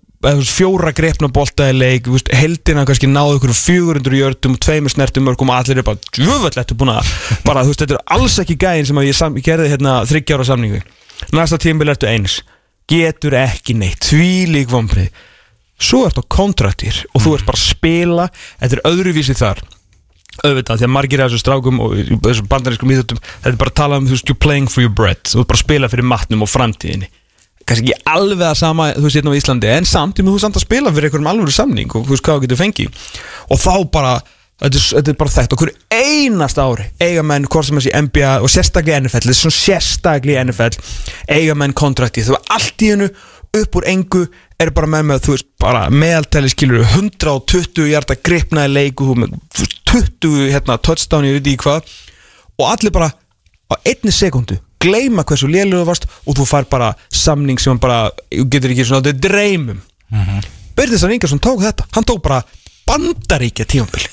fjóra 0.48 0.92
grepna 0.96 1.28
bolta 1.32 1.68
í 1.70 1.74
leik 1.76 2.08
heldina 2.32 2.84
kannski 2.88 3.08
náðu 3.10 3.38
ykkur 3.38 3.54
400 3.58 4.18
jördum 4.20 4.56
tveimur 4.60 4.92
snertum 4.92 5.26
mörgum 5.28 5.52
og 5.52 5.60
allir 5.60 5.82
er 5.82 5.86
bara 5.86 6.62
eftir 6.62 6.78
búin 6.78 6.94
að 6.94 7.10
bara, 7.44 7.64
veist, 7.66 7.82
þetta 7.82 7.98
er 7.98 8.04
alls 8.16 8.38
ekki 8.40 8.56
gæðin 8.60 8.88
sem 8.88 9.02
ég, 9.04 9.16
sam, 9.16 9.36
ég 9.38 9.46
gerði 9.46 9.70
hérna 9.74 10.00
þryggjára 10.08 10.48
samningu 10.48 10.80
næsta 11.36 11.60
tímbil 11.60 11.92
ertu 11.92 12.08
eins 12.08 12.40
getur 12.90 13.36
ekki 13.38 13.76
neitt, 13.78 14.04
því 14.04 14.32
lík 14.52 14.72
vombrið 14.72 15.08
svo 15.80 16.04
ertu 16.08 16.24
á 16.24 16.32
kontraktir 16.32 17.04
og 17.12 17.24
þú 17.24 17.38
ert 17.38 17.48
bara 17.48 17.60
að 17.60 17.68
spila 17.68 18.28
þetta 18.60 18.78
er 18.78 18.84
öðruvísi 18.90 19.36
þar 19.38 19.64
auðvitað, 20.42 20.80
því 20.80 20.86
að 20.88 20.94
margir 20.96 21.22
af 21.22 21.30
þessu 21.30 21.44
strákum 21.44 21.82
og 21.84 21.92
í 21.94 22.16
þessum 22.24 22.48
bandarískum 22.50 22.90
íþjóttum 22.90 23.20
þetta 23.22 23.52
er 23.52 23.60
bara 23.60 23.70
að 23.70 23.78
tala 23.78 24.00
um, 24.00 24.08
þú 24.08 24.16
veist, 24.16 24.30
you're 24.30 24.40
playing 24.40 24.70
for 24.70 24.82
your 24.82 24.94
bread 24.94 25.20
þú 25.28 25.44
ert 25.44 25.52
bara 25.52 25.60
að 25.60 25.64
spila 25.64 25.90
fyrir 25.92 26.08
matnum 26.10 26.42
og 26.46 26.50
framtíðinni 26.50 27.10
kannski 27.68 27.90
ekki 27.90 28.06
alveg 28.14 28.46
að 28.48 28.56
sama, 28.60 28.88
þú 28.96 29.04
veist, 29.06 29.18
hérna 29.18 29.34
á 29.34 29.38
Íslandi 29.40 29.72
en 29.72 29.88
samt, 29.88 30.20
þú 30.20 30.36
ert 30.36 30.44
samt 30.44 30.60
að 30.60 30.66
spila 30.66 30.92
fyrir 30.94 31.10
einhverjum 31.10 31.30
alvöru 31.32 31.54
samning 31.54 31.92
og 31.92 32.06
þú 32.06 32.14
veist 32.14 32.24
hvað 32.26 32.38
þú 32.40 32.46
getur 32.46 32.60
fengið. 32.60 33.04
Og 33.50 33.60
þá 33.60 33.74
bara, 33.94 34.14
þetta 34.62 34.80
er, 34.80 34.86
þetta 34.98 35.12
er 35.14 35.20
bara 35.22 35.34
þekkt. 35.34 35.56
Okkur 35.56 35.72
einast 35.98 36.60
ári, 36.62 36.88
eiga 37.02 37.26
menn 37.26 37.48
hvort 37.50 37.68
sem 37.68 37.80
þessi 37.80 37.94
NBA 38.08 38.32
og 38.40 38.52
sérstaklega 38.52 39.02
NFL 39.04 39.20
þetta 39.20 39.34
er 39.34 39.40
svona 39.40 39.58
sérstaklega 39.60 40.44
NFL 40.48 40.80
eiga 41.38 41.56
menn 41.58 41.76
kontrakti, 41.76 42.26
þú 42.26 42.36
veist, 42.36 42.52
allt 42.56 42.84
í 42.84 42.92
hennu 42.94 43.10
upp 43.54 43.76
úr 43.78 43.86
engu 43.86 44.24
er 44.60 44.70
bara 44.74 44.90
með 44.90 45.08
með, 45.10 45.24
þú 45.24 45.34
veist, 45.34 45.48
bara 45.62 45.82
meðaltæli 45.92 46.50
skilur 46.52 46.86
120 46.86 47.90
hjarta 47.90 48.16
gripnaði 48.18 48.72
leik 48.72 49.02
og 49.02 49.12
þú 49.12 49.18
með 49.22 49.36
þú 49.54 49.64
veist, 49.64 49.80
20 49.94 50.48
hérna 50.50 50.78
touchdown 50.82 51.28
ég 51.28 51.38
veit 51.38 51.52
í 51.52 51.58
hvað. 51.60 51.92
Og 52.58 52.66
allir 52.70 52.94
bara 52.94 53.10
á 53.70 53.74
einni 53.86 54.12
sekundu 54.14 54.58
gleyma 54.84 55.24
hversu 55.28 55.50
lélugu 55.50 55.86
varst 55.88 56.08
og 56.24 56.36
þú 56.38 56.48
fær 56.48 56.68
bara 56.70 56.92
samning 57.12 57.60
sem 57.60 57.74
hann 57.74 57.82
bara 57.82 58.10
þú 58.30 58.48
getur 58.52 58.74
ekki 58.74 58.86
svona, 58.88 59.04
þetta 59.04 59.14
er 59.14 59.22
dreymum. 59.28 59.80
Mm 60.10 60.24
-hmm. 60.24 60.52
Byrðisar 60.76 61.12
Ingersson 61.12 61.40
tók 61.40 61.62
þetta. 61.62 61.86
Hann 61.94 62.04
tók 62.04 62.22
bara 62.22 62.42
bandaríkja 62.88 63.64
tímabil. 63.64 64.04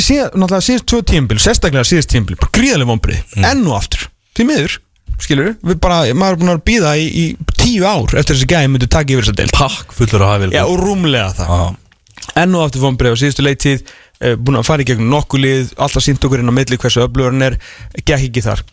Síðan, 0.00 0.32
náttúrulega 0.34 0.66
síðast 0.66 0.88
tvö 0.90 1.02
tímabil 1.02 1.38
sérstaklega 1.38 1.84
síðast 1.84 2.14
bara 2.14 2.50
gríðarlega 2.56 2.90
vombrið 2.90 3.20
mm. 3.36 3.44
enn 3.44 3.66
og 3.66 3.76
aftur, 3.78 4.08
því 4.34 4.46
miður 4.48 4.80
skilur, 5.22 5.54
við 5.62 5.78
bara, 5.82 6.00
maður 6.16 6.36
er 6.36 6.40
búin 6.40 6.52
að 6.54 6.62
býða 6.66 6.94
í, 6.98 7.06
í 7.06 7.24
tíu 7.54 7.86
ár 7.86 8.16
eftir 8.18 8.34
þessi 8.34 8.48
gæði 8.50 8.70
myndi 8.72 8.88
taka 8.90 9.14
yfir 9.14 9.26
þessa 9.28 9.38
deild. 9.38 9.54
Pakk 9.54 9.94
fullur 9.94 10.24
að 10.26 10.32
hafa 10.32 10.64
og 10.64 10.80
rúmlega 10.80 11.28
það. 11.38 11.52
Já. 11.54 12.32
Enn 12.42 12.56
og 12.56 12.64
aftur 12.66 12.82
vombrið 12.82 13.14
á 13.14 13.20
síðustu 13.20 13.44
leittíð 13.44 13.84
eh, 13.84 14.34
búin 14.34 14.58
að 14.58 14.66
fara 14.66 14.82
í 14.84 14.88
gegnum 14.88 15.12
nokkuð 15.12 15.44
lið 15.44 15.74
alltaf 15.76 16.04
sínt 16.04 16.24
okkur 16.24 16.42
inn 16.42 16.50
á 16.50 16.54
milli 16.56 16.80
hversu 16.80 17.04
öflugur 17.04 17.34
hann 17.34 17.46
er 17.46 17.58
gekk 18.02 18.16
ekki 18.16 18.44
þar 18.44 18.64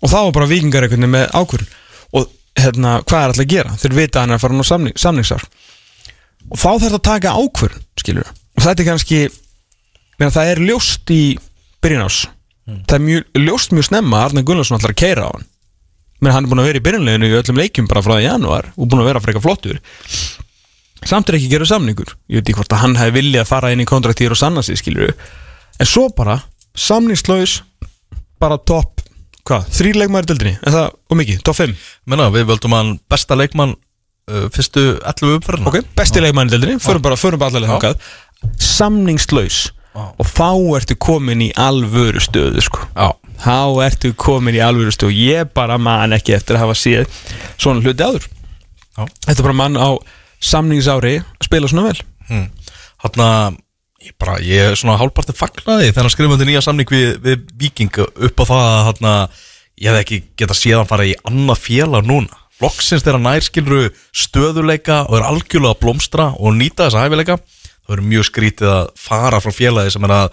og 0.00 0.12
þá 0.12 0.18
var 0.18 0.34
bara 0.36 0.50
vikingar 0.50 0.86
einhvern 0.86 1.04
veginn 1.04 1.14
með 1.14 1.36
ákvörðun. 1.36 1.76
Og 2.16 2.26
hérna, 2.60 2.96
hvað 3.04 3.20
er 3.20 3.32
alltaf 3.32 3.44
að 3.44 3.52
gera? 3.54 3.76
Þeir 3.80 3.96
vita 3.98 4.18
að 4.18 4.24
hann 4.24 4.34
er 4.34 4.40
að 4.40 4.44
fara 4.44 4.58
ná 4.58 4.66
samning, 4.66 4.98
samningsár. 4.98 5.46
Og 6.50 6.56
þá 6.58 6.68
þarf 6.70 6.88
það 6.88 6.98
að 6.98 7.06
taka 7.10 7.36
ákvörðun 7.36 7.86
skilur 8.00 8.30
og 8.30 8.64
þetta 8.64 8.82
er 8.82 8.88
kannski 8.88 9.18
meina, 10.18 10.32
það 10.34 10.50
er 10.50 10.60
ljóst 10.66 11.12
í 11.14 11.22
byrjun 11.84 12.04
ás 12.04 12.18
það 12.66 12.96
er 12.96 13.04
mjög, 13.06 13.40
ljóst 13.46 13.74
mjög 13.74 13.88
snemma 13.88 14.20
að 14.20 14.28
Arne 14.28 14.44
Gunnarsson 14.46 14.78
ætlar 14.78 14.94
að 14.94 15.00
keira 15.00 15.26
á 15.26 15.30
hann. 15.32 15.46
Menn 16.20 16.34
hann 16.34 16.46
er 16.46 16.52
búin 16.52 16.62
að 16.62 16.68
vera 16.68 16.80
í 16.80 16.84
byrjunleginu 16.84 17.30
í 17.30 17.36
öllum 17.38 17.60
leikjum 17.60 17.88
bara 17.90 18.04
frá 18.04 18.16
januar 18.20 18.70
og 18.76 18.90
búin 18.90 19.02
að 19.02 19.10
vera 19.10 19.22
frekar 19.24 19.44
flottur. 19.44 19.80
Samt 21.00 21.30
er 21.30 21.38
ekki 21.38 21.48
að 21.48 21.54
gera 21.54 21.68
samningur. 21.70 22.12
Ég 22.28 22.40
veit 22.40 22.50
ekki 22.50 22.58
hvort 22.58 22.74
að 22.76 22.82
hann 22.84 22.98
hefði 23.00 23.16
viljað 23.16 23.46
að 23.46 23.50
fara 23.50 23.70
inn 23.72 23.82
í 23.82 23.88
kontraktíður 23.88 24.36
og 24.36 24.40
sanna 24.42 24.64
sig 24.66 24.80
skilur 24.80 25.14
en 25.80 25.88
svo 25.88 26.10
bara 26.12 26.36
samningslaus 26.76 27.62
bara 28.40 28.60
topp 28.60 28.99
hvað, 29.50 29.68
þrý 29.76 29.92
leikmæri 29.98 30.30
dildinni 30.30 30.56
er 30.58 30.74
það 30.74 30.88
og 30.90 31.20
mikið, 31.20 31.42
topp 31.46 31.60
5 31.60 31.74
Menna, 32.10 32.30
við 32.34 32.48
völdum 32.50 32.76
hann 32.76 32.94
besta 33.10 33.38
leikmann 33.38 33.74
uh, 34.30 34.46
Fyrstu 34.54 34.86
11 34.98 35.36
umferðina. 35.38 35.70
Ok, 35.70 35.92
besti 35.98 36.22
leikmæri 36.22 36.54
dildinni, 36.54 36.80
förum 36.82 37.04
bara, 37.04 37.18
förum 37.20 37.42
bara 37.42 37.52
allavega 37.52 37.76
þangað. 37.76 38.10
Samningslaus. 38.62 39.60
Og 39.90 40.26
þá 40.28 40.50
ertu 40.78 40.94
komin 41.02 41.42
í 41.42 41.48
alvöru 41.58 42.22
stöðu 42.22 42.62
sko. 42.62 42.84
Já, 42.94 43.10
þá 43.42 43.80
ertu 43.88 44.12
komin 44.14 44.56
í 44.56 44.62
alvöru 44.62 44.92
stöðu. 44.94 45.16
Ég 45.18 45.50
bara 45.56 45.80
man 45.82 46.14
ekki 46.14 46.36
eftir 46.36 46.56
að 46.56 46.68
hafa 46.68 46.76
séð 46.78 47.18
svona 47.56 47.82
hluti 47.82 48.06
áður. 48.06 48.28
Já. 48.96 49.06
þetta 49.26 49.38
er 49.38 49.46
bara 49.46 49.56
mann 49.56 49.78
á 49.80 49.90
samningsári 50.42 51.20
spila 51.42 51.68
svona 51.70 51.90
vel. 51.90 52.04
Hm. 52.30 52.46
Hanna, 53.04 53.28
ég, 54.04 54.14
bara, 54.20 54.38
ég 54.44 54.70
er 54.70 54.76
svona 54.80 54.98
hálfparti 55.00 55.34
fagnaði 55.36 55.90
þegar 55.90 56.06
hann 56.06 56.14
skrifaði 56.14 56.48
nýja 56.50 56.62
samning 56.64 56.90
við, 56.92 57.16
við 57.24 57.46
Viking 57.60 58.00
upp 58.04 58.42
á 58.42 58.44
það 58.50 58.66
að 58.66 58.84
hana, 58.90 59.14
ég 59.80 59.90
hef 59.94 60.04
ekki 60.04 60.20
getað 60.40 60.60
séð 60.60 60.78
hann 60.80 60.90
fara 60.90 61.08
í 61.08 61.16
annað 61.28 61.62
félag 61.66 62.08
núna 62.08 62.38
loksins 62.60 63.04
þegar 63.06 63.22
nær 63.24 63.44
skilru 63.46 63.82
stöðuleika 64.12 65.02
og 65.08 65.18
er 65.20 65.26
algjörlega 65.30 65.72
að 65.76 65.82
blómstra 65.84 66.26
og 66.36 66.56
nýta 66.58 66.86
þessa 66.88 67.04
hæfileika 67.06 67.38
það 67.40 67.94
verður 67.94 68.08
mjög 68.12 68.26
skrítið 68.28 68.72
að 68.74 68.90
fara 69.00 69.40
frá 69.40 69.54
félagi 69.56 69.94
sem 69.94 70.04
er 70.08 70.12
að 70.18 70.26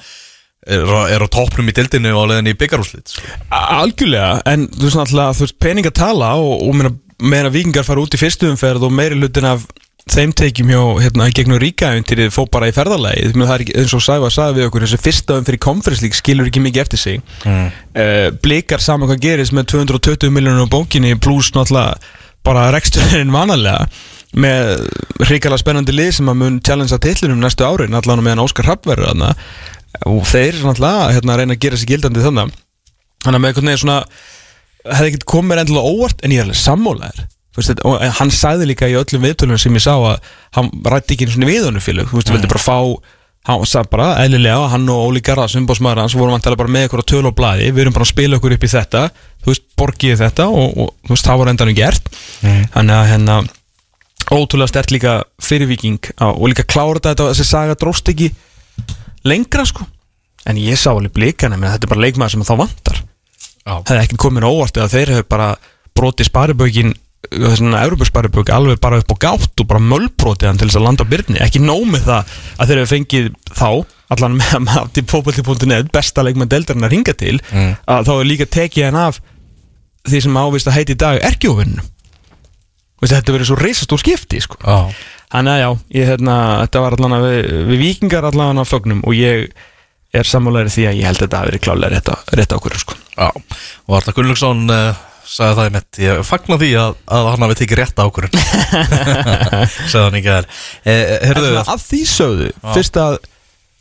er, 0.67 0.83
á- 0.91 1.07
á 1.23 1.27
toppnum 1.31 1.71
í 1.71 1.75
dildinu 1.77 2.11
og 2.11 2.27
á 2.27 2.29
leiðinni 2.33 2.51
í 2.51 2.57
byggarúslit 2.59 3.13
sko. 3.13 3.35
Algjörlega, 3.55 4.41
en 4.51 4.67
þú 4.73 4.83
veist 4.89 4.99
náttúrulega, 4.99 5.37
þú 5.39 5.45
veist, 5.47 5.57
peninga 5.63 5.93
tala 5.95 6.33
og, 6.43 6.67
og 6.67 7.23
meina 7.31 7.49
vikingar 7.53 7.87
fara 7.87 8.03
út 8.03 8.13
í 8.13 8.19
fyrstu 8.19 8.49
umferð 8.51 8.83
og 8.89 8.93
meiri 8.93 9.15
hlutin 9.17 9.47
af 9.47 9.63
þeim 10.13 10.33
tekjum 10.37 10.71
hjá, 10.73 10.81
hérna, 11.05 11.29
gegnum 11.35 11.59
ríkaæventýrið 11.61 12.33
fó 12.35 12.43
bara 12.51 12.69
í 12.69 12.75
ferðalagi, 12.75 13.31
það 13.35 13.53
er 13.55 13.63
eins 13.81 13.95
og 13.97 14.03
Sæfa 14.05 14.29
sagði 14.33 14.59
við 14.59 14.67
okkur, 14.69 14.85
þessi 14.85 14.99
fyrsta 15.01 15.39
umferð 15.39 15.57
í 15.57 15.63
konferenslík 15.67 16.17
skilur 16.17 16.49
ekki 16.49 16.63
mikið 16.65 16.83
eftir 16.83 17.01
sig. 17.01 17.21
Mm. 17.45 17.71
blikar 18.43 18.83
saman 18.83 19.09
hvað 19.09 19.23
gerist 19.23 19.55
með 19.55 19.71
220 19.73 20.33
miljónur 20.33 20.69
á 20.69 20.73
bókinni 20.73 21.15
pluss 21.19 21.53
náttúrulega 21.55 21.97
bara 22.45 22.69
reksturinn 22.75 23.33
vanalega 23.33 23.87
með 24.37 24.85
hrikalega 25.25 25.61
spennandi 25.61 25.95
lið 25.95 26.13
sem 26.19 26.29
að 26.29 26.39
mun 26.43 26.61
challengea 26.63 27.01
tillunum 27.01 27.41
næstu 27.41 27.65
árin 27.65 27.97
allan 27.97 28.23
meðan 28.23 28.43
Óskar 28.43 28.67
Hrapp 28.67 28.87
verður 28.87 29.11
þarna. 29.11 29.33
Og 30.05 30.23
þeir 30.29 30.61
náttúrulega 30.61 31.11
hérna, 31.15 31.37
reyna 31.39 31.57
að 31.57 31.63
gera 31.63 31.79
sig 31.79 31.89
gildandi 31.89 32.23
þannig 32.23 32.53
þannig 33.23 33.39
að 33.39 33.43
með 33.43 33.49
einhvern 33.51 33.71
veginn 33.71 33.81
svona 33.83 33.99
hefði 34.87 35.11
ekkert 35.11 35.27
komið 35.31 35.63
endilega 35.63 35.93
óvart 35.93 36.23
en 36.23 36.33
ég 36.33 36.41
er 36.41 36.47
alveg 36.47 36.59
sammólaður 36.61 37.25
Veist, 37.57 37.79
og 37.89 38.01
hann 38.19 38.31
sagði 38.33 38.69
líka 38.69 38.89
í 38.89 38.95
öllum 38.99 39.23
viðtölunum 39.25 39.61
sem 39.61 39.77
ég 39.77 39.81
sá 39.81 39.95
að 39.95 40.19
hann 40.53 40.67
rætti 40.85 41.15
ekki 41.15 41.25
einu 41.25 41.33
svona 41.33 41.49
við 41.49 41.63
honum 41.65 41.83
félög. 41.83 42.09
Þú 42.11 42.19
veist, 42.19 42.29
mm. 42.29 42.37
vildi 42.37 42.51
bara 42.51 42.61
fá 42.61 42.77
hann 43.47 43.63
sagði 43.65 43.91
bara, 43.93 44.07
eðlilega, 44.21 44.67
hann 44.73 44.89
og 44.91 45.05
Óli 45.07 45.21
Garðars 45.23 45.55
umbóðsmaður 45.57 46.03
hans 46.03 46.15
vorum 46.19 46.35
vantilega 46.35 46.59
bara 46.59 46.73
með 46.75 46.87
ykkur 46.87 47.01
á 47.01 47.09
töl 47.09 47.23
og 47.29 47.35
blaði. 47.37 47.71
Við 47.71 47.85
erum 47.85 47.95
bara 47.95 48.05
að 48.05 48.11
spila 48.11 48.37
okkur 48.37 48.55
upp 48.57 48.65
í 48.67 48.71
þetta. 48.73 49.03
Þú 49.41 49.53
veist, 49.53 49.65
borgið 49.79 50.21
þetta 50.21 50.47
og, 50.51 50.67
og 50.83 50.91
þú 51.07 51.15
veist, 51.15 51.29
það 51.29 51.41
var 51.41 51.51
endanum 51.53 51.77
gert. 51.77 52.09
Þannig 52.43 52.95
að 52.97 53.09
hérna 53.13 53.37
ótrúlega 54.27 54.71
stert 54.73 54.91
líka 54.91 55.13
fyrir 55.39 55.71
viking 55.71 56.11
á, 56.19 56.27
og 56.27 56.45
líka 56.51 56.67
klára 56.67 56.99
þetta 56.99 57.31
þessi 57.31 57.47
saga 57.47 57.77
dróst 57.79 58.11
ekki 58.11 58.33
lengra 59.25 59.65
sko. 59.65 59.87
En 60.47 60.59
ég 60.59 60.77
sá 60.79 60.91
alveg 60.91 61.15
menn 61.15 61.71
þetta 61.71 61.87
er 61.87 61.93
bara 61.95 62.03
leikmaður 62.03 62.35
sem 62.35 62.45
þá 62.47 62.55
vantar. 62.59 63.01
Já. 63.67 63.81
hefði 63.83 64.03
ekkert 64.05 64.21
komin 64.23 64.47
óvart 64.47 64.77
eða 64.79 64.87
þeir 64.93 65.09
hefur 67.31 67.41
bara 67.41 67.47
brotið 67.47 67.47
sparibökin 67.47 67.51
þessuna 67.51 67.83
Európa-sparibök 67.87 68.49
alveg 68.55 68.79
bara 68.81 68.99
upp 69.01 69.11
á 69.13 69.17
gátt 69.27 69.61
og 69.63 69.67
bara 69.67 69.79
mölbrotið 69.83 70.47
hann 70.49 70.57
til 70.61 70.67
þess 70.69 70.79
að 70.79 70.85
landa 70.87 71.03
á 71.05 71.11
byrni 71.11 71.41
ekki 71.43 71.59
nóg 71.63 71.83
með 71.91 72.05
það 72.07 72.33
að 72.57 72.67
þeir 72.71 72.81
hefur 72.81 72.91
fengið 72.93 73.29
þá 73.51 73.69
allan 74.15 74.37
með 74.39 74.53
að 74.55 74.63
maður 74.67 74.91
til 74.95 75.03
fókbalti.net 75.11 75.91
besta 75.91 76.23
leikmann 76.23 76.49
deildarinn 76.51 76.87
að 76.87 76.93
ringa 76.95 77.13
til 77.19 77.39
Mm. 77.51 77.75
að 77.87 78.05
þá 78.07 78.13
er 78.19 78.27
líka 78.31 78.45
tekið 78.47 78.85
hann 78.87 78.99
af 79.03 79.19
því 80.07 80.21
sem 80.23 80.37
ávist 80.39 80.67
að 80.71 80.77
heiti 80.79 80.95
í 80.95 80.99
dag 81.03 81.19
erkjóvinnum 81.27 81.85
þetta 83.07 83.33
verið 83.35 83.49
svo 83.51 83.57
reisastór 83.59 83.99
skipti 84.01 84.39
sko. 84.41 84.57
Já. 84.63 84.89
Þannig 85.29 85.51
að 85.53 85.59
já, 85.61 85.69
ég, 85.99 86.05
hérna, 86.07 86.35
þetta 86.63 86.81
var 86.81 86.95
allan 86.97 87.15
að 87.17 87.25
við, 87.27 87.49
við 87.67 87.81
vikingar 87.83 88.25
allan 88.29 88.61
að 88.63 88.69
fögnum 88.71 89.01
og 89.05 89.13
ég 89.13 89.51
er 90.15 90.23
sammálaður 90.25 90.71
því 90.73 90.85
að 90.87 90.97
ég 91.01 91.05
held 91.09 91.19
að 91.19 91.25
þetta 91.27 91.41
hafi 91.41 91.51
verið 91.51 91.63
klálega 91.67 91.91
rétt, 91.93 92.09
á- 92.09 92.23
ákvörður 92.55 92.81
sko. 92.81 92.95
Já, 93.17 93.27
og 93.85 93.97
Arta 93.99 94.13
Gunnlaugsson 94.15 94.63
uh, 94.71 95.01
sagði 95.27 95.57
það 95.59 95.69
í 95.69 95.73
mitt, 95.75 96.01
ég 96.01 96.21
fagna 96.27 96.57
því 96.61 96.69
að, 96.81 96.99
að 97.17 97.31
hann 97.31 97.45
hafi 97.45 97.57
tekið 97.61 97.81
rétt 97.81 98.03
ákvörðun. 98.03 98.45
Sagði 99.91 100.03
hann 100.05 100.19
ekki 100.21 100.35
En 100.37 101.25
Herðu, 101.27 101.49
svona 101.49 101.65
af 101.73 101.83
því 101.83 102.03
sögðu, 102.11 102.51
fyrst 102.75 103.01
að 103.01 103.17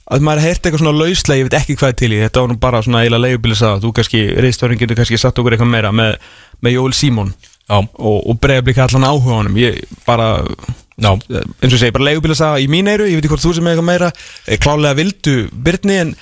að 0.06 0.22
maður 0.22 0.44
heyrt 0.44 0.60
eitthvað 0.62 0.82
svona 0.84 0.94
lauslega, 1.00 1.40
ég 1.40 1.48
veit 1.48 1.58
ekki 1.58 1.76
hvað 1.80 1.92
er 1.92 1.98
til 1.98 2.10
í 2.14 2.18
þetta 2.20 2.42
var 2.42 2.50
nú 2.52 2.56
bara 2.62 2.80
svona 2.84 3.02
eiginlega 3.02 3.24
leigubilis 3.24 3.62
að 3.66 3.80
þú 3.82 3.92
kannski, 3.98 4.22
reistvarinn 4.44 4.78
getur 4.78 4.98
kannski 5.00 5.18
satt 5.18 5.40
okkur 5.42 5.56
eitthvað 5.56 5.72
meira 5.72 5.90
með, 5.94 6.18
með 6.62 6.76
Jóel 6.76 6.94
Símon 6.94 7.32
já, 7.34 7.78
og, 7.80 8.18
og 8.22 8.38
bregðablika 8.42 8.86
allan 8.86 9.08
áhuga 9.08 9.34
á 9.34 9.38
honum. 9.40 9.58
Ég 9.58 9.80
bara, 10.06 10.28
já, 10.94 11.10
eins 11.10 11.72
og 11.72 11.74
ég 11.74 11.82
segi, 11.82 11.94
bara 11.96 12.08
leigubilis 12.12 12.44
að 12.46 12.62
í 12.62 12.70
mín 12.70 12.90
eiru, 12.92 13.08
ég 13.10 13.18
veit 13.18 13.26
ekki 13.26 13.34
hvort 13.34 13.46
þú 13.48 13.54
sem 13.58 13.66
er 13.66 13.74
eitthvað 13.74 13.90
meira 13.90 14.12
eh, 14.14 14.60
klálega 14.62 14.98
vildu 15.00 15.36
Byrni 15.66 16.00
en 16.04 16.16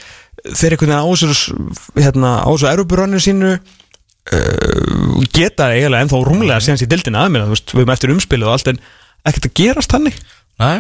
þeir 0.44 0.78
einhvern 0.78 0.94
veginn 0.94 1.04
á 1.04 1.12
þessu 1.12 1.58
hérna, 2.00 2.34
á 2.40 2.50
eruburannir 2.72 3.22
sínu 3.22 3.58
uh, 4.32 5.20
geta 5.34 5.70
eiginlega 5.74 6.06
ennþá 6.06 6.22
rúmlega 6.28 6.62
síðan 6.64 6.82
í 6.86 6.90
dildina 6.94 7.24
að 7.26 7.34
mér, 7.34 7.46
þú 7.48 7.56
veist, 7.56 7.74
við 7.74 7.82
erum 7.84 7.94
eftir 7.96 8.14
umspilið 8.14 8.48
og 8.50 8.56
allt 8.56 8.72
en 8.72 8.82
ekkert 9.24 9.48
að 9.50 9.56
gerast 9.62 9.94
þannig. 9.96 10.20
Næ 10.62 10.72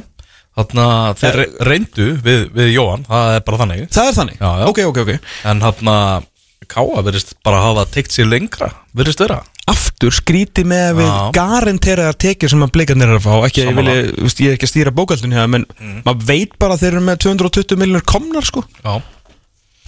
Þannig 0.54 0.84
að 0.86 1.16
þeir 1.18 1.36
re- 1.40 1.66
reyndu 1.66 2.04
við, 2.22 2.42
við 2.54 2.68
Jóhann, 2.76 3.00
það 3.08 3.32
er 3.34 3.40
bara 3.48 3.56
þannig. 3.64 3.80
Það 3.90 4.10
er 4.10 4.14
þannig? 4.20 4.36
Já, 4.38 4.50
já. 4.60 4.66
Ok, 4.70 4.78
ok, 4.86 5.00
ok. 5.02 5.32
En 5.50 5.64
hann 5.64 5.90
að 5.90 6.28
Káa 6.70 7.02
verðist 7.04 7.34
bara 7.44 7.58
hafa 7.60 7.82
teikt 7.92 8.14
sér 8.14 8.28
lengra 8.30 8.70
Verðist 8.96 9.20
vera. 9.20 9.40
Aftur 9.68 10.14
skríti 10.14 10.62
með 10.68 11.00
við 11.00 11.10
garanteraðar 11.36 12.16
tekjur 12.20 12.52
sem 12.52 12.62
að 12.64 12.72
blikarnir 12.76 13.10
eru 13.10 13.18
að 13.18 13.26
fá. 13.26 13.34
Ekki, 13.48 13.64
ég, 13.66 14.08
veist, 14.22 14.40
ég 14.44 14.52
er 14.52 14.56
ekki 14.58 14.68
að 14.68 14.72
stýra 14.72 14.92
bókaldun 14.94 15.34
hér 15.34 15.50
menn 15.50 15.66
maður 16.06 16.26
veit 16.30 16.54
bara 16.60 16.76
að 16.76 16.84
þeir 16.84 16.90
eru 16.94 17.02
með 17.08 17.20
220 17.26 17.80
miljonur 17.82 18.06
komnar 18.14 18.46
sko. 18.48 18.62
Já, 18.84 18.94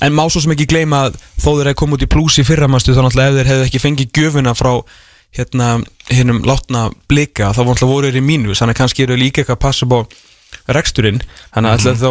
En 0.05 0.13
má 0.13 0.27
svo 0.29 0.43
sem 0.45 0.53
ekki 0.53 0.69
gleyma 0.69 1.07
að 1.07 1.19
þó 1.41 1.51
þeir 1.57 1.71
hefði 1.71 1.81
komið 1.81 1.97
út 1.97 2.05
í 2.05 2.11
plús 2.13 2.39
í 2.41 2.45
fyrramastu 2.45 2.93
þá 2.93 3.03
náttúrulega 3.07 3.31
ef 3.33 3.39
þeir 3.39 3.51
hefði 3.53 3.67
ekki 3.71 3.81
fengið 3.81 4.11
gjöfuna 4.19 4.53
frá 4.57 4.73
hérna 5.37 5.69
hinnum 6.13 6.43
látna 6.47 6.91
blika 7.09 7.53
þá 7.57 7.63
voru 7.65 8.11
þeir 8.11 8.21
í 8.21 8.25
mínus. 8.25 8.61
Þannig 8.61 8.77
að 8.77 8.81
kannski 8.83 9.07
eru 9.07 9.17
líka 9.21 9.43
eitthvað 9.43 9.57
að 9.57 9.65
passa 9.65 9.89
upp 9.89 9.97
á 9.97 10.01
reksturinn. 10.77 11.23
Þannig 11.55 11.73
að 11.73 11.81
ætla 11.81 11.97
þá 12.03 12.11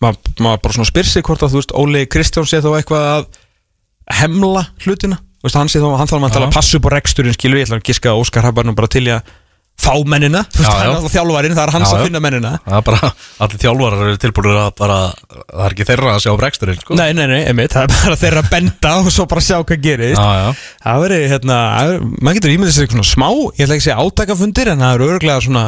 maður 0.00 0.40
maður 0.40 0.62
bara 0.64 0.76
svona 0.76 0.88
spyr 0.88 1.08
sig 1.08 1.26
hvort 1.26 1.42
að 1.44 1.52
þú 1.52 1.60
veist 1.60 1.74
Óli 1.76 2.04
Kristján 2.08 2.48
sé 2.48 2.62
þó 2.64 2.70
eitthvað 2.78 3.08
að 3.10 3.26
hemla 4.20 4.64
hlutina. 4.84 5.20
Veist, 5.44 5.56
hann 5.56 5.70
sé 5.72 5.80
þá, 5.80 5.90
hann 5.96 6.08
þarf 6.08 6.26
að 6.26 6.34
tala 6.36 6.48
að 6.50 6.56
passa 6.56 6.78
upp 6.78 6.88
á 6.88 6.94
reksturinn 6.96 7.36
skilur 7.36 7.60
ég 7.60 7.68
ætla 7.68 7.80
að 7.80 7.86
giska 7.88 8.12
að 8.12 8.22
Óskar 8.22 8.44
Habar 8.44 8.66
nú 8.68 8.74
bara 8.76 8.90
til 8.92 9.06
í 9.06 9.12
að 9.14 9.28
fá 9.80 9.92
mennina, 10.06 10.42
Já, 10.54 10.64
já. 10.68 10.80
er 10.84 10.90
alltaf 10.94 11.14
þjálfarinn 11.14 11.56
það 11.56 11.62
er 11.64 11.74
hans 11.76 11.90
Já, 11.90 11.96
að 11.96 12.06
finna 12.06 12.22
mennina. 12.24 12.52
Það 12.66 12.82
bara 12.90 13.10
Allir 13.46 13.62
þjálfarar 13.64 14.06
eru 14.06 14.20
tilbúinir 14.24 14.58
að 14.60 14.72
bara 14.80 14.98
Það 15.40 15.62
er 15.66 15.76
ekki 15.76 15.86
þeirra 15.90 16.14
að 16.14 16.24
sjá 16.24 16.34
breksturinn 16.40 16.80
sko. 16.82 16.98
Nei, 17.00 17.08
nei, 17.16 17.24
nei, 17.30 17.40
einmitt, 17.50 17.76
það 17.76 17.86
er 17.86 17.94
bara 17.96 18.18
þeirra 18.24 18.44
að 18.44 18.50
benda 18.56 18.96
og 19.00 19.12
svo 19.14 19.28
bara 19.30 19.44
sjá 19.44 19.56
hvað 19.60 19.84
gerist. 19.86 20.58
Það 20.84 21.06
verið, 21.06 21.24
hérna, 21.34 21.60
það 21.78 21.94
maður 22.20 22.40
getur 22.40 22.56
ímyndið 22.56 22.76
sér 22.76 22.92
svona 22.94 23.08
smá, 23.10 23.28
ég 23.30 23.64
ætla 23.64 23.78
ekki 23.78 23.80
að 23.80 23.88
segja 23.88 24.04
átakafundir 24.04 24.72
en 24.74 24.84
það 24.84 24.98
eru 24.98 25.10
örglega 25.14 25.46
svona 25.46 25.64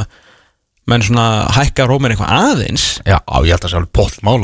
menn 0.91 1.05
svona 1.07 1.25
hækka 1.55 1.85
rómir 1.87 2.15
eitthvað 2.15 2.33
aðeins. 2.35 2.87
Já, 3.07 3.21
á, 3.23 3.37
ég 3.47 3.55
held 3.55 3.67
að 3.69 3.71
sé 3.71 3.79
alveg 3.79 3.93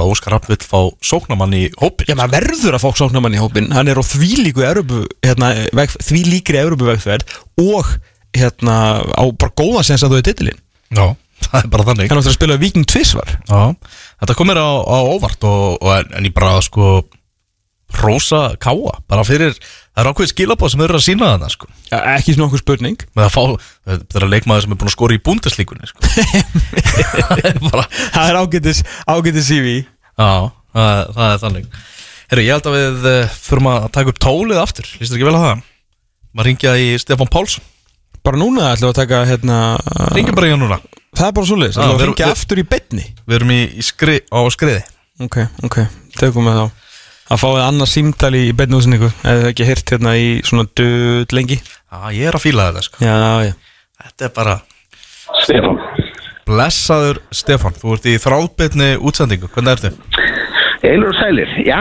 að 0.04 0.12
Óskar 0.12 0.34
Rapp 0.36 0.46
vill 0.46 0.60
fá 0.62 0.78
sóknamann 1.02 1.56
í 1.58 1.64
hópin 1.80 2.06
Já, 2.06 2.14
maður 2.18 2.36
verður 2.36 2.76
að 2.78 2.84
fá 2.84 3.00
sóknarmann 3.00 3.34
í 3.34 3.40
hópin 3.42 3.72
hann 3.74 3.90
er 3.90 3.98
á 3.98 4.04
því 4.06 4.30
hérna, 5.26 5.50
líkri 6.30 6.60
Evrópuvegferð 6.62 7.34
og 7.64 7.90
hérna 8.36 8.76
á 9.04 9.24
bara 9.38 9.54
góða 9.56 9.84
sens 9.86 10.04
að 10.04 10.14
þú 10.14 10.20
er 10.20 10.26
titilinn. 10.28 10.62
Já, 10.94 11.04
það 11.48 11.60
er 11.60 11.70
bara 11.74 11.88
þannig. 11.90 12.10
Áttur 12.12 12.32
að 12.32 12.38
spila 12.38 12.58
Viking 12.60 12.88
tvisvar. 12.88 13.36
Já, 13.48 13.60
þetta 14.22 14.38
kom 14.38 14.50
mér 14.50 14.62
á, 14.62 14.70
á 14.84 14.98
óvart 15.08 15.48
og, 15.48 15.78
og 15.82 15.94
en, 15.96 16.12
en 16.18 16.28
ég 16.28 16.36
bara 16.36 16.58
sko 16.64 16.98
Rósa 17.98 18.52
Káa, 18.60 18.98
bara 19.08 19.24
fyrir 19.24 19.54
það 19.56 20.02
er 20.02 20.08
ákveð 20.12 20.28
skilabóð 20.30 20.70
sem 20.70 20.80
þau 20.82 20.86
eru 20.86 20.98
að 20.98 21.04
sína 21.06 21.30
þarna 21.32 21.48
sko. 21.50 21.68
Já, 21.88 21.96
ekki 22.14 22.34
svona 22.34 22.48
okkur 22.50 22.60
spurning. 22.60 23.04
Það 23.16 23.54
er 23.88 24.26
að 24.26 24.32
leikmaður 24.34 24.66
sem 24.66 24.74
er 24.74 24.80
búin 24.82 24.90
að 24.90 24.94
skora 24.94 25.16
í 25.16 25.22
búndeslíkunni 25.24 25.88
sko. 25.88 26.04
Það 27.28 27.46
er 27.48 27.62
það 28.12 28.40
ágætis, 28.42 28.82
ágætis 29.08 29.48
CV 29.48 29.72
já, 30.18 30.50
það, 30.74 31.00
það 31.16 31.32
er 31.32 31.42
þannig. 31.44 31.80
Herru, 32.28 32.44
ég 32.44 32.52
held 32.52 32.68
að 32.68 32.76
við 32.76 33.08
uh, 33.08 33.36
þurfum 33.48 33.70
að 33.72 33.88
taka 33.96 34.12
upp 34.12 34.20
tólið 34.20 34.60
aftur, 34.60 34.88
líst 34.98 35.12
þér 35.12 35.18
ekki 35.18 35.28
vel 35.30 35.36
að 35.38 35.44
það? 35.46 35.66
Maður 36.28 36.50
ringja 36.50 36.74
í 36.76 36.88
Stefán 37.00 37.30
Pálsson 37.32 37.64
bara 38.28 38.40
núna 38.40 38.68
ætlum 38.74 38.88
við 38.88 38.92
að 38.94 38.98
taka 39.00 39.20
hérna, 39.32 39.58
Ringjum 40.16 40.36
bara 40.38 40.48
í 40.48 40.52
hann 40.54 40.62
núna. 40.64 40.78
Það 41.18 41.26
er 41.30 41.34
bara 41.38 41.48
svoleiðis, 41.50 41.76
Já, 41.78 41.80
ætlum 41.82 41.88
við 41.88 41.94
að 41.94 42.00
við- 42.02 42.08
ringja 42.12 42.26
við- 42.28 42.36
aftur 42.36 42.58
í 42.62 42.66
beinni. 42.74 43.06
Við 43.28 43.36
erum 43.40 43.50
í, 43.56 43.60
í 43.78 43.82
skri, 43.88 44.18
á 44.28 44.38
skriði. 44.54 44.82
Ok, 45.24 45.36
ok, 45.66 45.78
tökum 46.20 46.46
við 46.46 46.58
þá. 46.60 46.66
Að 47.28 47.40
fáið 47.42 47.58
annars 47.66 47.92
símtali 47.92 48.38
í 48.48 48.52
beinni 48.56 48.78
útsendingu 48.78 49.08
eða 49.20 49.40
það 49.42 49.48
ekki 49.52 49.66
heyrt 49.68 49.90
hérna 49.92 50.12
í 50.16 50.28
svona 50.48 50.64
döð 50.78 51.34
lengi. 51.36 51.58
Já, 51.60 51.98
ég 52.16 52.28
er 52.30 52.38
að 52.38 52.44
fíla 52.46 52.68
þetta 52.70 52.84
sko. 52.86 53.02
Já, 53.04 53.16
já. 53.48 53.52
Þetta 54.04 54.24
er 54.24 54.32
bara 54.38 54.54
Stefán. 55.44 55.76
Blessaður 56.48 57.18
Stefán. 57.36 57.74
Þú 57.76 57.92
ert 57.98 58.06
í 58.08 58.14
þráðbyrni 58.22 58.88
útsendingu, 59.04 59.50
hvernig 59.52 59.74
ertu? 59.76 59.90
Eilur 60.86 61.10
og 61.10 61.16
sælir, 61.18 61.50
já 61.66 61.80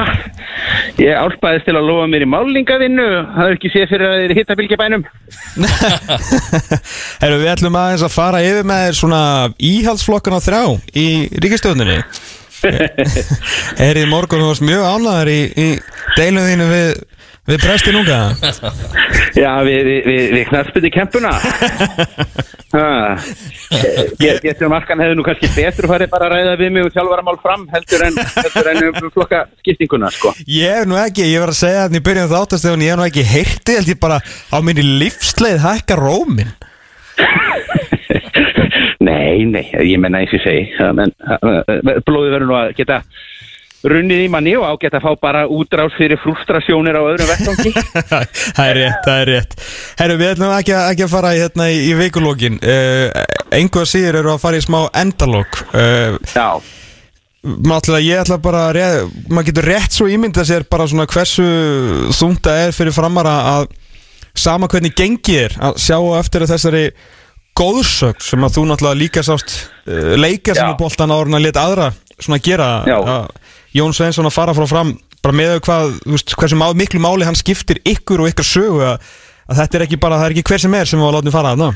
Ég 0.97 1.13
álpaðist 1.13 1.67
til 1.67 1.75
að 1.77 1.85
lofa 1.85 2.07
mér 2.09 2.25
í 2.25 2.29
málingavinnu 2.31 3.05
Það 3.35 3.43
er 3.43 3.57
ekki 3.57 3.71
séð 3.73 3.91
fyrir 3.91 4.07
að 4.07 4.21
þið 4.23 4.33
hitta 4.39 4.57
bylgjabænum 4.57 5.03
Herru, 7.21 7.37
við 7.43 7.51
ætlum 7.51 7.77
aðeins 7.77 8.05
að 8.07 8.15
fara 8.15 8.41
yfir 8.45 8.65
með 8.67 8.81
þér 8.87 8.97
svona 9.01 9.21
íhaldsflokkana 9.69 10.41
þrjá 10.41 10.63
í 10.97 11.07
ríkistöðunni 11.45 11.99
Er 13.87 14.01
í 14.01 14.07
morgun 14.09 14.41
þú 14.41 14.49
varst 14.49 14.65
mjög 14.65 14.87
ánæður 14.89 15.33
í, 15.33 15.39
í 15.53 15.67
deilum 16.17 16.49
þínu 16.49 16.69
við 16.71 16.89
Við 17.47 17.61
prestin 17.63 17.95
unga. 17.95 18.17
Já, 19.37 19.51
við, 19.63 19.87
við, 20.03 20.23
við, 20.33 20.41
knarspiti 20.49 20.89
kempuna. 20.91 21.29
Getur 24.19 24.67
markan 24.71 24.99
hefur 24.99 25.15
nú 25.15 25.23
kannski 25.23 25.47
betur 25.55 25.87
farið 25.87 26.11
bara 26.11 26.27
að 26.27 26.33
ræða 26.35 26.55
við 26.59 26.73
mig 26.75 26.87
og 26.89 26.91
þjálfaramál 26.95 27.37
fram 27.39 27.63
heldur 27.71 28.03
en, 28.09 28.19
heldur 28.35 28.69
en 28.73 28.81
um 28.89 29.11
flokka 29.15 29.39
skiptinguna 29.61 30.11
sko. 30.11 30.33
Ég 30.43 30.81
hef 30.81 30.89
nú 30.91 30.99
ekki, 30.99 31.29
ég 31.31 31.43
var 31.45 31.53
að 31.53 31.59
segja 31.61 31.85
þannig 31.85 32.03
í 32.03 32.07
byrjun 32.09 32.31
þáttastefun 32.33 32.83
Ég 32.83 32.91
hef 32.91 32.99
nú 32.99 33.07
ekki 33.07 33.25
heyrti, 33.31 33.77
held 33.79 33.93
ég 33.93 34.01
bara 34.03 34.19
á 34.51 34.57
minni 34.59 34.83
lífsleið 34.99 35.63
hækka 35.63 35.95
rómin 35.99 36.51
Nei, 39.07 39.47
nei, 39.47 39.63
ég 39.87 39.99
menna 40.01 40.19
eins 40.19 40.35
og 40.35 40.43
segi 40.43 40.67
blóðið 42.03 42.33
verður 42.33 42.49
nú 42.49 42.57
að 42.59 42.75
geta 42.81 42.99
runnið 43.93 44.23
í 44.25 44.29
manni 44.31 44.55
og 44.59 44.65
á 44.67 44.73
geta 44.81 44.99
að 44.99 45.05
fá 45.07 45.21
bara 45.27 45.43
útrás 45.51 45.95
fyrir 45.97 46.19
frustrasjónir 46.23 46.97
á 46.97 47.01
öðrum 47.01 47.29
vettvangi. 47.31 47.73
Það 48.57 48.63
er 48.63 48.79
rétt, 48.81 49.05
það 49.05 49.21
er 49.21 49.31
rétt. 49.31 49.55
Herru, 49.99 50.17
við 50.19 50.31
ætlum 50.33 50.53
ekki, 50.55 50.73
ekki 50.77 51.05
að 51.05 51.13
fara 51.13 51.33
í, 51.35 51.41
hérna, 51.43 51.69
í, 51.69 51.77
í 51.89 51.93
vikulókin 51.97 52.59
uh, 52.61 53.23
Engu 53.57 53.81
að 53.83 53.89
síður 53.91 54.19
eru 54.21 54.33
að 54.33 54.43
fara 54.43 54.59
í 54.59 54.63
smá 54.65 54.79
endalók 54.97 55.61
uh, 55.71 56.17
Já, 56.33 56.47
Náttúrulega 57.47 58.03
ég 58.03 58.23
ætla 58.23 58.39
bara 58.43 58.63
að 58.73 59.11
maður 59.29 59.49
getur 59.51 59.69
rétt 59.71 59.95
svo 59.95 60.07
ímynda 60.11 60.43
sér 60.47 60.65
bara 60.67 60.87
svona 60.89 61.07
hversu 61.07 61.45
það 62.17 62.63
er 62.65 62.73
fyrir 62.75 62.95
framara 62.95 63.35
að 63.53 63.69
sama 64.37 64.67
hvernig 64.69 64.95
gengi 64.97 65.37
er 65.45 65.55
að 65.63 65.79
sjá 65.81 65.95
á 65.97 66.19
eftir 66.19 66.45
þessari 66.49 66.83
góðsögn 67.57 68.21
sem 68.21 68.43
að 68.45 68.57
þú 68.57 68.65
náttúrulega 68.69 68.99
líka 68.99 69.23
sást 69.25 69.55
uh, 69.87 70.13
leika 70.19 70.55
sem 70.57 70.69
í 70.69 70.77
boltan 70.79 71.13
áður 71.13 71.31
en 71.31 71.39
að 71.39 71.47
leta 71.47 71.65
aðra 71.65 71.87
svona 72.17 72.41
gera 72.43 72.69
Já. 72.89 72.97
að 72.97 73.31
Jón 73.75 73.95
Sveinsson 73.95 74.27
að 74.29 74.37
fara 74.37 74.55
frá 74.55 74.67
fram 74.69 74.95
bara 75.23 75.35
með 75.35 75.57
hvað, 75.65 75.97
veist, 76.07 76.33
hversu 76.39 76.57
má, 76.59 76.69
miklu 76.77 77.01
máli 77.03 77.27
hann 77.27 77.37
skiptir 77.37 77.81
ykkur 77.87 78.23
og 78.23 78.31
ykkur 78.31 78.47
sögu 78.47 78.81
að, 78.93 79.05
að 79.49 79.61
þetta 79.61 79.79
er 79.79 79.85
ekki 79.87 80.01
bara, 80.01 80.19
það 80.21 80.29
er 80.29 80.35
ekki 80.35 80.51
hver 80.51 80.63
sem 80.63 80.77
er 80.77 80.89
sem 80.89 81.03
var 81.03 81.17
látið 81.17 81.35
fara 81.35 81.53
þarna. 81.55 81.71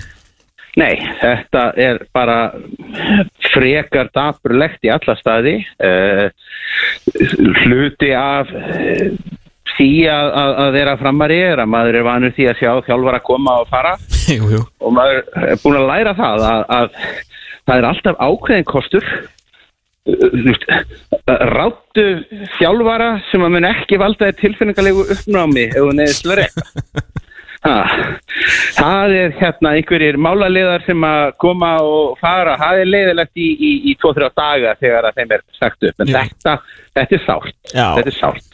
Nei, 0.80 0.94
þetta 1.20 1.66
er 1.84 1.98
bara 2.16 2.38
frekar 3.52 4.08
dapurlegt 4.16 4.88
í 4.88 4.92
alla 4.94 5.18
staði. 5.20 5.58
Uh, 5.84 6.30
hluti 7.66 8.14
af 8.16 8.54
uh, 8.56 9.10
því 9.76 9.90
að, 10.12 10.30
að, 10.44 10.54
að 10.64 10.78
vera 10.78 10.96
framari 11.02 11.42
er 11.50 11.64
að 11.64 11.74
maður 11.74 12.00
er 12.00 12.08
vanur 12.08 12.36
því 12.38 12.48
að 12.54 12.62
sjá 12.62 12.72
þjálfar 12.88 13.20
að 13.20 13.28
koma 13.28 13.58
og 13.66 13.68
fara. 13.74 13.98
Jú, 14.32 14.48
jú. 14.54 14.64
Og 14.80 14.96
maður 14.96 15.22
er 15.44 15.60
búin 15.60 15.82
að 15.82 15.90
læra 15.90 16.16
það 16.16 16.48
að, 16.48 16.66
að 16.78 16.90
það 17.68 17.76
er 17.76 17.88
alltaf 17.90 18.22
ákveðin 18.24 18.70
kostur 18.70 19.08
ráttu 21.52 22.06
þjálfara 22.58 23.12
sem 23.30 23.44
að 23.46 23.54
mun 23.54 23.68
ekki 23.70 24.00
valda 24.02 24.32
þér 24.32 24.40
tilfinningalegu 24.40 25.04
uppnámi 25.14 25.68
ef 25.70 25.78
þú 25.78 25.92
neðist 25.94 26.30
verið 26.32 26.56
ha, 27.68 27.76
það 28.78 29.16
er 29.20 29.36
hérna 29.38 29.74
einhverjir 29.78 30.18
málaliðar 30.22 30.86
sem 30.88 31.06
að 31.06 31.36
koma 31.42 31.74
og 31.86 32.16
fara, 32.22 32.58
það 32.62 32.82
er 32.82 32.90
leiðilegt 32.96 33.44
í, 33.44 33.50
í, 33.54 33.72
í 33.92 33.98
2-3 34.02 34.32
daga 34.38 34.74
þegar 34.80 35.12
þeim 35.18 35.36
er 35.38 35.46
sagt 35.60 35.90
upp, 35.90 36.02
en 36.02 36.16
þetta, 36.16 36.58
þetta 36.98 37.18
er 37.18 37.24
sárt. 37.28 37.56
Já. 37.70 37.86
þetta 38.00 38.14
er 38.14 38.18
sárt. 38.18 38.50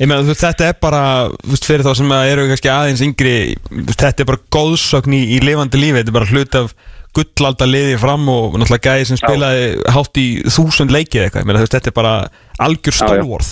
Ég 0.00 0.08
meina, 0.08 0.24
þú 0.24 0.36
þetta 0.40 0.68
er 0.70 0.76
bara, 0.80 1.02
veist, 1.44 1.66
fyrir 1.68 1.84
þá 1.84 1.92
sem 1.98 2.14
að 2.16 2.30
eru 2.34 2.46
kannski 2.48 2.72
aðeins 2.72 3.02
yngri, 3.04 3.34
þetta 3.90 4.24
er 4.24 4.30
bara 4.30 4.44
góðsögn 4.56 5.16
í, 5.16 5.26
í 5.36 5.42
lifandi 5.44 5.80
lífi, 5.80 5.98
þetta 6.00 6.12
er 6.12 6.16
bara 6.16 6.30
hlut 6.30 6.60
af 6.60 6.72
gullalda 7.16 7.66
liði 7.68 7.96
fram 8.00 8.28
og 8.30 8.54
náttúrulega 8.60 8.92
gæði 8.94 9.08
sem 9.10 9.18
spilaði 9.20 9.64
hátt 9.96 10.20
í 10.20 10.28
þúsund 10.46 10.94
leikið 10.94 11.24
eitthvað, 11.26 11.42
ég 11.42 11.48
meina, 11.50 11.58
þú 11.60 11.66
veist, 11.66 11.76
þetta 11.78 11.90
er 11.92 11.98
bara 11.98 12.14
algjör 12.66 12.94
Já, 12.94 13.00
já. 13.00 13.08
stólvorð. 13.08 13.50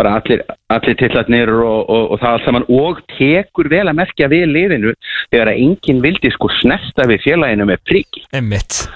bara 0.00 0.14
allir, 0.18 0.40
allir 0.72 0.96
tillatnir 0.98 1.50
og, 1.52 1.82
og, 1.92 2.04
og 2.14 2.20
það 2.22 2.32
allt 2.38 2.46
saman 2.48 2.64
og 2.72 3.02
tekur 3.18 3.68
vel 3.70 3.84
að 3.90 3.98
merkja 4.00 4.28
við 4.32 4.46
liðinu 4.48 4.94
þegar 5.30 5.50
að 5.52 5.60
enginn 5.66 6.00
vildi 6.02 6.30
sko 6.32 6.48
snerta 6.62 7.04
við 7.10 7.20
félaginu 7.26 7.66
með 7.68 7.82
prigg 7.90 8.22
Emmitt. 8.32 8.86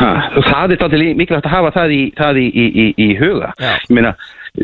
ha, 0.00 0.08
það 0.48 0.72
er 0.88 1.04
mikilvægt 1.20 1.46
að 1.46 1.52
hafa 1.52 1.74
það 1.76 1.92
í, 1.98 2.00
það 2.16 2.40
í, 2.40 2.46
í, 2.48 2.66
í, 2.66 2.86
í 3.06 3.08
huga 3.20 3.52
Já. 3.60 3.74
ég 3.84 3.92
meina, 3.98 4.14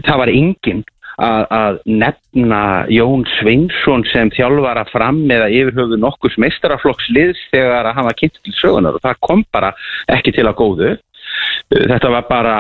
það 0.01 0.21
var 0.25 0.33
enginn 0.33 0.83
að, 1.21 1.45
að 1.51 1.79
nefna 1.87 2.63
Jón 2.93 3.25
Sveinsson 3.37 4.05
sem 4.13 4.31
þjálfara 4.35 4.85
fram 4.93 5.23
eða 5.31 5.51
yfirhöfu 5.53 5.99
nokkurs 6.01 6.39
meistaraflokks 6.41 7.11
liðs 7.13 7.41
þegar 7.53 7.91
að 7.91 7.97
hann 7.99 8.09
var 8.09 8.19
kynnt 8.19 8.41
til 8.41 8.57
sögunar 8.59 8.99
og 8.99 9.05
það 9.05 9.23
kom 9.29 9.45
bara 9.53 9.73
ekki 10.13 10.35
til 10.37 10.47
að 10.49 10.59
góðu. 10.63 10.93
Þetta 11.73 12.13
var 12.13 12.25
bara 12.29 12.57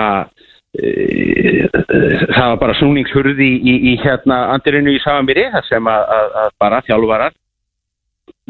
eh, 0.77 1.65
það 1.71 2.51
var 2.55 2.61
bara 2.61 2.77
snúningshurði 2.81 3.49
í, 3.57 3.79
í, 3.93 3.97
hérna 4.03 4.45
andirinu 4.57 4.95
í 4.97 5.01
Savamiri 5.05 5.49
þar 5.55 5.67
sem 5.69 5.91
að, 5.95 6.05
að, 6.19 6.37
að 6.43 6.53
bara 6.63 6.85
þjálfarar 6.89 7.41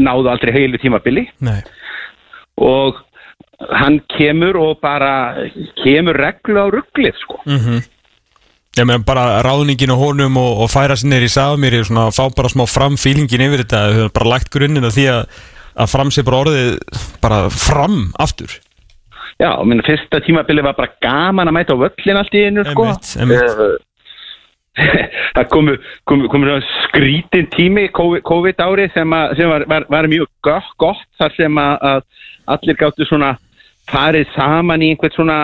náðu 0.02 0.30
aldrei 0.32 0.52
heilu 0.56 0.82
tímabili. 0.82 1.26
Nei. 1.44 1.62
og 2.62 2.98
hann 3.70 4.00
kemur 4.10 4.56
og 4.58 4.80
bara 4.82 5.46
kemur 5.82 6.18
reglu 6.18 6.58
á 6.58 6.66
rugglið 6.72 7.18
sko. 7.22 7.42
Mm 7.46 7.82
Ég 8.72 8.86
meina, 8.88 9.02
bara 9.04 9.42
ráðningin 9.44 9.92
og 9.92 10.00
honum 10.00 10.38
og, 10.40 10.62
og 10.64 10.70
færa 10.72 10.96
sinni 10.96 11.18
í 11.20 11.28
Savamíri 11.28 11.82
og 11.82 11.90
svona 11.90 12.06
fá 12.08 12.24
bara 12.32 12.48
smá 12.48 12.64
fram 12.70 12.94
fílingin 12.96 13.44
yfir 13.44 13.66
þetta, 13.66 13.80
þau 13.84 13.96
hefur 13.98 14.12
bara 14.16 14.30
lagt 14.32 14.52
grunninn 14.54 14.88
að 14.88 14.94
því 14.96 15.04
að, 15.12 15.40
að 15.84 15.90
fram 15.92 16.12
sé 16.14 16.24
bara 16.24 16.38
orðið 16.46 16.70
bara 17.20 17.40
fram 17.52 17.98
aftur. 18.22 18.54
Já, 19.42 19.50
minn 19.68 19.84
fyrsta 19.84 20.22
tímabili 20.24 20.64
var 20.64 20.78
bara 20.78 20.94
gaman 21.04 21.50
að 21.50 21.56
mæta 21.58 21.76
á 21.76 21.82
völlin 21.84 22.20
allt 22.22 22.36
í 22.38 22.46
einu 22.46 22.64
sko 22.70 22.88
Einmitt, 22.88 23.12
einmitt. 23.20 23.60
Eh, 23.60 23.92
það 25.36 25.48
komu, 25.52 25.76
komu, 26.08 26.32
komu 26.32 26.56
skrítin 26.86 27.52
tími 27.52 27.90
COVID, 27.92 28.64
ári 28.64 28.88
sem, 28.96 29.16
að, 29.18 29.36
sem 29.36 29.52
var, 29.52 29.68
var, 29.68 29.88
var 29.92 30.08
mjög 30.08 30.30
gott, 30.48 30.72
gott 30.80 31.04
þar 31.20 31.36
sem 31.36 31.60
að, 31.60 32.04
allir 32.56 32.80
gáttu 32.80 33.04
svona 33.04 33.34
farið 33.92 34.32
saman 34.32 34.80
í 34.80 34.94
einhvern 34.94 35.12
svona 35.12 35.38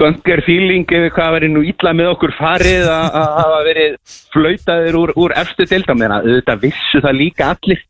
bunker 0.00 0.42
feeling 0.46 0.86
eða 0.92 1.12
hvað 1.16 1.36
verið 1.38 1.54
nú 1.54 1.62
illa 1.66 1.92
með 1.96 2.12
okkur 2.14 2.34
farið 2.38 2.88
að 2.92 3.18
að 3.20 3.36
hafa 3.40 3.60
verið 3.68 3.94
flautaðir 4.34 4.98
úr, 5.00 5.14
úr 5.16 5.36
efstu 5.42 5.68
deildamina 5.68 6.20
auðvitað 6.24 6.66
vissu 6.66 7.02
það 7.04 7.20
líka 7.22 7.52
allir 7.54 7.84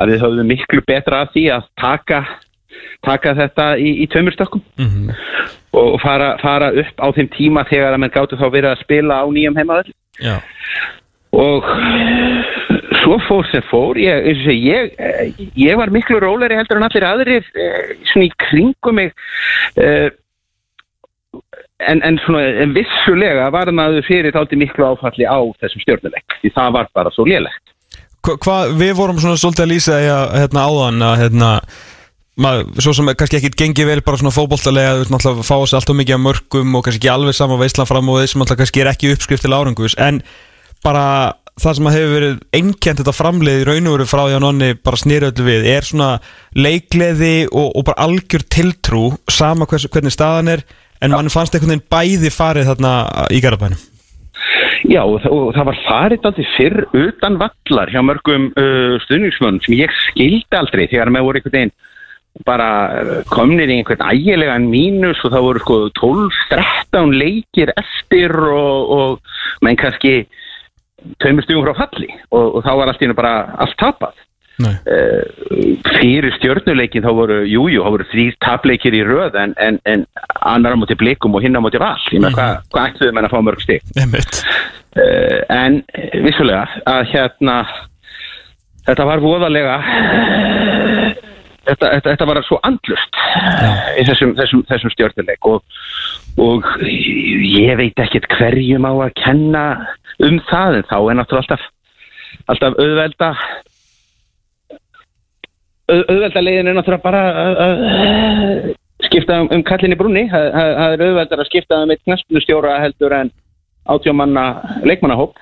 að 0.00 0.12
við 0.12 0.22
höfðum 0.24 0.52
miklu 0.54 0.84
betra 0.86 1.24
að 1.24 1.34
því 1.34 1.46
að 1.56 1.66
taka, 1.80 2.20
taka 3.04 3.34
þetta 3.36 3.72
í, 3.82 3.90
í 4.04 4.10
tveimur 4.12 4.36
stökkum 4.38 4.64
Mm 4.80 5.10
og 5.72 6.00
fara, 6.02 6.34
fara 6.42 6.70
upp 6.82 6.98
á 6.98 7.06
þeim 7.14 7.28
tíma 7.34 7.64
þegar 7.68 7.94
að 7.94 8.02
mann 8.02 8.14
gáttu 8.14 8.38
þá 8.38 8.46
verið 8.50 8.72
að 8.72 8.82
spila 8.82 9.20
á 9.22 9.26
nýjum 9.30 9.58
heimaðall 9.58 9.92
Já. 10.18 10.36
og 11.38 11.68
svo 13.00 13.18
fór 13.28 13.46
sem 13.52 13.62
fór 13.70 14.00
ég, 14.02 14.26
ég, 14.50 14.96
eh, 14.98 15.44
ég 15.56 15.78
var 15.78 15.92
miklu 15.94 16.18
róleri 16.22 16.58
heldur 16.58 16.80
en 16.80 16.88
allir 16.88 17.06
aðrir 17.06 17.46
eh, 17.54 17.94
svona 18.10 18.26
í 18.26 18.32
kringum 18.48 18.98
mig 18.98 19.14
eh, 19.78 20.10
en, 21.88 22.02
en 22.06 22.18
svona 22.24 22.42
en 22.64 22.74
vissulega 22.76 23.48
var 23.54 23.70
maður 23.74 24.04
fyrir 24.08 24.34
þátti 24.34 24.58
miklu 24.60 24.90
áfalli 24.92 25.28
á 25.28 25.38
þessum 25.62 25.84
stjórnuleik 25.84 26.38
því 26.40 26.52
það 26.56 26.74
var 26.76 26.90
bara 26.96 27.12
svo 27.14 27.26
lélegt. 27.28 27.74
Hva, 28.20 28.36
hvað, 28.36 28.74
við 28.80 28.92
vorum 28.98 29.20
svona 29.22 29.40
svolítið 29.40 29.64
að 29.64 29.72
lýsa 29.72 29.96
að 29.96 30.36
hérna 30.42 30.66
áðan 30.68 31.06
að 31.06 31.16
hérna 31.22 31.50
maður, 32.40 32.68
svo 32.84 32.94
sem 32.96 33.10
kannski 33.16 33.40
ekkit 33.40 33.58
gengið 33.58 33.90
vel 33.90 34.00
bara 34.04 34.20
svona 34.20 34.34
fótboltalega, 34.34 34.94
þú 34.94 35.02
veist, 35.02 35.14
náttúrulega 35.14 35.48
fá 35.48 35.56
sér 35.64 35.80
alltaf 35.80 35.98
mikið 35.98 36.16
af 36.16 36.24
mörgum 36.26 36.76
og 36.76 36.86
kannski 36.86 37.00
ekki 37.00 37.12
alveg 37.14 37.36
sama 37.36 37.58
veislan 37.60 37.88
fram 37.88 38.12
og 38.12 38.20
þeir 38.20 38.32
sem 38.32 38.42
náttúrulega 38.42 38.62
kannski 38.62 38.84
er 38.84 38.92
ekki 38.92 39.12
uppskrift 39.14 39.46
til 39.46 39.56
árangus 39.56 39.96
en 40.00 40.20
bara 40.84 41.06
það 41.60 41.76
sem 41.76 41.88
að 41.88 41.96
hefur 41.96 42.14
verið 42.14 42.36
einkjent 42.56 43.00
þetta 43.02 43.16
framleið 43.16 43.62
í 43.62 43.66
raun 43.68 43.88
og 43.88 43.96
veru 43.96 44.06
frá 44.08 44.22
því 44.22 44.36
að 44.36 44.44
nonni 44.46 44.70
bara 44.80 45.00
snýra 45.00 45.32
öllu 45.32 45.46
við 45.48 45.66
er 45.74 45.88
svona 45.88 46.10
leikleði 46.56 47.34
og, 47.50 47.66
og 47.74 47.86
bara 47.88 48.06
algjör 48.06 48.46
tiltrú 48.48 49.02
sama 49.30 49.68
hvers, 49.68 49.88
hvernig 49.92 50.14
staðan 50.14 50.54
er 50.56 50.64
en 51.00 51.14
mann 51.14 51.32
fannst 51.32 51.54
einhvern 51.54 51.76
veginn 51.76 51.88
bæði 51.92 52.32
farið 52.34 52.72
þarna 52.72 52.92
í 53.32 53.40
garabænum 53.44 53.88
Já, 54.90 55.02
og, 55.04 55.20
og 55.28 55.52
það 55.54 55.68
var 55.68 55.78
farið 55.84 56.26
aldrei 56.26 56.48
fyrr 56.56 56.78
utan 56.96 57.38
vallar 57.40 57.92
hjá 57.92 58.00
mörgum 58.02 58.48
uh, 58.58 58.96
stuðningsmönnum 59.04 59.62
sem 59.64 59.76
ég 59.78 59.92
skildi 60.08 60.56
aldrei 60.56 60.86
þegar 60.88 61.12
með 61.12 61.26
voru 61.26 61.40
einhvern 61.40 61.56
veginn 61.58 61.74
bara 62.46 62.68
uh, 62.88 63.12
komnir 63.30 63.70
í 63.70 63.76
einhvern 63.80 64.06
ægilegan 64.08 64.68
mínus 64.72 65.20
og 65.26 65.34
það 65.34 65.46
voru 65.46 65.64
sko 65.64 65.78
12-13 66.00 67.14
leikir 67.20 67.74
eftir 67.76 68.34
og, 68.48 68.94
og 68.96 69.64
menn 69.66 69.78
kannski 69.80 70.24
tveimur 71.20 71.44
stugum 71.44 71.68
frá 71.68 71.84
falli 71.84 72.10
og, 72.30 72.56
og 72.58 72.64
þá 72.64 72.72
var 72.80 72.92
allt 72.92 73.04
í 73.04 73.08
hennu 73.08 73.18
bara 73.18 73.34
allt 73.60 73.78
uh, 73.84 74.16
fyrir 75.98 76.34
stjörnuleikin 76.38 77.04
þá 77.04 77.10
voru, 77.16 77.38
jújú, 77.48 77.74
jú, 77.76 77.84
þá 77.84 77.94
voru 77.96 78.08
þrýr 78.12 78.36
tapleikir 78.44 78.96
í 78.96 79.02
röð 79.06 79.38
en, 79.40 79.54
en, 79.60 79.78
en 79.88 80.06
annar 80.40 80.76
á 80.76 80.80
móti 80.80 80.96
blikum 80.98 81.34
og 81.36 81.44
hinn 81.44 81.56
á 81.56 81.62
móti 81.62 81.80
val. 81.80 81.96
Ég 82.12 82.22
með 82.22 82.36
hvað 82.38 82.58
hva 82.74 82.86
ætluðu 82.88 83.16
menn 83.16 83.28
að 83.28 83.34
fá 83.34 83.40
mörg 83.46 83.64
Einmitt. 83.70 84.42
uh, 84.96 85.38
en 85.54 85.80
eh, 85.94 86.18
vissulega 86.24 86.66
að 86.88 87.08
hérna 87.12 87.56
þetta 88.88 89.06
var 89.08 89.22
voðalega 89.22 89.76
þetta, 91.68 91.86
þetta, 91.86 92.06
þetta 92.10 92.28
var 92.30 92.42
svo 92.46 92.60
andlust 92.66 93.18
í 94.00 94.04
þessum, 94.08 94.34
þessum, 94.38 94.64
þessum 94.70 94.94
stjórnuleik 94.94 95.50
og, 95.50 95.80
og 96.40 96.68
ég 96.82 97.76
veit 97.80 98.02
ekkert 98.02 98.28
hverjum 98.38 98.88
á 98.88 98.92
að 99.06 99.16
kenna 99.20 99.64
um 100.24 100.40
það 100.50 100.80
en 100.80 100.88
þá 100.90 100.96
er 100.98 101.20
náttúrulega 101.20 101.56
alltaf 101.56 101.68
alltaf 102.50 102.78
auðvelda 102.80 103.32
auð- 103.34 103.69
auðvelda 105.90 106.42
leiðin 106.44 106.70
er 106.70 106.76
náttúrulega 106.78 107.02
bara 107.04 107.22
að- 107.66 108.74
skipta 109.10 109.38
um, 109.40 109.48
um 109.54 109.62
kallin 109.64 109.94
í 109.94 109.98
brúni 109.98 110.26
það 110.30 110.58
er 110.92 111.04
auðveldar 111.06 111.40
að 111.42 111.48
skipta 111.48 111.78
um 111.84 111.90
eitt 111.94 112.02
knastnustjóra 112.04 112.74
heldur 112.82 113.14
en 113.16 113.30
átjómanna 113.90 114.44
leikmannahóp 114.84 115.38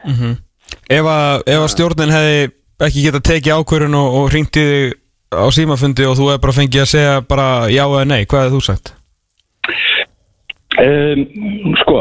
Ef 0.89 1.05
að, 1.05 1.43
ef 1.49 1.59
að 1.65 1.73
stjórnin 1.73 2.13
hefði 2.15 2.39
ekki 2.87 3.03
getað 3.09 3.25
tekið 3.29 3.57
ákvörun 3.59 3.97
og, 3.99 4.15
og 4.21 4.31
hringti 4.33 4.63
þig 4.69 4.95
á 5.35 5.45
símafundi 5.53 6.07
og 6.09 6.15
þú 6.17 6.29
hefði 6.31 6.43
bara 6.45 6.57
fengið 6.57 6.85
að 6.85 6.91
segja 6.93 7.17
bara 7.29 7.49
já 7.73 7.83
eða 7.85 8.05
nei, 8.09 8.23
hvað 8.31 8.45
hefði 8.47 8.55
þú 8.55 8.63
sagt? 8.69 8.95
Um, 10.79 11.25
sko, 11.81 11.97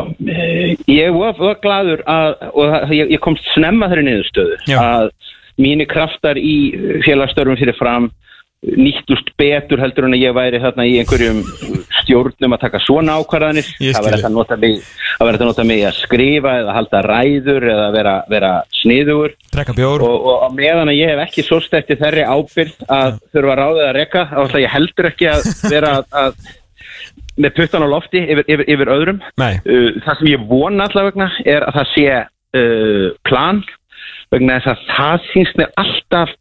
ég 0.91 1.15
var, 1.15 1.33
var 1.39 1.57
gladur 1.63 2.03
að, 2.05 2.35
og 2.53 2.91
ég, 2.93 3.09
ég 3.15 3.21
komst 3.23 3.47
snemma 3.55 3.87
þeirri 3.89 4.03
niðurstöðu 4.05 4.57
Já. 4.69 4.77
að 4.83 5.07
mínir 5.57 5.89
kraftar 5.89 6.37
í 6.37 6.99
félagsstörfum 7.07 7.57
fyrir 7.57 7.77
fram 7.79 8.11
nýttust 8.65 9.29
betur 9.37 9.79
heldur 9.79 10.07
en 10.07 10.15
að 10.17 10.23
ég 10.23 10.33
væri 10.33 10.59
þarna 10.61 10.85
í 10.89 10.95
einhverjum 10.97 11.43
stjórnum 12.01 12.55
að 12.55 12.63
taka 12.63 12.79
svona 12.81 13.17
ákvarðanir 13.21 13.67
það 13.67 13.99
skil. 13.99 14.13
þetta 14.15 14.29
að 15.45 15.45
nota 15.45 15.65
mig 15.67 15.83
að 15.85 15.99
skrifa 15.99 16.55
eða 16.63 16.77
halda 16.77 17.01
ræður 17.05 17.67
eða 17.73 17.87
vera, 17.93 18.13
vera 18.31 18.51
bjór? 19.77 20.05
og, 20.07 20.29
og 20.33 20.55
meðan 20.57 20.89
að 20.89 20.97
ég 20.97 21.13
hef 21.13 21.21
ekki 21.27 21.45
svo 21.45 21.59
stætti 21.61 21.99
þeirri 22.01 22.25
ábyrgð 22.25 22.87
að 22.97 23.19
þurfa 23.35 23.57
ráða 23.61 23.85
að 23.85 23.93
rekka 23.99 24.25
þá 24.31 24.39
ætla 24.47 24.63
ég 24.63 24.73
heldur 24.73 25.09
ekki 25.11 25.29
að 25.35 25.47
vera 25.69 25.93
að, 26.23 26.41
með 27.37 27.55
puttan 27.61 27.85
á 27.85 27.93
lofti 27.93 28.23
yfir, 28.25 28.43
yfir, 28.47 28.65
yfir 28.73 28.93
öðrum 28.97 29.21
Nei. 29.37 29.53
uh, 29.61 30.01
það 30.01 30.23
sem 30.23 30.31
ég 30.33 30.49
vona 30.49 30.89
allavega 30.89 31.13
vegna 31.13 31.29
er 31.45 31.69
að 31.69 31.77
það 31.77 31.93
sé 31.93 32.09
uh, 32.17 33.07
plan 33.29 33.61
vegna 34.33 34.57
þess 34.57 34.73
að 34.73 34.85
það 34.97 35.31
sýnst 35.31 35.61
mér 35.61 35.73
alltaf 35.85 36.35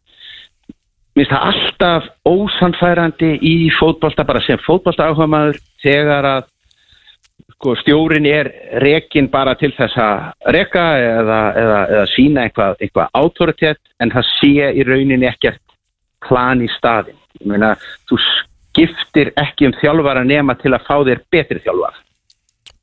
minnst 1.17 1.33
það 1.33 1.47
alltaf 1.49 2.07
ósannfærandi 2.29 3.31
í 3.41 3.55
fótbolta 3.73 4.25
bara 4.27 4.43
sem 4.45 4.59
fótbolta 4.61 5.09
áhuga 5.09 5.27
maður 5.31 5.59
þegar 5.81 6.27
að 6.29 6.47
sko, 7.57 7.73
stjórin 7.81 8.27
er 8.29 8.49
rekin 8.83 9.29
bara 9.33 9.55
til 9.57 9.71
þess 9.77 9.97
að 9.97 10.51
reka 10.53 10.85
eða, 11.01 11.39
eða, 11.63 11.79
eða 11.95 12.07
sína 12.13 12.45
eitthvað, 12.45 12.75
eitthvað 12.81 13.15
autoritet 13.17 13.81
en 14.03 14.13
það 14.13 14.29
sé 14.35 14.69
í 14.69 14.85
rauninni 14.85 15.29
ekkert 15.29 15.63
plan 16.27 16.61
í 16.61 16.69
staðin. 16.77 17.17
Ég 17.41 17.49
meina, 17.49 17.73
þú 18.09 18.19
skiptir 18.21 19.33
ekki 19.37 19.69
um 19.69 19.77
þjálfara 19.81 20.25
nema 20.25 20.57
til 20.61 20.73
að 20.75 20.85
fá 20.85 20.95
þér 21.07 21.23
betri 21.33 21.63
þjálfara. 21.65 22.03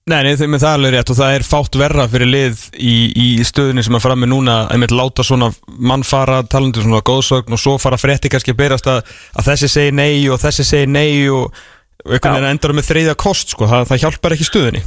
Nei, 0.05 0.18
nei, 0.26 0.34
þeim 0.36 0.52
er 0.52 0.61
það 0.61 0.74
alveg 0.76 0.92
rétt 0.92 1.11
og 1.14 1.16
það 1.16 1.34
er 1.38 1.44
fátt 1.48 1.76
verra 1.80 2.05
fyrir 2.12 2.28
lið 2.28 2.64
í, 2.76 2.94
í 3.16 3.28
stöðunni 3.48 3.80
sem 3.86 3.94
að 3.96 4.02
frammi 4.05 4.26
núna 4.28 4.57
einmitt 4.74 4.92
láta 4.92 5.24
svona 5.24 5.48
mann 5.80 6.05
fara 6.05 6.42
talandi 6.44 6.82
svona 6.84 7.00
góðsögn 7.09 7.57
og 7.57 7.62
svo 7.62 7.78
fara 7.80 7.96
frétti 7.96 8.28
kannski 8.28 8.52
að 8.52 8.59
berast 8.59 8.90
að, 8.92 9.00
að 9.32 9.48
þessi 9.48 9.70
segir 9.72 9.96
nei 9.96 10.26
og 10.28 10.42
þessi 10.42 10.66
segir 10.68 10.92
nei 10.92 11.24
og, 11.32 11.57
og 12.05 12.12
einhvern 12.18 12.36
veginn 12.36 12.50
endar 12.50 12.76
með 12.76 12.90
þriðja 12.90 13.14
kost 13.24 13.55
sko, 13.57 13.64
það, 13.70 13.86
það 13.94 14.02
hjálpar 14.05 14.36
ekki 14.36 14.48
stöðunni. 14.50 14.84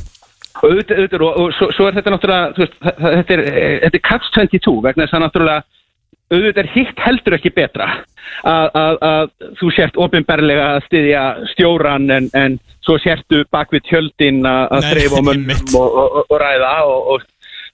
Auðvitað, 0.61 1.01
auðvitað, 1.01 1.25
og, 1.25 1.41
og 1.47 1.57
svo, 1.57 1.71
svo 1.79 1.87
er 1.89 1.97
þetta 1.97 2.13
náttúrulega 2.13 2.53
veist, 2.61 2.77
það- 2.85 3.01
þetta 3.17 3.35
er, 3.39 3.43
eh, 3.49 3.75
þetta 3.87 3.97
er 4.01 4.05
catch 4.11 4.29
22 4.37 4.75
vegna 4.85 5.05
þess 5.07 5.17
að 5.17 5.25
náttúrulega 5.25 5.65
auðvitað 6.33 6.63
er 6.63 6.69
hitt 6.75 6.99
heldur 7.05 7.35
ekki 7.37 7.51
betra 7.55 7.85
að, 8.43 8.65
að, 8.75 8.97
að 9.07 9.29
þú 9.61 9.69
sért 9.75 9.99
ofinberlega 10.03 10.65
að 10.75 10.81
styðja 10.89 11.23
stjóran 11.53 12.09
en, 12.11 12.27
en 12.35 12.57
svo 12.83 12.97
sértu 13.03 13.43
bak 13.51 13.71
við 13.75 13.85
tjöldin 13.89 14.41
að 14.47 14.75
á 14.75 14.79
mönnum 14.83 15.31
einmitt. 15.35 15.73
og, 15.75 15.87
og, 16.03 16.17
og, 16.25 16.35
ræða 16.41 16.73
og, 16.87 17.07
og 17.15 17.25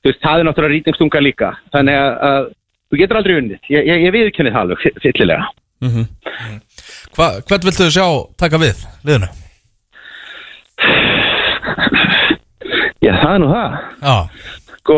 veist, 0.05 0.21
það 0.21 0.39
er 0.43 0.47
náttúrulega 0.49 0.73
rýtingstunga 0.75 1.21
líka. 1.25 1.51
Þannig 1.73 1.97
að, 1.97 2.13
að 2.29 2.47
þú 2.93 3.01
getur 3.01 3.19
aldrei 3.21 3.35
unnið. 3.41 3.59
Ég, 3.73 3.87
ég, 3.89 4.05
ég 4.07 4.15
viðkenni 4.17 4.53
það 4.53 4.63
alveg 4.67 4.83
fyll- 4.85 5.01
fyllilega. 5.05 5.49
Hva, 7.13 7.27
Hvern 7.49 7.65
viltu 7.67 7.89
sjá 7.93 8.05
taka 8.39 8.59
við 8.61 8.85
liðinu? 9.07 9.29
Já, 13.03 13.11
það 13.19 13.33
er 13.33 13.41
nú 13.43 13.49
það. 13.51 13.79
Já, 14.03 14.15
sko 14.79 14.97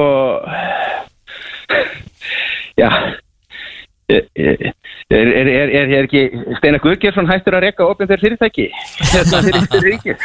já 2.80 2.90
er, 4.10 4.24
er, 4.36 4.58
er, 5.10 5.28
er, 5.28 5.48
er, 5.50 5.94
er 5.98 6.04
ekki 6.06 6.24
Steinar 6.60 6.82
Guðgjersson 6.84 7.30
hættur 7.30 7.58
að 7.58 7.66
rekka 7.66 7.88
opinn 7.90 8.10
þeir 8.12 8.24
fyrirtæki? 8.24 8.68
Þetta 9.14 9.38
fyrir, 9.48 9.64
ríkið 9.86 10.18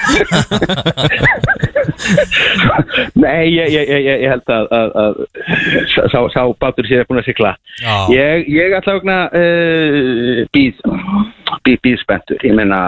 nei 3.21 3.45
ég, 3.55 3.69
ég, 3.75 3.93
ég, 4.07 4.27
held 4.31 4.55
að, 4.55 4.65
að, 4.77 4.89
að 5.03 5.13
sá, 6.13 6.21
sá 6.35 6.43
bátur 6.61 6.89
sér 6.89 7.07
búin 7.09 7.23
að 7.23 7.29
sykla 7.31 7.55
ég, 8.13 8.49
ég 8.51 8.77
ætla 8.79 8.99
að 9.01 9.05
uh, 9.41 10.45
býð 10.55 10.75
býð, 11.65 11.79
býð 11.85 11.99
spenntur. 12.03 12.41
Ég 12.47 12.55
meina 12.57 12.79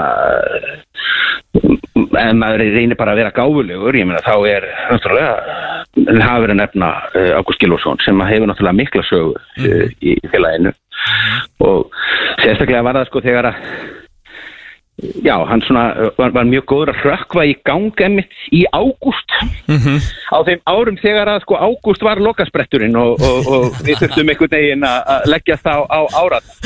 uh, 1.56 1.76
ef 1.92 2.34
maður 2.38 2.64
reynir 2.72 2.98
bara 2.98 3.14
að 3.14 3.22
vera 3.22 3.34
gáfulegur 3.36 3.96
ég 3.96 4.08
meina 4.08 4.22
þá 4.24 4.34
er 4.48 4.66
náttúrulega 4.90 5.32
en 5.36 5.71
hafa 5.92 6.42
verið 6.42 6.54
að 6.54 6.60
nefna 6.60 6.90
Ágúst 7.38 7.60
Gilvarsson 7.60 8.00
sem 8.04 8.20
hefur 8.28 8.48
náttúrulega 8.48 8.78
mikla 8.78 9.04
sögu 9.08 9.34
uh, 9.36 9.88
í 10.00 10.16
félaginu. 10.32 10.72
Og 11.64 11.92
sérstaklega 12.42 12.84
var 12.86 13.00
það 13.00 13.10
sko 13.10 13.22
þegar 13.24 13.50
að 13.50 13.66
já, 15.26 15.34
hann 15.48 15.64
svona 15.66 15.84
uh, 15.92 16.10
var, 16.18 16.32
var 16.36 16.48
mjög 16.48 16.66
góður 16.72 16.92
að 16.94 17.02
hrökkva 17.02 17.46
í 17.50 17.54
gang 17.68 18.04
emmitt 18.06 18.32
í 18.54 18.64
ágúst. 18.72 19.36
Á 20.32 20.38
þeim 20.48 20.64
árum 20.70 20.98
þegar 21.02 21.34
að 21.34 21.44
sko 21.44 21.60
ágúst 21.60 22.06
var 22.06 22.22
lokaspretturinn 22.24 22.96
og, 22.98 23.20
og, 23.20 23.52
og 23.52 23.80
við 23.84 24.02
þurftum 24.02 24.32
einhvern 24.32 24.56
veginn 24.56 24.88
að 24.88 25.00
að 25.16 25.30
leggjast 25.34 25.68
á, 25.68 25.76
á 25.84 26.00
árat 26.22 26.46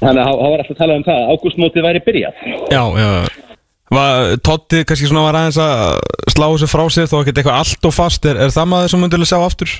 þannig 0.00 0.22
að 0.22 0.26
það 0.26 0.40
var 0.40 0.62
alltaf 0.62 0.74
að 0.74 0.80
tala 0.80 0.96
um 0.98 1.06
það 1.06 1.20
að 1.20 1.30
ágústmótið 1.34 1.86
væri 1.86 2.02
byrjað. 2.06 2.42
Já, 2.70 2.82
já. 3.00 3.08
Var, 3.10 3.49
Totti 3.90 4.84
kannski 4.86 5.08
svona 5.10 5.24
var 5.24 5.38
aðeins 5.40 5.58
að 5.58 5.80
slá 6.30 6.46
þessu 6.46 6.68
frá 6.70 6.84
sér 6.94 7.08
þó 7.10 7.16
ekki 7.20 7.32
eitthvað 7.34 7.56
allt 7.58 7.88
og 7.88 7.94
fast 7.96 8.28
er, 8.30 8.38
er 8.38 8.52
það 8.54 8.68
maður 8.70 8.92
sem 8.92 9.02
myndilega 9.02 9.30
sjá 9.32 9.40
aftur? 9.42 9.72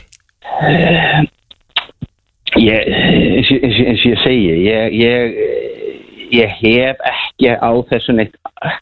Ég, 2.58 2.88
eins, 2.90 3.52
eins, 3.54 3.78
eins 3.86 4.02
og 4.02 4.10
ég 4.10 4.22
segi 4.24 4.56
ég, 4.66 4.96
ég, 4.98 5.38
ég 6.34 6.56
hef 6.58 7.06
ekki 7.12 7.54
á 7.54 7.70
þessu 7.92 8.16
neitt 8.18 8.34
uh, 8.50 8.74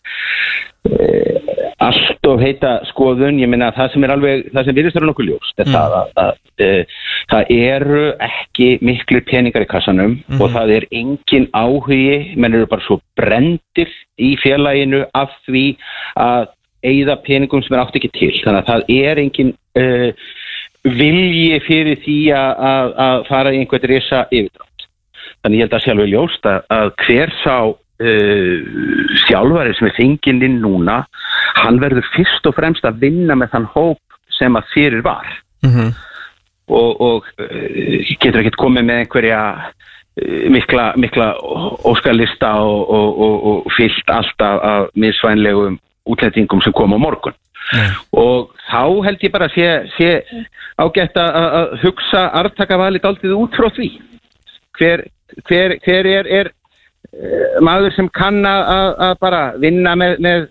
allt 1.79 2.27
of 2.27 2.41
heita 2.43 2.79
skoðun, 2.91 3.39
ég 3.39 3.51
meina 3.51 3.71
það 3.77 3.93
sem 3.93 4.05
er 4.07 4.13
alveg 4.15 4.47
það 4.51 4.67
sem 4.67 4.77
virðist 4.79 4.99
vera 4.99 5.09
nokkuð 5.09 5.29
ljóst 5.29 5.63
er 5.63 5.71
það 5.71 5.97
að, 5.99 6.13
að 6.23 6.67
uh, 6.67 7.01
það 7.33 7.53
eru 7.55 8.05
ekki 8.29 8.69
miklu 8.89 9.23
peningar 9.29 9.67
í 9.67 9.71
kassanum 9.71 10.17
og 10.39 10.53
það 10.55 10.75
er 10.79 10.87
engin 11.01 11.49
áhugi 11.55 12.37
menn 12.37 12.59
eru 12.59 12.71
bara 12.71 12.87
svo 12.87 12.99
brendir 13.19 13.93
í 14.19 14.35
félaginu 14.43 15.05
af 15.19 15.35
því 15.47 15.67
að 16.19 16.51
eigða 16.89 17.19
peningum 17.27 17.63
sem 17.65 17.75
er 17.75 17.83
átt 17.83 17.99
ekki 17.99 18.11
til. 18.15 18.35
Þannig 18.45 18.61
að 18.61 18.69
það 18.71 18.91
er 18.95 19.23
engin 19.23 19.53
uh, 19.79 20.11
vilji 20.99 21.61
fyrir 21.67 22.01
því 22.05 22.19
að, 22.39 22.65
að, 22.71 22.95
að 23.07 23.27
fara 23.29 23.53
í 23.55 23.61
einhvern 23.63 23.91
risa 23.91 24.25
yfirdrátt. 24.31 24.89
Þannig 25.43 25.61
ég 25.61 25.67
held 25.67 25.77
að 25.79 25.91
alveg 25.95 26.11
ljóst 26.13 26.49
að, 26.51 26.65
að 26.75 26.93
hver 27.05 27.35
sá 27.43 27.57
uh, 28.03 29.15
sjálfari 29.27 29.77
sem 29.79 29.91
er 29.91 29.97
fenginn 29.97 30.45
inn 30.47 30.61
núna, 30.65 31.03
hann 31.63 31.81
verður 31.83 32.07
fyrst 32.15 32.47
og 32.49 32.57
fremst 32.59 32.87
að 32.87 33.01
vinna 33.07 33.39
með 33.39 33.55
þann 33.57 33.71
hóp 33.75 34.21
sem 34.39 34.55
að 34.59 34.71
fyrir 34.75 35.03
var. 35.07 35.27
Mm 35.67 35.97
og, 36.69 37.01
og 37.01 37.27
uh, 37.41 38.15
getur 38.21 38.43
ekkert 38.43 38.61
komið 38.61 38.89
með 38.89 39.03
einhverja 39.03 39.43
uh, 39.57 40.47
mikla, 40.53 40.93
mikla 41.01 41.29
óskalista 41.89 42.55
og, 42.65 42.81
og, 42.95 43.21
og, 43.27 43.37
og 43.51 43.77
fyllt 43.77 44.13
alltaf 44.13 44.65
af 44.71 44.89
misvænlegum 44.95 45.79
útlendingum 46.09 46.63
sem 46.65 46.73
kom 46.73 46.97
á 46.97 46.99
morgun. 47.01 47.37
Og 48.17 48.55
þá 48.71 48.85
held 49.05 49.25
ég 49.27 49.33
bara 49.33 49.49
að 49.51 49.59
sé, 49.59 49.67
sé 49.99 50.39
ágætt 50.81 51.19
að, 51.21 51.75
hugsa 51.83 52.23
arftakavalið 52.41 53.05
dálítið 53.05 53.35
út 53.37 53.59
frá 53.59 53.69
því. 53.77 53.91
Hver, 54.79 55.03
hver, 55.51 55.75
hver 55.85 56.09
er, 56.09 56.31
er 56.39 56.51
maður 57.65 57.95
sem 57.97 58.09
kann 58.13 58.43
að, 58.47 59.15
bara 59.23 59.43
vinna 59.61 59.95
með, 59.99 60.19
með 60.23 60.49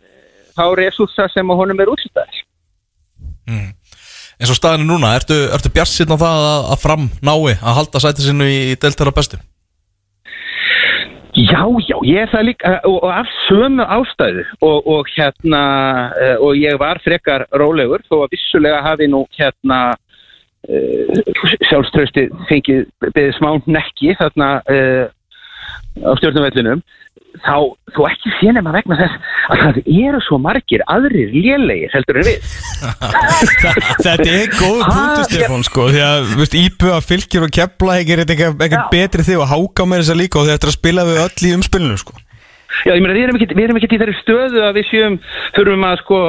þá 0.58 0.64
resursa 0.80 1.28
sem 1.34 1.54
honum 1.54 1.84
er 1.84 1.92
útstæðar 1.94 2.44
eins 4.38 4.54
og 4.54 4.58
staðinu 4.60 4.92
núna, 4.92 5.16
ertu, 5.18 5.36
ertu 5.54 5.72
bjarsinn 5.74 6.14
á 6.14 6.18
það 6.18 6.48
að, 6.48 6.66
að 6.74 6.82
fram 6.84 7.06
nái 7.26 7.54
að 7.58 7.78
halda 7.80 8.02
sæti 8.04 8.26
sinu 8.26 8.50
í, 8.50 8.58
í 8.72 8.76
deltara 8.80 9.14
bestu? 9.16 9.40
Já, 11.38 11.62
já, 11.86 11.98
ég 12.06 12.24
er 12.24 12.30
það 12.32 12.48
líka 12.48 12.72
og, 12.90 12.98
og 13.06 13.12
af 13.14 13.28
sömu 13.46 13.86
ástæðu 13.98 14.46
og, 14.66 14.88
og 14.90 15.10
hérna 15.14 15.62
eh, 16.18 16.36
og 16.42 16.58
ég 16.58 16.78
var 16.82 17.02
frekar 17.06 17.46
rólegur 17.54 18.02
þó 18.10 18.24
að 18.24 18.34
vissulega 18.34 18.82
hafi 18.86 19.10
nú 19.10 19.24
hérna 19.38 19.82
sjálfströsti 21.70 22.26
fengið 22.50 22.88
beðið 23.06 23.36
smá 23.38 23.52
nekki 23.70 24.16
þarna 24.20 24.50
á 26.04 26.12
stjórnumvellinum 26.20 26.84
þá 27.44 27.56
þú 27.94 28.06
ekki 28.10 28.32
sé 28.40 28.52
nema 28.56 28.74
vegna 28.74 28.98
þess 28.98 29.18
að 29.52 29.62
það 29.62 29.80
eru 29.94 30.22
svo 30.26 30.40
margir 30.42 30.84
aðrir 30.90 31.34
lélegir 31.36 31.94
heldur 31.94 32.20
en 32.22 32.28
við. 32.28 32.48
Þetta 34.06 34.28
er 34.32 34.54
góð 34.56 34.82
punktu 34.88 35.26
Stefán 35.28 35.66
sko 35.68 35.88
Því 35.92 36.04
að, 36.04 36.32
veist, 36.40 36.58
íbjöða 36.58 37.02
fylgir 37.06 37.48
og 37.48 37.54
kepla 37.60 38.00
ekki 38.02 38.16
er 38.16 38.24
eitthvað 38.26 38.80
betri 38.94 39.28
þig 39.28 39.44
og 39.44 39.52
háka 39.52 39.88
með 39.88 40.04
þess 40.04 40.14
að 40.16 40.22
líka 40.24 40.42
og 40.42 40.50
þetta 40.50 40.68
er 40.68 40.74
að 40.74 40.80
spila 40.80 41.08
við 41.08 41.22
öll 41.26 41.50
í 41.50 41.54
umspilinu 41.58 42.00
sko. 42.02 42.18
Já, 42.86 42.94
ég 42.94 43.02
meina, 43.02 43.16
við 43.16 43.26
erum 43.26 43.40
ekki, 43.40 43.50
við 43.56 43.66
erum 43.66 43.80
ekki 43.80 43.90
í 43.90 44.02
þeirri 44.02 44.18
stöðu 44.22 44.64
að 44.68 44.78
við 44.78 44.90
séum, 44.92 45.20
þurfum 45.56 45.86
að 45.88 46.02
sko 46.04 46.20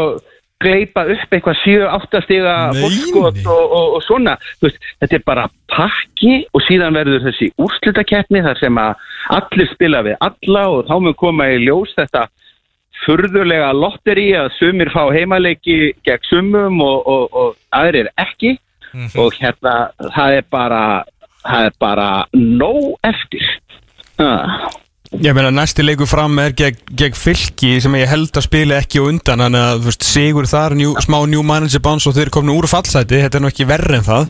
gleipa 0.62 1.04
upp 1.12 1.34
eitthvað 1.34 1.60
7-8 1.62 2.22
stiga 2.24 2.54
nei. 2.74 2.86
og, 3.20 3.36
og, 3.46 3.94
og 3.98 4.00
svona 4.06 4.34
veist, 4.62 4.80
þetta 4.98 5.18
er 5.18 5.24
bara 5.26 5.46
pakki 5.70 6.40
og 6.52 6.64
síðan 6.66 6.98
verður 6.98 7.28
þessi 7.28 7.50
úrslitakeppni 7.62 8.42
þar 8.46 8.58
sem 8.62 8.80
að 8.82 9.06
allir 9.38 9.70
spila 9.72 10.02
við 10.06 10.18
alla 10.24 10.64
og 10.72 10.88
þá 10.88 10.94
mun 11.04 11.18
koma 11.18 11.48
í 11.54 11.60
ljós 11.62 11.94
þetta 11.98 12.26
furðulega 13.04 13.70
lotteri 13.76 14.32
að 14.38 14.50
sumir 14.56 14.90
fá 14.90 15.04
heimaleiki 15.14 15.92
gegn 16.06 16.26
sumum 16.26 16.82
og, 16.82 17.06
og, 17.06 17.38
og 17.38 17.78
aðrir 17.78 18.10
ekki 18.18 18.56
og 19.20 19.36
hérna 19.38 19.76
það 20.16 20.40
er 20.40 20.50
bara 20.50 20.82
það 21.44 21.70
er 21.70 21.78
bara 21.80 22.10
nóg 22.34 22.96
eftir 23.06 23.46
ah. 24.18 24.66
Ég 25.08 25.32
meina 25.32 25.48
næsti 25.50 25.80
leikur 25.82 26.06
fram 26.06 26.36
er 26.42 26.52
gegn, 26.52 26.76
gegn 27.00 27.16
fylki 27.16 27.78
sem 27.80 27.94
ég 27.96 28.10
held 28.10 28.36
að 28.36 28.44
spila 28.44 28.76
ekki 28.82 29.00
á 29.00 29.08
undan 29.08 29.40
þannig 29.40 29.64
að 29.64 29.86
veist, 29.86 30.04
sigur 30.04 30.48
þar 30.50 30.76
njú, 30.76 30.90
smá 31.00 31.16
new 31.24 31.40
manager 31.46 31.80
bounce 31.80 32.10
og 32.10 32.16
þeir 32.16 32.26
eru 32.26 32.34
komin 32.36 32.52
úr 32.52 32.68
fallsæti 32.68 33.22
þetta 33.22 33.40
er 33.40 33.44
nú 33.44 33.48
ekki 33.48 33.66
verri 33.70 33.96
en 33.96 34.04
það. 34.04 34.28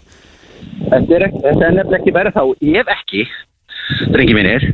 Þetta 0.87 1.19
er, 1.19 1.27
þetta 1.35 1.67
er 1.67 1.77
nefnilega 1.81 1.99
ekki 1.99 2.15
verið 2.15 2.39
þá 2.39 2.45
ef 2.79 2.93
ekki, 2.95 3.27
drengi 4.15 4.39
mínir 4.39 4.69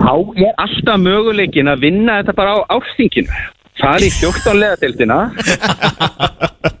þá 0.00 0.14
er 0.48 0.56
alltaf 0.64 1.02
möguleikin 1.04 1.72
að 1.74 1.84
vinna 1.84 2.20
þetta 2.22 2.36
bara 2.40 2.56
á 2.56 2.60
ársþinginu. 2.78 3.42
Fara 3.82 4.08
í 4.08 4.12
14 4.12 4.56
leðadeildina 4.56 5.20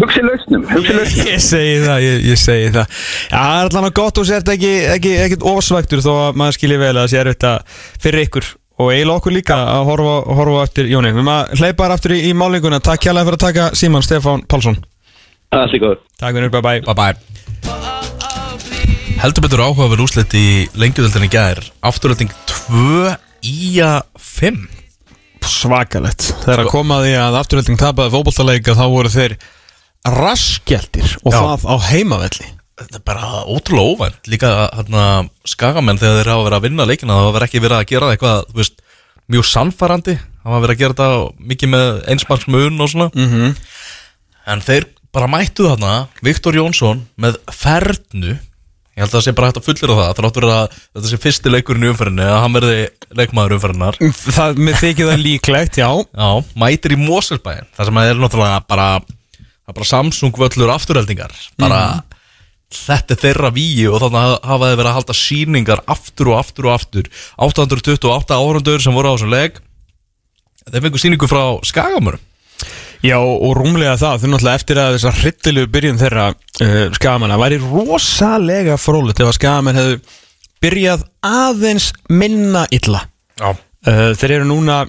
hugsi 0.00 0.22
lausnum 0.24 0.64
Ég 0.70 1.42
segi 1.42 1.76
það, 1.84 1.98
ég, 2.04 2.24
ég 2.30 2.38
segi 2.40 2.70
það. 2.74 2.86
Það 3.30 3.58
er 3.58 3.68
allan 3.70 3.88
að 3.90 3.96
gott 4.00 4.20
og 4.20 4.26
sért 4.28 4.52
ekki, 4.54 4.72
ekki, 4.96 5.12
ekki 5.26 5.38
ofsvægtur 5.52 6.02
þó 6.04 6.12
að 6.14 6.40
maður 6.40 6.58
skilji 6.58 6.80
vel 6.80 6.92
að 6.94 7.00
það 7.02 7.12
sé 7.12 7.22
erfitt 7.22 7.48
að 7.50 7.58
fyrir 8.02 8.26
ykkur 8.26 8.50
og 8.80 8.92
eiginlega 8.94 9.20
okkur 9.20 9.36
líka 9.36 9.58
að 9.74 9.82
horfa, 9.90 10.14
horfa 10.40 10.62
eftir 10.68 10.88
Jóni. 10.90 11.12
Við 11.16 11.26
maður 11.28 11.60
hleypa 11.60 11.84
þar 11.84 11.96
aftur 11.96 12.16
í, 12.16 12.20
í 12.30 12.36
málinguna 12.36 12.80
Takk 12.84 13.08
hjálpa 13.08 13.26
fyrir 13.28 13.38
að 13.38 13.44
taka 13.46 13.68
Síman 13.76 14.06
Stefán 14.06 14.46
Pálsson. 14.48 14.80
Takk 15.50 16.32
fyrir, 16.38 16.52
bye 16.52 16.62
bye 16.64 16.80
Bye 16.86 16.96
bye 16.96 17.14
Heldur 19.20 19.44
betur 19.44 19.60
áhugaverð 19.66 20.06
úrslit 20.06 20.32
í 20.32 20.46
lengjudöldinni 20.80 21.28
gær. 21.28 21.60
Afturölding 21.84 22.32
2 22.48 23.10
í 23.44 23.82
að 23.84 24.00
5 24.16 24.79
Svakalett 25.50 26.28
Þegar 26.44 26.64
að 26.64 26.70
koma 26.72 27.00
að 27.04 27.38
afturhalding 27.40 27.80
tapaði 27.80 28.14
fótboltaleika 28.14 28.76
þá 28.78 28.84
voru 28.92 29.12
þeir 29.12 29.36
raskjaldir 30.06 31.16
og 31.20 31.34
Já. 31.34 31.40
það 31.40 31.66
á 31.68 31.76
heimavelli. 31.90 32.48
Þetta 32.80 32.96
er 32.96 33.04
bara 33.04 33.42
ótrúlega 33.44 33.92
óvænt. 33.92 34.30
Líka 34.32 34.52
hérna 34.72 35.02
skagamenn 35.44 36.00
þegar 36.00 36.22
þeir 36.22 36.30
hafa 36.32 36.46
verið 36.46 36.56
að 36.56 36.66
vinna 36.68 36.86
leikina 36.88 37.18
Það 37.18 37.26
hafa 37.28 37.42
ekki 37.44 37.60
verið 37.60 37.76
að 37.76 37.90
gera 37.90 38.12
eitthvað 38.14 38.46
þú 38.48 38.60
veist, 38.62 38.80
Mjög 39.30 39.46
sannfærandi. 39.46 40.16
Hafa 40.42 40.62
verið 40.64 40.74
að 40.74 40.80
gera 40.80 40.96
þetta 40.96 41.48
mikið 41.52 41.70
með 41.74 41.88
einsmarksmun 42.14 42.80
og 42.80 42.90
svona. 42.90 43.10
Mm 43.14 43.54
En 44.50 44.62
þeir 44.64 44.88
bara 45.12 45.28
mættu 45.30 45.66
þarna 45.68 46.08
Viktor 46.24 46.56
Jónsson 46.56 47.04
með 47.20 47.36
fernu 47.52 48.38
Ég 48.96 49.04
held 49.04 49.12
að 49.12 49.16
það 49.16 49.24
sé 49.24 49.32
bara 49.38 49.48
hægt 49.50 49.58
að 49.60 49.66
fullir 49.68 49.92
það. 49.94 50.12
Það 50.18 50.26
áttur 50.28 50.46
að 50.50 50.62
þetta 50.74 51.10
sé 51.10 51.18
fyrsti 51.22 51.52
leikurinn 51.54 51.86
í 51.86 51.90
umferðinni 51.92 52.24
Að 52.26 52.40
hann 52.42 52.56
verði 52.56 52.78
leikmaður 53.20 53.54
umferðinnar 53.56 53.98
Það 54.26 54.60
með 54.66 54.78
þykir 54.80 55.10
það 55.12 55.22
líklegt, 55.24 55.78
já. 55.80 55.88
Já, 56.10 56.30
mætir 56.58 56.96
í 56.96 56.98
Moselsbæin 57.00 57.68
Það 57.76 57.90
sem 57.90 58.00
er 58.02 58.20
náttúrulega 58.20 58.62
bara 58.66 58.88
Það 59.00 59.72
er 59.72 59.78
bara 59.78 59.90
Samsung 59.92 60.40
völlur 60.42 60.72
afturheldingar. 60.74 61.36
Bara 61.62 61.82
Þetta 62.70 63.16
er 63.16 63.20
þeirra 63.24 63.50
víi 63.54 63.86
og 63.90 63.98
þannig 63.98 64.34
hafa 64.46 64.66
þeir 64.68 64.76
verið 64.78 64.90
að 64.90 64.96
halda 64.98 65.16
síningar 65.18 65.80
aftur 65.90 66.28
og 66.30 66.36
aftur 66.38 66.68
og 66.68 66.74
aftur. 66.76 67.08
828 67.46 68.36
árundur 68.38 68.82
sem 68.82 68.94
voru 68.94 69.10
á 69.10 69.14
þessum 69.16 69.32
leik. 69.32 69.58
Þeir 70.70 70.84
fengu 70.84 71.00
síningu 71.02 71.30
frá 71.30 71.42
Skagamur 71.66 72.20
Já, 73.00 73.16
og 73.16 73.54
rúmlega 73.56 73.94
það, 73.96 74.18
þau 74.20 74.30
náttúrulega 74.34 74.60
eftir 74.60 74.78
að 74.80 74.94
þessar 74.96 75.18
hryttilegu 75.22 75.68
byrjun 75.72 76.00
þeirra 76.00 76.26
uh, 76.34 76.80
skagamanna 76.98 77.38
væri 77.40 77.60
rosalega 77.62 78.76
frólitt 78.80 79.22
ef 79.22 79.30
að 79.30 79.38
skagamenn 79.38 79.80
hefðu 79.80 80.00
byrjað 80.60 81.06
aðeins 81.24 81.90
minna 82.12 82.66
illa. 82.76 83.06
Já. 83.40 83.54
Uh, 83.88 84.10
Þeir 84.20 84.34
eru 84.36 84.50
núna 84.50 84.82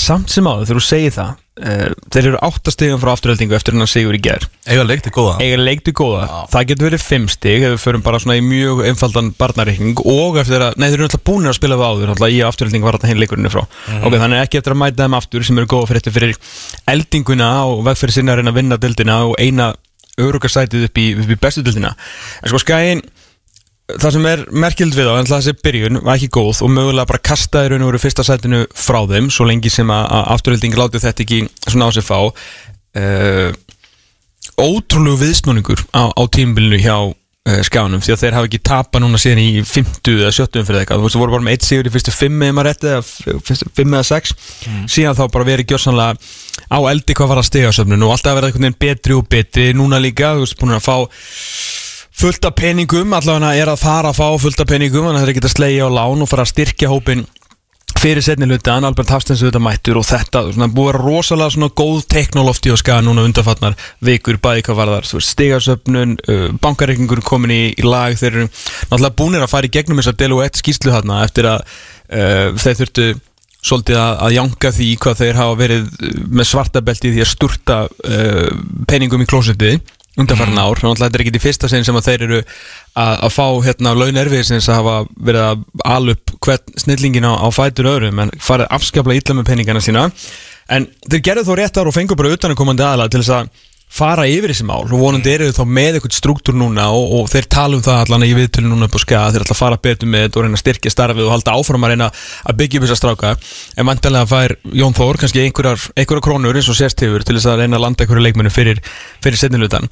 samt 0.00 0.32
sem 0.32 0.46
áður, 0.46 0.66
þegar 0.68 0.78
þú 0.80 0.84
segir 0.86 1.14
það 1.14 1.30
uh, 1.32 1.94
þeir 2.12 2.28
eru 2.30 2.40
áttastegum 2.44 3.00
frá 3.02 3.10
afturhaldingu 3.14 3.56
eftir 3.56 3.74
hennar 3.74 3.90
sigur 3.90 4.16
í 4.16 4.20
ger 4.22 4.44
Eiga 4.66 4.84
leikti 4.86 5.12
góða. 5.14 5.36
Eiga 5.42 5.58
leikti 5.60 5.94
góða, 5.96 6.26
það 6.52 6.68
getur 6.70 6.88
verið 6.88 7.04
fimm 7.04 7.26
stig 7.32 7.64
ef 7.64 7.74
við 7.74 7.82
förum 7.84 8.04
bara 8.04 8.20
svona 8.22 8.36
í 8.38 8.44
mjög 8.44 8.82
einfaldan 8.90 9.32
barnareikning 9.38 10.02
og 10.04 10.38
eftir 10.42 10.66
að, 10.68 10.76
nei 10.76 10.88
þeir 10.88 10.98
eru 10.98 11.08
náttúrulega 11.08 11.30
búinir 11.30 11.52
að 11.52 11.58
spila 11.60 11.80
við 11.80 11.88
áður, 11.88 12.12
náttúrulega 12.12 12.36
í 12.36 12.44
afturhalding 12.50 12.86
var 12.86 12.98
þetta 12.98 13.12
hinn 13.12 13.22
leikurinn 13.22 13.52
frá, 13.52 13.64
ok, 14.02 14.18
þannig 14.20 14.44
ekki 14.44 14.60
eftir 14.60 14.76
að 14.76 14.80
mæta 14.82 15.06
þeim 15.06 15.18
aftur 15.20 15.48
sem 15.48 15.60
eru 15.62 15.72
góða 15.72 15.90
fyrir 15.90 16.04
þetta 16.04 16.16
fyrir 16.18 16.38
eldinguna 16.94 17.50
og 17.70 17.84
vegferð 17.86 18.18
sinna 18.18 18.34
að 18.34 18.42
reyna 18.42 18.54
að 18.54 18.60
vinna 18.60 18.80
dildina 18.82 19.20
og 19.30 19.36
eina 19.40 19.72
örugarsætið 20.16 20.88
upp 20.88 20.98
í, 21.00 21.10
upp 21.16 21.30
í 21.30 21.38
bestu 21.40 21.64
dildina, 21.64 21.94
en 22.42 22.52
sko 22.52 22.62
skæin 22.62 23.04
það 23.86 24.14
sem 24.16 24.24
er 24.26 24.40
merkild 24.50 24.96
við 24.98 25.08
á 25.10 25.14
en 25.20 25.28
þessi 25.30 25.52
byrjun 25.62 26.00
var 26.02 26.16
ekki 26.18 26.30
góð 26.34 26.62
og 26.66 26.72
mögulega 26.74 27.06
bara 27.12 27.22
kastaði 27.22 27.70
raun 27.74 27.84
og 27.86 27.92
veru 27.92 28.00
fyrsta 28.02 28.24
sætinu 28.26 28.64
frá 28.74 28.98
þeim 29.06 29.28
svo 29.30 29.46
lengi 29.46 29.70
sem 29.70 29.90
að, 29.94 30.08
afturhalding 30.34 30.74
láti 30.78 31.02
þetta 31.04 31.22
ekki 31.26 31.38
svona 31.68 31.86
á 31.86 31.90
sig 31.94 32.06
fá. 32.06 32.18
Uh, 32.96 33.52
ótrúlegu 34.56 35.18
viðsnúningur 35.20 35.82
á, 35.92 36.08
á 36.16 36.22
tímbilinu 36.32 36.78
hjá 36.80 36.94
uh, 37.04 37.60
skjánum 37.68 38.00
því 38.02 38.14
að 38.14 38.20
þeir 38.22 38.36
hafa 38.38 38.48
ekki 38.48 38.60
tapa 38.64 39.02
núna 39.02 39.20
síðan 39.20 39.42
í 39.42 39.48
50 39.68 40.22
eða 40.24 40.32
70 40.34 40.64
fyrir 40.66 40.80
eitthvað, 40.82 41.02
þú 41.02 41.06
veist, 41.06 41.16
þú 41.18 41.22
voru 41.22 41.34
bara 41.36 41.46
með 41.46 41.56
eitt 41.58 41.66
sigur 41.68 41.90
í 41.90 41.92
fyrstu 41.94 42.14
5 42.16 42.44
eða 42.48 42.64
rétti 42.66 42.90
eða 42.90 43.02
f- 43.04 43.42
fyrstu 43.50 43.68
5 43.76 43.96
eða 44.00 44.08
6 44.10 44.34
síðan 44.96 45.18
þá 45.18 45.24
bara 45.36 45.48
verið 45.50 45.70
gjörsanlega 45.74 46.16
á 46.72 46.78
eldi 46.90 47.18
hvað 47.20 47.32
var 47.34 47.42
að 47.42 47.48
stiga 47.50 47.74
söfnun 47.76 48.06
og 48.08 48.14
alltaf 48.16 48.32
að 48.32 48.38
vera 48.40 48.50
einhvern 48.50 48.66
veginn 48.70 48.80
betri 48.86 49.18
og 49.20 49.28
betri 49.36 49.68
núna 49.76 50.00
líka, 50.02 50.32
þú 50.38 50.46
veist, 50.46 50.56
búin 50.62 50.74
að 50.78 50.86
fá 50.88 50.96
fullt 52.16 52.46
af 52.48 52.54
peningum, 52.56 53.12
allavega 53.16 53.54
er 53.56 53.72
að 53.72 53.82
fara 53.82 54.12
að 54.12 54.20
fá 54.20 54.28
fullt 54.40 54.62
af 54.62 54.70
peningum, 54.70 55.08
þannig 55.08 55.22
að 55.22 55.26
þeir 55.28 55.38
geta 55.40 55.52
slegja 55.52 55.88
á 55.88 55.96
lán 55.98 56.24
og 56.24 56.30
fara 56.30 56.46
að 56.46 56.54
styrkja 56.54 56.92
hópin 56.92 57.26
fyrir 57.96 58.24
setni 58.24 58.46
hlutan, 58.48 58.84
Albert 58.84 59.10
Hafstens 59.10 59.42
auðvitað 59.42 59.64
mættur 59.64 59.98
og 60.00 60.06
þetta, 60.06 60.42
svona, 60.52 60.68
búið 60.72 60.90
að 60.92 60.98
rosalega 61.00 61.54
svona 61.54 61.68
góð 61.80 62.02
teknolofti 62.12 62.72
og 62.72 62.80
skaga 62.80 63.04
núna 63.06 63.24
undanfarnar 63.26 63.76
vikur 64.04 64.38
bæði 64.42 64.64
hvað 64.66 64.80
var 64.80 64.92
þar, 65.08 65.24
stigasöfnun 65.28 66.16
uh, 66.26 66.48
bankareikingur 66.62 67.22
komin 67.26 67.54
í, 67.54 67.62
í 67.72 67.86
lag 67.86 68.16
þeir 68.18 68.32
eru 68.32 68.48
náttúrulega 68.50 69.16
búinir 69.18 69.46
að 69.46 69.52
fara 69.54 69.70
í 69.70 69.72
gegnum 69.72 70.02
þess 70.02 70.12
að 70.12 70.20
delu 70.24 70.42
eitt 70.44 70.60
skýslu 70.60 70.92
þarna 70.92 71.22
eftir 71.24 71.50
að 71.50 71.64
uh, 71.64 72.52
þeir 72.60 72.78
þurftu 72.82 73.08
svolítið 73.66 73.98
að, 73.98 74.14
að 74.26 74.36
jánka 74.36 74.72
því 74.76 74.90
hvað 75.02 75.20
þeir 75.22 75.40
hafa 75.40 75.60
verið 75.62 75.86
uh, 75.88 76.16
með 76.40 76.50
svartabelti 76.52 77.14
því 77.14 77.24
að 77.24 77.32
sturta 77.32 77.80
uh, 77.86 78.50
peningum 78.90 79.24
í 79.24 79.30
klósitið 79.30 79.80
undanfæran 80.16 80.58
ár, 80.58 80.80
þannig 80.80 80.96
að 80.96 81.04
þetta 81.04 81.18
er 81.18 81.24
ekki 81.24 81.34
í 81.36 81.44
fyrsta 81.44 81.70
sinn 81.70 81.86
sem 81.86 81.98
að 81.98 82.08
þeir 82.08 82.24
eru 82.26 82.40
að, 82.40 83.12
að 83.12 83.32
fá 83.34 83.46
hérna 83.66 83.94
launerfiðsins 83.96 84.68
að 84.70 84.78
hafa 84.80 84.96
verið 85.28 85.44
að 85.44 85.64
ala 85.84 86.16
upp 86.16 86.34
hvern 86.46 86.80
snillingin 86.84 87.28
á, 87.28 87.32
á 87.36 87.48
fætur 87.52 87.90
öðrum 87.92 88.22
en 88.24 88.32
farið 88.40 88.72
afskaplega 88.78 89.22
illa 89.22 89.38
með 89.38 89.48
peningana 89.50 89.84
sína. 89.84 90.06
En 90.72 90.88
þeir 91.06 91.24
gerðu 91.28 91.46
þó 91.50 91.56
réttar 91.60 91.88
og 91.90 91.94
fengur 91.94 92.18
bara 92.18 92.32
utanakomandi 92.34 92.86
aðla 92.86 93.10
til 93.12 93.22
þess 93.22 93.34
að 93.36 93.66
fara 93.96 94.26
yfir 94.28 94.52
þessi 94.52 94.66
mál 94.68 94.82
og 94.84 95.00
vonandi 95.00 95.32
eru 95.32 95.48
þau 95.48 95.62
þá 95.62 95.74
með 95.78 95.98
eitthvað 95.98 96.16
struktúr 96.18 96.56
núna 96.58 96.88
og, 96.94 97.14
og 97.16 97.30
þeir 97.32 97.48
tala 97.52 97.78
um 97.78 97.84
það 97.86 98.02
allan 98.02 98.26
í 98.26 98.32
viðtölu 98.36 98.70
núna 98.70 98.88
upp 98.88 98.98
á 98.98 99.00
skaga 99.02 99.30
þeir 99.34 99.46
ætla 99.46 99.56
að 99.56 99.62
fara 99.62 99.80
betur 99.86 100.10
með 100.12 100.26
þetta 100.26 100.40
og 100.40 100.46
reyna 100.46 100.58
að 100.58 100.62
styrkja 100.64 100.92
starfið 100.92 101.28
og 101.28 101.34
halda 101.34 101.56
áfram 101.56 101.86
að 101.86 101.94
reyna 101.94 102.10
að 102.44 102.60
byggja 102.60 102.80
upp 102.80 102.86
þessa 102.86 102.98
stráka. 103.00 103.32
En 103.76 103.88
vantanlega 103.88 104.30
fær 104.30 104.56
Jón 104.82 104.96
Þór 104.96 105.20
kannski 105.22 105.42
einhverjar, 105.46 105.88
einhverjar 105.96 106.26
krónur 106.28 106.60
eins 106.60 106.70
og 106.72 106.78
sérst 106.78 107.02
hefur 107.06 107.24
til 107.24 107.38
þess 107.38 107.50
að 107.52 107.64
reyna 107.64 107.80
að 107.80 107.86
landa 107.86 108.04
einhverju 108.04 108.26
leikmennu 108.28 108.52
fyrir, 108.52 108.84
fyrir 109.24 109.40
setnilutan 109.40 109.88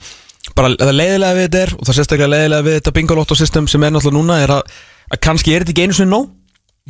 bara 0.53 0.75
það 0.77 0.97
leiðilega 0.99 1.37
við 1.39 1.47
þetta 1.47 1.61
er 1.63 1.71
og 1.73 1.87
það 1.89 1.97
sérstaklega 1.99 2.33
leiðilega 2.35 2.67
við 2.67 2.75
þetta 2.79 2.93
bingolotto 2.99 3.37
system 3.39 3.69
sem 3.71 3.87
er 3.87 3.95
náttúrulega 3.95 4.19
núna 4.19 4.41
er 4.45 4.53
að, 4.59 4.75
að 5.09 5.21
kannski 5.25 5.55
er 5.55 5.65
þetta 5.65 5.73
ekki 5.73 5.87
einu 5.87 5.97
sinni 5.97 6.13
nóg 6.13 6.27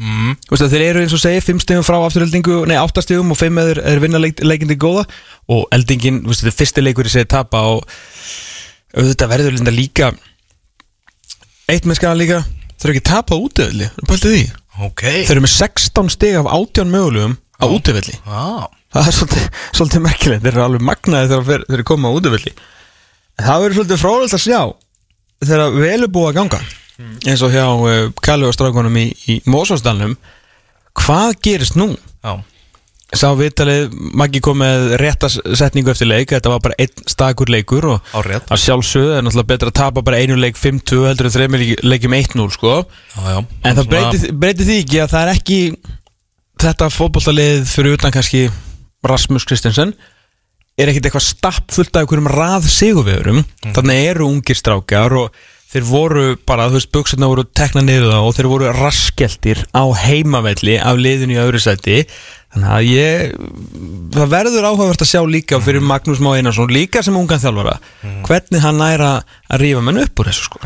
mm. 0.00 0.34
Veist 0.50 0.66
þeir 0.72 0.86
eru 0.88 1.04
eins 1.04 1.14
og 1.16 1.22
segir 1.22 1.44
fimm 1.44 1.60
stegum 1.62 1.86
frá 1.86 1.98
afturheldingu, 2.00 2.62
nei 2.70 2.76
áttastegum 2.80 3.32
og 3.34 3.40
fimm 3.40 3.60
eður 3.62 3.82
er 3.84 4.02
vinna 4.02 4.20
leik, 4.22 4.42
leikindi 4.44 4.78
góða. 4.80 5.06
Og 5.52 5.64
eldingin, 5.74 6.22
veist 6.28 6.42
þetta 6.42 6.52
er 6.54 6.58
fyrsti 6.60 6.84
leikur 6.84 7.08
í 7.08 7.14
segið 7.14 7.30
tapa 7.36 7.62
og 7.74 7.88
auðvitað 8.94 9.32
verður 9.34 9.56
linda 9.58 9.74
líka 9.74 10.12
eitt 11.70 11.88
með 11.88 12.00
skala 12.00 12.20
líka. 12.20 12.42
Þeir 12.74 12.90
eru 12.90 12.94
ekki 12.98 13.08
tapað 13.08 13.42
útöðli, 13.46 13.88
pæltu 14.04 14.30
því? 14.32 14.44
Ok. 14.84 15.02
Þeir 15.06 15.36
eru 15.36 15.44
með 15.44 15.54
16 15.54 16.12
steg 16.12 16.38
af 16.40 16.48
18 16.50 16.90
mögulegum 16.90 17.36
á 17.62 17.64
útöðli 17.70 18.16
ah. 18.26 18.66
það 18.92 19.08
er 19.08 19.16
svolítið, 19.18 19.44
svolítið 19.78 20.02
merkilegt. 20.04 20.42
Þeir 20.44 20.56
eru 20.56 20.64
alveg 20.64 20.84
magnaði 20.84 21.30
þegar 21.30 21.46
þeir, 21.48 21.66
eru 21.76 21.86
komið 21.88 22.10
á 22.10 22.16
útöðli 22.18 22.54
það 23.40 23.62
verður 23.64 23.78
svolítið 23.78 24.02
fróðilegt 24.02 24.36
að 24.36 24.44
sjá 24.44 24.60
þegar 25.44 25.78
vel 25.78 26.00
er 26.06 26.12
ganga 26.98 27.30
eins 27.30 27.44
og 27.44 27.54
hjá 27.54 27.66
uh, 27.66 28.08
Kalli 28.24 28.48
og 28.48 28.56
strákunum 28.56 28.98
í, 29.00 29.06
í 29.30 29.38
Mósvarsdalnum 29.50 30.16
hvað 30.94 31.38
gerist 31.42 31.78
nú? 31.78 31.92
Já, 32.24 32.38
Sá 33.14 33.28
viðtalið, 33.38 33.92
Maggi 34.16 34.40
kom 34.42 34.58
með 34.58 34.94
rétta 34.98 35.28
setningu 35.30 35.92
eftir 35.92 36.08
leik, 36.08 36.32
þetta 36.32 36.50
var 36.50 36.62
bara 36.64 36.78
einn 36.82 37.04
stakur 37.10 37.50
leikur 37.52 37.84
og 37.92 38.16
að 38.16 38.58
sjálfsögðu 38.58 39.12
er 39.14 39.22
náttúrulega 39.22 39.50
betra 39.52 39.70
að 39.70 39.76
tapa 39.78 40.02
bara 40.06 40.18
einu 40.18 40.38
leik 40.40 40.58
5-2 40.58 41.04
heldur 41.06 41.28
en 41.28 41.34
þreymir 41.36 41.64
leikjum 41.84 42.16
1-0 42.16 42.48
sko. 42.56 42.80
Já, 43.14 43.20
já. 43.36 43.38
En 43.62 43.78
það 43.78 43.90
breytir, 43.92 44.24
breytir 44.32 44.68
því 44.70 44.78
ekki 44.82 45.02
að 45.04 45.12
það 45.14 45.28
er 45.28 45.32
ekki 45.36 45.60
þetta 46.64 46.90
fótbollalið 46.96 47.62
fyrir 47.70 47.98
utan 48.00 48.14
kannski 48.14 48.42
Rasmus 49.04 49.46
Kristensen 49.46 49.94
er 50.74 50.90
ekkit 50.90 51.06
eitthvað 51.06 51.28
stappfullt 51.28 51.94
af 51.94 52.02
einhverjum 52.02 52.30
rað 52.32 52.66
sigurvegurum 52.72 53.44
þannig 53.76 54.08
eru 54.10 54.26
ungir 54.32 54.58
strákar 54.58 55.14
og 55.20 55.44
þeir 55.74 55.86
voru 55.88 56.24
bara, 56.46 56.68
þú 56.70 56.78
veist, 56.78 56.90
buksarna 56.94 57.28
voru 57.30 57.44
tekna 57.51 57.82
niður 57.82 58.12
það 58.12 58.28
og 58.28 58.36
þeir 58.36 58.48
voru 58.52 58.72
raskeltir 58.76 59.62
á 59.74 59.84
heimavelli 60.05 60.78
af 60.78 61.01
liðinu 61.02 61.34
í 61.34 61.40
öðru 61.42 61.62
sæti. 61.62 62.05
Þannig 62.55 62.70
að 62.70 62.84
ég 62.86 63.32
það 64.14 64.34
verður 64.36 64.68
áhugavert 64.70 65.02
að 65.02 65.10
sjá 65.10 65.22
líka 65.26 65.59
fyrir 65.59 65.82
Magnús 65.82 66.22
Má 66.22 66.30
Einarsson, 66.36 66.70
líka 66.70 67.02
sem 67.02 67.16
ungan 67.18 67.42
þjálfara 67.42 67.80
hvernig 68.28 68.62
hann 68.62 68.78
næra 68.78 69.14
að 69.51 69.64
rífa 69.64 69.82
menn 69.82 70.05
upp 70.05 70.22
úr 70.22 70.30
þessu 70.30 70.46
sko. 70.46 70.62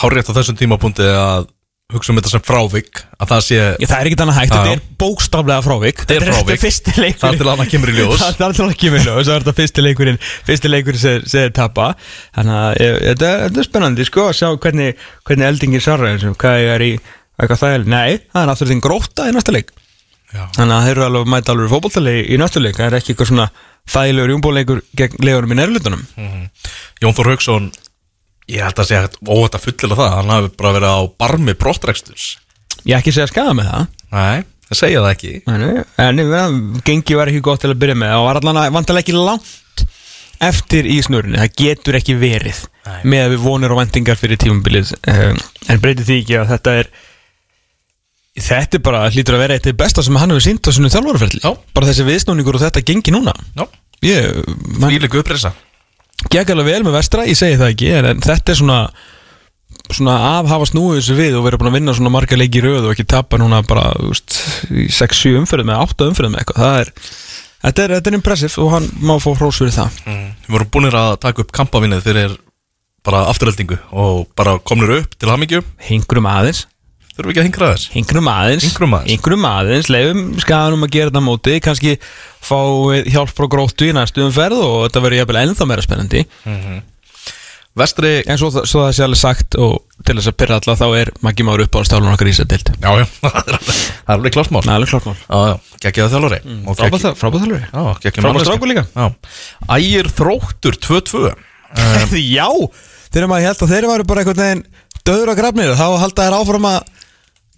Hárrétt 0.00 0.30
á 0.30 0.36
þessum 0.38 0.60
tímapunkti 0.60 1.08
að 1.10 1.50
hugsa 1.94 2.12
um 2.12 2.18
þetta 2.20 2.30
sem 2.32 2.42
frávik 2.46 3.00
að 3.20 3.30
það 3.32 3.40
sé 3.46 3.56
Ég, 3.60 3.86
það 3.90 3.96
er 4.00 4.08
ekkert 4.10 4.22
annað 4.24 4.38
hægt, 4.40 4.52
Já. 4.54 4.60
þetta 4.60 4.72
er 4.76 4.82
bókstaflega 5.02 5.64
frávik 5.66 6.02
Þetta 6.04 6.14
er 6.16 6.24
frávik. 6.26 6.40
Þetta 6.40 6.56
er 6.56 6.62
fyrsti 6.64 6.94
leikurinn 6.96 7.20
Það 7.20 7.34
er 7.34 7.40
til 7.42 7.50
annað 7.54 7.70
kemur 7.74 7.90
í 7.92 7.96
ljós. 7.98 8.20
Það 8.40 8.46
er 8.48 8.56
til 8.58 8.64
annað 8.64 8.78
kemur 8.84 9.00
í 9.00 9.04
ljós 9.08 9.26
Það 9.30 9.34
er 9.36 9.44
þetta 9.44 9.56
fyrsti 9.60 9.84
leikurinn 9.86 10.20
Fyrsti 10.50 10.72
leikurinn 10.72 11.02
sem 11.04 11.24
sem 11.26 11.44
þeir 11.44 11.54
tapa 11.60 11.88
Þannig 12.38 12.58
að 12.60 12.80
ég- 12.84 13.00
þetta 13.10 13.30
er- 13.30 13.42
þetta 13.48 13.62
er 13.64 13.68
spennandi 13.70 14.08
sko 14.10 14.26
að 14.30 14.36
sjá 14.40 14.48
hvernig, 14.64 15.04
hvernig 15.28 15.48
eldingir 15.50 15.84
sarra 15.84 16.12
þessu 16.14 16.34
Hvað 16.40 16.58
ég 16.64 16.72
er 16.76 16.86
í 16.86 16.90
eitthvað 17.40 17.62
þægileg 17.64 17.90
Nei, 17.90 18.18
það 18.30 18.42
er 18.42 18.50
náttúrulega 18.52 18.74
þín 18.74 18.84
gróta 18.86 19.28
í 19.30 19.34
næsta 19.36 19.54
leik 19.56 19.70
Já. 20.30 20.44
Þannig 20.54 20.74
að 20.76 20.84
þeir 20.86 20.92
eru 20.94 21.04
alveg 21.08 21.24
að 21.26 21.30
mæta 21.34 21.50
alveg 21.56 21.70
fótboltalegi 21.72 22.20
í 22.30 22.36
næsta 22.38 22.60
leik 22.62 22.76
Það 22.78 22.86
er 22.92 22.96
ekki 23.00 23.14
eitthvað 23.16 23.30
svona 23.32 23.46
þægilegur 23.90 24.30
júmbóleikur 24.36 24.82
gegn 25.00 25.24
leigurum 25.26 25.54
í 25.54 25.56
nærlutunum 25.58 26.04
Jón 27.02 27.16
Þór 27.16 27.30
Hauksson 27.32 27.66
ég 28.50 28.64
held 28.66 28.82
að 28.82 28.88
segja 28.90 29.10
óhætt 29.30 29.58
að 29.58 29.66
fullila 29.66 29.98
það 30.00 30.14
hann 30.18 30.32
hafi 30.34 30.52
bara 30.60 30.74
verið 30.76 30.96
á 30.96 31.00
barmi 31.22 31.56
brottreksturs. 31.58 32.28
Ég 32.88 32.96
ekki 32.98 33.14
segja 33.14 33.30
skaða 33.30 33.56
með 33.58 33.70
það. 33.70 33.88
Nei, 34.10 34.42
það 34.68 34.80
segja 34.82 35.04
það 35.04 35.14
ekki. 35.14 35.32
Nei, 35.46 35.84
En 36.00 36.22
en, 36.24 36.60
gengi 36.86 37.18
var 37.18 37.30
ekki 37.32 37.44
gott 37.46 37.62
til 37.64 37.72
að 37.72 37.80
byrja 37.84 37.98
með 38.02 38.16
og 38.18 38.26
var 38.28 38.40
allan 38.40 38.62
að 38.64 38.72
vantilega 38.78 39.06
ekki 39.06 39.18
langt 39.18 39.86
eftir 40.40 40.88
í 40.88 40.96
snurinu, 41.04 41.36
það 41.36 41.54
getur 41.60 41.98
ekki 41.98 42.16
verið 42.16 42.62
Nei. 42.86 42.98
með 43.12 43.24
að 43.26 43.32
við 43.34 43.42
vonir 43.44 43.74
og 43.74 43.80
vendingar 43.82 44.18
fyrir 44.18 44.40
tímumbilið 44.40 44.94
um, 45.12 45.40
en 45.68 45.82
breytir 45.82 46.06
því 46.08 46.18
ekki 46.22 46.38
að 46.40 46.52
þetta 46.54 46.76
er 46.80 46.90
þetta 48.40 48.78
er 48.78 48.84
bara, 48.86 49.02
hlýtur 49.12 49.36
að 49.36 49.42
vera 49.44 49.56
eitt 49.58 49.66
af 49.66 49.68
því 49.68 49.78
besta 49.82 50.04
sem 50.06 50.16
hann 50.16 50.32
hefur 50.32 50.46
sínt 50.46 50.64
á 50.64 50.70
svona 50.72 50.92
þjálfarferðli 50.94 51.42
Já. 51.44 51.50
bara 51.76 51.90
þessi 51.90 52.06
viðsnúningur 52.08 52.56
og 52.56 52.64
þetta 52.64 52.84
gengi 52.88 53.12
núna. 53.12 53.34
Já, 53.58 53.66
ég, 54.06 54.40
man, 54.78 54.88
fílik 54.88 55.18
upprisa 55.20 55.52
gekk 56.28 56.52
alveg 56.52 56.68
vel 56.68 56.82
með 56.86 56.98
vestra, 56.98 57.24
ég 57.28 57.38
segi 57.38 57.58
það 57.60 57.72
ekki 57.74 57.90
en, 57.96 58.22
þetta 58.26 58.52
er 58.52 58.60
svona 58.60 58.82
svona 59.94 60.16
að 60.36 60.50
hafa 60.50 60.68
snúið 60.70 61.00
þessu 61.00 61.16
við 61.18 61.36
og 61.38 61.46
vera 61.46 61.58
búin 61.60 61.70
að 61.70 61.76
vinna 61.78 61.94
svona 61.96 62.12
marga 62.14 62.38
leiki 62.38 62.62
röð 62.64 62.88
og 62.88 62.94
ekki 62.94 63.06
tapa 63.10 63.38
núna 63.40 63.62
bara 63.66 63.90
þú 63.96 64.12
veist, 64.12 64.36
í 64.70 64.86
6-7 64.94 65.34
umferðum 65.40 65.72
eða 65.74 65.86
8 65.88 66.08
umferðum 66.10 66.36
eða 66.36 66.44
eitthvað. 66.44 66.60
Það 66.60 66.80
er, 66.82 66.92
þetta 67.64 67.84
er, 67.84 67.94
þetta 67.96 68.12
er 68.12 68.18
impressive 68.18 68.64
og 68.64 68.72
hann 68.74 68.88
má 69.02 69.14
fá 69.22 69.30
hrós 69.32 69.60
fyrir 69.62 69.76
það. 69.76 69.98
Mm. 70.06 70.28
Við 70.46 70.56
vorum 70.56 70.72
búinir 70.76 70.98
að 71.00 71.12
taka 71.24 71.44
upp 71.44 71.54
kampavinnið 71.60 72.04
fyrir 72.06 72.36
bara 73.06 73.24
afturöldingu 73.32 73.80
og 74.04 74.26
bara 74.38 74.58
komnir 74.62 74.94
upp 75.00 75.16
til 75.16 75.32
hamingju. 75.32 75.62
Hingrum 75.88 76.28
aðeins, 76.30 76.66
Þurfum 77.20 77.28
við 77.28 77.34
ekki 77.36 77.42
að 77.42 77.48
hingra 77.50 77.66
þess 77.74 77.88
hingrum 77.92 78.28
aðeins. 78.32 78.64
Hingrum 78.64 78.94
aðeins. 78.96 79.10
hingrum 79.12 79.44
aðeins, 79.50 79.88
leifum 79.92 80.22
skaganum 80.40 80.86
að 80.86 80.92
gera 80.96 81.10
þetta 81.10 81.20
á 81.20 81.28
móti. 81.28 81.56
Kannski 81.60 81.92
fá 82.40 82.60
hjálp 83.12 83.34
frá 83.36 83.48
gróttu 83.52 83.90
í 83.90 83.96
næstu 83.96 84.24
umferð 84.24 84.62
og 84.64 84.78
þetta 84.88 85.02
verður 85.04 85.20
jafnvel 85.20 85.42
ennþá 85.44 85.68
meira 85.68 85.84
spennandi. 85.84 86.24
Vestri, 87.80 88.08
en 88.26 88.34
svo, 88.40 88.48
svo 88.66 88.80
það 88.82 88.94
sé 88.96 89.02
alveg 89.06 89.18
sagt 89.20 89.54
og 89.62 89.76
til 90.02 90.16
þess 90.18 90.30
að 90.32 90.36
pyrra 90.40 90.56
alla 90.58 90.74
þá 90.80 90.86
er 90.98 91.10
Maggi 91.22 91.44
Már 91.46 91.60
upp 91.62 91.76
á 91.78 91.80
stálun 91.86 92.10
okkar 92.10 92.26
í 92.26 92.32
sér 92.34 92.48
dild 92.50 92.66
já, 92.82 92.90
já, 92.98 93.04
það 93.22 93.36
er 93.38 93.54
alveg, 93.54 93.76
það 93.78 94.10
er 94.10 94.16
alveg 94.16 94.34
klart 94.34 94.50
mál. 94.50 94.62
Það 94.64 94.72
er 94.72 94.78
alveg 94.80 94.90
klart 94.90 95.06
mál. 95.06 95.20
Já, 95.20 95.38
já, 95.46 95.76
geggjaði 95.84 96.12
þjálfari. 96.16 96.40
Og 96.66 96.80
gegg- 96.80 97.14
Frábæð 97.20 97.44
þjálfur 97.44 97.54
Já, 97.60 97.84
Frábær 98.10 98.26
manneskja. 98.26 98.48
strákur 98.50 98.72
líka. 98.72 98.84
Já, 98.90 99.06
ægir 99.78 100.10
þróttur 100.18 100.80
2-2 100.88 101.22
Já, 102.40 102.48
þegar 103.14 103.30
maður 103.30 103.46
held 103.46 103.62
að 103.68 103.72
þeir 103.76 103.88
varu 103.92 104.08
bara 104.10 104.24
einhvern 104.24 104.42
veginn 104.42 104.64
döður 105.06 105.30
að 105.32 105.38
grafnir 105.44 105.70
þá 105.78 105.86
halda 106.02 106.26
þær 106.26 106.38
áfram 106.42 106.66
að 106.74 106.80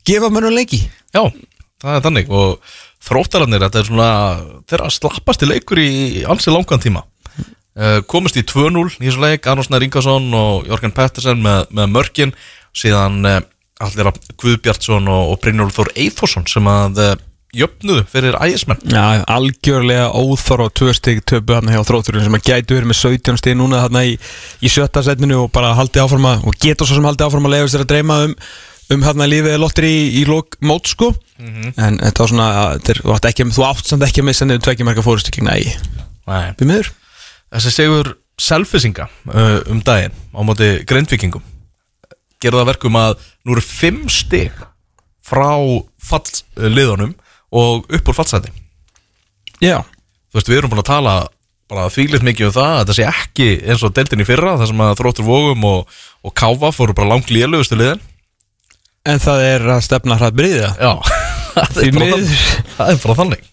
gefa 0.08 0.30
mönnum 0.32 0.54
leiki. 0.56 0.82
Já, 1.14 1.24
það 1.82 1.96
er 1.96 2.04
þannig 2.06 2.32
og 2.32 2.74
þróttararnir, 3.02 3.64
þetta 3.66 3.80
er 3.80 3.88
svona 3.88 4.10
þeirra 4.70 4.92
slappasti 4.94 5.48
leikur 5.48 5.82
í 5.82 5.90
ansi 6.30 6.54
langan 6.54 6.82
tíma. 6.82 7.06
Uh, 7.72 8.02
komist 8.04 8.36
í 8.36 8.44
2-0 8.44 8.98
í 9.00 9.06
þessu 9.06 9.22
leik, 9.22 9.46
Arnór 9.48 9.64
Snær 9.64 9.84
Ingarsson 9.86 10.26
og 10.36 10.66
Jörgen 10.68 10.92
Pettersen 10.92 11.40
með, 11.40 11.70
með 11.72 11.92
mörkin. 11.94 12.34
Síðan 12.76 13.22
uh, 13.24 13.40
allir 13.82 14.10
að 14.10 14.18
Guðbjartsson 14.40 15.08
og, 15.08 15.38
Brynjólf 15.40 15.78
Þór 15.78 15.92
Eyþórsson 15.96 16.44
sem 16.52 16.68
að 16.68 17.00
uh, 17.00 17.14
jöfnuðu 17.56 18.04
fyrir 18.08 18.36
ægismenn. 18.40 18.80
Já, 18.88 19.24
algjörlega 19.28 20.10
óþór 20.12 20.66
og 20.66 20.74
tvö 20.76 20.92
stig 20.96 21.20
töpu 21.28 21.56
hann 21.56 21.68
hjá 21.72 21.82
þrótturinn 21.84 22.24
sem 22.24 22.36
að 22.36 22.46
gætu 22.48 22.76
verið 22.78 22.90
með 22.92 23.00
17 23.02 23.40
stig 23.40 23.56
núna 23.60 23.82
þarna 23.84 24.04
í, 24.08 24.14
í 24.60 24.72
sjötta 24.72 25.02
setninu 25.04 25.42
og 25.42 25.50
bara 25.52 25.74
haldi 25.76 26.00
áfram 26.00 26.28
að 26.30 26.46
og 26.48 26.56
getur 26.60 26.88
svo 26.88 26.96
sem 26.96 27.08
haldi 27.08 27.26
áfram 27.26 27.48
að 27.48 27.56
leiða 27.56 27.72
sér 27.74 27.84
að 27.84 27.90
dreyma 27.92 28.20
um 28.28 28.36
um 28.90 29.04
hérna 29.06 29.28
lífið 29.30 29.58
lottir 29.62 29.86
í, 29.88 29.96
í 30.20 30.24
lók 30.28 30.58
mót 30.64 30.90
sko. 30.90 31.12
En 31.42 31.98
þetta 32.00 32.24
var 32.24 32.32
svona 32.32 32.48
átt 33.14 33.28
ekki, 33.30 33.46
þú 33.54 33.66
átt 33.66 33.88
samt 33.88 34.04
ekki 34.06 34.22
að 34.22 34.28
missa 34.30 34.48
niður 34.48 34.66
tvekja 34.66 34.88
marka 34.88 35.04
fórustu 35.06 35.34
gegn 35.34 35.52
ægi. 35.52 35.72
Nei. 36.28 36.52
við 36.58 36.68
miður. 36.70 36.92
Þessi 37.52 37.72
segur 37.74 38.12
selfisinga 38.40 39.08
uh, 39.30 39.58
um 39.70 39.82
daginn 39.84 40.14
á 40.32 40.40
móti 40.46 40.68
grindvikingum 40.88 41.42
gerða 42.42 42.62
það 42.62 42.70
verkum 42.72 42.96
að 42.98 43.16
nú 43.46 43.54
eru 43.54 43.62
5 43.62 44.06
stig 44.10 44.62
frá 45.22 45.52
fallliðunum 46.02 47.12
og 47.52 47.84
upp 47.86 48.08
úr 48.10 48.16
fallsæti. 48.16 48.50
Já, 49.62 49.84
Þú 50.32 50.38
veist, 50.38 50.48
við 50.48 50.58
erum 50.62 50.70
búin 50.72 50.80
að 50.80 50.88
tala 50.88 51.14
bara 51.68 51.90
þvílitt 51.92 52.24
mikið 52.24 52.46
um 52.46 52.52
það 52.56 52.70
að 52.70 52.78
þetta 52.78 52.94
sé 52.96 53.08
ekki 53.10 53.48
eins 53.68 53.82
og 53.84 53.92
deildin 53.96 54.22
í 54.24 54.26
fyrra 54.28 54.54
þar 54.56 54.70
sem 54.70 54.80
að 54.80 54.92
þróttur 55.00 55.26
vógum 55.26 55.66
og, 55.68 55.98
og 56.24 56.32
káfa 56.36 56.70
fóru 56.72 56.94
bara 56.96 57.10
langt 57.10 57.28
lélugustu 57.32 57.76
liðin 57.76 58.00
en 59.08 59.22
það 59.22 59.44
er 59.48 59.64
að 59.76 59.80
stefna 59.88 60.18
hratt 60.20 60.36
bryðja 60.38 60.72
Já, 60.78 60.92
það 61.74 61.80
er, 61.82 61.96
bara 61.98 62.20
það 62.76 62.92
er 62.94 63.00
bara 63.06 63.18
þannig. 63.22 63.48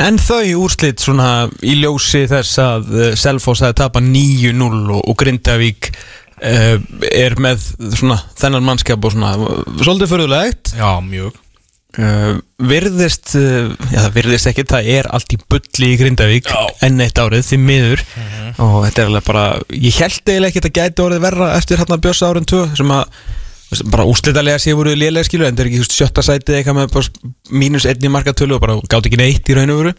En 0.00 0.18
þau 0.20 0.42
úrslit 0.64 1.00
svona 1.04 1.30
í 1.64 1.74
ljósi 1.80 2.22
þess 2.28 2.58
að 2.60 2.92
uh, 2.96 3.08
Selfoss 3.16 3.62
hefði 3.64 3.78
tapað 3.82 4.06
9-0 4.10 4.68
og, 4.96 5.00
og 5.04 5.16
Grindavík 5.20 5.90
uh, 5.92 6.76
er 7.12 7.36
með 7.40 7.64
svona 7.96 8.18
þennan 8.40 8.64
mannskap 8.66 9.04
og 9.04 9.14
svona 9.16 9.34
svolítið 9.80 10.12
förðulegt 10.14 10.72
Já, 10.76 10.90
mjög. 11.04 11.36
Uh, 11.96 12.36
virðist, 12.60 13.30
uh, 13.40 13.70
já 13.88 14.02
það 14.02 14.16
virðist 14.18 14.50
ekki 14.50 14.66
það 14.68 14.90
er 14.98 15.06
allt 15.16 15.32
í 15.32 15.38
bulli 15.48 15.92
í 15.94 15.96
Grindavík 16.00 16.50
Já. 16.52 16.58
enn 16.84 17.00
eitt 17.04 17.20
árið 17.20 17.46
því 17.48 17.60
miður. 17.64 18.04
Og 18.60 18.76
þetta 18.84 19.02
er 19.04 19.10
alveg 19.12 19.24
bara, 19.28 19.46
ég 19.72 19.96
held 20.02 20.20
eiginlega 20.28 20.50
ekki 20.50 20.60
að 20.60 20.68
þetta 20.68 20.82
gæti 20.82 21.04
orðið 21.06 21.24
verra 21.24 21.48
eftir 21.56 21.80
hérna 21.80 22.00
bjössa 22.04 22.28
árin 22.32 22.48
2 22.52 22.62
sem 22.80 22.92
að 22.96 23.16
bara 23.84 24.06
úrslitalega 24.08 24.60
sé 24.62 24.74
voru 24.76 24.94
lélega 24.96 25.26
skilur 25.26 25.48
en 25.48 25.56
það 25.56 25.64
er 25.64 25.70
ekki 25.70 25.80
veist, 25.82 25.96
sjötta 25.96 26.24
sætið 26.26 26.58
eitthvað 26.60 26.78
með 26.80 27.10
mínus 27.50 27.86
einni 27.88 28.12
markatölu 28.12 28.58
og 28.58 28.62
bara 28.62 28.76
gátt 28.84 29.08
ekki 29.08 29.20
neitt 29.20 29.48
í 29.50 29.56
raun 29.56 29.74
og 29.74 29.82
veru. 29.82 29.96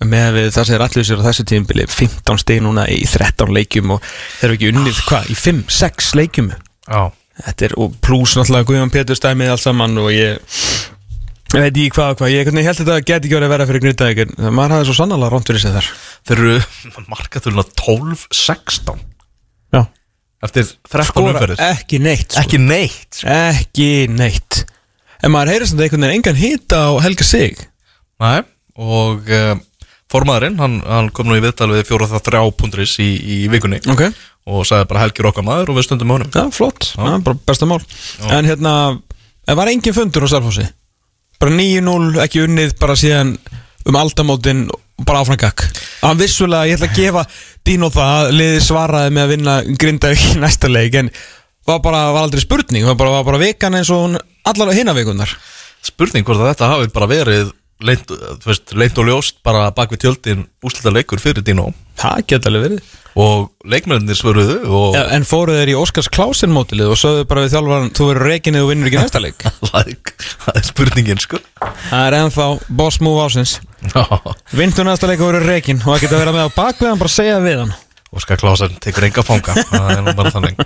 Með 0.00 0.28
við 0.38 0.46
það 0.54 0.66
sem 0.66 0.76
er 0.76 0.84
allir 0.86 1.06
sér 1.06 1.20
á 1.20 1.26
þessu 1.28 1.44
tíðinbili 1.50 1.84
15 1.92 2.40
stig 2.40 2.62
núna 2.64 2.86
í 2.88 3.02
13 3.04 3.52
leikjum 3.52 3.96
og 3.96 4.04
þeir 4.04 4.46
eru 4.48 4.56
ekki 4.56 4.70
unnið 4.72 5.00
hvað, 5.08 5.28
í 5.28 5.36
5-6 5.36 6.14
leikjum? 6.16 6.48
Já, 6.88 7.02
Þetta 7.40 7.66
er, 7.66 7.74
og 7.80 7.92
pluss 8.04 8.36
náttúrulega 8.36 8.68
Guðjón 8.68 8.92
Pétur 8.92 9.16
stæmið 9.16 9.52
allt 9.54 9.62
saman 9.62 10.00
og 10.00 10.10
ég 10.12 10.40
ég 11.50 11.64
veit 11.64 11.70
ekki 11.70 11.92
hvað 11.96 12.12
og 12.12 12.18
hvað, 12.20 12.32
ég 12.34 12.50
held 12.50 12.58
að 12.60 12.80
þetta 12.80 12.98
geti 13.00 13.28
ekki 13.28 13.36
verið 13.36 13.46
að 13.48 13.54
vera 13.54 13.68
fyrir 13.70 13.84
en 14.36 14.56
maður 14.56 14.76
hafði 14.76 14.88
svo 14.90 14.96
sannlega 14.98 15.30
rámt 15.32 15.50
fyrir 15.50 15.62
sig 15.62 15.76
þar. 15.76 15.88
Þeir 16.28 16.42
eru 16.44 17.06
markatöluna 17.14 17.64
12-16 17.80 19.00
Já 19.00 19.09
eftir 20.44 20.68
13 20.88 21.10
Skora 21.10 21.32
umferðir? 21.34 21.62
ekki 21.74 22.00
neitt 22.02 22.32
sko. 22.32 22.42
Ekki 22.44 22.60
neitt 22.64 23.20
sko. 23.20 23.28
ekki 23.28 23.90
neitt. 24.12 24.62
En 25.20 25.34
maður 25.34 25.52
heyrðist 25.54 25.74
þetta 25.76 25.86
einhvern 25.86 26.06
veginn 26.06 26.18
engan 26.20 26.40
hita 26.40 26.80
á 26.80 26.90
Helga 27.04 27.26
Sig. 27.28 27.60
Nei, 28.20 28.40
og 28.80 29.28
uh, 29.28 29.52
formaðurinn, 30.12 30.58
hann, 30.60 30.80
hann 30.88 31.12
kom 31.14 31.28
nú 31.28 31.36
í 31.38 31.44
viðtal 31.44 31.70
við 31.74 31.86
fjóra 31.88 32.08
það 32.10 32.24
þrjá 32.28 32.42
pundris 32.58 32.96
í, 33.00 33.08
í 33.20 33.38
vikunni 33.52 33.78
Ok, 33.92 34.02
og 34.50 34.64
sagði 34.68 34.88
bara 34.90 35.04
helgir 35.04 35.28
okkar 35.30 35.46
maður 35.46 35.72
og 35.72 35.78
við 35.78 35.86
stundum 35.88 36.10
með 36.10 36.18
honum. 36.18 36.32
Já, 36.34 36.44
flott, 36.56 36.90
já. 36.96 37.14
bara 37.24 37.38
besta 37.52 37.68
mál. 37.68 37.80
En 38.32 38.48
hérna, 38.48 38.74
en 39.46 39.60
var 39.60 39.70
engin 39.72 39.96
fundur 39.96 40.26
á 40.26 40.28
Sarfossi 40.32 40.66
Bara 41.40 41.54
9-0, 41.56 42.18
ekki 42.20 42.42
unnið 42.44 42.74
bara 42.80 42.96
síðan 43.00 43.30
um 43.88 43.96
aldamótin 43.96 44.66
og 44.68 45.04
bara 45.08 45.22
áfram 45.22 45.38
gakk 45.40 45.64
Hann 46.02 46.18
vissulega, 46.20 46.68
ég 46.68 46.76
ætla 46.76 46.90
að 46.90 46.98
gefa 46.98 47.22
Dino 47.70 47.86
það 47.94 48.16
að 48.16 48.32
liði 48.34 48.62
svaraði 48.66 49.14
með 49.14 49.22
að 49.22 49.32
vinna 49.36 49.54
Grindavík 49.78 50.26
í 50.26 50.40
næsta 50.42 50.70
leik 50.70 50.96
en 50.98 51.10
var 51.68 51.78
bara, 51.84 52.08
var 52.10 52.24
aldrei 52.26 52.42
spurning, 52.42 52.82
var 52.88 52.98
bara, 52.98 53.12
var 53.20 53.28
bara 53.28 53.42
vikan 53.44 53.76
eins 53.78 53.92
og 53.94 54.16
allar 54.48 54.74
hinna 54.74 54.94
vikunar 54.96 55.30
spurning 55.86 56.26
hvort 56.26 56.42
að 56.42 56.50
þetta 56.50 56.70
hafi 56.72 56.90
bara 56.94 57.08
verið 57.10 57.52
leint, 57.86 58.10
veist, 58.44 58.74
leint 58.76 58.98
og 59.00 59.06
ljóst 59.08 59.38
bara 59.46 59.68
bak 59.76 59.92
við 59.94 60.02
tjöldin 60.04 60.42
úslita 60.66 60.92
leikur 60.92 61.22
fyrir 61.22 61.46
Dino 61.46 61.70
Það 62.00 62.20
geta 62.32 62.48
alveg 62.48 62.62
verið. 62.64 62.92
Og 63.20 63.68
leikmennir 63.68 64.16
svöruðu 64.16 64.58
og 64.70 64.94
ja, 64.96 65.02
En 65.12 65.26
fóruð 65.28 65.58
þeir 65.58 65.72
í 65.72 65.78
Óskars 65.78 66.08
Klausen 66.12 66.52
mótilið 66.54 66.92
og 66.94 67.00
sögðu 67.00 67.26
bara 67.28 67.42
við 67.44 67.56
þjálfaran 67.56 67.90
Þú 67.98 68.06
verður 68.06 68.30
reikinnið 68.30 68.64
og 68.64 68.70
vinnur 68.70 68.90
ekki 68.90 69.00
næsta 69.02 69.22
leik. 69.24 69.44
Það 69.68 70.54
er 70.54 70.68
spurningin 70.68 71.20
sko. 71.20 71.40
Það 71.90 72.06
er 72.06 72.18
ennþá 72.20 72.46
boss 72.80 73.00
move 73.04 73.26
ásins 73.26 73.58
Já. 73.80 74.02
Vindu 74.52 74.84
næsta 74.84 75.08
leik 75.08 75.22
og 75.22 75.30
verður 75.30 75.46
reikin 75.54 75.78
Og 75.80 75.94
það 75.94 76.02
geta 76.04 76.18
verið 76.20 76.36
með 76.36 76.50
á 76.50 76.56
bakveðan 76.58 77.00
bara 77.00 77.12
segja 77.12 77.38
við 77.44 77.62
hann. 77.62 77.72
Óskar 78.10 78.40
Klásen 78.40 78.72
tekur 78.82 79.04
enga 79.06 79.22
fanga. 79.22 79.54
Það 79.54 79.90
er 79.92 80.00
nú 80.02 80.12
bara 80.18 80.32
þannig. 80.34 80.62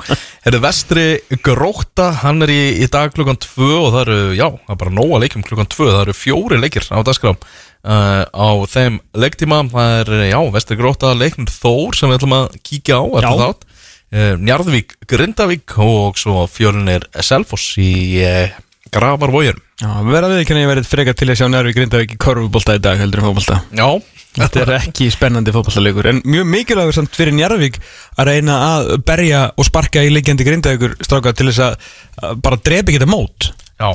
Herru 0.46 0.60
vestri 0.64 1.04
Gróta, 1.44 2.06
hann 2.22 2.40
er 2.46 2.52
í, 2.54 2.62
í 2.80 2.88
dag 2.88 3.12
klukkan 3.12 3.36
2 3.36 3.68
og 3.68 3.90
það 3.92 4.00
eru, 4.06 4.16
já, 4.38 4.46
það 4.62 4.72
er 4.72 4.78
bara 4.80 4.94
nóga 4.96 5.20
leikum 5.20 5.44
klukkan 5.44 5.68
2, 5.68 5.90
það 5.90 6.00
eru 6.06 6.14
fjóri 6.16 6.60
leikir 6.62 6.88
á 6.88 7.04
dagskrám 7.04 7.36
uh, 7.36 8.24
á 8.24 8.48
þeim 8.72 8.96
leiktíma, 9.12 9.60
það 9.74 9.98
er, 9.98 10.12
já, 10.30 10.38
vestri 10.56 10.78
Gróta 10.80 11.12
leiknum 11.12 11.50
Þór 11.52 12.00
sem 12.00 12.08
við 12.08 12.18
ætlum 12.22 12.36
að 12.38 12.56
kíkja 12.64 12.96
á 12.96 13.04
eftir 13.12 13.28
Já. 13.28 13.44
þátt. 13.44 13.68
Uh, 14.14 14.32
Njarðvík, 14.40 14.96
Grindavík 15.10 15.76
og 15.84 16.16
svo 16.20 16.46
fjölunir 16.48 17.04
Selfoss 17.20 17.74
í 17.76 17.92
uh, 18.24 18.56
Gravarvójun 18.94 19.58
Já, 19.58 19.73
verða 19.82 20.30
við 20.30 20.42
ekki 20.44 20.54
að 20.54 20.60
ég 20.62 20.70
verið 20.70 20.90
frekar 20.90 21.16
til 21.18 21.30
að 21.32 21.38
sjá 21.40 21.48
nærvi 21.50 21.74
Grindavík 21.74 22.14
í 22.14 22.20
korfubólta 22.20 22.76
í 22.78 22.82
dag 22.84 23.00
heldur 23.00 23.22
en 23.22 23.30
fótbolta. 23.30 23.62
Já, 23.74 23.88
Þetta 24.34 24.62
er 24.64 24.72
ekki 24.80 25.06
spennandi 25.14 25.52
fótballleikur 25.54 26.08
En 26.10 26.16
mjög 26.26 26.48
mikilvægur 26.50 26.96
samt 26.96 27.14
fyrir 27.14 27.36
Njarðvík 27.36 27.76
að 28.18 28.30
reyna 28.32 28.56
að 28.72 28.88
berja 29.06 29.44
og 29.54 29.68
sparka 29.68 30.02
í 30.02 30.10
leikjandi 30.10 30.46
Grindavíkur 30.46 30.96
stráka 31.06 31.34
til 31.38 31.52
þess 31.52 31.62
að 31.68 31.76
að 32.24 32.40
bara 32.42 32.58
drepi 32.66 32.96
geta 32.96 33.06
mót. 33.10 33.52
Já. 33.78 33.92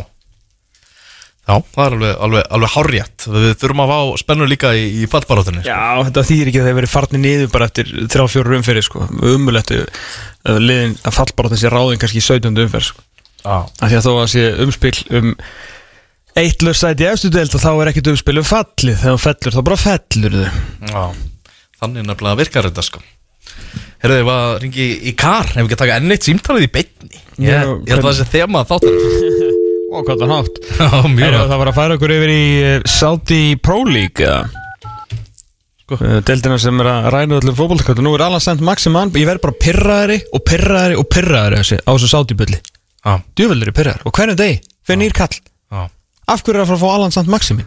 Já, 1.49 1.55
það 1.73 1.83
er 1.83 1.93
alveg, 1.97 2.15
alveg, 2.27 2.43
alveg 2.53 2.71
hárjætt 2.75 3.25
Við 3.33 3.45
þurfum 3.57 3.79
að 3.81 3.91
fá 3.91 3.99
spennur 4.21 4.49
líka 4.51 4.71
í, 4.77 4.83
í 5.01 5.07
fallbarátunni 5.09 5.63
Já, 5.65 5.79
þetta 6.05 6.23
þýðir 6.29 6.51
ekki 6.51 6.61
að 6.61 6.67
þeir 6.69 6.77
verið 6.77 6.91
farnir 6.93 7.23
niður 7.23 7.49
bara 7.55 7.67
eftir 7.71 7.89
þrjá 8.05 8.25
fjóru 8.29 8.57
umferði 8.59 8.83
sko. 8.85 9.07
Umulettu 9.31 9.79
liðin 10.61 10.93
að 11.09 11.15
fall 11.17 11.31
bara 11.39 11.51
þessi 11.55 11.71
ráðin 11.73 12.03
kannski 12.03 12.21
í 12.21 12.27
17. 12.27 12.53
umferð 12.67 12.91
sko 12.91 13.08
því 13.43 13.99
að 13.99 14.07
þó 14.07 14.11
að 14.15 14.31
sé 14.33 14.47
umspil 14.65 14.95
um 15.19 15.29
eitt 16.39 16.63
lössæti 16.63 17.07
efstu 17.09 17.31
deild 17.33 17.55
og 17.55 17.63
þá 17.63 17.71
er 17.73 17.91
ekkert 17.91 18.11
umspil 18.13 18.39
um 18.41 18.47
fallið. 18.47 18.99
Þegar 19.01 19.15
þú 19.15 19.23
fellur 19.25 19.55
þá 19.55 19.61
bara 19.69 19.79
fellur 19.83 20.37
þau. 20.39 20.59
Já, 20.89 21.03
þannig 21.81 22.09
nefnilega 22.09 22.41
virkar 22.43 22.69
þetta 22.69 22.85
sko. 22.85 23.03
Herðu, 23.99 24.19
ég 24.21 24.27
var 24.29 24.43
að 24.45 24.59
ringi 24.63 24.85
í 25.09 25.11
kar 25.19 25.49
Ef 25.49 25.57
við 25.57 25.65
ekki 25.65 25.75
að 25.75 25.81
taka 25.81 25.95
enn 25.99 26.13
eitt 26.13 26.27
símtalið 26.27 26.67
í 26.67 26.71
beinni. 26.71 27.23
Ég, 27.43 27.49
ég 27.49 27.91
held 27.91 28.03
að 28.03 28.05
það 28.05 28.19
sé 28.19 28.27
þema 28.31 28.61
þáttur. 28.69 28.99
Ó, 29.89 30.03
hvað 30.05 30.21
það 30.21 30.31
nátt 30.31 30.57
Já, 30.69 30.87
mjög 31.09 31.23
Heyrðu, 31.23 31.37
vel 31.39 31.49
Það 31.49 31.61
var 31.61 31.71
að 31.71 31.77
færa 31.79 31.95
okkur 31.97 32.15
yfir 32.15 32.31
í 32.33 32.41
eh, 32.61 32.81
Saudi 32.89 33.43
Pro 33.57 33.79
League 33.89 34.25
eða? 34.25 34.65
Sko. 35.81 35.97
Eh, 35.97 36.19
Deildina 36.27 36.59
sem 36.61 36.83
er 36.83 36.91
að 36.91 37.07
ræna 37.15 37.39
öllum 37.39 37.57
fótbolltakvættu 37.57 38.05
Nú 38.05 38.13
er 38.17 38.25
Alan 38.27 38.43
St. 38.43 38.59
Maximan 38.65 39.13
Ég 39.17 39.29
verð 39.29 39.47
bara 39.47 39.57
pirraðari 39.65 40.19
og 40.29 40.45
pirraðari 40.45 40.99
og 40.99 41.09
pirraðari 41.09 41.63
þessi, 41.63 41.81
á 41.81 41.91
þessu 41.95 42.11
Saudi 42.13 42.37
bylli 43.03 43.09
Já, 43.15 43.21
Djúveldur 43.35 43.67
er 43.71 43.75
pirraðar 43.79 44.01
og 44.05 44.11
hvernig 44.17 44.37
degi 44.39 44.59
fyrir 44.87 44.99
nýr 45.03 45.13
kall 45.15 45.35
já 45.71 45.89
Af 46.29 46.43
hverju 46.45 46.59
er 46.59 46.61
að 46.61 46.67
fara 46.69 46.77
að 46.77 46.83
fá 46.83 46.89
Alan 46.95 47.11
St. 47.15 47.25
Maximin? 47.31 47.65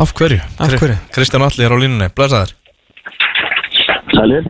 Af 0.00 0.12
hverju? 0.16 0.38
Af 0.58 0.70
Kri- 0.70 0.78
hverju? 0.80 0.96
Kristján 1.12 1.42
Alli 1.44 1.64
er 1.66 1.72
á 1.74 1.76
línunni, 1.76 2.08
blessa 2.16 2.44
þér 2.46 2.52
Sælir. 4.16 4.46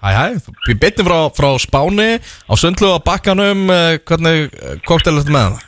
Hæ, 0.00 0.08
hæ, 0.16 0.26
við 0.68 0.78
beinni 0.80 1.04
frá, 1.04 1.18
frá 1.36 1.48
Spáni 1.60 2.06
Á 2.48 2.52
sundlu 2.56 2.94
á 2.96 2.98
bakkanum 3.04 3.66
eh, 3.70 3.98
Hvernig 4.08 4.48
koktel 4.88 5.18
er 5.18 5.24
þetta 5.26 5.34
með 5.34 5.44
það? 5.50 5.66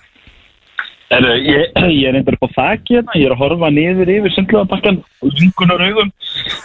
Heru, 1.12 1.32
ég, 1.44 1.74
ég 2.00 2.08
er 2.08 2.16
einhver 2.18 2.36
upp 2.38 2.48
á 2.48 2.56
þakki 2.56 2.96
hérna, 2.96 3.16
ég 3.20 3.28
er 3.28 3.34
að 3.34 3.42
horfa 3.42 3.70
niður 3.74 4.12
yfir 4.14 4.34
sundlöðabakkan 4.36 5.00
og 5.02 5.34
lungunar 5.40 5.84
augum. 5.84 6.12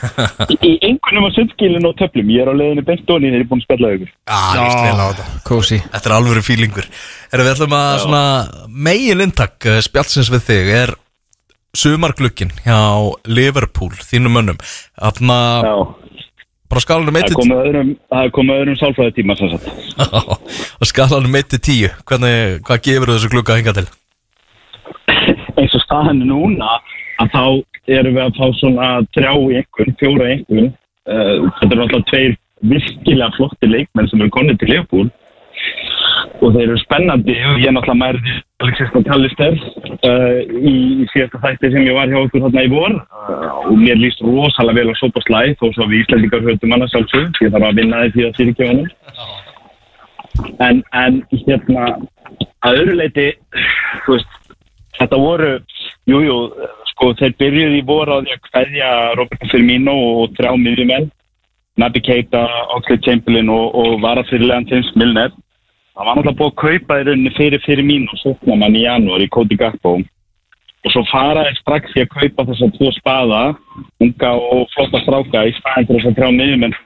Í, 0.56 0.72
einhvernum 0.88 1.28
á 1.28 1.32
sundskilin 1.36 1.90
og 1.90 1.98
töflum, 2.00 2.32
ég 2.32 2.46
er 2.46 2.52
á 2.52 2.56
leiðinni 2.56 2.86
beint 2.88 3.12
og 3.12 3.28
ég 3.28 3.36
er 3.36 3.48
búin 3.50 3.64
að 3.64 3.68
spella 3.68 3.92
augur. 3.92 4.14
Já, 4.14 4.40
líst 4.62 4.86
vel 4.86 5.04
á 5.04 5.08
þetta. 5.10 5.28
Kósi 5.50 5.82
Þetta 5.84 6.10
er 6.10 6.16
alvöru 6.20 6.46
fílingur. 6.46 6.90
Erum 7.34 7.50
við 7.50 7.54
ætlum 7.58 7.78
að 7.82 7.92
svona 8.06 8.24
megin 8.88 9.28
inntak 9.28 9.68
uh, 9.68 9.82
spjálsins 9.84 10.32
við 10.32 10.48
þig 10.48 10.74
er 10.80 10.96
sumarglukkin 11.78 12.56
hjá 12.64 12.80
Liverpool, 13.28 13.92
þínum 14.08 14.40
mönnum. 14.40 14.62
Þarna, 14.98 15.40
Já, 15.68 15.76
bara 16.72 16.84
skalanum 16.84 17.20
1 17.20 17.28
það 17.28 17.36
er 17.36 17.40
komið 17.42 17.64
öðrum, 17.66 17.94
það 18.08 18.26
er 18.26 18.34
komið 18.40 18.64
öðrum 18.64 18.80
sálfræði 18.80 19.16
tíma 19.20 19.38
og 19.38 20.90
skalanum 20.92 21.38
1 21.40 21.54
til 21.54 21.62
10 21.68 22.02
Hvernig, 22.08 22.60
hvað 22.68 22.84
gefur 22.88 23.14
þessu 23.14 23.32
glukka 23.32 23.56
að 23.56 23.62
hinga 23.62 23.76
til? 23.78 23.88
Er 25.88 26.10
núna, 26.20 26.74
að 27.22 27.30
þá 27.32 27.44
erum 27.98 28.18
við 28.18 28.24
að 28.26 28.36
fá 28.36 28.48
svona 28.60 28.88
þrjá 29.16 29.32
einhvern, 29.32 29.96
fjóra 30.02 30.34
einhvern. 30.34 30.74
Uh, 31.08 31.48
þetta 31.60 31.72
eru 31.72 31.86
alltaf 31.86 32.10
tveir 32.10 32.36
virkilega 32.68 33.32
flotti 33.38 33.70
leikmenn 33.70 34.10
sem 34.12 34.22
eru 34.22 34.34
konið 34.36 34.60
til 34.60 34.74
Liverpool. 34.74 35.08
Og 36.44 36.52
þeir 36.54 36.66
eru 36.66 36.82
spennandi. 36.82 37.38
Og 37.48 37.62
ég 37.62 37.70
er 37.70 37.76
náttúrulega 37.78 38.02
mærði 38.02 38.36
Alexis 38.66 38.92
McAllister 38.92 39.56
uh, 39.56 40.40
í, 40.44 40.76
í 41.04 41.08
síðasta 41.14 41.42
þætti 41.46 41.72
sem 41.74 41.88
ég 41.88 41.98
var 41.98 42.12
hjá 42.12 42.20
okkur 42.20 42.44
þarna 42.48 42.66
í 42.68 42.72
vor. 42.74 42.98
Uh, 43.16 43.48
og 43.72 43.80
mér 43.80 44.02
líst 44.02 44.24
rosalega 44.26 44.82
vel 44.82 44.92
á 44.92 44.96
sopa 45.00 45.24
slæð 45.24 45.56
þó 45.62 45.68
svo 45.70 45.88
að 45.88 45.94
við 45.94 46.04
Íslandingar 46.04 46.48
höfum 46.50 46.76
annars 46.76 46.96
sjálfsög 46.96 47.42
ég 47.46 47.56
þarf 47.56 47.70
að 47.70 47.80
vinna 47.80 48.04
því 48.12 48.28
að 48.28 48.42
fyrirgefa 48.42 48.74
honum. 48.74 48.92
En, 50.62 50.84
en 50.94 51.24
hérna 51.32 51.88
að 52.66 52.82
öðru 52.84 52.98
leiti 53.00 53.28
veist, 54.08 54.36
þetta 54.98 55.20
voru 55.22 55.52
jújú, 56.08 56.24
jú, 56.28 56.68
sko 56.94 57.14
þeir 57.20 57.36
byrjuði 57.42 57.82
í 57.82 57.86
vor 57.88 58.10
á 58.10 58.18
því 58.24 58.36
að 58.36 58.50
hverja 58.52 58.92
Roberto 59.20 59.52
Firmino 59.52 59.96
og 60.22 60.36
þrjá 60.40 60.52
miðjumenn 60.58 61.10
Naby 61.78 62.02
Keita, 62.02 62.42
Oxlade 62.74 63.06
Chamberlain 63.06 63.50
og, 63.54 63.76
og 63.78 64.00
varafyrirlegan 64.02 64.66
James 64.66 64.90
Milner. 64.96 65.30
Það 65.94 66.08
var 66.08 66.18
náttúrulega 66.18 66.40
búið 66.40 66.50
að 66.50 66.62
kaupa 66.62 66.98
í 66.98 67.04
rauninni 67.06 67.34
fyrir 67.38 68.08
og 68.10 68.22
sókna 68.22 68.56
mann 68.58 68.78
í 68.78 68.86
janúar 68.86 69.22
í 69.22 69.30
Cody 69.30 69.58
Gakpo. 69.58 69.98
Og 70.86 70.94
svo 70.94 71.04
fara 71.12 71.46
þeir 71.46 71.60
strax 71.62 71.94
í 71.98 72.04
að 72.06 72.14
kaupa 72.16 72.48
þessar 72.50 72.74
tvo 72.78 72.92
spaða 72.98 73.42
unga 74.02 74.32
og 74.38 74.66
flotta 74.74 75.02
stráka 75.04 75.46
í 75.46 75.54
staðin 75.58 75.88
til 75.88 75.98
þess 75.98 76.10
að 76.10 76.18
trjá 76.18 76.30
miðjumenn 76.38 76.78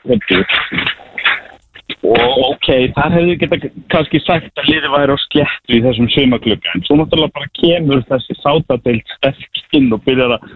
og 2.06 2.42
ok, 2.48 2.68
þar 2.96 3.16
hefðu 3.18 3.38
geta 3.42 3.60
kannski 3.94 4.22
sagt 4.24 4.62
að 4.62 4.70
liði 4.72 4.92
væri 4.94 5.16
á 5.16 5.18
sléttu 5.26 5.78
í 5.78 5.84
þessum 5.86 6.10
sumaklukka 6.16 6.74
en 6.76 6.84
svo 6.88 6.98
náttúrulega 7.00 7.36
bara 7.38 7.54
kemur 7.60 8.04
þessi 8.10 8.38
sátadeild 8.40 9.16
sterk 9.18 9.78
inn 9.78 9.92
og 9.96 10.04
byrjar 10.08 10.36
að 10.38 10.52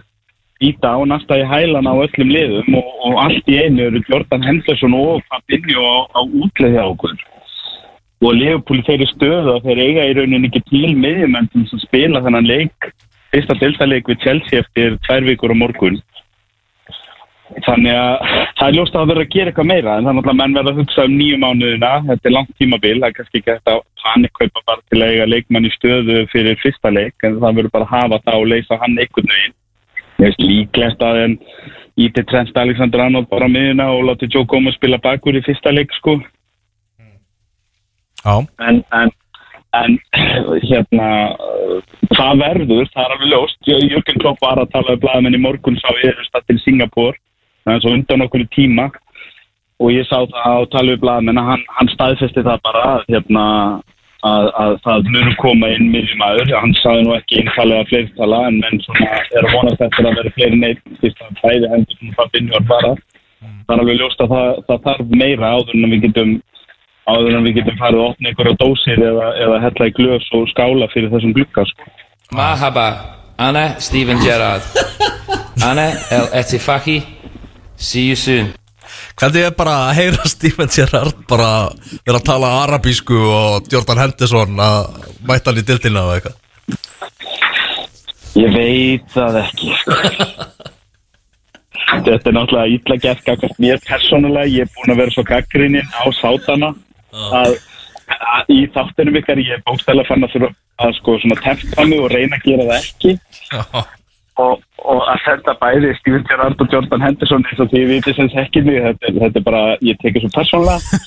íta 0.66 0.94
á 0.96 0.98
næsta 1.04 1.38
í 1.40 1.44
hælana 1.44 1.92
á 1.92 1.96
öllum 2.06 2.32
liðum 2.32 2.78
og, 2.80 2.90
og 3.08 3.16
allt 3.26 3.48
í 3.52 3.58
einu 3.60 3.88
eru 3.90 4.02
Jordan 4.08 4.46
Henderson 4.46 4.96
og 4.96 5.24
Fabinho 5.28 5.84
á, 5.84 5.96
á 6.16 6.20
útleði 6.24 6.80
á 6.80 6.86
okkur. 6.88 7.16
Og 8.24 8.32
Leopold 8.32 8.86
þeirri 8.86 9.06
stöðu 9.10 9.56
að 9.56 9.66
þeir 9.68 9.82
eiga 9.84 10.06
í 10.08 10.14
rauninni 10.16 10.48
ekki 10.48 10.62
til 10.72 10.94
þess 10.96 11.76
að 11.76 11.82
spila 11.84 12.22
þennan 12.24 12.48
leik. 12.48 12.92
Fyrsta 13.34 13.58
deltaleik 13.60 14.08
við 14.08 14.22
Chelsea 14.24 14.62
eftir 14.64 14.96
tvær 15.04 15.26
vikur 15.28 15.52
á 15.52 15.56
morgun 15.60 16.00
þannig 17.66 17.94
að 17.94 18.14
það 18.58 18.66
er 18.68 18.74
ljóst 18.76 18.94
að 18.94 19.00
það 19.00 19.10
verður 19.10 19.24
að 19.26 19.34
gera 19.36 19.50
eitthvað 19.52 19.68
meira 19.70 19.92
en 20.00 20.08
þannig 20.08 20.30
að 20.32 20.38
menn 20.40 20.56
verða 20.56 20.72
að 20.72 20.80
hugsa 20.80 21.04
um 21.06 21.14
nýju 21.20 21.36
mánuðina. 21.42 21.90
Þetta 22.08 22.28
er 22.30 22.34
langt 22.36 22.54
tímabil, 22.58 22.94
það 23.00 23.08
er 23.08 23.16
kannski 23.18 23.40
ekki 23.40 23.52
hægt 23.54 23.70
að 23.72 23.80
panikkaupa 24.02 24.62
bara 24.66 24.82
til 24.90 25.00
að 25.02 25.12
eiga 25.14 25.26
leikmann 25.30 25.68
í 25.68 25.72
stöðu 25.76 26.16
fyrir 26.32 26.58
fyrsta 26.62 26.90
leik 26.94 27.26
en 27.28 27.38
það 27.42 27.58
verður 27.60 27.72
bara 27.76 27.86
að 27.86 27.94
hafa 27.94 28.18
það 28.26 28.40
og 28.42 28.48
leysa 28.52 28.78
hann 28.82 28.98
einhvern 28.98 29.30
veginn. 29.34 29.56
Ég 30.16 30.24
veist 30.26 30.42
líklegt 30.42 31.04
að 31.06 31.20
en 31.24 31.36
íti 32.06 32.24
Trent 32.28 32.56
Alexander 32.58 33.04
Arnold 33.06 33.28
bara 33.30 33.46
á 33.48 33.54
miðuna 33.54 33.86
og 33.94 34.02
láti 34.10 34.28
Joe 34.32 34.44
Gomez 34.48 34.74
spila 34.76 34.98
bakur 35.04 35.36
í 35.38 35.44
fyrsta 35.46 35.72
leik 35.72 35.92
sko. 35.96 36.16
Já, 38.26 38.34
en, 38.66 38.80
en, 38.96 39.12
en 39.78 39.98
hérna 40.66 41.08
það 42.16 42.40
verður, 42.42 42.88
það 42.90 43.04
er 43.04 43.14
alveg 43.14 43.30
ljóst. 43.30 43.58
Jö- 43.70 43.84
Jürgen 43.86 44.18
Klopp 44.24 44.40
var 44.42 44.58
að 44.58 44.72
tala 44.74 44.96
um 44.96 45.02
blaðamenn 45.04 45.38
í 45.38 45.42
morgun 45.44 45.78
sá 45.78 45.88
ég 46.02 46.18
stað 46.26 46.48
til 46.50 46.58
Singapur 46.64 47.14
það 47.66 47.74
er 47.74 47.82
svo 47.84 47.96
undan 47.96 48.24
okkur 48.26 48.46
í 48.46 48.48
tíma. 48.54 48.86
Og 49.82 49.92
ég 49.92 50.06
sá 50.08 50.22
það 50.24 50.46
á 50.56 50.70
talvið 50.72 51.02
bladmenn 51.02 51.42
að 51.42 51.50
hann, 51.50 51.66
hann 51.76 51.92
staðfesti 51.92 52.44
það 52.46 52.62
bara 52.64 52.84
hérna, 53.10 53.44
að, 54.24 54.46
að 54.62 54.76
það 54.86 55.10
munum 55.12 55.36
koma 55.42 55.68
inn 55.74 55.90
miljum 55.92 56.24
aður, 56.24 56.52
hann 56.62 56.74
saði 56.80 57.04
nú 57.04 57.14
ekki 57.16 57.42
einnfallega 57.42 57.88
fleirtala 57.90 58.40
en 58.48 58.58
menn 58.62 58.82
svona 58.86 59.20
er 59.20 59.44
að 59.44 59.52
vonast 59.52 59.84
eftir 59.86 60.08
að 60.08 60.18
vera 60.20 60.34
fleiri 60.38 60.60
neitt 60.62 60.82
því 61.02 61.12
að 61.12 61.40
það 61.42 61.56
er 61.56 61.68
hendur 61.74 62.00
svona 62.00 62.28
finnjórn 62.32 62.68
bara. 62.70 62.92
Það 63.66 63.74
er 63.74 63.82
alveg 63.82 64.00
ljóst 64.00 64.22
að 64.24 64.32
það, 64.32 64.62
það 64.68 64.84
þarf 64.86 65.16
meira 65.22 65.52
áður 65.52 65.76
en 65.76 65.90
við 65.92 66.06
getum 66.06 66.32
áður 67.06 67.36
en 67.38 67.46
við 67.46 67.58
getum 67.60 67.78
farið 67.78 68.00
að 68.00 68.08
opna 68.10 68.30
einhverja 68.30 68.58
dósir 68.62 69.02
eða, 69.10 69.28
eða 69.44 69.60
hella 69.66 69.90
í 69.90 69.94
glöðs 69.98 70.30
og 70.34 70.48
skála 70.50 70.88
fyrir 70.94 71.12
þessum 71.12 71.34
glukka 71.36 71.66
sko. 71.68 71.92
Mahaba, 72.34 72.86
Anna 73.38 73.68
Stephen 73.78 74.22
Gerrard. 74.24 74.66
Anna 75.66 75.90
El 76.12 76.26
Etifaki 76.40 76.98
See 77.76 78.08
you 78.08 78.16
soon. 78.16 78.54
Hvernig 79.16 79.46
er 79.46 79.54
bara 79.56 79.76
að 79.88 79.94
heyra 79.98 80.28
Steven 80.34 80.72
Gerrard 80.72 81.22
bara 81.28 81.50
vera 82.06 82.20
að 82.20 82.26
tala 82.28 82.52
arabísku 82.64 83.16
og 83.16 83.70
Jordan 83.72 84.02
Henderson 84.04 84.60
að 84.62 85.06
mæta 85.26 85.50
hann 85.50 85.62
í 85.62 85.66
dildina 85.66 86.04
og 86.06 86.16
eitthvað? 86.16 86.42
Ég 88.36 88.52
veit 88.52 89.06
það 89.14 89.40
ekki 89.40 89.72
sko. 89.80 89.96
Þetta 91.86 92.28
er 92.28 92.34
náttúrulega 92.34 92.74
illa 92.74 92.96
gert 93.00 93.22
gagvart 93.24 93.60
mér 93.62 93.78
persónulega, 93.86 94.50
ég 94.50 94.66
er 94.66 94.72
búin 94.74 94.92
að 94.92 95.00
vera 95.00 95.14
svo 95.14 95.22
gaggrinnin 95.26 95.92
á 95.94 96.04
sátana 96.18 96.72
að, 97.14 97.54
að 98.10 98.50
í 98.52 98.58
þáttunum 98.74 99.18
ykkar 99.20 99.40
ég 99.40 99.54
er 99.56 99.62
bókstæðlega 99.68 100.10
fann 100.10 100.26
að 100.26 100.34
þurfa 100.34 100.50
að 100.82 100.96
sko 100.98 101.14
svona 101.22 101.38
tempta 101.40 101.86
mig 101.88 102.02
og 102.02 102.10
reyna 102.12 102.36
að 102.36 102.48
gera 102.50 102.66
það 102.68 102.80
ekki 102.82 103.14
og, 104.42 104.60
og 104.84 105.00
að 105.10 105.22
senda 105.24 105.54
bæði 105.60 105.92
Steven 106.00 106.26
Gerrard 106.28 106.60
og 106.60 106.72
Jordan 106.72 107.04
Henderson 107.06 107.46
eins 107.46 107.62
og 107.62 107.70
því 107.70 107.82
ég 107.82 107.92
viti 107.94 108.14
sem 108.16 108.28
þekkir 108.34 108.66
mig 108.66 108.82
þetta, 108.84 109.12
þetta 109.22 109.40
er 109.40 109.46
bara, 109.46 109.62
ég 109.86 110.00
tekið 110.02 110.26
svo 110.26 110.32
persónulega. 110.36 111.00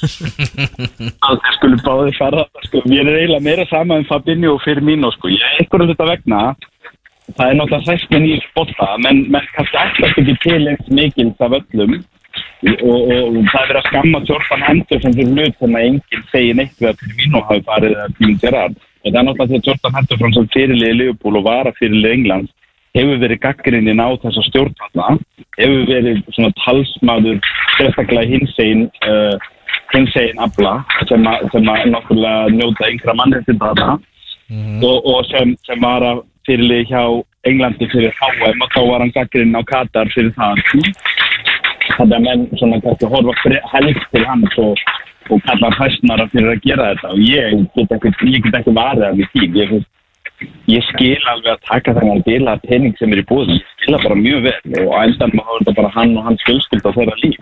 Að 1.30 1.40
þeir 1.44 1.58
skulle 1.58 1.82
báði 1.86 2.18
fara 2.18 2.48
sko, 2.66 2.84
mér 2.90 3.06
er 3.06 3.22
eiginlega 3.22 3.46
meira 3.46 3.70
sama 3.70 4.00
um 4.02 4.10
Fabinho 4.10 4.56
og 4.58 4.66
fyrir 4.66 4.86
mín 4.86 5.06
og 5.08 5.16
sko, 5.18 5.32
ég 5.34 5.46
er 5.46 5.64
einhverjum 5.64 5.94
þetta 5.94 6.12
vegna 6.14 6.44
það 7.38 7.52
er 7.52 7.58
náttúrulega 7.60 7.86
sæst 7.86 8.14
með 8.14 8.24
nýjum 8.26 8.46
spotta 8.48 8.88
menn, 9.04 9.20
menn 9.34 9.52
kannski 9.56 9.78
alltaf 9.82 10.18
ekki 10.22 10.36
til 10.46 10.64
eins 10.72 10.88
mikils 11.00 11.44
af 11.46 11.58
öllum. 11.60 12.00
Og, 12.60 13.00
og, 13.10 13.38
það 13.50 13.62
er 13.62 13.70
verið 13.70 13.80
að 13.80 13.88
skamma 13.88 14.22
Jordan 14.28 14.66
Henderson 14.68 15.16
fyrir 15.18 15.34
hlut 15.36 15.56
sem 15.60 15.76
að 15.80 15.86
enginn 15.88 16.26
segir 16.32 16.58
neitt 16.60 16.82
við 16.82 16.90
að 16.92 17.02
fyrir 17.02 17.18
mín 17.20 17.38
og 17.40 17.46
hafi 17.50 17.66
farið 17.70 17.96
að 17.96 18.16
Steven 18.16 18.40
Gerrard. 18.44 18.76
Og 19.00 19.08
það 19.08 19.20
er 19.20 19.28
náttúrulega 19.28 19.50
því 19.50 19.60
að 19.60 19.70
Jordan 19.70 19.98
Henderson 19.98 20.36
sem 20.36 20.50
fyrirliði 20.56 21.06
Hefur 22.98 23.20
verið 23.22 23.40
gaggrinnin 23.44 24.02
á 24.02 24.10
þessa 24.24 24.42
stjórnvalla 24.50 25.08
hefur 25.60 25.84
verið 25.90 26.22
svona 26.34 26.50
talsmaður 26.64 27.40
sérstaklega 27.78 28.26
hinsegin 28.32 28.88
uh, 29.06 29.36
hinsegin 29.94 30.42
afla 30.42 30.80
sem 31.10 31.26
að, 31.30 31.46
sem 31.54 31.70
að 31.70 31.86
náttúrulega 31.94 32.54
njóta 32.56 32.90
yngra 32.94 33.16
mannréttinda 33.20 33.74
þarna? 33.74 34.00
Og, 34.82 35.06
og 35.06 35.26
sem, 35.30 35.52
sem 35.68 35.82
var 35.84 36.02
að 36.02 36.24
fyrirlið 36.50 36.88
hjá 36.90 37.04
Englandi 37.48 37.86
fyrir 37.92 38.16
HM 38.18 38.64
og 38.66 38.72
þá 38.74 38.80
var 38.90 39.04
hann 39.04 39.14
gaggrinn 39.16 39.54
á 39.56 39.62
Katar 39.70 40.10
fyrir 40.16 40.34
það. 40.36 40.58
Þannig 41.94 42.16
að 42.18 42.26
menn 42.26 42.48
svona 42.60 42.80
kannski 42.84 43.10
horfa 43.14 43.54
helst 43.76 44.10
til 44.16 44.26
hans 44.28 44.58
og, 44.60 44.82
og 45.30 45.46
kalla 45.46 45.70
hæstnara 45.78 46.26
fyrir 46.34 46.52
að 46.56 46.66
gera 46.66 46.90
þetta. 46.96 47.14
Og 47.14 47.22
ég 47.24 47.56
get 47.78 47.96
ekki, 47.96 48.34
ég 48.34 48.44
get 48.48 48.60
ekki 48.60 48.74
varðið 48.76 49.08
af 49.08 49.32
því. 49.36 49.48
Ég, 49.62 49.72
finnst- 49.76 49.94
ég 50.72 50.86
skil 50.92 51.30
alveg 51.32 51.52
að 51.54 51.66
taka 51.68 51.96
þennan 51.98 52.24
bila 52.28 52.58
pening 52.66 52.96
sem 53.00 53.14
er 53.14 53.24
í 53.24 53.28
búðum 53.30 53.58
ég 53.58 53.74
skil 53.76 53.96
það 53.96 54.08
bara 54.08 54.22
mjög 54.24 54.48
vel 54.48 54.86
og 54.86 54.94
á 54.96 55.02
þá 55.04 55.52
er 55.54 55.60
þetta 55.60 55.78
bara 55.82 55.94
hann 55.98 56.18
og 56.18 56.28
hans 56.30 56.48
fjölskylda 56.48 56.92
og 56.92 56.98
þeirra 57.00 57.22
líf. 57.24 57.40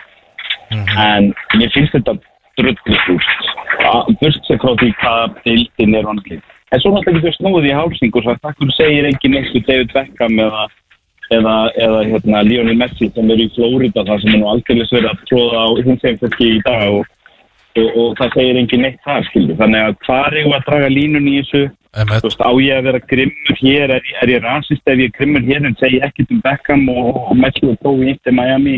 En 0.97 1.31
mér 1.55 1.71
finnst 1.75 1.95
þetta 1.95 2.17
drullið 2.57 3.01
fyrst 4.21 4.47
sem 4.49 4.61
frá 4.61 4.71
því 4.81 4.93
hvað 5.01 5.41
deildin 5.45 5.97
er 5.97 6.07
vanglið 6.07 6.45
en 6.71 6.81
svo 6.81 6.91
náttúrulega 6.91 7.21
getur 7.21 7.35
snúið 7.37 7.69
í 7.69 7.75
hálsing 7.75 8.17
og 8.17 8.25
sagt 8.25 8.43
takk 8.43 8.57
fyrir 8.59 8.75
segir 8.75 9.07
engin 9.07 9.37
og 9.39 9.67
David 9.67 9.93
Beckham 9.93 10.39
eða, 10.43 10.63
eða, 11.37 11.55
eða 11.85 12.01
hérna, 12.11 12.41
Lionel 12.47 12.79
Messi 12.81 13.07
sem 13.15 13.31
er 13.31 13.43
í 13.43 13.47
Flórida 13.55 14.03
það 14.07 14.23
sem 14.23 14.33
er 14.33 14.41
nú 14.41 14.49
aldrei 14.51 14.81
verið 14.81 15.11
að 15.13 15.21
tróða 15.29 15.63
á 15.63 15.67
hins 15.85 16.03
eginn 16.03 16.19
fólki 16.23 16.49
í 16.57 16.59
dag 16.65 16.97
og, 16.97 17.13
og, 17.81 17.89
og 18.01 18.15
það 18.19 18.33
segir 18.35 18.59
engin 18.61 18.83
neitt 18.85 18.99
það 19.05 19.25
skilur 19.29 19.59
þannig 19.61 19.85
að 19.87 19.97
hvað 20.05 20.27
er 20.41 20.49
að 20.57 20.65
draga 20.69 20.89
línun 20.93 21.29
í 21.31 21.35
þessu? 21.41 21.63
Veist, 21.97 22.41
á 22.45 22.51
ég 22.61 22.77
að 22.77 22.85
vera 22.91 22.99
grimmur 23.09 23.57
hér, 23.57 23.89
er, 23.95 24.03
ég- 24.05 24.19
er 24.21 24.31
ég 24.35 24.43
rasist 24.43 24.85
ef 24.85 24.99
ég 24.99 25.09
er 25.09 25.15
grimmur 25.17 25.45
hér 25.47 25.65
en 25.65 25.75
segi 25.79 26.01
ekkert 26.05 26.33
um 26.35 26.41
Beckham 26.45 26.83
og, 26.93 27.07
og 27.31 27.35
Messi 27.41 27.63
og 27.65 27.77
Tói 27.81 28.11
ítti 28.13 28.33
Miami? 28.35 28.75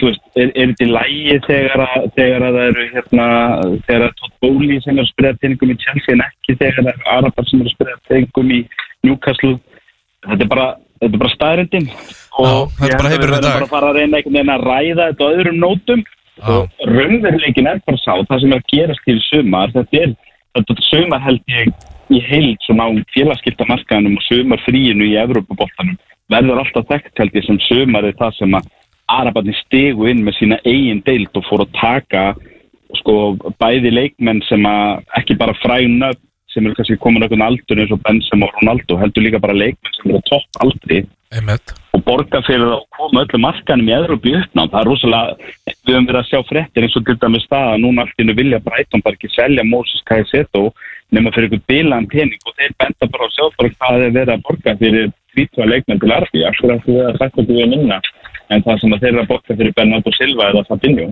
Veist, 0.00 0.22
er, 0.38 0.52
er 0.54 0.70
þetta 0.70 0.86
í 0.86 0.90
lægi 0.94 1.38
þegar 1.48 1.82
að, 1.84 2.04
þegar 2.16 2.44
að 2.46 2.56
það 2.58 2.68
eru 2.70 2.84
hérna, 2.94 3.26
þegar 3.88 4.04
að 4.06 4.12
Todd 4.20 4.34
Bowley 4.44 4.80
sem 4.84 4.94
er 4.94 5.02
að 5.04 5.10
spreða 5.10 5.40
peningum 5.42 5.72
í 5.74 5.78
Chelsea 5.82 6.14
en 6.14 6.24
ekki 6.28 6.56
þegar 6.60 6.78
það 6.86 6.92
eru 6.94 7.08
Arabar 7.16 7.48
sem 7.50 7.64
er 7.64 7.68
að 7.70 7.74
spreða 7.74 7.98
peningum 8.12 8.52
í 8.54 8.60
Newcastle? 9.08 9.56
Þetta 10.28 10.46
er 10.46 10.52
bara, 10.54 10.68
þetta 11.02 11.10
er 11.18 11.22
bara 11.24 11.34
staðrindin 11.34 11.90
og 12.38 12.70
er 12.78 12.92
ég 12.92 12.94
að 12.94 13.42
dag. 13.42 13.50
bara 13.58 13.66
að 13.66 13.72
fara 13.74 13.90
að 13.90 13.98
reyna 13.98 14.20
einhvern 14.20 14.38
veginn 14.38 14.54
að 14.54 14.66
ræða 14.70 15.08
þetta 15.10 15.26
á 15.26 15.32
öðrum 15.34 15.60
nótum 15.64 16.04
og 16.46 16.88
raunveruleikin 16.88 17.70
er 17.70 17.80
bara 17.86 18.00
sá 18.02 18.14
það 18.16 18.42
sem 18.42 18.52
er 18.52 18.62
að 18.62 18.72
gerast 18.72 19.06
til 19.06 19.20
sumar 19.26 19.72
þetta 19.74 20.02
er, 20.02 20.16
þetta 20.56 20.88
sumar 20.88 21.24
held 21.24 21.54
ég 21.54 21.72
í 22.08 22.20
heild 22.24 22.60
svona 22.64 22.88
á 22.88 22.90
félagskiptamarkaðanum 23.14 24.18
og 24.18 24.26
sumar 24.26 24.62
fríinu 24.64 25.08
í 25.08 25.16
Evrópaboltanum 25.20 25.98
verður 26.32 26.62
alltaf 26.62 26.88
þekkt 26.92 27.22
held 27.22 27.36
ég 27.36 27.48
sem 27.48 27.60
sumar 27.66 28.06
er 28.08 28.16
það 28.18 28.38
sem 28.40 28.58
að 28.58 28.74
Arabarni 29.08 29.54
stegu 29.56 30.04
inn 30.10 30.20
með 30.24 30.36
sína 30.36 30.58
eigin 30.68 31.00
deild 31.06 31.36
og 31.40 31.46
fór 31.48 31.64
að 31.64 31.76
taka 31.78 32.24
sko 32.98 33.14
bæði 33.60 33.92
leikmenn 33.94 34.42
sem 34.48 34.64
að 34.68 35.04
ekki 35.20 35.36
bara 35.40 35.56
fræna 35.62 36.12
sem 36.52 36.64
eru 36.64 36.76
kannski 36.76 36.96
komin 37.00 37.24
einhvern 37.24 37.44
aldur 37.44 37.80
eins 37.80 37.92
og 37.92 38.02
Benzema 38.04 38.48
og 38.48 38.56
Ronaldo 38.60 38.98
heldur 39.00 39.24
líka 39.24 39.40
bara 39.40 39.56
leikmenn 39.56 39.96
sem 39.96 40.12
eru 40.12 40.24
topp 40.28 40.62
aldri 40.64 41.02
Emmett. 41.36 41.74
Og 41.98 42.04
borga 42.06 42.40
fyrir 42.46 42.64
það 42.64 42.74
og 42.76 42.86
koma 42.96 43.22
öllum 43.24 43.44
markanum 43.44 43.88
í 43.90 43.94
Európi 43.96 44.34
uppnám. 44.38 44.70
Það 44.72 44.80
er 44.80 44.88
rosalega, 44.88 45.48
við 45.66 45.94
höfum 45.94 46.08
verið 46.08 46.20
að 46.20 46.28
sjá 46.28 46.40
fréttir 46.48 46.86
eins 46.86 46.96
og 46.98 47.06
til 47.06 47.16
dæmis 47.22 47.48
það 47.50 47.70
að 47.72 47.82
núna 47.84 48.04
allt 48.04 48.22
innu 48.22 48.36
vilja 48.38 48.60
Brighton 48.64 49.04
bara 49.04 49.18
ekki 49.18 49.30
selja 49.34 49.64
Moses 49.66 50.04
Caicedo 50.08 50.64
nema 51.14 51.32
fyrir 51.34 51.48
einhvern 51.48 51.66
bilaðan 51.72 52.10
pening 52.12 52.46
og 52.46 52.56
þeir 52.58 52.76
benda 52.82 53.10
bara 53.12 53.28
að 53.28 53.34
sjá 53.36 53.44
bara 53.58 53.74
hvað 53.74 54.06
er 54.06 54.16
verið 54.18 54.34
að 54.34 54.44
borga 54.48 54.76
fyrir 54.82 55.10
30 55.38 55.70
leikmenn 55.72 56.02
til 56.02 56.14
Arfi. 56.18 56.44
Akkur 56.48 56.74
að 56.74 56.88
við 56.88 57.02
að 57.04 57.24
okkur 57.28 57.48
við 57.50 57.72
minna 57.74 58.00
en 58.48 58.64
það 58.64 58.80
sem 58.82 58.94
að 58.94 59.04
þeir 59.04 59.12
eru 59.12 59.24
að 59.24 59.30
borga 59.32 59.58
fyrir 59.60 59.76
Bernardo 59.76 60.14
Silva 60.16 60.50
eða 60.52 60.66
Fabinho. 60.68 61.10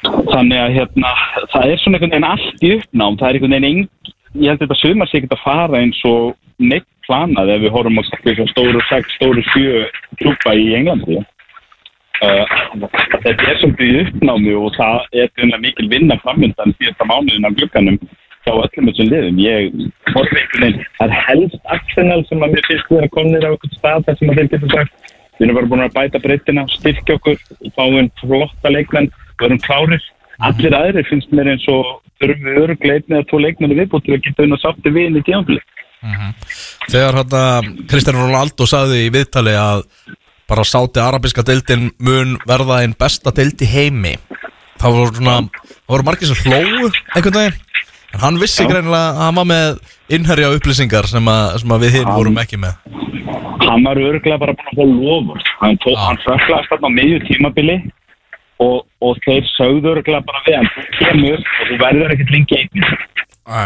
Þannig 0.00 0.56
að 0.56 0.74
hérna, 0.78 1.10
það 1.52 1.72
er 1.72 1.80
svona 1.82 1.98
einhvern 1.98 2.14
veginn 2.14 2.30
allt 2.30 2.62
í 2.64 2.70
uppnám, 2.78 3.18
það 3.20 3.28
er 3.28 3.38
einhvern 3.38 3.56
veginn 3.58 3.88
ég 4.38 4.52
held 4.52 4.60
að 4.60 4.68
þetta 4.68 4.78
sumar 4.78 5.10
sé 5.10 5.18
ekki 5.18 5.32
að 5.34 5.42
fara 5.42 5.80
eins 5.80 6.00
og 6.06 6.36
neitt 6.62 6.86
planað 7.10 7.52
ef 7.56 7.62
við 7.64 7.74
horfum 7.74 7.98
á 7.98 8.02
stóru 8.52 8.80
6, 8.88 9.12
stóru 9.18 9.44
7 9.50 9.84
klúpa 10.22 10.54
í 10.54 10.70
Englandi. 10.78 11.18
Uh, 12.20 12.44
þetta 13.24 13.30
er 13.32 13.60
svolítið 13.62 14.00
uppnámi 14.04 14.56
og 14.60 14.74
það 14.76 15.06
er 15.16 15.30
einhvern 15.30 15.64
mikil 15.64 15.88
vinna 15.88 16.18
framöndan 16.20 16.74
síðasta 16.76 17.06
mánuðin 17.08 17.48
af 17.48 17.56
glukkanum 17.56 17.96
hjá 18.44 18.52
öllum 18.52 18.90
þessum 18.90 19.08
liðum. 19.08 19.40
Ég 19.40 19.70
horfi 20.14 20.36
einhvern 20.42 20.66
veginn, 20.66 20.86
það 20.98 21.14
er 21.16 21.24
helst 21.30 21.72
Arsenal 21.76 22.20
sem 22.28 22.44
að 22.44 22.54
mér 22.54 22.68
finnst 22.68 22.92
vera 22.92 23.10
komnir 23.16 23.48
á 23.48 23.50
einhvern 23.50 23.76
stað 23.78 24.06
þar 24.06 24.20
sem 24.20 24.32
að 24.32 24.40
þeir 24.40 24.52
getur 24.54 24.76
sagt 24.76 25.10
við 25.40 25.46
erum 25.46 25.56
bara 25.56 25.70
búin 25.72 25.84
að 25.86 25.94
bæta 25.96 26.20
breytina, 26.20 26.66
styrkja 26.68 27.16
okkur 27.16 27.38
fáum 27.72 28.10
flotta 28.20 28.72
leikmenn, 28.74 29.08
við 29.40 29.46
erum 29.48 29.62
klárir 29.64 30.02
allir 30.44 30.76
aðrir 30.76 31.08
finnst 31.08 31.32
mér 31.36 31.54
eins 31.54 31.66
og 31.72 32.00
þurfum 32.20 32.76
við 32.76 32.92
eða 33.00 33.26
tvo 33.28 33.40
leikmenni 33.40 33.78
viðbútt 33.78 34.06
til 34.06 34.16
að 34.16 34.24
geta 34.26 34.44
unna 34.46 34.58
sátti 34.60 34.92
við 34.92 35.10
inn 35.10 35.20
í 35.20 35.24
tímanfili 36.00 36.90
Þegar 36.90 37.20
hérna 37.20 37.44
Kristján 37.90 38.18
Ronaldo 38.18 38.66
sagði 38.66 39.04
í 39.06 39.12
viðtali 39.14 39.54
að 39.58 39.84
bara 40.50 40.64
sáti 40.66 40.98
arabiska 40.98 41.44
deildin 41.46 41.90
mun 42.02 42.34
verða 42.48 42.80
einn 42.82 42.96
besta 42.98 43.30
deild 43.34 43.60
í 43.62 43.68
heimi 43.70 44.16
það 44.80 44.96
voru 44.96 45.18
svona, 45.18 45.36
það 45.68 45.92
voru 45.94 46.06
margir 46.08 46.30
sem 46.30 46.40
hlóu 46.48 46.88
einhvern 47.14 47.36
veginn, 47.36 47.58
en 48.14 48.24
hann 48.24 48.40
vissi 48.40 48.66
greinilega 48.66 49.12
að 49.12 49.20
hann 49.20 49.38
var 49.38 49.48
með 49.50 49.80
innherja 50.16 50.50
upplýsingar 50.56 51.06
sem, 51.10 51.30
að, 51.30 51.58
sem 51.62 51.74
að 51.76 51.84
við 51.84 51.96
hinn 51.98 52.10
vorum 52.10 52.40
ekki 52.42 52.58
með. 52.58 52.74
hann 53.66 53.86
var 53.86 54.00
öruglega 54.02 54.40
bara 54.42 54.56
búin 54.58 54.72
að 54.72 54.80
fá 54.80 54.84
lofur 55.04 55.44
hann, 55.60 55.78
Já. 55.84 55.98
hann 56.06 56.20
söklaðist 56.24 56.72
þarna 56.72 56.90
á 56.90 56.96
miðju 56.96 57.20
tímabili 57.28 57.76
og, 58.64 58.82
og 59.04 59.20
þeir 59.26 59.46
sögðu 59.54 59.92
öruglega 59.94 60.24
bara 60.26 60.42
við 60.48 60.58
hann 60.58 60.72
þú 60.74 60.86
kemur 60.98 61.38
og 61.44 61.70
þú 61.70 61.78
verður 61.84 62.16
ekkert 62.16 62.34
lengi 62.34 62.60
einnig 62.64 62.90
Æ. 63.46 63.62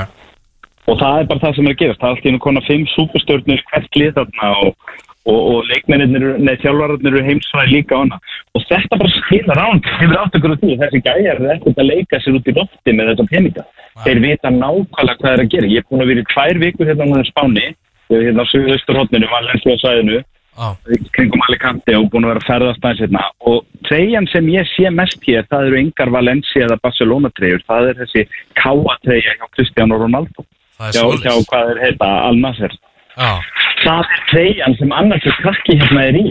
og 0.90 1.00
það 1.00 1.18
er 1.20 1.28
bara 1.30 1.42
það 1.44 1.56
sem 1.56 1.68
er 1.68 1.74
að 1.74 1.80
gerast. 1.82 2.00
Það 2.00 2.08
er 2.08 2.14
alltaf 2.14 2.30
einu 2.30 2.42
konar 2.44 2.66
fimm 2.68 2.86
súpustjörnur 2.92 3.62
hvert 3.70 3.98
lið 4.00 4.12
þarna 4.18 4.50
og, 4.64 4.98
og, 5.24 5.38
og 5.38 5.70
leikmennir 5.70 6.26
nei, 6.44 6.56
þjálfararnir 6.64 7.14
eru 7.14 7.22
heimsvæði 7.28 7.72
líka 7.78 7.96
á 7.96 8.02
hana 8.02 8.18
og 8.54 8.66
þetta 8.68 8.98
bara 9.00 9.14
skilar 9.14 9.62
á 9.62 9.66
hann 9.66 9.80
hefur 10.00 10.20
átt 10.20 10.36
ykkur 10.38 10.54
á 10.54 10.60
því 10.60 10.76
þessi 10.82 11.00
gæjar 11.06 11.40
er 11.40 11.54
ekkert 11.56 11.80
að 11.80 11.90
leika 11.90 12.20
sér 12.20 12.36
út 12.38 12.50
í 12.50 12.56
lofti 12.58 12.94
með 12.94 13.10
þessa 13.12 13.26
peninga? 13.32 13.64
Þeir 14.04 14.20
vita 14.26 14.52
nákvæmlega 14.52 15.18
hvað 15.22 15.32
er 15.32 15.42
að 15.44 15.50
gera. 15.54 15.72
Ég 15.72 15.82
er 15.82 15.88
búin 15.88 16.04
að 16.04 16.12
vera 16.12 16.22
í 16.22 16.30
tvær 16.34 16.62
vikur 16.62 16.90
hérna 16.90 17.24
á 17.24 17.30
Spáni 17.30 17.66
hérna 18.12 18.44
á 18.44 18.50
Suðausturhóttinu 18.52 19.32
Valencia 19.32 19.80
svæðinu 19.80 20.22
Á. 20.54 20.70
kringum 21.10 21.42
Alicante 21.48 21.96
og 21.98 22.12
búin 22.12 22.28
að 22.28 22.30
vera 22.30 22.42
að 22.44 22.46
ferðast 22.46 22.84
aðeins 22.84 23.00
hérna. 23.02 23.22
Og 23.42 23.64
treyjan 23.88 24.28
sem 24.30 24.46
ég 24.52 24.68
sé 24.70 24.90
mest 24.94 25.24
hér 25.26 25.48
það 25.50 25.70
eru 25.70 25.80
engar 25.80 26.12
Valencia 26.14 26.68
eða 26.68 26.78
Barcelona 26.84 27.30
treyjur 27.34 27.64
það 27.66 27.88
er 27.90 27.98
þessi 28.04 28.26
Káa 28.60 28.94
treyja 29.02 29.34
hjá 29.34 29.48
Cristiano 29.56 29.98
Ronaldo 29.98 30.46
Svoleiðis. 30.78 31.22
hjá 31.24 31.34
hvað 31.50 31.70
er 31.74 31.82
heita? 31.84 32.08
Al-Nasser 32.28 32.72
Já, 33.14 33.30
það 33.84 34.00
er 34.00 34.22
treyjan 34.30 34.74
sem 34.78 34.92
annars 34.92 35.26
er 35.26 35.36
krakki 35.42 35.76
hérna 35.78 36.02
er 36.08 36.16
í 36.18 36.24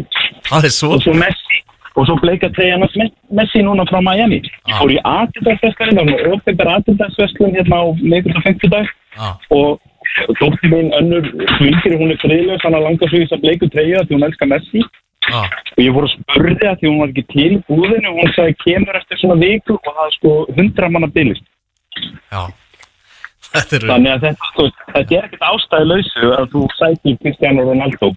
það 0.50 0.66
er 0.68 0.74
svo 0.76 0.90
og 0.98 1.02
svo 1.06 1.14
Messi. 1.16 1.60
Og 1.96 2.08
svo 2.10 2.16
bleika 2.20 2.50
treyjan 2.50 2.82
Me- 2.98 3.12
Messi 3.32 3.62
núna 3.62 3.86
frá 3.86 4.02
Miami. 4.02 4.42
Ég 4.68 4.76
fór 4.82 4.92
í 4.92 4.98
Adidas-veskarinn 5.06 6.00
það 6.00 6.12
var 6.12 6.32
ofenbar 6.36 6.72
Adidas-veskarinn 6.80 7.56
hérna 7.56 7.80
á 7.80 7.86
meður 8.02 8.38
og 8.40 8.44
50 8.50 8.70
dag 8.74 8.88
Já, 9.16 9.30
og 9.54 9.80
dóttir 10.42 10.70
mín 10.74 10.90
önnur 10.98 11.24
svingir, 11.58 11.96
hún 12.02 12.12
er 12.12 12.18
friðlega 12.22 12.60
þannig 12.66 12.80
að 12.82 12.86
langa 12.88 13.08
svo 13.10 13.18
í 13.18 13.24
þess 13.24 13.36
að 13.38 13.44
bleiku 13.46 13.70
treyja 13.72 14.02
því 14.10 14.18
hún 14.18 14.26
elskar 14.28 14.50
Messi. 14.52 14.82
Já, 15.30 15.40
og 15.46 15.80
ég 15.86 15.94
fór 15.96 16.08
að 16.10 16.16
spurði 16.18 16.68
að 16.68 16.80
því 16.82 16.90
hún 16.90 17.00
var 17.00 17.14
ekki 17.14 17.26
til 17.32 17.54
búðinu 17.70 18.10
og 18.12 18.18
hún 18.20 18.34
sagði 18.36 18.58
kemur 18.66 19.00
eftir 19.00 19.22
svona 19.22 19.38
viku? 19.40 19.78
Og 19.80 19.94
það 19.94 20.10
er 20.10 20.16
sko 20.18 20.34
hundra 20.58 20.90
manna 20.92 21.08
bylist 21.16 21.46
já 22.34 22.42
Þannig 23.54 24.12
að 24.16 24.24
þetta, 24.28 24.52
þú 24.56 24.68
þetta 24.94 25.18
er 25.18 25.26
ekkert 25.28 25.50
ástæði 25.50 25.90
lausu 25.92 26.30
að 26.34 26.46
þú 26.54 26.62
sækir 26.78 27.18
Cristiano 27.22 27.66
Ronaldo 27.68 28.10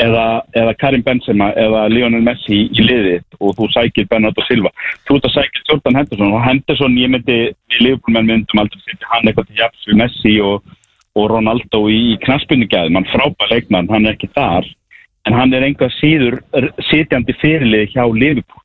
eða, 0.00 0.24
eða 0.56 0.74
Karim 0.80 1.04
Benzema 1.04 1.50
eða 1.58 1.84
Lionel 1.92 2.22
Messi 2.24 2.64
í 2.68 2.86
liðið 2.86 3.38
og 3.42 3.54
þú 3.58 3.68
sækir 3.74 4.08
Bernardo 4.10 4.44
Silva. 4.46 4.72
Þú 5.08 5.18
ert 5.18 5.28
að 5.28 5.34
sækir 5.36 5.64
Jordan 5.70 6.00
Henderson 6.00 6.34
og 6.34 6.44
Henderson, 6.46 6.98
ég 7.00 7.12
myndi, 7.12 7.38
við 7.68 7.84
Liverpoolmenn 7.84 8.30
myndum 8.30 8.62
aldrei 8.62 8.82
setja 8.84 9.12
hann 9.12 9.28
eitthvað 9.28 9.50
til 9.50 9.60
jafs 9.62 9.88
við 9.90 10.00
Messi 10.02 10.34
og, 10.44 10.76
og 11.18 11.28
Ronaldo 11.34 11.84
í, 11.92 12.02
knaspunningæðum. 12.24 13.00
Hann 13.00 13.10
frábær 13.12 13.52
leikmann, 13.52 13.90
hann 13.92 14.08
er 14.08 14.16
ekki 14.16 14.30
þar, 14.36 14.68
en 15.28 15.36
hann 15.36 15.52
er 15.52 15.66
einhvað 15.66 15.92
síður 15.98 16.40
sitjandi 16.88 17.36
fyrirlið 17.42 17.92
hjá 17.96 18.06
Liverpool. 18.08 18.64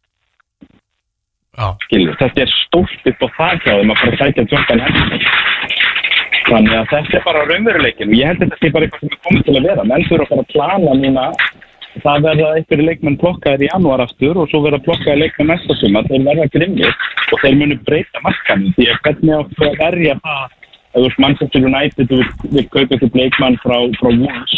Já, 1.54 1.68
Skilur. 1.86 2.16
Þetta 2.18 2.42
er 2.42 2.54
stórt 2.66 3.10
upp 3.12 3.26
á 3.26 3.28
það 3.38 3.60
hjá 3.62 3.74
þeim 3.78 3.92
að 3.94 4.00
fara 4.00 4.14
að 4.14 4.22
sækja 4.24 4.46
Jordan 4.50 4.80
Henderson. 4.88 5.26
Þannig 6.48 6.74
að 6.76 6.90
þetta 6.92 7.18
er 7.18 7.24
bara 7.26 7.44
raunveruleikin 7.50 8.10
og 8.10 8.18
ég 8.18 8.32
held 8.32 8.42
að 8.42 8.50
þetta 8.50 8.60
sé 8.60 8.72
bara 8.74 8.88
eitthvað 8.88 9.04
sem 9.04 9.14
er 9.14 9.22
komið 9.28 9.46
til 9.48 9.54
að 9.56 9.68
vera. 9.70 9.86
Menn 9.90 10.08
þurfa 10.10 10.26
að 10.26 10.32
fara 10.32 10.44
að 10.44 10.52
plana 10.54 10.96
núna. 11.00 11.28
Það 12.04 12.26
verða 12.26 12.50
einhverju 12.58 12.86
leikmenn 12.88 13.20
plokkaðir 13.22 13.64
í 13.64 13.70
janúar 13.70 14.02
aftur 14.02 14.40
og 14.42 14.50
svo 14.50 14.64
verða 14.64 14.82
plokkaðir 14.88 15.20
leikmenn 15.22 15.52
næsta 15.54 15.76
sumar, 15.78 16.08
þeir 16.10 16.26
verða 16.26 16.48
grimmir 16.56 16.90
og 16.90 17.44
þeir 17.44 17.58
munu 17.60 17.78
breyta 17.86 18.24
markanum 18.26 18.74
því 18.74 18.88
að 18.90 19.02
hvernig 19.06 19.36
áttu 19.38 19.68
að 19.68 19.78
verja 19.84 20.16
það? 20.24 20.58
Að 20.94 20.98
þú 20.98 21.06
veist 21.06 21.22
Manchester 21.22 21.68
United 21.70 22.16
við 22.16 22.68
kaupa 22.74 22.98
eitthvað 22.98 23.20
leikmann 23.22 23.60
frá, 23.62 23.78
frá 24.00 24.10
Wolves. 24.10 24.58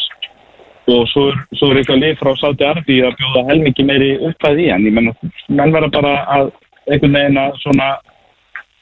Og 0.96 1.06
svo 1.12 1.28
er, 1.34 1.38
svo 1.60 1.70
er 1.74 1.82
eitthvað 1.82 2.02
lið 2.06 2.18
frá 2.22 2.32
Saudi 2.40 2.68
Arbi 2.70 3.02
að 3.04 3.20
bjóða 3.20 3.46
helmingi 3.52 3.86
meiri 3.88 4.10
uppæði 4.30 4.68
í 4.68 4.72
hann, 4.72 4.88
ég 4.88 4.96
menn 4.96 5.76
verða 5.76 5.92
bara 5.92 6.18
að 6.38 6.52
einhvern 6.88 7.18
veginn 7.20 7.42
að 7.42 7.56
svona 7.64 7.90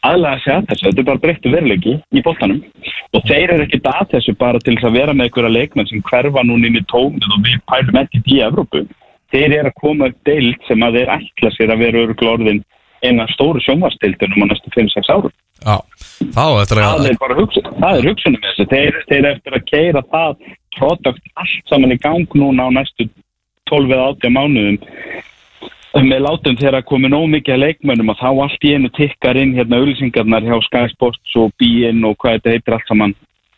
aðlega 0.08 0.42
sig 0.44 0.54
að 0.54 0.68
þessu, 0.70 0.86
þetta 0.90 1.02
er 1.02 1.08
bara 1.10 1.24
breyttu 1.24 1.54
veruleiki 1.54 1.96
í 2.00 2.24
bóttanum 2.26 2.60
og 3.14 3.26
þeir 3.30 3.54
eru 3.56 3.66
ekkert 3.68 3.90
að 3.94 4.12
þessu 4.16 4.36
bara 4.40 4.62
til 4.64 4.76
þess 4.76 4.90
að 4.90 4.98
vera 5.00 5.16
með 5.16 5.30
einhverja 5.30 5.54
leikmenn 5.58 5.90
sem 5.90 6.04
hverfa 6.10 6.44
núna 6.48 6.70
inn 6.70 6.80
í 6.80 6.86
tómið 6.92 7.30
og 7.30 7.48
við 7.48 7.64
pælum 7.72 8.00
ekkert 8.04 8.32
í 8.34 8.40
Evrópu. 8.48 8.84
Þeir 9.34 9.58
eru 9.60 9.72
að 9.72 9.80
koma 9.82 10.10
upp 10.12 10.30
deild 10.30 10.68
sem 10.68 10.86
að 10.86 11.00
þeir 11.00 11.14
ætla 11.18 11.54
sér 11.56 11.74
að 11.74 11.84
vera 11.86 12.04
öruglega 12.04 12.36
orðin 12.38 12.64
eina 13.04 13.28
stóru 13.34 13.62
sjónvastildunum 13.64 14.46
á 14.46 14.52
næstu 14.52 14.74
5-6 14.76 15.12
árum. 15.12 15.34
Já 15.64 15.78
Þá 16.32 16.46
eftir 16.62 16.80
það 16.80 16.94
að 16.94 17.10
er 17.10 17.20
bara 17.20 17.38
hugsun, 17.38 17.70
það 17.80 17.98
er 17.98 18.08
hugsunum 18.10 18.44
þessu. 18.44 18.66
Þeir, 18.72 18.98
þeir 19.10 19.20
eru 19.20 19.32
eftir 19.34 19.58
að 19.58 19.66
keira 19.70 20.04
það 20.14 20.48
produkt 20.78 21.32
allt 21.42 21.72
saman 21.72 21.96
í 21.96 22.00
gang 22.04 22.38
núna 22.38 22.68
á 22.68 22.76
næstu 22.78 23.08
12 23.72 23.96
eða 23.96 24.08
18 24.14 24.36
mánuðum 24.38 24.78
með 26.02 26.24
látum 26.26 26.56
þegar 26.58 26.80
að 26.80 26.88
komi 26.90 27.12
nóg 27.12 27.28
mikið 27.30 27.54
að 27.54 27.64
leikmönnum 27.64 28.14
að 28.14 28.22
þá 28.24 28.30
allt 28.46 28.66
í 28.66 28.72
einu 28.74 28.90
tikkar 28.98 29.38
inn 29.38 29.54
hérna 29.58 29.78
auðlýsingarnar 29.78 30.48
hjá 30.48 30.56
Sky 30.66 30.88
Sports 30.94 31.36
og 31.38 31.54
BN 31.62 32.02
og 32.10 32.18
hvað 32.18 32.40
þetta 32.40 32.56
heitir 32.56 32.78
allt 32.78 32.90
saman. 32.90 33.14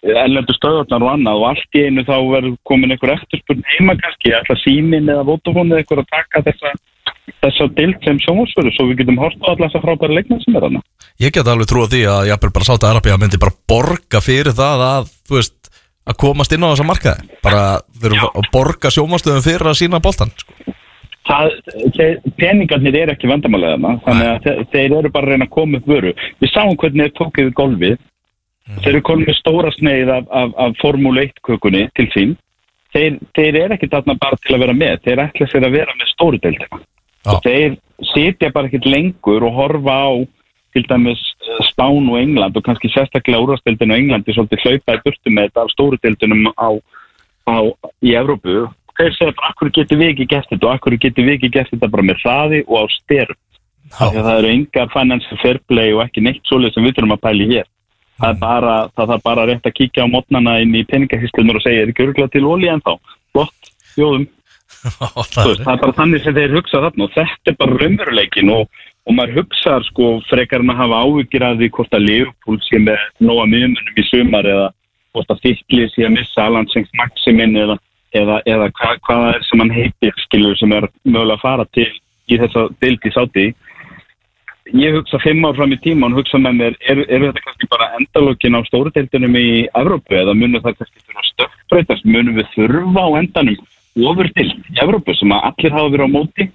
Ellendu 0.06 0.54
stöðarnar 0.54 1.06
og 1.06 1.14
annað 1.14 1.40
og 1.40 1.48
allt 1.54 1.80
í 1.80 1.86
einu 1.88 2.04
þá 2.06 2.18
verður 2.30 2.58
komin 2.68 2.92
einhver 2.94 3.16
eftirspurn 3.16 3.64
heima 3.72 3.96
kannski, 4.02 4.36
ætla 4.36 4.58
símin 4.62 5.08
eða 5.10 5.24
Vodafone 5.30 5.72
eða 5.72 5.86
einhver 5.86 6.04
að 6.04 6.12
taka 6.12 6.44
þessa 6.50 6.76
þessa 7.42 7.68
dild 7.78 7.98
sem 8.06 8.20
sjónvarsföru 8.22 8.74
svo 8.74 8.88
við 8.90 9.02
getum 9.02 9.20
hort 9.22 9.38
á 9.42 9.54
alla 9.54 9.70
þessa 9.70 9.82
frábæra 9.84 10.18
leikmenn 10.18 10.44
sem 10.44 10.58
er 10.58 10.66
þarna. 10.68 10.84
Ég 11.22 11.34
get 11.34 11.50
alveg 11.50 11.70
trúið 11.70 11.96
því 11.96 12.02
að 12.12 12.30
jafnvel 12.30 12.54
bara 12.58 12.68
Sáta 12.70 12.92
Arabia 12.92 13.18
myndi 13.22 13.42
bara 13.42 13.58
borga 13.72 14.22
fyrir 14.22 14.56
það 14.58 14.86
að, 14.90 15.12
þú 15.26 15.40
veist, 15.40 15.72
að 16.06 16.20
komast 16.22 16.56
inn 16.56 16.66
á 16.66 16.72
þessa 16.72 16.88
markaði. 16.92 17.30
Bara 17.46 17.64
eru 18.04 18.22
að 18.30 18.50
borga 18.54 18.94
sjómastöðum 18.94 19.46
fyrir 19.46 19.72
að 19.72 19.80
sína 19.82 20.02
boltan 20.04 20.34
sko. 20.38 20.75
Það, 21.28 21.52
þeir, 21.98 22.18
peningarnir 22.40 22.98
eru 23.02 23.16
ekki 23.16 23.30
vandamálega 23.30 23.76
þarna 23.78 23.94
þannig 24.08 24.32
að 24.32 24.42
þeir, 24.46 24.66
þeir 24.74 24.98
eru 25.00 25.14
bara 25.14 25.28
að 25.28 25.34
reyna 25.34 25.48
að 25.48 25.56
koma 25.58 25.80
upp 25.80 25.90
vöru. 25.90 26.16
Við 26.42 26.54
sáum 26.54 26.80
hvernig 26.82 27.06
þeir 27.06 27.16
tók 27.20 27.40
yfir 27.44 27.56
golfið. 27.62 28.02
Þeir 28.82 28.92
eru 28.96 29.06
komið 29.06 29.38
stóra 29.38 29.72
sneið 29.76 30.10
af, 30.10 30.28
af, 30.34 30.58
af 30.58 30.80
Formule 30.82 31.28
1 31.28 31.42
kökunni 31.46 31.86
til 31.98 32.08
sín. 32.16 32.36
Þeir, 32.96 33.20
þeir 33.38 33.60
eru 33.66 33.76
ekki 33.76 33.92
þarna 33.92 34.16
bara 34.18 34.40
til 34.42 34.56
að 34.56 34.64
vera 34.64 34.78
með 34.78 35.02
þeir 35.06 35.22
ætla 35.28 35.50
sér 35.52 35.68
að 35.68 35.76
vera 35.76 35.98
með 36.00 36.12
stóru 36.14 36.40
deildina. 36.42 36.82
Já. 37.26 37.34
og 37.34 37.42
þeir 37.42 37.76
sitja 38.14 38.52
bara 38.54 38.70
ekkert 38.70 38.86
lengur 38.86 39.46
og 39.48 39.56
horfa 39.58 39.96
á 39.98 40.14
til 40.76 40.84
dæmis 40.90 41.22
eh, 41.42 41.62
Spán 41.72 42.10
og 42.12 42.20
England 42.20 42.58
og 42.58 42.66
kannski 42.66 42.92
sérstaklega 42.94 43.42
úrvasteldinu 43.42 43.96
og 43.96 44.02
Englandi 44.02 44.36
svolítið 44.36 44.66
hlaupaði 44.66 45.04
burtu 45.06 45.34
með 45.34 45.48
þetta 45.48 45.64
af 45.64 45.72
stóru 45.74 46.00
deildinum 46.04 46.52
á, 46.54 46.70
á, 47.50 47.56
í 48.06 48.14
Evrópu 48.20 48.68
þeir 49.00 49.16
segja 49.18 49.36
bara, 49.38 49.52
akkur 49.54 49.72
getur 49.78 50.02
við 50.02 50.14
ekki 50.14 50.30
gert 50.34 50.52
þetta? 50.52 50.68
Og 50.68 50.74
akkur 50.78 50.98
getur 51.06 51.28
við 51.28 51.38
ekki 51.38 51.52
gert 51.56 51.74
þetta 51.74 51.92
bara 51.94 52.08
með 52.10 52.22
hraði 52.24 52.62
og 52.66 52.78
á 52.80 52.84
styrum 52.96 53.42
Já. 53.86 54.06
það 54.10 54.32
eru 54.36 54.52
engar 54.52 54.92
financial 54.94 55.40
fair 55.42 55.60
play 55.70 55.94
og 55.94 56.04
ekki 56.06 56.24
neitt 56.26 56.46
svoleið 56.50 56.74
sem 56.74 56.88
við 56.88 56.96
þurfum 56.98 57.18
að 57.18 57.26
pæli 57.28 57.50
hér. 57.52 57.68
Það 58.16 58.32
er 58.32 58.40
bara, 58.40 58.76
það 58.96 59.12
þarf 59.12 59.26
bara 59.26 59.46
rétt 59.50 59.68
að 59.68 59.76
kíkja 59.76 60.08
á 60.08 60.14
mótnana 60.14 60.56
inn 60.64 60.76
í 60.76 60.86
peningahíslunar 60.88 61.60
og 61.60 61.66
segja, 61.66 61.84
er 61.84 61.92
ekki 61.92 62.06
örgulega 62.08 62.32
til 62.32 62.48
olí 62.48 62.72
en 62.72 62.84
þá 62.86 62.96
flott, 63.36 63.72
jóðum 64.00 64.26
það 65.36 65.72
er 65.74 65.82
bara 65.82 65.96
þannig 65.98 66.24
sem 66.24 66.36
þeir 66.36 66.56
hugsa 66.56 66.82
þarna 66.84 67.08
og 67.08 67.14
þetta 67.16 67.52
er 67.52 67.58
bara 67.60 67.78
raunveruleikin 67.82 68.52
og, 68.54 68.82
og 69.06 69.18
maður 69.18 69.42
hugsa 69.42 69.78
sko 69.90 70.12
frekar 70.30 70.64
að 70.64 70.80
hafa 70.80 71.02
áhyggjur 71.06 71.46
af 71.48 71.60
því 71.60 71.70
hvort 71.78 71.98
að 71.98 72.08
Leopold 72.10 72.66
sé 72.68 72.82
með 72.82 73.06
nóga 73.20 73.48
miðmunum 73.52 74.02
í 74.02 74.08
sumar 74.10 74.50
eða 74.50 74.70
hvort 75.16 75.34
að 75.34 75.44
Fittli 75.46 75.90
sé 75.94 76.06
að 76.06 76.16
missa 76.18 76.46
Alan 76.46 76.70
Sengs 76.74 76.92
Maximin 77.00 77.58
eða, 77.62 77.78
eða, 78.16 78.40
eða 78.50 78.72
hva, 78.72 78.96
hvað 79.06 79.22
það 79.24 79.32
er 79.34 79.46
sem 79.50 79.64
hann 79.64 79.76
heitir 79.76 80.20
skilur 80.26 80.60
sem 80.60 80.76
er 80.76 80.90
mögulega 81.04 81.38
að 81.38 81.46
fara 81.46 81.66
til 81.78 81.90
í 82.32 82.40
þessa 82.42 82.68
deild 82.82 83.06
í 83.06 83.14
sáti 83.14 83.46
ég 84.74 84.96
hugsa 84.98 85.20
fimm 85.22 85.46
ár 85.46 85.56
fram 85.58 85.74
í 85.76 85.80
tíma 85.82 86.10
og 86.10 86.20
hugsa 86.20 86.40
með 86.42 86.58
mér, 86.60 86.78
er, 86.90 87.02
er 87.06 87.26
þetta 87.28 87.44
kannski 87.46 87.70
bara 87.70 87.92
endalókin 88.00 88.58
á 88.58 88.62
stóru 88.66 88.92
deildunum 88.96 89.38
í 89.38 89.48
Evrópu 89.78 90.18
eða 90.18 90.34
munum 90.38 90.64
það 90.64 90.80
kannski 90.80 91.04
þurfa 91.04 91.22
að 91.22 91.30
stökkbreytast? 91.32 92.08
Munum 92.10 92.40
við 92.40 92.50
þurfa 92.56 93.04
á 93.06 93.10
endanum 93.22 94.08
ofur 94.10 94.32
til 94.38 94.48
Evrópu 94.82 95.16
sem 95.20 95.36
að 95.36 95.46
allir 95.52 95.76
hafa 95.78 95.92
verið 95.94 96.10
á 96.10 96.16
móti 96.16 96.48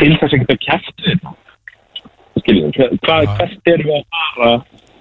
til 0.00 0.10
þess 0.18 0.32
að 0.32 0.42
geta 0.42 0.58
kæft 0.64 1.04
við 1.04 1.12
þetta? 1.12 1.36
Skiljum, 2.38 2.74
hvað, 3.06 3.30
er 3.66 3.84
við 3.86 3.94
að 3.94 4.04
fara? 4.16 4.50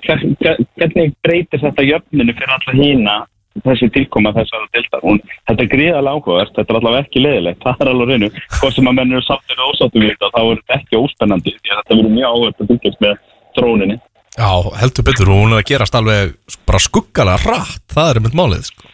Hver, 0.05 0.21
hver, 0.39 0.61
hvernig 0.77 1.17
breytir 1.25 1.61
þetta 1.61 1.85
jöfninu 1.85 2.37
fyrir 2.37 2.53
alla 2.53 2.77
hína 2.77 3.17
þessi 3.65 3.89
tilkoma 3.95 4.33
þessara 4.35 4.69
dildar 4.75 5.07
og 5.07 5.23
þetta 5.49 5.63
er 5.63 5.71
gríðalega 5.73 6.17
áhugavert, 6.17 6.53
þetta 6.57 6.73
er 6.73 6.79
allavega 6.81 7.05
ekki 7.07 7.23
leiðilegt 7.23 7.63
það 7.63 7.81
er 7.85 7.93
alveg 7.93 8.11
reynu, 8.13 8.29
hvað 8.57 8.75
sem 8.75 8.91
að 8.91 8.99
menn 8.99 9.15
eru 9.15 9.25
sáttir 9.25 9.63
og 9.63 9.73
ósáttum 9.73 10.03
við 10.03 10.13
þetta, 10.13 10.33
þá 10.35 10.41
er 10.43 10.61
þetta 10.61 10.77
ekki 10.81 11.01
óspennandi 11.01 11.55
því 11.57 11.73
að 11.73 11.81
þetta 11.81 11.97
verður 11.97 12.15
mjög 12.17 12.29
áhugavert 12.33 12.61
að 12.61 12.71
fylgjast 12.73 13.03
með 13.07 13.17
dróninni 13.57 13.99
Já, 14.37 14.53
heldur 14.77 15.05
betur 15.07 15.31
og 15.33 15.39
hún 15.41 15.55
er 15.55 15.63
að 15.63 15.69
gerast 15.71 15.95
alveg 15.97 16.35
bara 16.67 16.81
skuggalega 16.83 17.41
hratt, 17.41 17.81
það 17.89 18.09
er 18.11 18.19
einmitt 18.19 18.37
málið 18.37 18.67
sko. 18.67 18.91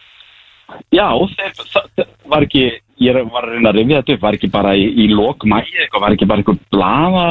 Já, 0.94 1.08
þeir, 1.34 1.50
það, 1.68 2.06
var 2.32 2.46
ekki, 2.46 2.62
ég 3.04 3.18
var 3.28 3.44
að 3.44 3.52
reyna 3.52 3.70
að 3.74 3.76
rifja 3.76 3.98
þetta 4.00 4.14
upp, 4.14 4.22
var 4.22 4.38
ekki 4.38 4.50
bara 4.54 4.72
í, 4.80 4.86
í 5.04 5.08
lok 5.12 5.44
mægi 5.50 5.76
eitthvað, 5.82 6.04
var 6.06 6.16
ekki 6.16 6.28
bara 6.30 6.42
eitthvað 6.42 6.62
blaða, 6.72 7.26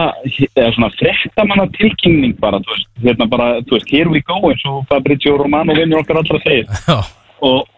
eða 0.46 0.70
svona 0.76 0.92
frettamanna 1.00 1.66
tilkynning 1.80 2.38
bara, 2.44 2.62
þú 2.62 2.76
veist, 2.76 2.90
hérna 3.08 3.30
bara, 3.34 3.50
þú 3.66 3.80
veist, 3.80 3.90
here 3.98 4.14
we 4.14 4.22
go 4.30 4.38
eins 4.52 4.64
og 4.70 4.86
Fabrizio 4.92 5.34
Romano 5.42 5.74
vinnur 5.80 6.04
okkar 6.04 6.22
allra 6.22 6.42
segir. 6.46 6.70
Já, 6.86 7.00
og, 7.50 7.70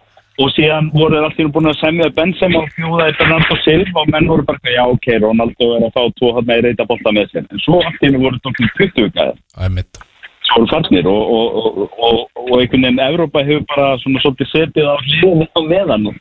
og 0.42 0.52
síðan 0.56 0.90
voru 0.96 1.18
þeir 1.18 1.28
alltaf 1.30 1.54
búin 1.56 1.72
að 1.72 1.80
semja 1.82 2.10
Benzema 2.18 2.64
og 2.64 2.74
fjóða 2.76 3.12
í 3.12 3.16
Bernardo 3.20 3.60
Silva 3.64 4.04
og 4.04 4.12
menn 4.14 4.32
voru 4.32 4.48
bara, 4.48 4.74
já 4.78 4.84
ok, 4.86 5.08
Ronaldo 5.24 5.70
er 5.78 5.88
að 5.88 5.96
fá 5.96 6.04
tvo 6.20 6.34
hann 6.38 6.50
með 6.50 6.66
reyta 6.68 6.90
bolta 6.90 7.16
með 7.16 7.32
sér, 7.32 7.48
en 7.50 7.64
svo 7.64 7.80
alltaf 7.84 8.20
voru 8.26 8.44
tókum 8.44 8.76
20 8.82 9.16
gæðar 9.16 9.40
einmitt. 9.68 10.04
Svo 10.46 10.62
eru 10.62 10.70
fannir 10.70 11.08
og, 11.10 11.32
og, 11.36 11.56
og, 11.58 11.78
og, 12.06 12.18
og 12.38 12.52
einhvern 12.60 12.84
veginn 12.86 13.02
Evrópa 13.02 13.42
hefur 13.48 13.64
bara 13.72 13.86
svona 14.04 14.22
svolítið 14.22 14.52
setið 14.52 14.90
á 14.94 14.96
hliðinu 15.02 15.48
á 15.58 15.60
meðan 15.72 16.10
og, 16.12 16.20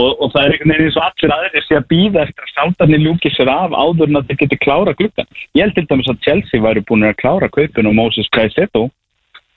og 0.00 0.30
það 0.32 0.38
er 0.40 0.54
einhvern 0.54 0.72
veginn 0.72 0.86
eins 0.86 0.96
og 0.96 1.04
allir 1.04 1.34
aðrir 1.36 1.66
sé 1.66 1.76
að 1.76 1.88
býða 1.90 2.22
eftir 2.24 2.46
að 2.46 2.54
sátarnir 2.54 3.04
ljúki 3.04 3.32
sér 3.34 3.50
af 3.52 3.76
áður 3.76 4.08
en 4.08 4.20
að 4.22 4.30
þeir 4.30 4.40
geti 4.44 4.60
klára 4.64 4.96
glukkan. 4.96 5.28
Ég 5.52 5.66
held 5.66 5.76
til 5.76 5.84
dæmis 5.90 6.08
að 6.08 6.22
Chelsea 6.24 6.64
væri 6.64 6.84
búin 6.88 7.04
að 7.04 7.18
klára 7.20 7.50
kaupin 7.52 7.90
og 7.90 7.98
Moses 8.00 8.32
Caicedo 8.32 8.86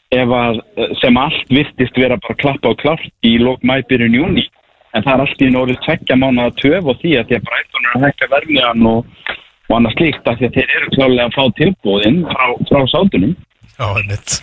að 0.09 0.61
sem 1.01 1.17
allt 1.21 1.51
virtist 1.53 1.97
vera 1.97 2.17
bara 2.17 2.37
klappa 2.39 2.71
og 2.71 2.79
klárt 2.81 3.11
í 3.25 3.37
lók 3.37 3.61
mæbyrjun 3.61 4.17
júni 4.17 4.45
en 4.93 5.05
það 5.05 5.13
er 5.13 5.23
allt 5.25 5.43
í 5.45 5.49
norðið 5.53 5.81
tveggja 5.85 6.17
mánu 6.17 6.45
að 6.47 6.57
töf 6.63 6.89
og 6.89 6.97
því 7.01 7.13
að 7.19 7.29
því 7.29 7.37
að 7.37 7.47
Brighton 7.49 7.85
er 7.85 7.95
að 7.95 8.05
hækka 8.07 8.29
vermiðan 8.33 8.87
og, 8.89 9.33
og 9.69 9.75
annað 9.77 9.95
slíkt 9.97 10.29
að 10.29 10.39
því 10.39 10.49
að 10.49 10.57
þeir 10.57 10.75
eru 10.79 10.91
klálega 10.95 11.27
að 11.27 11.35
fá 11.37 11.43
tilbúðinn 11.59 12.21
frá, 12.31 12.45
frá 12.71 12.81
sátunum. 12.93 13.35
Já, 13.75 13.85
einmitt. 13.85 14.37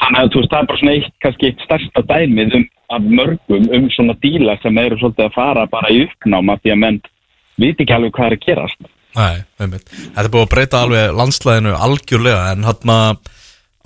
Þannig 0.00 0.20
að 0.20 0.30
þú 0.30 0.42
veist, 0.42 0.52
það 0.52 0.60
er 0.60 0.68
bara 0.70 0.80
svona 0.80 0.94
eitt, 0.94 1.16
kannski 1.24 1.50
eitt 1.50 1.64
stærsta 1.66 2.04
dæmið 2.08 2.54
um, 2.60 2.68
af 2.90 3.10
mörgum 3.18 3.66
um 3.76 3.90
svona 3.92 4.16
díla 4.22 4.56
sem 4.62 4.78
eru 4.80 5.00
svolítið 5.00 5.26
að 5.26 5.34
fara 5.34 5.66
bara 5.74 5.90
í 5.92 6.04
uppnáma 6.06 6.56
því 6.62 6.74
að 6.74 6.80
menn 6.84 7.02
viti 7.60 7.84
ekki 7.84 7.96
alveg 7.98 8.14
hvað 8.14 8.30
er 8.30 8.38
að 8.38 8.46
gerast. 8.46 8.88
Nei, 9.18 9.42
einmitt. 9.58 9.90
Þetta 9.90 10.22
er 10.22 10.30
búið 10.30 10.46
að 10.46 10.54
breyta 10.54 10.80
alveg 10.86 11.18
landslæðinu 11.18 11.74
algjörlega 11.74 12.46
en 12.54 12.66
hann 12.70 12.94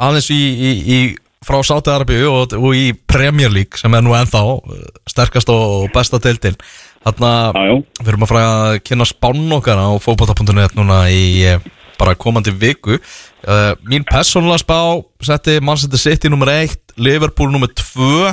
aðeins 0.01 0.31
í, 0.35 0.41
í, 0.41 0.73
í 0.95 0.99
frá 1.45 1.61
Sáti 1.67 1.93
Arabíu 1.93 2.31
og, 2.33 2.57
og 2.57 2.73
í 2.77 2.89
Premier 2.95 3.53
League 3.53 3.79
sem 3.81 3.93
er 3.95 4.05
nú 4.05 4.15
ennþá 4.17 4.43
eh, 4.57 4.85
sterkast 5.11 5.51
og 5.53 5.91
besta 5.95 6.21
deildin 6.23 6.59
Já, 7.05 7.13
já. 7.53 7.75
við 8.01 8.09
erum 8.09 8.23
að 8.25 8.31
fara 8.31 8.45
að 8.49 8.79
kynna 8.81 9.05
spánn 9.05 9.51
okkar 9.53 9.77
á 9.77 9.93
fókbóta.net 10.01 10.73
núna 10.79 11.03
í, 11.13 11.45
eh, 11.45 11.61
bara 12.01 12.17
komandi 12.17 12.51
viku 12.51 12.97
uh, 12.97 13.75
Mín 13.85 14.07
persónulega 14.09 14.63
spá 14.63 14.79
setti 15.21 15.59
Manchester 15.61 16.01
City 16.01 16.33
nummer 16.33 16.49
1 16.49 16.97
Liverpool 16.97 17.53
nummer 17.53 17.69
2 17.69 18.33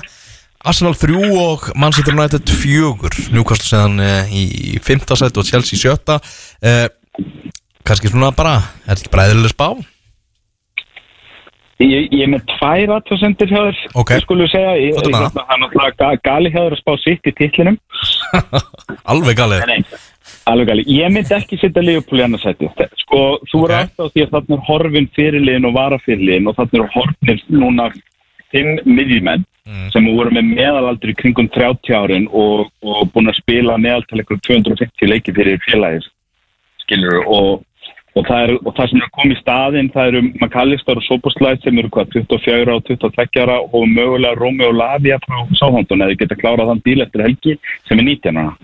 Arsenal 0.64 0.96
3 0.96 1.20
og 1.36 1.68
Manchester 1.76 2.16
United 2.16 2.48
4 2.48 3.30
Newcastle 3.36 3.68
séðan 3.68 4.00
uh, 4.00 4.32
í 4.32 4.80
5. 4.80 5.04
set 5.20 5.38
og 5.38 5.52
Chelsea 5.52 5.78
7. 5.78 6.18
Uh, 6.64 6.88
kannski 7.84 8.12
svona 8.12 8.32
bara 8.32 8.56
er 8.86 8.94
þetta 8.94 9.02
ekki 9.04 9.14
bræðilega 9.18 9.52
spá? 9.52 9.68
Ég, 11.82 12.08
ég 12.14 12.22
er 12.26 12.30
með 12.34 12.44
tvær 12.52 12.91
aðtöðsendir 12.98 13.49
hjá 13.52 13.60
þér, 13.66 13.78
Ok. 14.02 14.12
ég 14.16 14.22
skulle 14.26 14.48
segja. 14.52 14.72
Ég, 14.78 14.95
er 15.02 15.10
ég, 15.10 15.16
það? 15.16 15.41
er 15.41 15.60
náttúrulega 15.64 15.98
ga- 15.98 16.22
gali 16.30 16.52
hjá 16.53 16.60
þér 16.62 16.76
að 16.78 16.82
spá 16.82 16.94
sitt 17.02 17.30
í 17.30 17.34
titlinum. 17.40 17.78
Alveg 19.12 19.38
galið 19.40 19.66
Nei. 19.70 19.80
Alveg 20.52 20.68
gali. 20.72 20.84
Ég 20.88 21.12
myndi 21.14 21.36
ekki 21.36 21.58
setja 21.62 21.84
Leopold 21.84 22.22
í 22.22 22.26
annarsæti. 22.26 22.70
Sko, 23.03 23.22
þú 23.52 23.64
Ok. 23.64 23.70
er 23.72 23.78
alltaf 23.82 24.12
því 24.14 24.26
að 24.26 24.34
þarna 24.36 24.58
er 24.58 24.66
horfin 24.70 25.10
fyrirliðin 25.18 25.68
og 25.70 25.76
varafyrirliðin 25.80 26.48
og 26.52 26.56
þarna 26.60 26.80
eru 26.80 26.90
horfnir 26.95 27.41
núna 27.49 27.90
fimm 28.52 28.80
miðjumenn 28.86 29.45
sem 29.94 30.06
voru 30.18 30.32
með 30.34 30.48
meðalaldur 30.58 31.12
í 31.14 31.16
kringum 31.16 31.48
30 31.53 31.94
árin 31.95 32.26
og, 32.34 32.72
og 32.84 33.12
búin 33.14 33.30
að 33.30 33.38
spila 33.38 33.78
meðaltal 33.78 34.20
ykkur 34.24 34.40
250 34.44 35.08
leiki 35.08 35.32
fyrir 35.38 35.60
félagis 35.64 36.08
skilur 36.84 37.22
og, 37.28 37.62
og, 38.16 38.26
það 38.28 38.42
er, 38.44 38.54
og 38.60 38.74
það 38.76 38.90
sem 38.92 39.02
er 39.02 39.12
komið 39.16 39.36
í 39.36 39.40
staðinn 39.40 39.92
það 39.94 40.10
eru 40.12 40.22
McAllister 40.30 41.00
og 41.00 41.06
Soboslæð 41.08 41.62
sem 41.64 41.78
eru 41.80 41.92
hvað 41.96 42.16
24 42.18 42.74
og 42.76 42.88
22 42.90 43.44
ára 43.44 43.60
og 43.62 43.86
mögulega 43.88 44.40
Romeo 44.40 44.72
Lavia 44.76 45.20
frá 45.24 45.38
Sáhandun 45.60 46.04
eða 46.06 46.18
geta 46.20 46.40
klárað 46.40 46.74
þann 46.74 46.84
bíl 46.88 47.06
eftir 47.06 47.24
helgi 47.28 47.56
sem 47.88 48.02
er 48.02 48.10
19 48.10 48.42
ára 48.42 48.56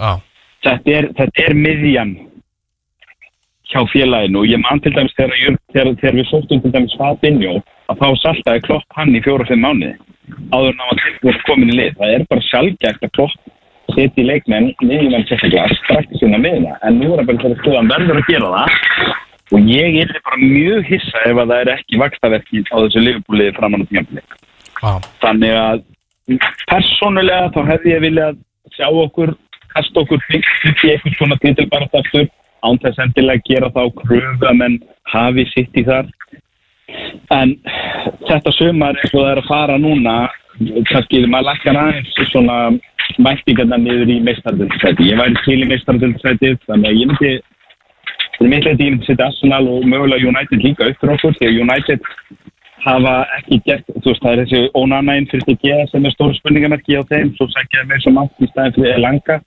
ah. 0.00 0.22
þetta 0.64 0.96
er, 1.00 1.10
er 1.44 1.58
miðjan 1.58 2.16
hjá 3.72 3.82
félaginu 3.92 4.42
og 4.42 4.48
ég 4.48 4.62
man 4.62 4.80
til 4.80 4.94
dæmis 4.94 5.14
þegar, 5.18 5.58
þegar, 5.74 5.92
þegar 6.00 6.18
við 6.20 6.30
sóttum 6.30 6.64
til 6.64 6.72
dæmis 6.72 6.96
Fabinho 7.00 7.58
að 7.92 8.00
þá 8.00 8.08
saltaði 8.22 8.64
klopp 8.68 8.96
hann 8.96 9.16
í 9.16 9.22
fjóra-fimm 9.24 9.64
mánuði 9.64 9.96
áður 10.54 10.70
en 10.70 10.80
hann 10.80 10.90
var 10.90 11.02
tilbúin 11.02 11.42
komin 11.48 11.72
í 11.74 11.76
lið 11.76 11.98
það 12.00 12.14
er 12.14 12.26
bara 12.30 12.48
sjálfgægt 12.48 13.04
að 13.04 13.14
klopp 13.18 13.52
setja 13.92 14.22
í 14.22 14.28
leikmenn, 14.28 14.72
miðjumenn 14.80 15.26
sérstaklega 15.28 15.76
strax 15.82 16.18
sína 16.20 16.40
miðna, 16.40 16.78
en 16.86 16.98
nú 16.98 17.12
er 17.12 17.22
það 17.22 17.28
bara 17.30 17.42
þegar 17.44 17.60
skoðan 17.62 17.92
verður 17.92 18.22
að 18.22 18.32
gera 18.32 18.54
það. 18.54 19.12
Og 19.54 19.68
ég 19.68 20.00
er 20.00 20.16
bara 20.24 20.40
mjög 20.40 20.88
hissa 20.88 21.20
ef 21.28 21.36
að 21.36 21.50
það 21.52 21.60
er 21.60 21.72
ekki 21.74 22.00
vakstaverki 22.00 22.64
á 22.72 22.76
þessu 22.80 23.04
liðbúliði 23.04 23.56
framan 23.58 23.84
á 23.84 23.86
tímafili 23.90 24.24
Ah. 24.84 25.00
þannig 25.22 25.54
að 25.56 25.82
persónulega 26.68 27.52
þá 27.54 27.60
hefði 27.70 27.92
ég 27.94 28.02
viljað 28.04 28.38
sjá 28.74 28.88
okkur 28.88 29.34
kasta 29.74 30.02
okkur 30.02 30.22
fyrst 30.28 30.84
í 30.84 30.92
eitthvað 30.92 31.16
svona 31.18 31.38
titilbarastaftur 31.42 32.28
án 32.64 32.80
þess 32.82 33.02
endilega 33.04 33.40
að 33.40 33.48
gera 33.50 33.70
þá 33.74 33.82
kröfu 34.00 34.48
að 34.48 34.58
menn 34.60 34.78
hafi 35.12 35.44
sitt 35.52 35.76
í 35.76 35.84
þar. 35.84 36.08
En 37.34 37.56
þetta 38.28 38.52
sumar 38.56 38.98
eins 39.00 39.12
og 39.12 39.20
það 39.20 39.30
er 39.32 39.42
að 39.42 39.50
fara 39.50 39.78
núna 39.80 40.16
kannski 40.90 41.24
maður 41.26 41.48
lakkar 41.50 41.80
aðeins 41.80 42.30
svona 42.30 42.58
mættingarna 43.26 43.80
niður 43.80 44.12
í 44.14 44.20
meistardöldsæti 44.28 45.10
ég 45.10 45.20
væri 45.20 45.42
til 45.44 45.60
í 45.60 45.68
meistardöldsæti 45.72 46.54
þannig 46.68 46.90
að 46.90 47.00
ég 47.00 47.10
myndi 47.10 47.32
fyrir 48.38 48.50
mitt 48.50 48.66
leiti 48.68 48.88
ég 48.88 48.94
myndi 48.94 49.08
setja 49.08 49.28
Arsenal 49.30 49.68
og 49.70 49.86
mögulega 49.88 50.30
United 50.30 50.66
líka 50.66 50.90
upp 50.90 51.00
fyrir 51.00 51.14
okkur 51.16 51.38
því 51.38 51.50
að 51.50 51.60
United 51.64 52.10
hafa 52.84 53.14
ekki 53.38 53.60
gert, 53.64 53.86
þú 53.88 54.10
veist, 54.10 54.22
það 54.22 54.32
er 54.32 54.40
þessi 54.42 54.62
ónanægin 54.76 55.28
fyrir 55.30 55.46
því 55.48 55.54
geða 55.62 55.86
sem 55.90 56.06
er 56.06 56.14
stóru 56.14 56.36
spurningamerki 56.38 56.98
á 57.00 57.02
þeim, 57.10 57.30
svo 57.36 57.46
sækjaði 57.52 57.90
mér 57.90 58.02
sem 58.04 58.18
átt 58.20 58.44
í 58.44 58.48
staðin 58.50 58.76
fyrir 58.76 58.98
Elanga. 58.98 59.38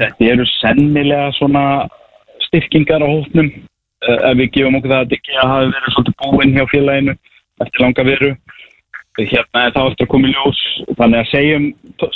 Þetta 0.00 0.26
eru 0.32 0.46
sennilega 0.54 1.30
svona 1.38 1.64
styrkingar 2.46 3.02
á 3.02 3.08
hófnum 3.10 3.50
uh, 3.50 4.18
ef 4.30 4.36
við 4.40 4.50
gefum 4.56 4.78
okkur 4.78 4.94
það 4.94 5.04
að 5.04 5.14
að 5.42 5.52
hafi 5.52 5.70
verið 5.74 5.94
svolítið 5.94 6.18
búinn 6.22 6.56
hjá 6.58 6.66
félaginu 6.72 7.16
eftir 7.64 7.84
langa 7.84 8.06
veru. 8.10 8.30
Hérna 9.14 9.68
það 9.70 9.90
eftir 9.92 10.06
að 10.08 10.10
koma 10.10 10.26
í 10.26 10.32
ljós, 10.34 10.60
þannig 10.98 11.20
að 11.20 11.28
segjum 11.30 11.66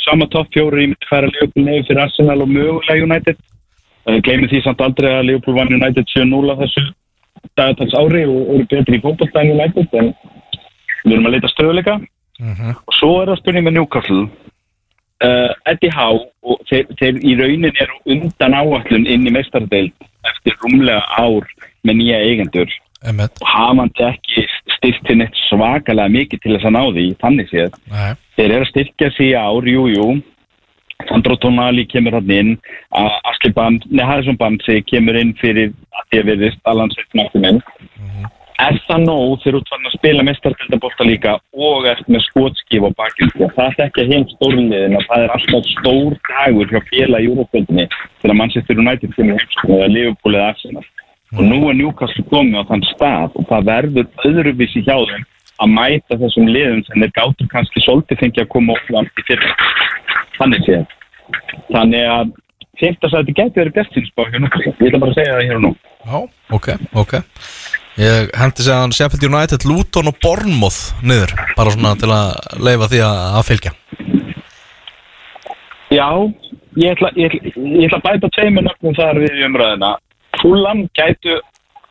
sama 0.03 0.27
topp 0.33 0.49
fjóri 0.55 0.83
í 0.83 0.89
myndi 0.91 1.07
færa 1.07 1.29
Leopold 1.31 1.63
nefn 1.63 1.87
fyrir 1.87 2.01
Arsenal 2.03 2.43
og 2.43 2.51
mögulega 2.51 3.05
United. 3.07 3.39
Uh, 4.09 4.19
Gleimum 4.25 4.51
því 4.51 4.63
samt 4.65 4.83
aldrei 4.83 5.13
að 5.13 5.29
Leopold 5.29 5.61
vann 5.61 5.75
United 5.77 6.11
7-0 6.11 6.51
á 6.51 6.55
þessu 6.65 6.85
dagatals 7.59 7.95
ári 7.95 8.25
og 8.27 8.51
eru 8.57 8.67
betri 8.71 8.99
í 8.99 9.03
fótballtæðin 9.05 9.55
United 9.55 9.95
en 10.01 10.13
við 11.05 11.15
erum 11.15 11.29
að 11.29 11.37
leita 11.37 11.51
stöðuleika 11.53 11.99
og 12.39 12.95
svo 12.99 13.13
er 13.21 13.33
það 13.33 13.41
spurning 13.41 13.67
með 13.67 13.77
Newcastle. 13.79 14.25
Uh, 15.19 15.51
Eddie 15.67 15.91
Howe 15.91 16.29
og 16.47 16.61
þeir, 16.71 16.85
þeir 16.99 17.17
í 17.27 17.33
raunin 17.39 17.81
eru 17.83 17.97
undan 18.15 18.55
áallun 18.55 19.07
inn 19.11 19.27
í 19.27 19.33
meistardeild 19.35 19.95
eftir 20.31 20.55
rúmlega 20.63 21.03
ár 21.19 21.47
með 21.87 21.99
nýja 21.99 22.21
eigendur. 22.27 22.77
Og 23.03 23.47
hafandi 23.47 24.07
ekki 24.07 24.47
styrkt 24.79 25.13
neitt 25.19 25.39
svakalega 25.49 26.15
mikið 26.15 26.43
til 26.43 26.57
þess 26.57 26.71
að 26.71 26.75
ná 26.77 26.83
því 26.97 27.07
þannig 27.23 27.53
séð. 27.53 27.79
Nei. 27.93 28.11
þeir 28.39 28.51
eru 28.51 28.65
að 28.67 28.73
styrkja 28.73 29.11
sig 29.17 29.33
í 29.33 29.39
ár, 29.39 29.71
jú, 29.75 29.87
jú. 29.93 30.09
Sandro 31.09 31.37
Tonali 31.39 31.85
kemur 31.87 32.17
hann 32.19 32.33
inn. 32.35 32.57
Asli 32.91 33.53
Band, 33.55 33.87
nei 33.91 34.05
Harrison 34.07 34.39
Bandsi 34.39 34.81
kemur 34.87 35.19
inn 35.19 35.37
fyrir 35.39 35.71
að 35.95 36.09
því 36.09 36.23
að 36.23 36.33
viðist 36.33 36.67
Allan 36.67 36.95
Sveitt 36.95 37.39
minn 37.39 37.63
er 38.59 38.79
það 38.89 39.05
nóg 39.07 39.43
þegar 39.43 39.55
þú 39.55 39.61
ert 39.61 39.71
farin 39.71 39.89
að 39.89 39.95
spila 39.95 40.25
mestardeldabolta 40.27 41.07
líka 41.07 41.35
og 41.55 41.87
ert 41.87 42.09
með 42.11 42.25
á 42.35 42.91
bakinn 42.99 43.31
því 43.35 43.45
að 43.47 43.53
það 43.57 43.69
er 43.69 43.85
ekki 43.87 44.07
heim 44.11 44.25
stórliðin 44.33 44.99
að 44.99 45.07
það 45.11 45.25
er 45.25 45.35
alltaf 45.37 45.69
stór 45.75 46.17
dagur 46.29 46.73
hjá 46.73 46.81
félag 46.91 47.23
í 47.23 47.29
Júrópöldinni 47.29 47.87
til 48.23 48.31
að 48.31 48.39
Manchester 48.41 48.83
United 48.83 49.15
kemur 49.15 49.39
heimskum 49.39 49.75
eða 49.77 49.93
Liverpool 49.95 50.35
eða 50.35 50.49
Arsenal 50.53 50.87
og 51.37 51.43
nú 51.45 51.59
er 51.69 51.77
Newcastle 51.77 52.25
komið 52.31 52.63
á 52.65 52.69
þann 52.71 52.85
stað 52.93 53.37
og 53.37 53.49
það 53.51 53.69
verður 53.69 54.07
öðruvísi 54.29 54.85
hjá 54.87 54.97
þeim 54.97 55.27
að 55.59 55.73
mæta 55.75 56.19
þessum 56.21 56.49
liðum 56.49 56.85
sem 56.87 57.03
þeir 57.03 57.15
gátur 57.19 57.51
kannski 57.53 57.83
svolítið 57.85 58.23
fengi 58.23 58.45
að 58.45 58.53
koma 58.55 58.77
oflant 58.79 59.21
í 59.21 59.25
fyrir 59.27 59.57
þannig 60.39 60.63
séð. 60.67 60.95
Þannig 61.69 62.07
að 62.15 62.31
fyrsta 62.79 63.11
sæti 63.13 63.35
gæti 63.35 63.61
verið 63.61 63.77
bestinsbá 63.81 64.29
hjá 64.31 64.39
Newcastle. 64.39 64.75
Ég 64.79 64.89
ætla 64.89 65.03
bara 65.03 65.13
að 65.13 65.19
segja 65.19 65.35
það 65.35 65.49
hér 65.51 65.59
og 65.59 65.65
nú. 65.67 65.73
Já, 66.07 66.19
ok, 66.57 66.69
ok. 67.03 67.15
Ég 67.99 68.33
hendi 68.39 68.65
segja 68.65 68.81
hann 68.85 68.95
Sheffield 68.95 69.29
United, 69.29 69.67
Luton 69.67 70.09
og 70.09 70.19
Bournemouth 70.23 71.03
niður, 71.03 71.35
bara 71.59 71.75
svona 71.75 71.97
til 71.99 72.13
að 72.15 72.61
leifa 72.63 72.93
því 72.93 73.05
að, 73.05 73.23
að 73.41 73.49
fylgja. 73.51 73.77
Já, 75.89 76.09
ég 76.79 76.95
ætla, 76.95 77.11
ég, 77.19 77.33
ætla, 77.33 77.55
ég 77.59 77.89
ætla 77.89 77.99
að 77.99 78.07
bæta 78.07 78.31
tveimur 78.37 78.69
nöfnum 78.69 78.95
þar 79.01 79.25
við 79.25 79.41
í 79.43 79.49
Fulham 80.41 80.87
gætu 80.97 81.39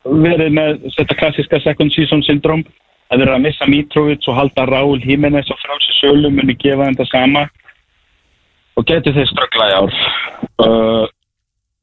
verið 0.07 0.53
með 0.56 0.84
þetta 0.95 1.18
klassiska 1.19 1.60
second 1.64 1.94
season 1.95 2.24
syndrom 2.24 2.64
að 3.11 3.24
vera 3.24 3.38
að 3.38 3.45
missa 3.48 3.68
Mitrovic 3.69 4.28
og 4.28 4.38
halda 4.38 4.65
Raúl 4.69 4.99
Jiménez 5.03 5.49
á 5.52 5.56
frálsi 5.60 5.95
sölu 5.99 6.32
muni 6.32 6.56
gefa 6.60 6.90
það 6.99 7.11
sama 7.11 7.45
og 8.78 8.88
gætu 8.88 9.14
þeir 9.15 9.30
ströggla 9.32 9.69
í 9.72 9.76
ár. 9.78 9.99
Uh, 10.61 11.06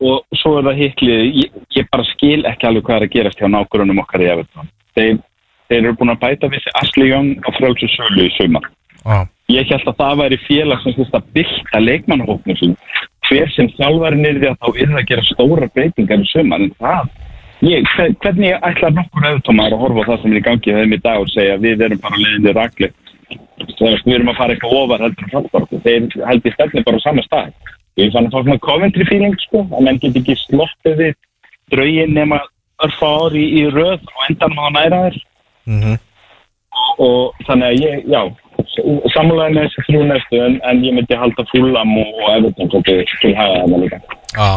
og 0.04 0.38
svo 0.38 0.58
er 0.58 0.68
það 0.68 0.80
hiklið, 0.82 1.22
ég, 1.42 1.60
ég 1.78 1.88
bara 1.90 2.06
skil 2.12 2.44
ekki 2.48 2.68
alveg 2.68 2.86
hvað 2.86 2.96
er 2.96 3.06
að 3.06 3.14
gerast 3.14 3.40
hjá 3.40 3.48
nákvæmum 3.50 4.02
okkar 4.04 4.24
í 4.24 4.30
Everton. 4.30 4.70
Þeir, 4.94 5.18
þeir 5.70 5.80
eru 5.80 5.96
búin 5.98 6.14
að 6.14 6.22
bæta 6.22 6.50
við 6.52 6.64
sig 6.64 6.80
Asli 6.82 7.10
Young 7.10 7.46
á 7.46 7.50
frálsi 7.56 7.90
sölu 7.96 8.28
í 8.28 8.34
sumar 8.36 8.68
Já, 9.04 9.18
ég 9.52 9.68
held 9.70 9.88
að 9.90 9.98
það 10.00 10.20
væri 10.22 10.38
félag 10.46 10.80
sem 10.82 10.94
þurft 10.96 11.18
að 11.18 11.26
bylta 11.36 11.80
leikmannahóknum 11.84 12.56
sín 12.60 12.76
hver 13.28 13.50
sem 13.54 13.68
þjálfari 13.76 14.16
niður 14.20 14.50
að 14.50 14.58
þá 14.60 14.68
er 14.80 14.88
það 14.90 14.98
að 15.02 15.08
gera 15.10 15.26
stóra 15.30 15.68
breytingar 15.74 16.24
í 16.24 16.28
sömur 16.30 16.64
en 16.64 16.72
það, 16.80 17.08
ég, 17.64 17.86
hver- 17.94 18.16
hvernig 18.24 18.56
ætlar 18.68 18.94
nokkur 18.96 19.28
auðvitaðmaður 19.28 19.76
að 19.76 19.82
horfa 19.84 20.04
á 20.04 20.08
það 20.10 20.22
sem 20.22 20.32
er 20.34 20.40
í 20.40 20.44
gangi 20.48 20.74
þeim 20.78 20.96
í 20.96 21.00
dag 21.04 21.20
og 21.24 21.32
segja 21.32 21.56
við 21.64 21.84
erum 21.88 22.02
bara 22.04 22.20
leiðinni 22.24 22.54
rakli 22.58 22.90
við 23.64 24.14
erum 24.14 24.28
að 24.32 24.36
fara 24.40 24.52
eitthvað 24.54 24.76
ofar 24.80 25.04
heldur 25.04 25.24
en 25.24 25.32
fráttbarku 25.32 25.80
þeir 25.84 26.08
held 26.28 26.44
í 26.48 26.52
stefni 26.54 26.82
bara 26.84 26.98
á 27.00 27.04
sama 27.04 27.22
stað. 27.24 27.52
Ég 27.96 28.10
fann 28.12 28.26
að 28.26 28.34
fá 28.34 28.40
svona 28.42 28.58
Coventry 28.64 29.04
feeling 29.08 29.36
sko, 29.40 29.62
að 29.70 29.84
menn 29.86 30.00
get 30.02 30.16
ekki 30.18 30.34
sloppið 30.40 30.96
við 31.00 31.14
draugin 31.72 32.14
nema 32.16 32.40
örfa 32.84 33.10
ári 33.24 33.44
í, 33.44 33.62
í 33.62 33.70
röð 33.70 34.02
og 34.02 34.24
endanum 34.28 34.58
á 34.60 34.64
að 34.66 34.74
næra 34.78 35.00
þér. 35.04 35.18
Mhm. 35.70 35.94
Og 37.04 37.44
þannig 37.46 37.68
að 37.70 37.80
ég, 37.84 38.04
já 38.10 38.20
samúlega 39.14 39.54
með 39.54 39.66
þessi 39.66 39.86
þrjú 39.88 40.04
næstu 40.10 40.42
en, 40.44 40.60
en 40.70 40.84
ég 40.84 40.96
myndi 40.96 41.20
halda 41.20 41.46
fúlam 41.50 41.96
og, 42.00 42.12
og 42.20 42.30
Everton 42.36 42.72
svolítið 42.72 43.16
til 43.22 43.34
hafa 43.38 43.64
það 43.64 43.84
líka. 43.86 44.00
Já, 44.34 44.50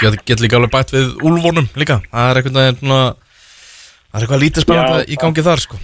Ég 0.00 0.14
get 0.24 0.40
líka 0.40 0.56
alveg 0.56 0.70
bætt 0.72 0.94
við 0.94 1.10
úlvonum 1.28 1.66
líka. 1.76 1.98
Það 2.08 2.30
er 2.30 2.38
eitthvað 2.40 2.78
svona 2.80 3.00
Það 4.10 4.24
eitthvað 4.24 4.42
lítið 4.42 4.64
spennandi 4.64 5.02
Já. 5.04 5.06
í 5.06 5.16
gangi 5.22 5.42
þar 5.46 5.60
sko. 5.62 5.76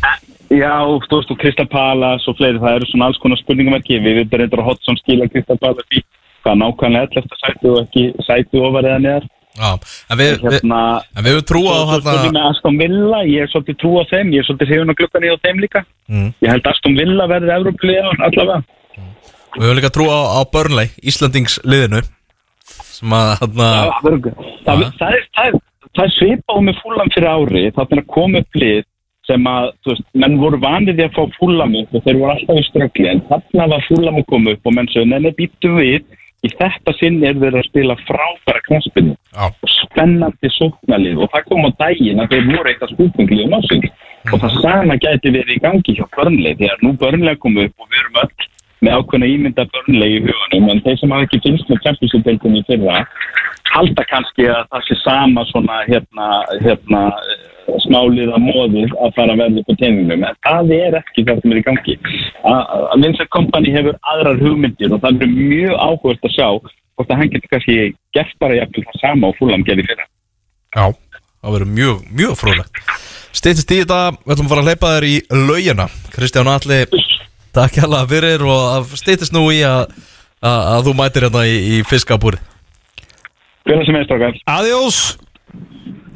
Já, 0.46 0.72
þú 0.82 1.18
veist, 1.18 1.30
og 1.30 1.38
Krista 1.42 1.64
Palas 1.70 2.26
og 2.26 2.36
fleiri, 2.38 2.58
það 2.62 2.78
eru 2.78 2.88
svona 2.90 3.08
alls 3.10 3.20
konar 3.22 3.38
spurningamarki 3.38 3.98
við 4.02 4.20
veitum 4.20 4.40
reyndur 4.40 4.62
að 4.62 4.68
Hodgson 4.70 4.98
skila 4.98 5.28
Krista 5.30 5.56
Palas 5.62 5.94
í 5.94 6.02
hvað 6.42 6.58
nákvæmlega 6.62 7.22
11. 7.22 7.38
sæti 7.42 7.70
og 7.70 7.78
ekki 7.84 8.04
sæti 8.26 8.62
ofar 8.62 8.86
eða 8.90 9.02
neðar 9.04 9.28
Já, 9.56 9.70
en 10.12 10.20
við, 10.20 10.32
hérna, 10.44 10.80
en 11.16 11.26
við 11.26 11.38
trúa 11.48 11.76
á 11.76 11.82
hérna 11.94 12.16
með 12.28 12.48
Aston 12.50 12.80
Villa, 12.80 13.20
ég 13.24 13.46
er 13.46 13.52
svolítið 13.52 13.78
trú 13.82 13.92
á 13.96 14.04
þeim 14.10 14.34
ég 14.34 14.42
er 14.42 14.48
svolítið 14.48 14.72
hrifun 14.72 14.92
á 14.92 14.98
glukkan 15.00 15.26
í 15.26 15.32
á 15.32 15.36
þeim 15.46 15.62
líka. 15.64 15.84
Mm, 16.12 16.32
ég 16.44 16.52
held 16.52 16.72
Aston 16.72 16.98
Villa 16.98 17.28
verði 17.30 17.54
Evroplið 17.56 18.10
allavega. 18.12 18.58
Við 19.56 19.64
höfum 19.64 19.78
líka 19.80 19.94
trúa 19.96 20.18
á, 20.20 20.22
á 20.36 20.40
Burnley, 20.52 20.92
Íslandingsliðinu 21.00 22.04
sem 22.96 23.12
að 23.12 23.30
hérna 23.40 23.70
það, 23.70 23.96
það, 24.02 24.28
það, 24.66 24.84
það, 24.98 25.16
er, 25.16 25.24
það 25.36 25.48
er 25.48 25.58
það 25.96 26.04
er 26.04 26.14
svipað 26.16 26.62
með 26.66 26.82
fúlam 26.82 27.10
fyrir 27.14 27.32
ári 27.32 27.64
þannig 27.76 28.02
að 28.02 28.12
koma 28.16 28.42
upp 28.42 28.60
lið 28.60 28.84
sem 29.26 29.48
að, 29.50 29.72
þú 29.82 29.92
veist, 29.92 30.06
menn 30.22 30.36
voru 30.38 30.58
vanið 30.62 30.98
því 30.98 31.06
að 31.06 31.16
fá 31.16 31.38
fúlam 31.40 31.74
upp 31.80 31.96
og 31.96 32.04
þeir 32.04 32.18
voru 32.20 32.34
alltaf 32.34 32.60
í 32.60 32.66
ströggli 32.68 33.08
en 33.10 33.22
þarna 33.30 33.68
var 33.72 33.86
fúlam 33.88 34.20
að 34.20 34.28
koma 34.32 34.54
upp 34.54 34.70
og 34.70 34.76
menn 34.76 34.90
sögðu, 34.92 35.08
neina 35.10 35.32
býttu 35.38 35.72
við 35.74 36.04
í 36.46 36.56
þetta 36.56 36.94
sinn 37.00 37.22
er 37.26 37.38
þeir 37.40 37.58
að 37.60 37.68
spila 37.68 37.96
fráfæra 38.06 38.64
knaspinu 38.68 39.14
Já. 39.14 39.46
og 39.50 39.72
spennandi 39.74 40.52
sóknalið 40.56 41.22
og 41.22 41.32
það 41.34 41.48
kom 41.50 41.68
á 41.68 41.70
daginn 41.84 42.22
að 42.22 42.34
þeir 42.34 42.50
voru 42.52 42.72
eitthvað 42.72 42.94
skúpinglið 42.94 43.46
um 43.46 43.56
ásing 43.60 43.88
og 44.32 44.42
það 44.42 44.58
sama 44.62 44.98
gæti 45.02 45.32
verið 45.34 45.56
í 45.56 45.62
gangi 45.64 45.96
hjá 45.98 46.06
börnleik 46.16 46.60
þegar 46.62 46.84
nú 46.84 46.94
börnleik 47.00 47.42
kom 47.42 47.58
upp 47.62 47.82
og 47.82 47.90
við 47.90 48.02
erum 48.02 48.22
öll 48.24 48.48
með 48.84 48.98
ákveðna 49.00 49.32
ímynda 49.32 49.66
börnleik 49.72 50.16
í 50.16 50.22
hugunum 50.26 50.72
en 50.72 50.82
þeir 50.84 51.00
sem 51.00 51.14
hafa 51.14 51.28
ekki 51.28 51.42
finnst 51.46 51.70
með 51.70 51.82
Champions-League-deildinni 51.86 52.62
í 52.62 52.66
fyrra 52.68 53.04
halda 53.76 54.04
kannski 54.10 54.48
að 54.50 54.64
það 54.72 54.86
sé 54.86 54.96
sama 55.02 55.44
svona 55.50 55.82
hérna, 55.88 56.28
hérna 56.62 57.02
eh, 57.12 57.76
smálið 57.84 58.32
að 58.34 58.44
móðið 58.46 58.94
að 59.02 59.14
fara 59.16 59.34
að 59.34 59.42
verða 59.42 59.62
upp 59.62 59.72
á 59.72 59.74
teiningnum 59.80 60.26
en 60.28 60.38
það 60.46 60.74
er 60.76 60.98
ekki 61.00 61.24
það 61.26 61.40
sem 61.42 61.54
er 61.54 61.60
í 61.60 61.64
gangi. 61.66 61.96
Að 62.52 63.04
Vincent 63.04 63.32
Kompany 63.34 63.72
hefur 63.74 63.98
aðrar 64.12 64.42
hugmyndir 64.42 64.94
og 64.94 65.02
það 65.02 65.26
er 65.26 65.34
mjög 65.34 65.74
áhugast 65.88 66.28
að 66.28 66.36
sjá 66.36 66.48
hvort 66.96 67.10
að 67.10 67.18
hann 67.20 67.32
getur 67.34 67.52
kannski 67.52 67.78
gert 68.16 68.38
bara 68.40 68.60
jafnvel 68.60 68.86
það 68.86 69.02
sama 69.02 69.32
og 69.32 69.40
fúlam 69.40 69.66
gerði 69.66 69.88
fyrra. 69.90 70.08
Já, 70.76 70.86
það 71.42 71.56
verður 71.56 71.74
mjög, 71.80 72.06
mjög 72.22 72.38
fróðlegt. 72.40 72.82
Stýttist 73.36 73.74
í 73.74 73.82
þetta, 73.82 74.00
við 74.22 74.32
ætlum 74.32 74.46
að 74.46 74.54
fara 74.54 74.62
að 74.62 74.70
hleypa 74.70 74.94
þér 74.94 75.08
í 75.10 75.16
laugina. 75.50 75.90
Kristján 76.14 76.48
Alli, 76.48 76.80
takk 77.56 77.80
hérlega 77.82 78.10
fyrir 78.10 78.46
og 78.46 78.94
stýttist 78.98 79.34
nú 79.36 79.46
í 79.54 79.62
að, 79.66 79.90
að, 80.40 80.60
að 80.74 80.86
þú 80.88 80.96
mætir 81.00 81.26
hérna 81.28 81.44
í, 81.48 81.58
í 81.76 81.82
fiskabúri 81.88 82.40
Hvernig 83.66 83.88
sem 83.88 83.96
er 83.98 84.04
strákar, 84.06 84.36
Adiós. 84.46 84.98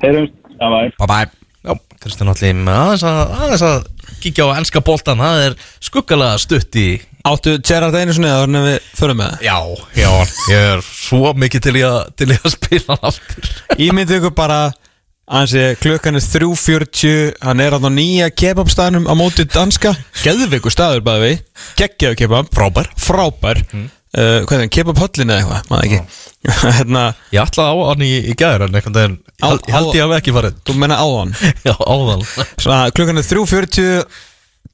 Heyrjumst, 0.05 0.35
það 0.55 0.75
var 0.77 0.91
Bye 1.01 1.11
bye 1.11 1.29
Já, 1.61 1.75
Kristján 2.01 2.33
Alli, 2.33 2.51
aðeins 2.73 3.03
að, 3.05 3.23
aðeins 3.37 3.65
að 3.67 3.81
kíkja 4.23 4.47
á 4.49 4.57
enska 4.57 4.81
boltan, 4.85 5.21
það 5.21 5.43
er 5.49 5.57
skuggalega 5.85 6.39
stutt 6.41 6.79
í 6.81 6.89
Áttu 7.29 7.59
Gerard 7.61 7.97
einu 8.01 8.15
sinni 8.17 8.31
að 8.33 8.47
við 8.65 8.77
förum 8.97 9.19
með 9.21 9.35
það? 9.35 9.43
Já, 9.45 9.59
já, 10.01 10.13
ég 10.49 10.69
er 10.71 10.85
svo 10.87 11.35
mikið 11.37 11.65
til 11.67 11.75
í 11.77 11.83
að, 11.85 11.99
til 12.17 12.29
í 12.33 12.39
að 12.39 12.55
spila 12.55 12.97
hann 12.97 13.11
aftur. 13.11 13.51
Ímyndið 13.77 14.17
ykkur 14.21 14.33
bara 14.39 14.61
Ansi, 15.31 15.61
klukkan 15.79 16.19
er 16.19 16.25
3.40 16.27 17.37
Hann 17.45 17.61
er 17.63 17.77
á 17.77 17.79
nýja 17.87 18.31
kebabstaðnum 18.35 19.05
á 19.07 19.15
móti 19.15 19.45
danska. 19.47 19.93
Geðveikur 20.25 20.75
staður 20.75 21.05
bæði 21.07 21.23
við 21.29 21.43
Geggjaðu 21.79 22.19
kebab. 22.19 22.49
Frábær. 22.57 22.89
Frábær. 22.99 23.61
Mm. 23.71 23.85
uh, 24.19 24.41
Hvað 24.43 24.57
er 24.57 24.65
það, 24.65 24.73
kebabhollin 24.75 25.31
eða 25.31 25.45
eitthvað? 25.45 25.69
Maður 25.71 25.87
ekki. 25.87 26.01
Hérna, 26.81 27.05
Ég 27.31 27.43
ætlaði 27.45 27.71
á 27.71 27.87
hann 27.93 28.03
í, 28.03 28.11
í 28.27 28.35
gæður 28.41 28.65
en 28.67 28.79
einhvern 28.81 28.97
veginn 28.99 29.17
Á- 29.39 29.71
held, 29.71 29.93
á- 29.93 29.97
ég 30.01 30.07
að 30.09 30.17
ekki 30.19 30.35
farið. 30.35 30.59
Þú 30.67 30.77
menna 30.83 30.99
áðan? 31.05 31.35
Já, 31.69 31.75
áðan. 31.79 32.27
Svona, 32.59 32.81
klukkan 32.97 33.23
er 33.23 33.29
3.40 33.31 34.19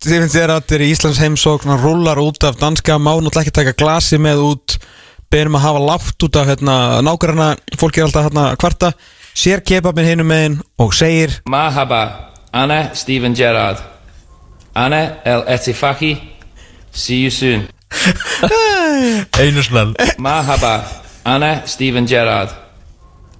Þið 0.06 0.12
finnst 0.22 0.36
þér 0.36 0.50
að 0.54 0.58
þetta 0.62 0.74
er 0.76 0.82
í 0.84 0.88
Íslands 0.92 1.20
heimsókn 1.24 1.70
Hann 1.72 1.80
rúlar 1.84 2.18
út 2.20 2.44
af 2.48 2.56
danska 2.60 2.96
Má 3.00 3.12
náttúrulega 3.16 3.44
ekki 3.46 3.54
taka 3.60 3.76
glasi 3.80 4.18
með 4.20 4.42
út 4.44 4.74
Beðum 5.32 5.56
að 5.58 5.64
hafa 5.66 5.84
látt 5.90 6.26
út 6.26 6.36
af 6.40 6.48
hérna, 6.50 6.74
nágranna 7.04 7.46
Fólk 7.80 7.96
er 8.00 8.04
alltaf 8.06 8.26
hérna 8.28 8.44
að 8.52 8.58
kvarta 8.62 8.90
Sér 9.36 9.60
kebabin 9.60 10.04
hinum 10.04 10.26
megin 10.26 10.54
og 10.78 10.94
segir 10.94 11.30
Marhaba, 11.48 12.32
Anna 12.52 12.94
Steven 12.94 13.34
Gerrard. 13.36 13.76
Anna 14.74 15.10
El 15.24 15.44
Etifaki. 15.46 16.32
See 16.92 17.20
you 17.20 17.30
soon. 17.30 17.68
Einu 19.40 19.62
snell 19.62 19.94
Marhaba, 20.18 20.80
Anna 21.24 21.62
Steven 21.66 22.08
Gerrard. 22.08 22.48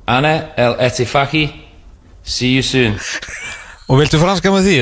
Anna 0.07 0.43
El 0.57 0.77
Etifaki. 0.81 1.51
See 2.23 2.55
you 2.55 2.63
soon. 2.63 3.01
Og 3.87 4.01
viltu 4.01 4.19
franska 4.19 4.51
með 4.51 4.67
því? 4.67 4.77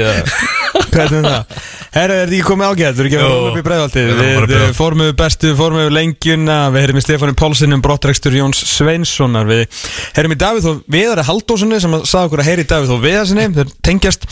Hvernig 0.94 1.18
er 1.18 1.26
það? 1.26 1.64
Herra, 1.94 2.14
er 2.24 2.30
því 2.30 2.38
komið 2.46 2.70
ágætt? 2.70 2.96
Þú 2.96 3.02
eru 3.02 3.10
ekki 3.10 3.18
að 3.18 3.24
fara 3.24 3.50
upp 3.50 3.58
í 3.58 3.64
breiðaltið 3.66 4.08
Við 4.18 5.00
við 5.04 5.12
bestu, 5.18 5.50
við 5.54 5.90
lengjuna 5.94 6.56
Við 6.74 6.84
heyrum 6.84 6.98
í 6.98 7.04
Stefáni 7.04 7.36
Pálsson 7.38 7.76
um 7.76 7.82
brottrekstur 7.84 8.34
Jóns 8.34 8.62
Sveinssonar 8.72 9.46
Við 9.50 9.62
heyrum 10.16 10.34
í 10.34 10.38
Davíð 10.40 10.68
og 10.72 10.80
Viðari 10.90 11.26
Haldósinni 11.28 11.78
sem 11.82 11.94
sagði 12.02 12.30
okkur 12.30 12.42
að 12.42 12.50
heyri 12.50 12.64
í 12.66 12.70
Davíð 12.72 12.94
og 12.96 13.04
Viðarsinni 13.04 13.46
Þeir 13.58 13.74
tengjast 13.86 14.26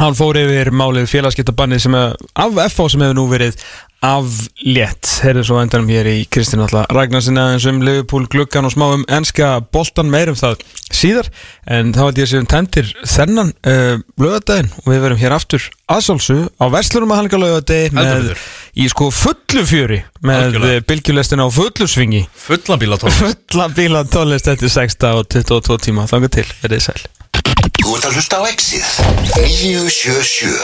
Hann 0.00 0.16
fór 0.16 0.38
yfir 0.40 0.72
málið 0.72 1.10
félagskiptabannið 1.10 1.82
sem 1.84 1.96
er 1.98 2.14
af 2.40 2.60
FH 2.72 2.92
sem 2.94 3.02
hefur 3.04 3.18
nú 3.18 3.26
verið 3.30 3.58
aflétt. 4.02 5.06
Heyrðu 5.22 5.44
svo 5.46 5.58
endanum 5.62 5.90
hér 5.92 6.08
í 6.10 6.14
Kristinn 6.32 6.62
alltaf 6.64 6.88
Ragnarsin 6.90 7.38
aðeins 7.38 7.66
um 7.70 7.78
Liverpool 7.84 8.26
gluggan 8.32 8.66
og 8.66 8.74
smá 8.74 8.88
um 8.96 9.04
enska 9.12 9.52
boltan 9.74 10.10
meirum 10.10 10.38
það 10.38 10.64
síðar. 10.90 11.30
En 11.70 11.92
þá 11.94 12.02
held 12.06 12.18
ég 12.22 12.26
að 12.26 12.32
séum 12.32 12.50
tendir 12.50 12.90
þennan 13.04 13.54
uh, 13.68 14.02
lögadaginn 14.18 14.72
og 14.82 14.90
við 14.90 15.04
verum 15.06 15.22
hér 15.22 15.36
aftur 15.36 15.68
aðsálsu 15.92 16.38
á 16.58 16.64
Veslurum 16.72 17.14
að 17.14 17.22
halga 17.22 17.42
lögadegi 17.44 17.94
Heldur 17.94 18.34
með 18.34 18.44
í 18.82 18.90
sko 18.90 19.10
fullu 19.14 19.66
fjöri 19.68 20.02
með 20.24 20.46
Algjörlega. 20.48 20.86
bylgjulestin 20.88 21.44
á 21.44 21.48
fullu 21.52 21.90
svingi. 21.90 22.26
Fullan 22.32 22.82
bíla 22.82 22.98
tónlist 22.98 23.22
fulla 23.22 23.68
bíla 23.76 24.06
tónlist 24.08 24.48
eftir 24.50 24.72
6 24.72 25.02
og 25.12 25.26
22 25.28 25.82
tíma. 25.90 26.08
Þangar 26.10 26.40
til, 26.40 26.48
verðið 26.64 26.88
sæl 26.88 27.21
Þú 27.82 27.96
ert 27.96 28.06
að 28.08 28.16
hlusta 28.18 28.38
á 28.38 28.42
Exið. 28.52 28.86
977 29.34 30.52